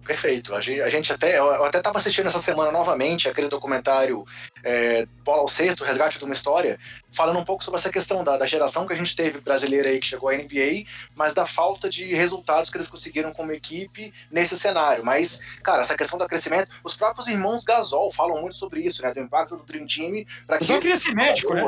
Perfeito. 0.05 0.53
A 0.53 0.59
gente, 0.59 1.13
até. 1.13 1.37
Eu 1.37 1.63
até 1.63 1.77
estava 1.77 1.97
assistindo 1.97 2.27
essa 2.27 2.39
semana 2.39 2.71
novamente 2.71 3.29
aquele 3.29 3.47
documentário 3.47 4.25
é, 4.63 5.05
Bola 5.23 5.41
ao 5.41 5.47
Sexto, 5.47 5.85
Resgate 5.85 6.19
de 6.19 6.25
uma 6.25 6.33
História, 6.33 6.77
falando 7.09 7.39
um 7.39 7.45
pouco 7.45 7.63
sobre 7.63 7.79
essa 7.79 7.89
questão 7.89 8.23
da, 8.23 8.37
da, 8.37 8.45
geração 8.45 8.85
que 8.85 8.91
a 8.91 8.95
gente 8.95 9.15
teve 9.15 9.39
brasileira 9.39 9.89
aí 9.89 9.99
que 9.99 10.07
chegou 10.07 10.29
à 10.29 10.33
NBA, 10.33 10.83
mas 11.15 11.33
da 11.33 11.45
falta 11.45 11.89
de 11.89 12.13
resultados 12.13 12.69
que 12.69 12.77
eles 12.77 12.89
conseguiram 12.89 13.31
como 13.31 13.53
equipe 13.53 14.13
nesse 14.29 14.59
cenário. 14.59 15.05
Mas, 15.05 15.39
cara, 15.63 15.81
essa 15.81 15.95
questão 15.95 16.19
do 16.19 16.27
crescimento, 16.27 16.69
os 16.83 16.95
próprios 16.95 17.27
irmãos 17.27 17.63
Gasol 17.63 18.11
falam 18.11 18.41
muito 18.41 18.55
sobre 18.55 18.81
isso, 18.81 19.01
né? 19.01 19.13
Do 19.13 19.21
impacto 19.21 19.55
do 19.55 19.63
Dream 19.63 19.87
Team. 19.87 20.25
Gasol 20.47 20.79
queria 20.79 20.97
ser 20.97 21.15
médico, 21.15 21.53
né? 21.53 21.63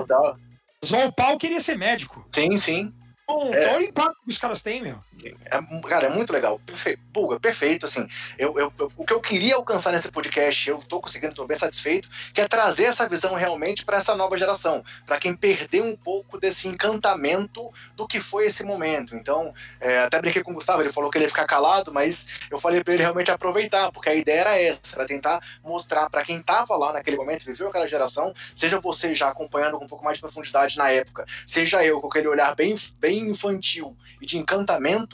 Gasol 0.83 1.11
Pau 1.13 1.37
queria 1.37 1.61
ser 1.61 1.77
médico. 1.77 2.23
Sim, 2.27 2.57
sim. 2.57 2.93
Bom, 3.27 3.51
é, 3.53 3.75
olha 3.75 3.79
o 3.79 3.89
impacto 3.89 4.21
que 4.23 4.29
os 4.29 4.37
caras 4.37 4.61
têm, 4.61 4.83
meu. 4.83 4.99
É, 5.23 5.61
cara, 5.87 6.07
é 6.07 6.09
muito 6.09 6.33
legal. 6.33 6.59
Perfe... 6.65 6.97
Pulga, 7.13 7.39
perfeito, 7.39 7.85
assim. 7.85 8.07
Eu, 8.37 8.59
eu, 8.59 8.73
eu, 8.77 8.91
o 8.97 9.05
que 9.05 9.13
eu 9.13 9.21
queria 9.21 9.55
alcançar 9.55 9.91
nesse 9.91 10.11
podcast, 10.11 10.69
eu 10.69 10.79
tô 10.79 10.99
conseguindo, 10.99 11.33
tô 11.33 11.45
bem 11.47 11.55
satisfeito, 11.55 12.09
que 12.33 12.41
é 12.41 12.47
trazer 12.47 12.85
essa 12.85 13.07
visão 13.07 13.33
realmente 13.33 13.85
para 13.85 13.97
essa 13.97 14.15
nova 14.15 14.37
geração, 14.37 14.83
para 15.05 15.17
quem 15.17 15.33
perdeu 15.33 15.85
um 15.85 15.95
pouco 15.95 16.37
desse 16.37 16.67
encantamento 16.67 17.71
do 17.95 18.07
que 18.07 18.19
foi 18.19 18.47
esse 18.47 18.63
momento. 18.63 19.15
Então, 19.15 19.53
é, 19.79 19.99
até 19.99 20.19
brinquei 20.19 20.43
com 20.43 20.51
o 20.51 20.55
Gustavo, 20.55 20.81
ele 20.81 20.91
falou 20.91 21.09
que 21.09 21.17
ele 21.17 21.25
ia 21.25 21.29
ficar 21.29 21.45
calado, 21.45 21.93
mas 21.93 22.27
eu 22.51 22.59
falei 22.59 22.83
para 22.83 22.93
ele 22.93 23.03
realmente 23.03 23.31
aproveitar, 23.31 23.91
porque 23.91 24.09
a 24.09 24.15
ideia 24.15 24.41
era 24.41 24.59
essa, 24.59 24.97
era 24.97 25.05
tentar 25.05 25.41
mostrar 25.63 26.09
para 26.09 26.23
quem 26.23 26.41
tava 26.41 26.75
lá 26.75 26.91
naquele 26.91 27.17
momento, 27.17 27.45
viveu 27.45 27.69
aquela 27.69 27.87
geração, 27.87 28.33
seja 28.53 28.79
você 28.79 29.15
já 29.15 29.29
acompanhando 29.29 29.77
com 29.77 29.85
um 29.85 29.87
pouco 29.87 30.03
mais 30.03 30.17
de 30.17 30.21
profundidade 30.21 30.77
na 30.77 30.89
época, 30.89 31.25
seja 31.45 31.83
eu 31.83 32.01
com 32.01 32.07
aquele 32.07 32.27
olhar 32.27 32.53
bem 32.55 32.75
bem 32.99 33.29
infantil 33.29 33.95
e 34.21 34.25
de 34.25 34.37
encantamento, 34.37 35.04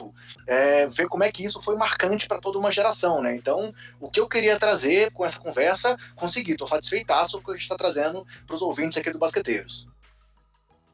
é, 0.47 0.87
ver 0.87 1.07
como 1.07 1.23
é 1.23 1.31
que 1.31 1.43
isso 1.43 1.61
foi 1.61 1.75
marcante 1.75 2.27
para 2.27 2.39
toda 2.39 2.57
uma 2.57 2.71
geração, 2.71 3.21
né? 3.21 3.35
Então, 3.35 3.73
o 3.99 4.09
que 4.09 4.19
eu 4.19 4.27
queria 4.27 4.57
trazer 4.57 5.11
com 5.11 5.25
essa 5.25 5.39
conversa, 5.39 5.97
consegui, 6.15 6.53
estou 6.53 6.67
satisfeitaço 6.67 7.37
com 7.37 7.43
o 7.43 7.45
que 7.45 7.51
a 7.51 7.53
gente 7.55 7.63
está 7.63 7.75
trazendo 7.75 8.25
para 8.45 8.55
os 8.55 8.61
ouvintes 8.61 8.97
aqui 8.97 9.11
do 9.11 9.19
Basqueteiros. 9.19 9.87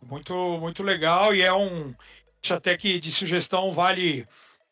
Muito, 0.02 0.34
muito 0.60 0.84
legal 0.84 1.34
e 1.36 1.42
é 1.42 1.54
um. 1.54 1.94
Até 2.50 2.78
que 2.78 2.98
de 2.98 3.12
sugestão 3.12 3.74
vale 3.74 4.26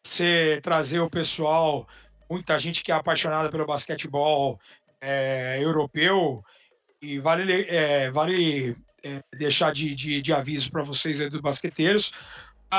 você 0.05 0.59
trazer 0.63 0.99
o 0.99 1.09
pessoal, 1.09 1.87
muita 2.29 2.57
gente 2.57 2.83
que 2.83 2.91
é 2.91 2.95
apaixonada 2.95 3.49
pelo 3.49 3.65
basquetebol 3.65 4.59
é, 5.01 5.57
europeu, 5.59 6.43
e 7.01 7.19
vale, 7.19 7.65
é, 7.67 8.09
vale 8.11 8.77
é, 9.03 9.21
deixar 9.33 9.73
de, 9.73 9.93
de, 9.93 10.21
de 10.21 10.33
aviso 10.33 10.71
para 10.71 10.83
vocês 10.83 11.19
aí 11.19 11.29
dos 11.29 11.41
basqueteiros, 11.41 12.11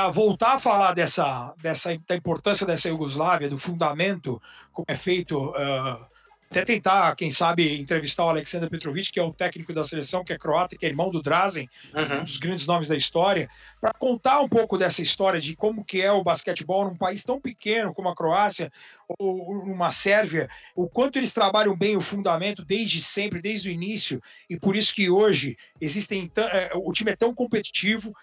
a 0.05 0.09
voltar 0.09 0.53
a 0.53 0.59
falar 0.59 0.93
dessa, 0.93 1.53
dessa 1.61 1.97
da 2.07 2.15
importância 2.15 2.65
dessa 2.65 2.89
Iugoslávia, 2.89 3.49
do 3.49 3.57
fundamento, 3.57 4.41
como 4.71 4.85
é 4.87 4.95
feito, 4.95 5.49
uh, 5.49 6.05
até 6.49 6.63
tentar, 6.63 7.13
quem 7.15 7.29
sabe, 7.29 7.77
entrevistar 7.77 8.25
o 8.25 8.29
Alexander 8.29 8.69
Petrovic, 8.69 9.11
que 9.11 9.19
é 9.19 9.23
o 9.23 9.33
técnico 9.33 9.73
da 9.73 9.83
seleção, 9.83 10.23
que 10.23 10.31
é 10.31 10.37
croata, 10.37 10.77
que 10.77 10.85
é 10.85 10.89
irmão 10.89 11.11
do 11.11 11.21
Drazen, 11.21 11.69
uhum. 11.93 12.21
um 12.21 12.23
dos 12.23 12.37
grandes 12.37 12.65
nomes 12.65 12.87
da 12.87 12.95
história, 12.95 13.49
para 13.81 13.91
contar 13.93 14.39
um 14.39 14.47
pouco 14.47 14.77
dessa 14.77 15.01
história 15.01 15.41
de 15.41 15.55
como 15.55 15.83
que 15.83 16.01
é 16.01 16.11
o 16.11 16.23
basquetebol 16.23 16.85
num 16.85 16.95
país 16.95 17.23
tão 17.23 17.39
pequeno 17.39 17.93
como 17.93 18.07
a 18.07 18.15
Croácia 18.15 18.71
ou 19.19 19.51
uma 19.65 19.91
Sérvia, 19.91 20.49
o 20.73 20.87
quanto 20.87 21.17
eles 21.17 21.33
trabalham 21.33 21.77
bem 21.77 21.97
o 21.97 22.01
fundamento 22.01 22.63
desde 22.63 23.01
sempre, 23.01 23.41
desde 23.41 23.69
o 23.69 23.71
início, 23.71 24.21
e 24.49 24.57
por 24.57 24.75
isso 24.75 24.95
que 24.95 25.09
hoje 25.09 25.57
existem 25.81 26.31
é, 26.37 26.71
o 26.75 26.93
time 26.93 27.11
é 27.11 27.15
tão 27.15 27.33
competitivo, 27.35 28.13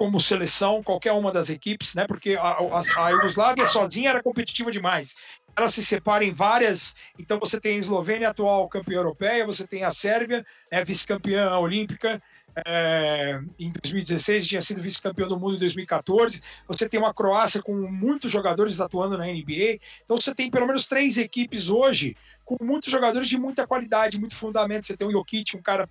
como 0.00 0.18
seleção, 0.18 0.82
qualquer 0.82 1.12
uma 1.12 1.30
das 1.30 1.50
equipes, 1.50 1.94
né? 1.94 2.06
Porque 2.06 2.34
a, 2.34 2.40
a, 2.40 3.04
a 3.04 3.10
Iugoslávia 3.10 3.66
sozinha 3.66 4.08
era 4.08 4.22
competitiva 4.22 4.70
demais 4.70 5.14
ela 5.54 5.68
se 5.68 5.84
separa 5.84 6.24
em 6.24 6.32
várias. 6.32 6.94
Então 7.18 7.38
você 7.38 7.60
tem 7.60 7.74
a 7.74 7.78
Eslovênia, 7.78 8.30
atual 8.30 8.66
campeã 8.68 8.96
europeia, 8.96 9.44
você 9.44 9.66
tem 9.66 9.84
a 9.84 9.90
Sérvia, 9.90 10.46
é 10.70 10.82
vice-campeã 10.82 11.54
olímpica. 11.58 12.22
É, 12.66 13.40
em 13.58 13.70
2016 13.70 14.46
tinha 14.46 14.60
sido 14.60 14.80
vice-campeão 14.80 15.28
do 15.28 15.38
mundo 15.38 15.56
em 15.56 15.58
2014. 15.58 16.40
Você 16.66 16.88
tem 16.88 16.98
uma 16.98 17.12
Croácia 17.12 17.60
com 17.60 17.74
muitos 17.90 18.30
jogadores 18.30 18.80
atuando 18.80 19.18
na 19.18 19.26
NBA. 19.26 19.80
Então 20.02 20.16
você 20.16 20.34
tem 20.34 20.50
pelo 20.50 20.66
menos 20.66 20.86
três 20.86 21.18
equipes 21.18 21.68
hoje 21.68 22.16
com 22.42 22.56
muitos 22.64 22.90
jogadores 22.90 23.28
de 23.28 23.36
muita 23.36 23.66
qualidade, 23.66 24.18
muito 24.18 24.34
fundamento. 24.34 24.86
Você 24.86 24.96
tem 24.96 25.06
o 25.06 25.12
Jokic, 25.12 25.58
um 25.58 25.62
cara 25.62 25.86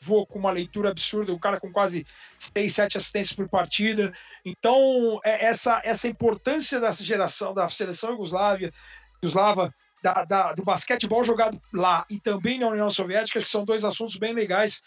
voa 0.00 0.26
com 0.26 0.38
uma 0.38 0.50
leitura 0.50 0.90
absurda, 0.90 1.32
um 1.32 1.38
cara 1.38 1.60
com 1.60 1.72
quase 1.72 2.06
6, 2.38 2.72
7 2.72 2.96
assistências 2.96 3.36
por 3.36 3.48
partida. 3.48 4.12
Então, 4.44 5.20
é 5.24 5.46
essa, 5.46 5.80
essa 5.84 6.08
importância 6.08 6.80
dessa 6.80 7.04
geração, 7.04 7.52
da 7.54 7.68
seleção 7.68 8.10
Yugoslávia, 8.10 8.72
Yugoslava, 9.22 9.74
da, 10.02 10.24
da, 10.24 10.52
do 10.52 10.64
basquetebol 10.64 11.24
jogado 11.24 11.60
lá 11.72 12.06
e 12.08 12.20
também 12.20 12.58
na 12.58 12.68
União 12.68 12.90
Soviética, 12.90 13.40
que 13.40 13.48
são 13.48 13.64
dois 13.64 13.84
assuntos 13.84 14.16
bem 14.16 14.32
legais 14.32 14.82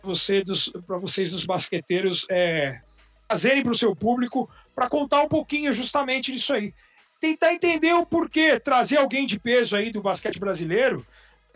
para 0.00 0.08
você, 0.08 0.42
vocês, 0.88 1.30
dos 1.30 1.44
basqueteiros, 1.44 2.26
é, 2.28 2.80
trazerem 3.28 3.62
para 3.62 3.72
o 3.72 3.76
seu 3.76 3.94
público 3.94 4.50
para 4.74 4.88
contar 4.88 5.22
um 5.22 5.28
pouquinho 5.28 5.72
justamente 5.72 6.32
disso 6.32 6.52
aí. 6.52 6.74
Tentar 7.20 7.54
entender 7.54 7.94
o 7.94 8.04
porquê, 8.04 8.60
trazer 8.60 8.98
alguém 8.98 9.26
de 9.26 9.38
peso 9.38 9.74
aí 9.74 9.90
do 9.90 10.02
basquete 10.02 10.38
brasileiro 10.38 11.06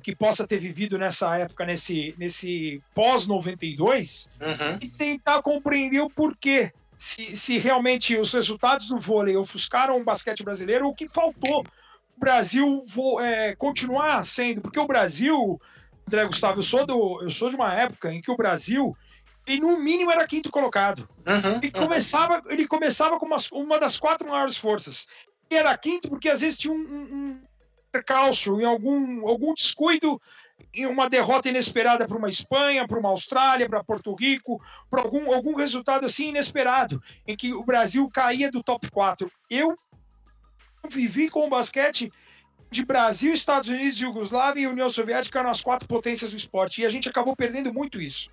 que 0.00 0.14
possa 0.14 0.46
ter 0.46 0.58
vivido 0.58 0.98
nessa 0.98 1.36
época, 1.36 1.64
nesse, 1.64 2.14
nesse 2.18 2.82
pós-92, 2.94 4.28
uhum. 4.40 4.78
e 4.80 4.88
tentar 4.88 5.42
compreender 5.42 6.00
o 6.00 6.10
porquê. 6.10 6.72
Se, 6.96 7.34
se 7.36 7.58
realmente 7.58 8.16
os 8.16 8.32
resultados 8.32 8.88
do 8.88 8.98
vôlei 8.98 9.36
ofuscaram 9.36 9.98
o 9.98 10.04
basquete 10.04 10.42
brasileiro, 10.42 10.86
o 10.86 10.94
que 10.94 11.08
faltou 11.08 11.64
o 12.16 12.20
Brasil 12.20 12.84
é, 13.22 13.54
continuar 13.56 14.24
sendo. 14.26 14.60
Porque 14.60 14.78
o 14.78 14.86
Brasil, 14.86 15.58
André 16.06 16.26
Gustavo, 16.26 16.58
eu 16.58 16.62
sou, 16.62 16.84
do, 16.84 17.22
eu 17.22 17.30
sou 17.30 17.48
de 17.48 17.56
uma 17.56 17.72
época 17.72 18.12
em 18.12 18.20
que 18.20 18.30
o 18.30 18.36
Brasil 18.36 18.94
ele 19.46 19.60
no 19.60 19.78
mínimo 19.78 20.10
era 20.10 20.26
quinto 20.26 20.50
colocado. 20.50 21.08
Uhum, 21.26 21.58
ele, 21.62 21.72
uhum. 21.74 21.82
Começava, 21.86 22.42
ele 22.46 22.66
começava 22.66 23.18
com 23.18 23.26
uma, 23.26 23.38
uma 23.52 23.78
das 23.78 23.98
quatro 23.98 24.28
maiores 24.28 24.56
forças. 24.56 25.06
E 25.50 25.56
era 25.56 25.76
quinto 25.76 26.08
porque 26.08 26.28
às 26.28 26.40
vezes 26.40 26.58
tinha 26.58 26.72
um, 26.72 26.76
um, 26.76 27.42
percalço, 27.90 28.60
em 28.60 28.64
algum, 28.64 29.26
algum 29.26 29.54
descuido 29.54 30.20
em 30.74 30.86
uma 30.86 31.08
derrota 31.08 31.48
inesperada 31.48 32.06
para 32.06 32.18
uma 32.18 32.28
Espanha, 32.28 32.86
para 32.86 32.98
uma 32.98 33.08
Austrália, 33.08 33.68
para 33.68 33.82
Porto 33.82 34.14
Rico, 34.14 34.62
para 34.90 35.02
algum, 35.02 35.32
algum 35.32 35.54
resultado 35.54 36.06
assim 36.06 36.28
inesperado, 36.28 37.02
em 37.26 37.36
que 37.36 37.52
o 37.52 37.64
Brasil 37.64 38.08
caía 38.10 38.50
do 38.50 38.62
top 38.62 38.90
4. 38.90 39.30
Eu 39.48 39.76
vivi 40.88 41.28
com 41.28 41.46
o 41.46 41.50
basquete 41.50 42.12
de 42.70 42.84
Brasil, 42.84 43.32
Estados 43.32 43.68
Unidos, 43.68 43.98
Yugoslávia 43.98 44.62
e 44.62 44.66
União 44.66 44.88
Soviética 44.88 45.40
eram 45.40 45.50
as 45.50 45.60
quatro 45.60 45.88
potências 45.88 46.30
do 46.30 46.36
esporte. 46.36 46.82
E 46.82 46.86
a 46.86 46.88
gente 46.88 47.08
acabou 47.08 47.34
perdendo 47.34 47.72
muito 47.72 48.00
isso. 48.00 48.30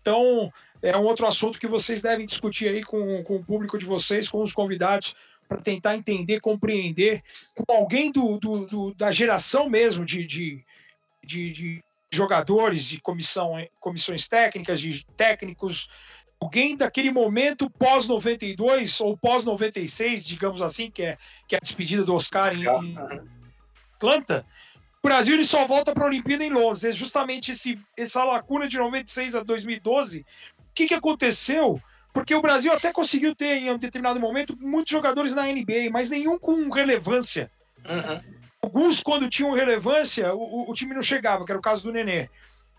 Então, 0.00 0.52
é 0.82 0.96
um 0.96 1.04
outro 1.04 1.26
assunto 1.26 1.58
que 1.58 1.66
vocês 1.66 2.02
devem 2.02 2.26
discutir 2.26 2.68
aí 2.68 2.82
com, 2.82 3.22
com 3.22 3.36
o 3.36 3.44
público 3.44 3.78
de 3.78 3.84
vocês, 3.84 4.28
com 4.28 4.42
os 4.42 4.52
convidados, 4.52 5.14
para 5.48 5.60
tentar 5.60 5.96
entender, 5.96 6.40
compreender, 6.40 7.22
com 7.54 7.72
alguém 7.72 8.10
do, 8.10 8.38
do, 8.38 8.66
do 8.66 8.94
da 8.94 9.12
geração 9.12 9.68
mesmo 9.68 10.04
de, 10.04 10.26
de, 10.26 10.64
de, 11.24 11.52
de 11.52 11.84
jogadores, 12.10 12.84
de 12.86 13.00
comissão, 13.00 13.54
comissões 13.80 14.28
técnicas, 14.28 14.80
de 14.80 15.04
técnicos, 15.16 15.88
alguém 16.40 16.76
daquele 16.76 17.10
momento 17.10 17.70
pós-92 17.70 19.04
ou 19.04 19.16
pós-96, 19.16 20.22
digamos 20.22 20.62
assim, 20.62 20.90
que 20.90 21.02
é, 21.02 21.18
que 21.46 21.54
é 21.54 21.58
a 21.58 21.60
despedida 21.62 22.04
do 22.04 22.14
Oscar 22.14 22.54
em, 22.54 22.64
em 22.64 22.96
Atlanta, 23.94 24.46
o 25.02 25.08
Brasil 25.08 25.34
ele 25.34 25.44
só 25.44 25.64
volta 25.66 25.92
para 25.94 26.04
a 26.04 26.08
Olimpíada 26.08 26.44
em 26.44 26.50
Londres. 26.50 26.84
É 26.84 26.90
justamente 26.90 27.52
esse, 27.52 27.78
essa 27.96 28.24
lacuna 28.24 28.66
de 28.66 28.76
96 28.76 29.36
a 29.36 29.42
2012. 29.42 30.20
O 30.20 30.24
que, 30.74 30.88
que 30.88 30.94
aconteceu? 30.94 31.80
Porque 32.16 32.34
o 32.34 32.40
Brasil 32.40 32.72
até 32.72 32.90
conseguiu 32.90 33.34
ter, 33.34 33.58
em 33.58 33.70
um 33.70 33.76
determinado 33.76 34.18
momento, 34.18 34.56
muitos 34.58 34.90
jogadores 34.90 35.34
na 35.34 35.42
NBA, 35.42 35.90
mas 35.92 36.08
nenhum 36.08 36.38
com 36.38 36.70
relevância. 36.70 37.50
Uhum. 37.84 38.20
Alguns, 38.62 39.02
quando 39.02 39.28
tinham 39.28 39.52
relevância, 39.52 40.34
o, 40.34 40.70
o, 40.70 40.72
time 40.72 40.94
não 40.94 41.02
chegava, 41.02 41.44
que 41.44 41.52
era 41.52 41.58
o 41.58 41.62
caso 41.62 41.82
do 41.82 41.92
Nenê. 41.92 42.30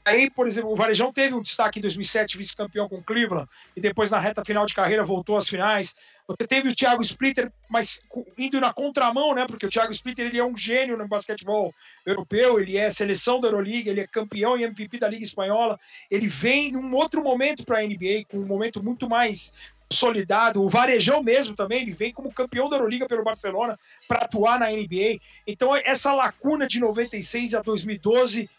Aí, 0.08 0.30
por 0.30 0.48
exemplo, 0.48 0.72
o 0.72 0.76
Varejão 0.76 1.12
teve 1.12 1.36
um 1.36 1.42
destaque 1.42 1.80
em 1.80 1.82
2007, 1.82 2.38
vice-campeão 2.38 2.88
com 2.88 3.04
Cleveland, 3.04 3.46
e 3.76 3.82
depois 3.82 4.10
na 4.10 4.18
reta 4.18 4.42
final 4.46 4.66
de 4.66 4.74
carreira 4.74 5.04
voltou 5.04 5.36
às 5.36 5.50
finais. 5.50 5.94
Você 6.26 6.48
teve 6.48 6.70
o 6.70 6.76
Thiago 6.76 7.02
Splitter, 7.02 7.52
mas 7.70 8.00
indo 8.38 8.62
na 8.62 8.72
contramão, 8.72 9.36
né? 9.36 9.46
Porque 9.46 9.66
o 9.66 9.70
Thiago 9.70 9.92
Splitter 9.92 10.28
ele 10.28 10.40
é 10.40 10.46
um 10.46 10.56
gênio 10.56 10.98
no 10.98 11.10
basquetebol 11.10 11.74
europeu, 12.06 12.58
ele 12.58 12.78
é 12.78 12.90
seleção 12.90 13.42
da 13.42 13.50
Euroliga, 13.50 13.92
ele 13.92 14.00
é 14.00 14.08
campeão 14.08 14.58
e 14.58 14.64
MVP 14.64 14.98
da 14.98 15.10
Liga 15.10 15.26
Espanhola. 15.26 15.78
Ele 16.10 16.28
vem 16.28 16.72
num 16.72 16.96
outro 16.96 17.22
momento 17.22 17.66
para 17.66 17.80
a 17.80 17.82
NBA, 17.82 18.28
com 18.30 18.38
um 18.38 18.46
momento 18.46 18.82
muito 18.82 19.10
mais 19.10 19.52
solidado. 19.92 20.62
O 20.62 20.70
Varejão 20.70 21.22
mesmo 21.22 21.56
também, 21.56 21.82
ele 21.82 21.92
vem 21.92 22.14
como 22.14 22.34
campeão 22.34 22.70
da 22.70 22.78
Euroliga 22.78 23.08
pelo 23.08 23.24
Barcelona 23.24 23.78
para 24.08 24.20
atuar 24.20 24.60
na 24.60 24.70
NBA. 24.70 25.20
Então, 25.46 25.76
essa 25.76 26.14
lacuna 26.14 26.68
de 26.68 26.80
96 26.80 27.54
a 27.54 27.62
2012 27.62 28.50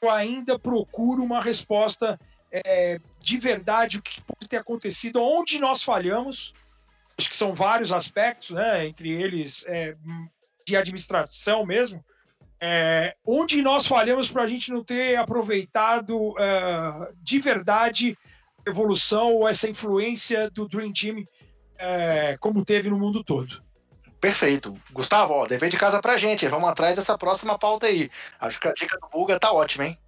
eu 0.00 0.10
ainda 0.10 0.58
procuro 0.58 1.22
uma 1.22 1.40
resposta 1.40 2.18
é, 2.50 2.98
de 3.20 3.38
verdade, 3.38 3.98
o 3.98 4.02
que 4.02 4.22
pode 4.22 4.48
ter 4.48 4.56
acontecido, 4.56 5.22
onde 5.22 5.58
nós 5.58 5.82
falhamos. 5.82 6.54
Acho 7.16 7.28
que 7.28 7.36
são 7.36 7.54
vários 7.54 7.92
aspectos, 7.92 8.50
né? 8.50 8.86
Entre 8.86 9.10
eles 9.10 9.64
é, 9.66 9.96
de 10.66 10.76
administração 10.76 11.66
mesmo. 11.66 12.04
É, 12.60 13.14
onde 13.24 13.62
nós 13.62 13.86
falhamos 13.86 14.30
para 14.30 14.42
a 14.42 14.46
gente 14.46 14.70
não 14.70 14.82
ter 14.82 15.16
aproveitado 15.16 16.34
é, 16.38 17.12
de 17.22 17.38
verdade 17.38 18.18
a 18.66 18.70
evolução 18.70 19.32
ou 19.34 19.48
essa 19.48 19.68
influência 19.68 20.50
do 20.50 20.66
Dream 20.66 20.92
Team 20.92 21.24
é, 21.78 22.36
como 22.40 22.64
teve 22.64 22.90
no 22.90 22.98
mundo 22.98 23.22
todo. 23.22 23.62
Perfeito. 24.20 24.76
Gustavo, 24.92 25.32
ó, 25.32 25.46
dever 25.46 25.70
de 25.70 25.76
casa 25.76 26.00
pra 26.00 26.18
gente. 26.18 26.46
Vamos 26.48 26.68
atrás 26.68 26.96
dessa 26.96 27.16
próxima 27.16 27.58
pauta 27.58 27.86
aí. 27.86 28.10
Acho 28.40 28.60
que 28.60 28.68
a 28.68 28.72
dica 28.72 28.98
do 28.98 29.08
Bulga 29.08 29.38
tá 29.38 29.52
ótima, 29.52 29.86
hein? 29.86 29.98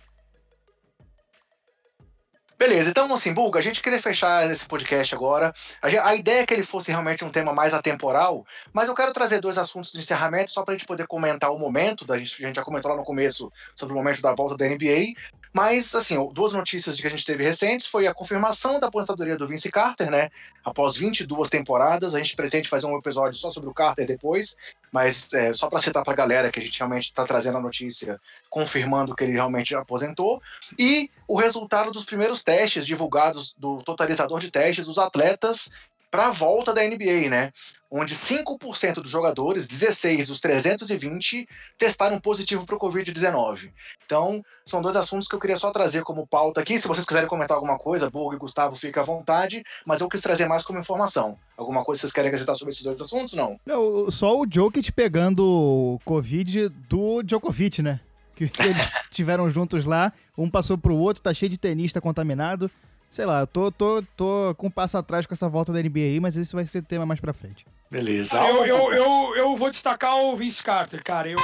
Beleza, 2.60 2.90
então 2.90 3.10
assim, 3.14 3.32
Bulga, 3.32 3.58
a 3.58 3.62
gente 3.62 3.82
queria 3.82 4.02
fechar 4.02 4.44
esse 4.50 4.66
podcast 4.66 5.14
agora. 5.14 5.50
A, 5.80 5.88
gente, 5.88 6.00
a, 6.00 6.14
ideia 6.14 6.42
é 6.42 6.46
que 6.46 6.52
ele 6.52 6.62
fosse 6.62 6.90
realmente 6.90 7.24
um 7.24 7.30
tema 7.30 7.54
mais 7.54 7.72
atemporal, 7.72 8.44
mas 8.70 8.86
eu 8.86 8.94
quero 8.94 9.14
trazer 9.14 9.40
dois 9.40 9.56
assuntos 9.56 9.90
de 9.90 9.98
encerramento 9.98 10.50
só 10.50 10.62
para 10.62 10.74
a 10.74 10.76
gente 10.76 10.86
poder 10.86 11.06
comentar 11.06 11.50
o 11.50 11.58
momento. 11.58 12.04
Da 12.04 12.18
gente, 12.18 12.44
a 12.44 12.46
gente 12.46 12.56
já 12.56 12.62
comentou 12.62 12.90
lá 12.90 12.98
no 12.98 13.02
começo 13.02 13.50
sobre 13.74 13.94
o 13.94 13.96
momento 13.96 14.20
da 14.20 14.34
volta 14.34 14.58
da 14.58 14.68
NBA, 14.68 15.14
mas, 15.52 15.94
assim, 15.96 16.16
duas 16.32 16.52
notícias 16.52 17.00
que 17.00 17.06
a 17.06 17.10
gente 17.10 17.24
teve 17.24 17.42
recentes 17.42 17.86
foi 17.86 18.06
a 18.06 18.14
confirmação 18.14 18.78
da 18.78 18.86
aposentadoria 18.86 19.36
do 19.36 19.46
Vince 19.46 19.70
Carter, 19.70 20.08
né? 20.08 20.30
Após 20.64 20.96
22 20.96 21.48
temporadas, 21.48 22.14
a 22.14 22.18
gente 22.18 22.36
pretende 22.36 22.68
fazer 22.68 22.86
um 22.86 22.96
episódio 22.96 23.36
só 23.36 23.50
sobre 23.50 23.68
o 23.68 23.74
Carter 23.74 24.06
depois, 24.06 24.56
mas 24.92 25.32
é, 25.32 25.52
só 25.52 25.68
para 25.68 25.80
citar 25.80 26.04
para 26.04 26.12
a 26.12 26.16
galera 26.16 26.50
que 26.52 26.60
a 26.60 26.62
gente 26.62 26.78
realmente 26.78 27.04
está 27.04 27.24
trazendo 27.24 27.58
a 27.58 27.60
notícia 27.60 28.20
confirmando 28.48 29.14
que 29.14 29.24
ele 29.24 29.32
realmente 29.32 29.74
aposentou. 29.74 30.40
E 30.78 31.10
o 31.26 31.36
resultado 31.36 31.90
dos 31.90 32.04
primeiros 32.04 32.44
testes 32.44 32.86
divulgados 32.86 33.52
do 33.58 33.82
totalizador 33.82 34.38
de 34.38 34.52
testes 34.52 34.86
dos 34.86 34.98
atletas 34.98 35.68
para 36.10 36.26
a 36.26 36.30
volta 36.30 36.72
da 36.72 36.82
NBA, 36.82 37.28
né? 37.28 37.52
Onde 37.90 38.14
5% 38.14 38.94
dos 38.94 39.10
jogadores, 39.10 39.66
16 39.66 40.28
dos 40.28 40.40
320, 40.40 41.48
testaram 41.76 42.20
positivo 42.20 42.64
para 42.64 42.76
o 42.76 42.78
Covid-19. 42.78 43.70
Então, 44.04 44.42
são 44.64 44.80
dois 44.80 44.94
assuntos 44.94 45.26
que 45.26 45.34
eu 45.34 45.40
queria 45.40 45.56
só 45.56 45.70
trazer 45.72 46.02
como 46.02 46.26
pauta 46.26 46.60
aqui. 46.60 46.78
Se 46.78 46.86
vocês 46.86 47.04
quiserem 47.04 47.28
comentar 47.28 47.56
alguma 47.56 47.76
coisa, 47.76 48.08
Borg 48.08 48.36
e 48.36 48.38
Gustavo, 48.38 48.76
fica 48.76 49.00
à 49.00 49.04
vontade, 49.04 49.64
mas 49.84 50.00
eu 50.00 50.08
quis 50.08 50.20
trazer 50.20 50.46
mais 50.46 50.62
como 50.62 50.78
informação. 50.78 51.36
Alguma 51.56 51.84
coisa 51.84 51.98
que 51.98 52.02
vocês 52.02 52.12
querem 52.12 52.28
acrescentar 52.28 52.56
sobre 52.56 52.72
esses 52.72 52.84
dois 52.84 53.00
assuntos? 53.00 53.34
Não. 53.34 53.58
Não, 53.66 54.10
só 54.10 54.38
o 54.38 54.46
Jokic 54.48 54.92
pegando 54.92 55.44
o 55.44 56.00
Covid 56.04 56.68
do 56.88 57.22
Djokovic, 57.22 57.82
né? 57.82 58.00
Que 58.36 58.44
eles 58.44 58.76
estiveram 59.10 59.50
juntos 59.50 59.84
lá, 59.84 60.12
um 60.38 60.48
passou 60.48 60.78
pro 60.78 60.94
outro, 60.94 61.22
tá 61.22 61.34
cheio 61.34 61.50
de 61.50 61.58
tenista 61.58 62.00
contaminado. 62.00 62.70
Sei 63.10 63.26
lá, 63.26 63.40
eu 63.40 63.46
tô, 63.48 63.72
tô, 63.72 64.04
tô 64.16 64.54
com 64.56 64.68
um 64.68 64.70
passo 64.70 64.96
atrás 64.96 65.26
com 65.26 65.34
essa 65.34 65.48
volta 65.48 65.72
da 65.72 65.82
NBA 65.82 65.98
aí, 65.98 66.20
mas 66.20 66.36
esse 66.36 66.54
vai 66.54 66.64
ser 66.64 66.80
tema 66.84 67.04
mais 67.04 67.18
pra 67.18 67.32
frente. 67.32 67.66
Beleza. 67.90 68.40
Ah, 68.40 68.48
eu, 68.48 68.64
eu, 68.64 68.92
eu, 68.92 69.36
eu, 69.36 69.56
vou 69.56 69.68
destacar 69.68 70.16
o 70.16 70.36
Vince 70.36 70.62
Carter, 70.62 71.02
cara. 71.02 71.28
Eu... 71.28 71.36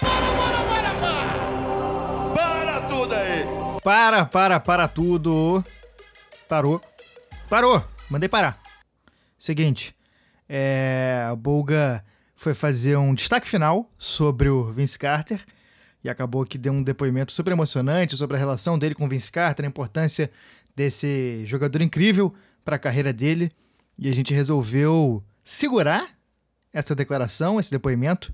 Para, 0.00 0.10
para, 0.10 0.64
para, 0.68 0.94
para, 1.00 2.34
para! 2.34 2.34
Para 2.34 2.88
tudo 2.88 3.14
aí! 3.14 3.46
Para, 3.82 4.26
para, 4.26 4.60
para 4.60 4.88
tudo. 4.88 5.64
Parou. 6.46 6.78
Parou. 7.48 7.82
Mandei 8.10 8.28
parar. 8.28 8.60
Seguinte. 9.38 9.96
É, 10.46 11.26
a 11.30 11.34
Bulga 11.34 12.04
foi 12.36 12.52
fazer 12.52 12.98
um 12.98 13.14
destaque 13.14 13.48
final 13.48 13.90
sobre 13.96 14.50
o 14.50 14.70
Vince 14.72 14.98
Carter 14.98 15.42
e 16.04 16.08
acabou 16.08 16.44
que 16.44 16.56
deu 16.56 16.72
um 16.72 16.82
depoimento 16.82 17.32
super 17.32 17.52
emocionante 17.52 18.16
sobre 18.16 18.36
a 18.36 18.38
relação 18.38 18.78
dele 18.78 18.94
com 18.94 19.06
o 19.06 19.08
Vince 19.08 19.32
Carter, 19.32 19.64
a 19.64 19.68
importância 19.68 20.30
desse 20.78 21.42
jogador 21.44 21.82
incrível 21.82 22.32
para 22.64 22.76
a 22.76 22.78
carreira 22.78 23.12
dele. 23.12 23.50
E 23.98 24.08
a 24.08 24.14
gente 24.14 24.32
resolveu 24.32 25.24
segurar 25.42 26.08
essa 26.72 26.94
declaração, 26.94 27.58
esse 27.58 27.72
depoimento 27.72 28.32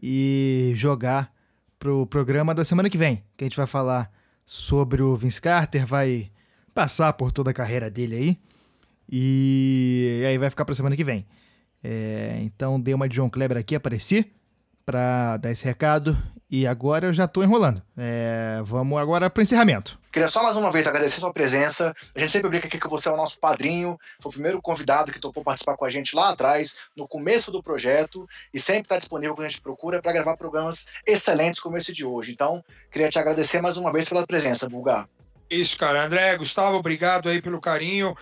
e 0.00 0.72
jogar 0.74 1.32
pro 1.78 2.06
programa 2.06 2.54
da 2.54 2.62
semana 2.62 2.90
que 2.90 2.98
vem, 2.98 3.24
que 3.36 3.44
a 3.44 3.46
gente 3.46 3.56
vai 3.56 3.66
falar 3.66 4.12
sobre 4.44 5.00
o 5.00 5.16
Vince 5.16 5.40
Carter, 5.40 5.86
vai 5.86 6.30
passar 6.74 7.14
por 7.14 7.32
toda 7.32 7.52
a 7.52 7.54
carreira 7.54 7.90
dele 7.90 8.14
aí. 8.14 8.38
E 9.10 10.22
aí 10.26 10.36
vai 10.36 10.50
ficar 10.50 10.66
pra 10.66 10.74
semana 10.74 10.94
que 10.94 11.04
vem. 11.04 11.26
É, 11.82 12.38
então 12.42 12.78
dei 12.78 12.92
uma 12.92 13.08
de 13.08 13.14
John 13.16 13.30
Kleber 13.30 13.56
aqui, 13.56 13.74
apareci 13.74 14.30
para 14.84 15.38
dar 15.38 15.50
esse 15.50 15.64
recado 15.64 16.18
e 16.50 16.66
agora 16.66 17.06
eu 17.06 17.12
já 17.12 17.26
estou 17.26 17.44
enrolando. 17.44 17.82
É, 17.96 18.60
vamos 18.64 18.98
agora 18.98 19.28
para 19.28 19.40
o 19.40 19.42
encerramento. 19.42 19.98
Queria 20.10 20.28
só 20.28 20.42
mais 20.42 20.56
uma 20.56 20.72
vez 20.72 20.86
agradecer 20.86 21.18
a 21.18 21.20
sua 21.20 21.32
presença. 21.32 21.94
A 22.16 22.20
gente 22.20 22.32
sempre 22.32 22.48
brinca 22.48 22.66
aqui 22.66 22.80
que 22.80 22.88
você 22.88 23.08
é 23.08 23.12
o 23.12 23.16
nosso 23.16 23.38
padrinho, 23.38 23.98
foi 24.20 24.30
o 24.30 24.32
primeiro 24.32 24.62
convidado 24.62 25.12
que 25.12 25.20
topou 25.20 25.44
participar 25.44 25.76
com 25.76 25.84
a 25.84 25.90
gente 25.90 26.16
lá 26.16 26.30
atrás, 26.30 26.74
no 26.96 27.06
começo 27.06 27.52
do 27.52 27.62
projeto, 27.62 28.26
e 28.52 28.58
sempre 28.58 28.82
está 28.82 28.96
disponível 28.96 29.34
quando 29.34 29.46
a 29.46 29.48
gente 29.48 29.60
procura 29.60 30.00
para 30.00 30.12
gravar 30.12 30.36
programas 30.36 30.86
excelentes 31.06 31.60
como 31.60 31.76
esse 31.76 31.92
de 31.92 32.04
hoje. 32.04 32.32
Então, 32.32 32.64
queria 32.90 33.10
te 33.10 33.18
agradecer 33.18 33.60
mais 33.60 33.76
uma 33.76 33.92
vez 33.92 34.08
pela 34.08 34.26
presença, 34.26 34.68
Bulgar. 34.68 35.08
Isso, 35.50 35.78
cara. 35.78 36.04
André, 36.04 36.36
Gustavo, 36.36 36.76
obrigado 36.76 37.28
aí 37.28 37.42
pelo 37.42 37.60
carinho. 37.60 38.16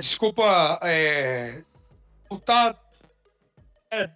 Desculpa 0.00 0.78
é, 0.82 1.62
estar 2.30 2.76
é, 3.92 4.10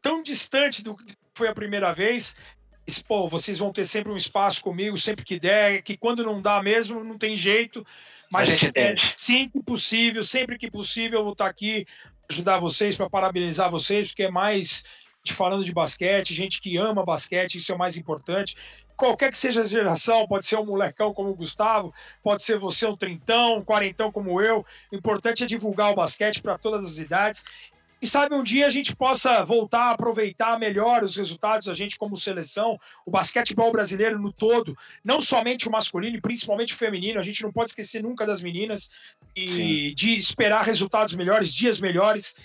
tão 0.00 0.22
distante 0.22 0.82
do 0.82 0.96
que 0.96 1.14
foi 1.34 1.48
a 1.48 1.54
primeira 1.54 1.92
vez. 1.92 2.36
Pô, 3.06 3.28
vocês 3.28 3.58
vão 3.58 3.72
ter 3.72 3.84
sempre 3.84 4.12
um 4.12 4.16
espaço 4.16 4.62
comigo, 4.62 4.98
sempre 4.98 5.24
que 5.24 5.40
der, 5.40 5.82
que 5.82 5.96
quando 5.96 6.22
não 6.22 6.42
dá 6.42 6.62
mesmo, 6.62 7.02
não 7.02 7.16
tem 7.16 7.36
jeito. 7.36 7.84
Mas 8.30 8.62
é, 8.74 8.94
sempre 9.16 9.60
que 9.60 9.64
possível, 9.64 10.24
sempre 10.24 10.58
que 10.58 10.70
possível, 10.70 11.20
eu 11.20 11.24
vou 11.24 11.32
estar 11.32 11.46
aqui 11.46 11.86
para 12.26 12.34
ajudar 12.34 12.58
vocês, 12.58 12.96
para 12.96 13.08
parabenizar 13.08 13.70
vocês, 13.70 14.08
porque 14.08 14.24
é 14.24 14.30
mais 14.30 14.82
falando 15.32 15.64
de 15.64 15.72
basquete, 15.72 16.34
gente 16.34 16.60
que 16.60 16.76
ama 16.76 17.04
basquete, 17.04 17.56
isso 17.56 17.72
é 17.72 17.74
o 17.74 17.78
mais 17.78 17.96
importante. 17.96 18.56
Qualquer 18.96 19.30
que 19.30 19.38
seja 19.38 19.62
a 19.62 19.64
geração, 19.64 20.26
pode 20.28 20.46
ser 20.46 20.56
um 20.56 20.66
molecão 20.66 21.12
como 21.12 21.30
o 21.30 21.34
Gustavo, 21.34 21.92
pode 22.22 22.42
ser 22.42 22.58
você 22.58 22.86
um 22.86 22.96
trintão, 22.96 23.56
um 23.56 23.64
quarentão 23.64 24.12
como 24.12 24.40
eu. 24.40 24.64
O 24.92 24.96
importante 24.96 25.42
é 25.42 25.46
divulgar 25.46 25.90
o 25.90 25.96
basquete 25.96 26.40
para 26.40 26.58
todas 26.58 26.84
as 26.84 26.98
idades 26.98 27.42
e 28.04 28.06
sabe 28.06 28.34
um 28.34 28.42
dia 28.42 28.66
a 28.66 28.70
gente 28.70 28.94
possa 28.94 29.42
voltar 29.46 29.84
a 29.84 29.90
aproveitar 29.92 30.58
melhor 30.58 31.02
os 31.02 31.16
resultados, 31.16 31.70
a 31.70 31.72
gente 31.72 31.96
como 31.96 32.18
seleção, 32.18 32.78
o 33.06 33.10
basquetebol 33.10 33.72
brasileiro 33.72 34.18
no 34.18 34.30
todo, 34.30 34.76
não 35.02 35.22
somente 35.22 35.66
o 35.66 35.72
masculino, 35.72 36.20
principalmente 36.20 36.74
o 36.74 36.76
feminino, 36.76 37.18
a 37.18 37.22
gente 37.22 37.42
não 37.42 37.50
pode 37.50 37.70
esquecer 37.70 38.02
nunca 38.02 38.26
das 38.26 38.42
meninas 38.42 38.90
e 39.34 39.48
Sim. 39.48 39.94
de 39.94 40.16
esperar 40.18 40.66
resultados 40.66 41.14
melhores, 41.14 41.50
dias 41.50 41.80
melhores. 41.80 42.36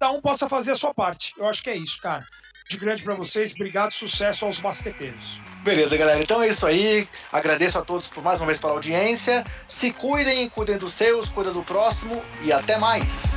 Cada 0.00 0.10
um 0.10 0.22
possa 0.22 0.48
fazer 0.48 0.70
a 0.70 0.74
sua 0.74 0.94
parte. 0.94 1.34
Eu 1.36 1.46
acho 1.46 1.62
que 1.62 1.68
é 1.68 1.76
isso, 1.76 2.00
cara. 2.00 2.24
De 2.66 2.78
grande 2.78 3.02
para 3.02 3.14
vocês, 3.14 3.52
obrigado, 3.52 3.92
sucesso 3.92 4.46
aos 4.46 4.58
basqueteiros. 4.58 5.38
Beleza, 5.62 5.98
galera. 5.98 6.22
Então 6.22 6.42
é 6.42 6.48
isso 6.48 6.66
aí. 6.66 7.06
Agradeço 7.30 7.78
a 7.78 7.82
todos 7.82 8.08
por 8.08 8.24
mais 8.24 8.40
uma 8.40 8.46
vez 8.46 8.58
pela 8.58 8.72
audiência. 8.72 9.44
Se 9.68 9.92
cuidem, 9.92 10.48
cuidem 10.48 10.78
dos 10.78 10.94
seus, 10.94 11.28
cuidem 11.28 11.52
do 11.52 11.62
próximo 11.62 12.22
e 12.42 12.50
até 12.50 12.78
mais. 12.78 13.30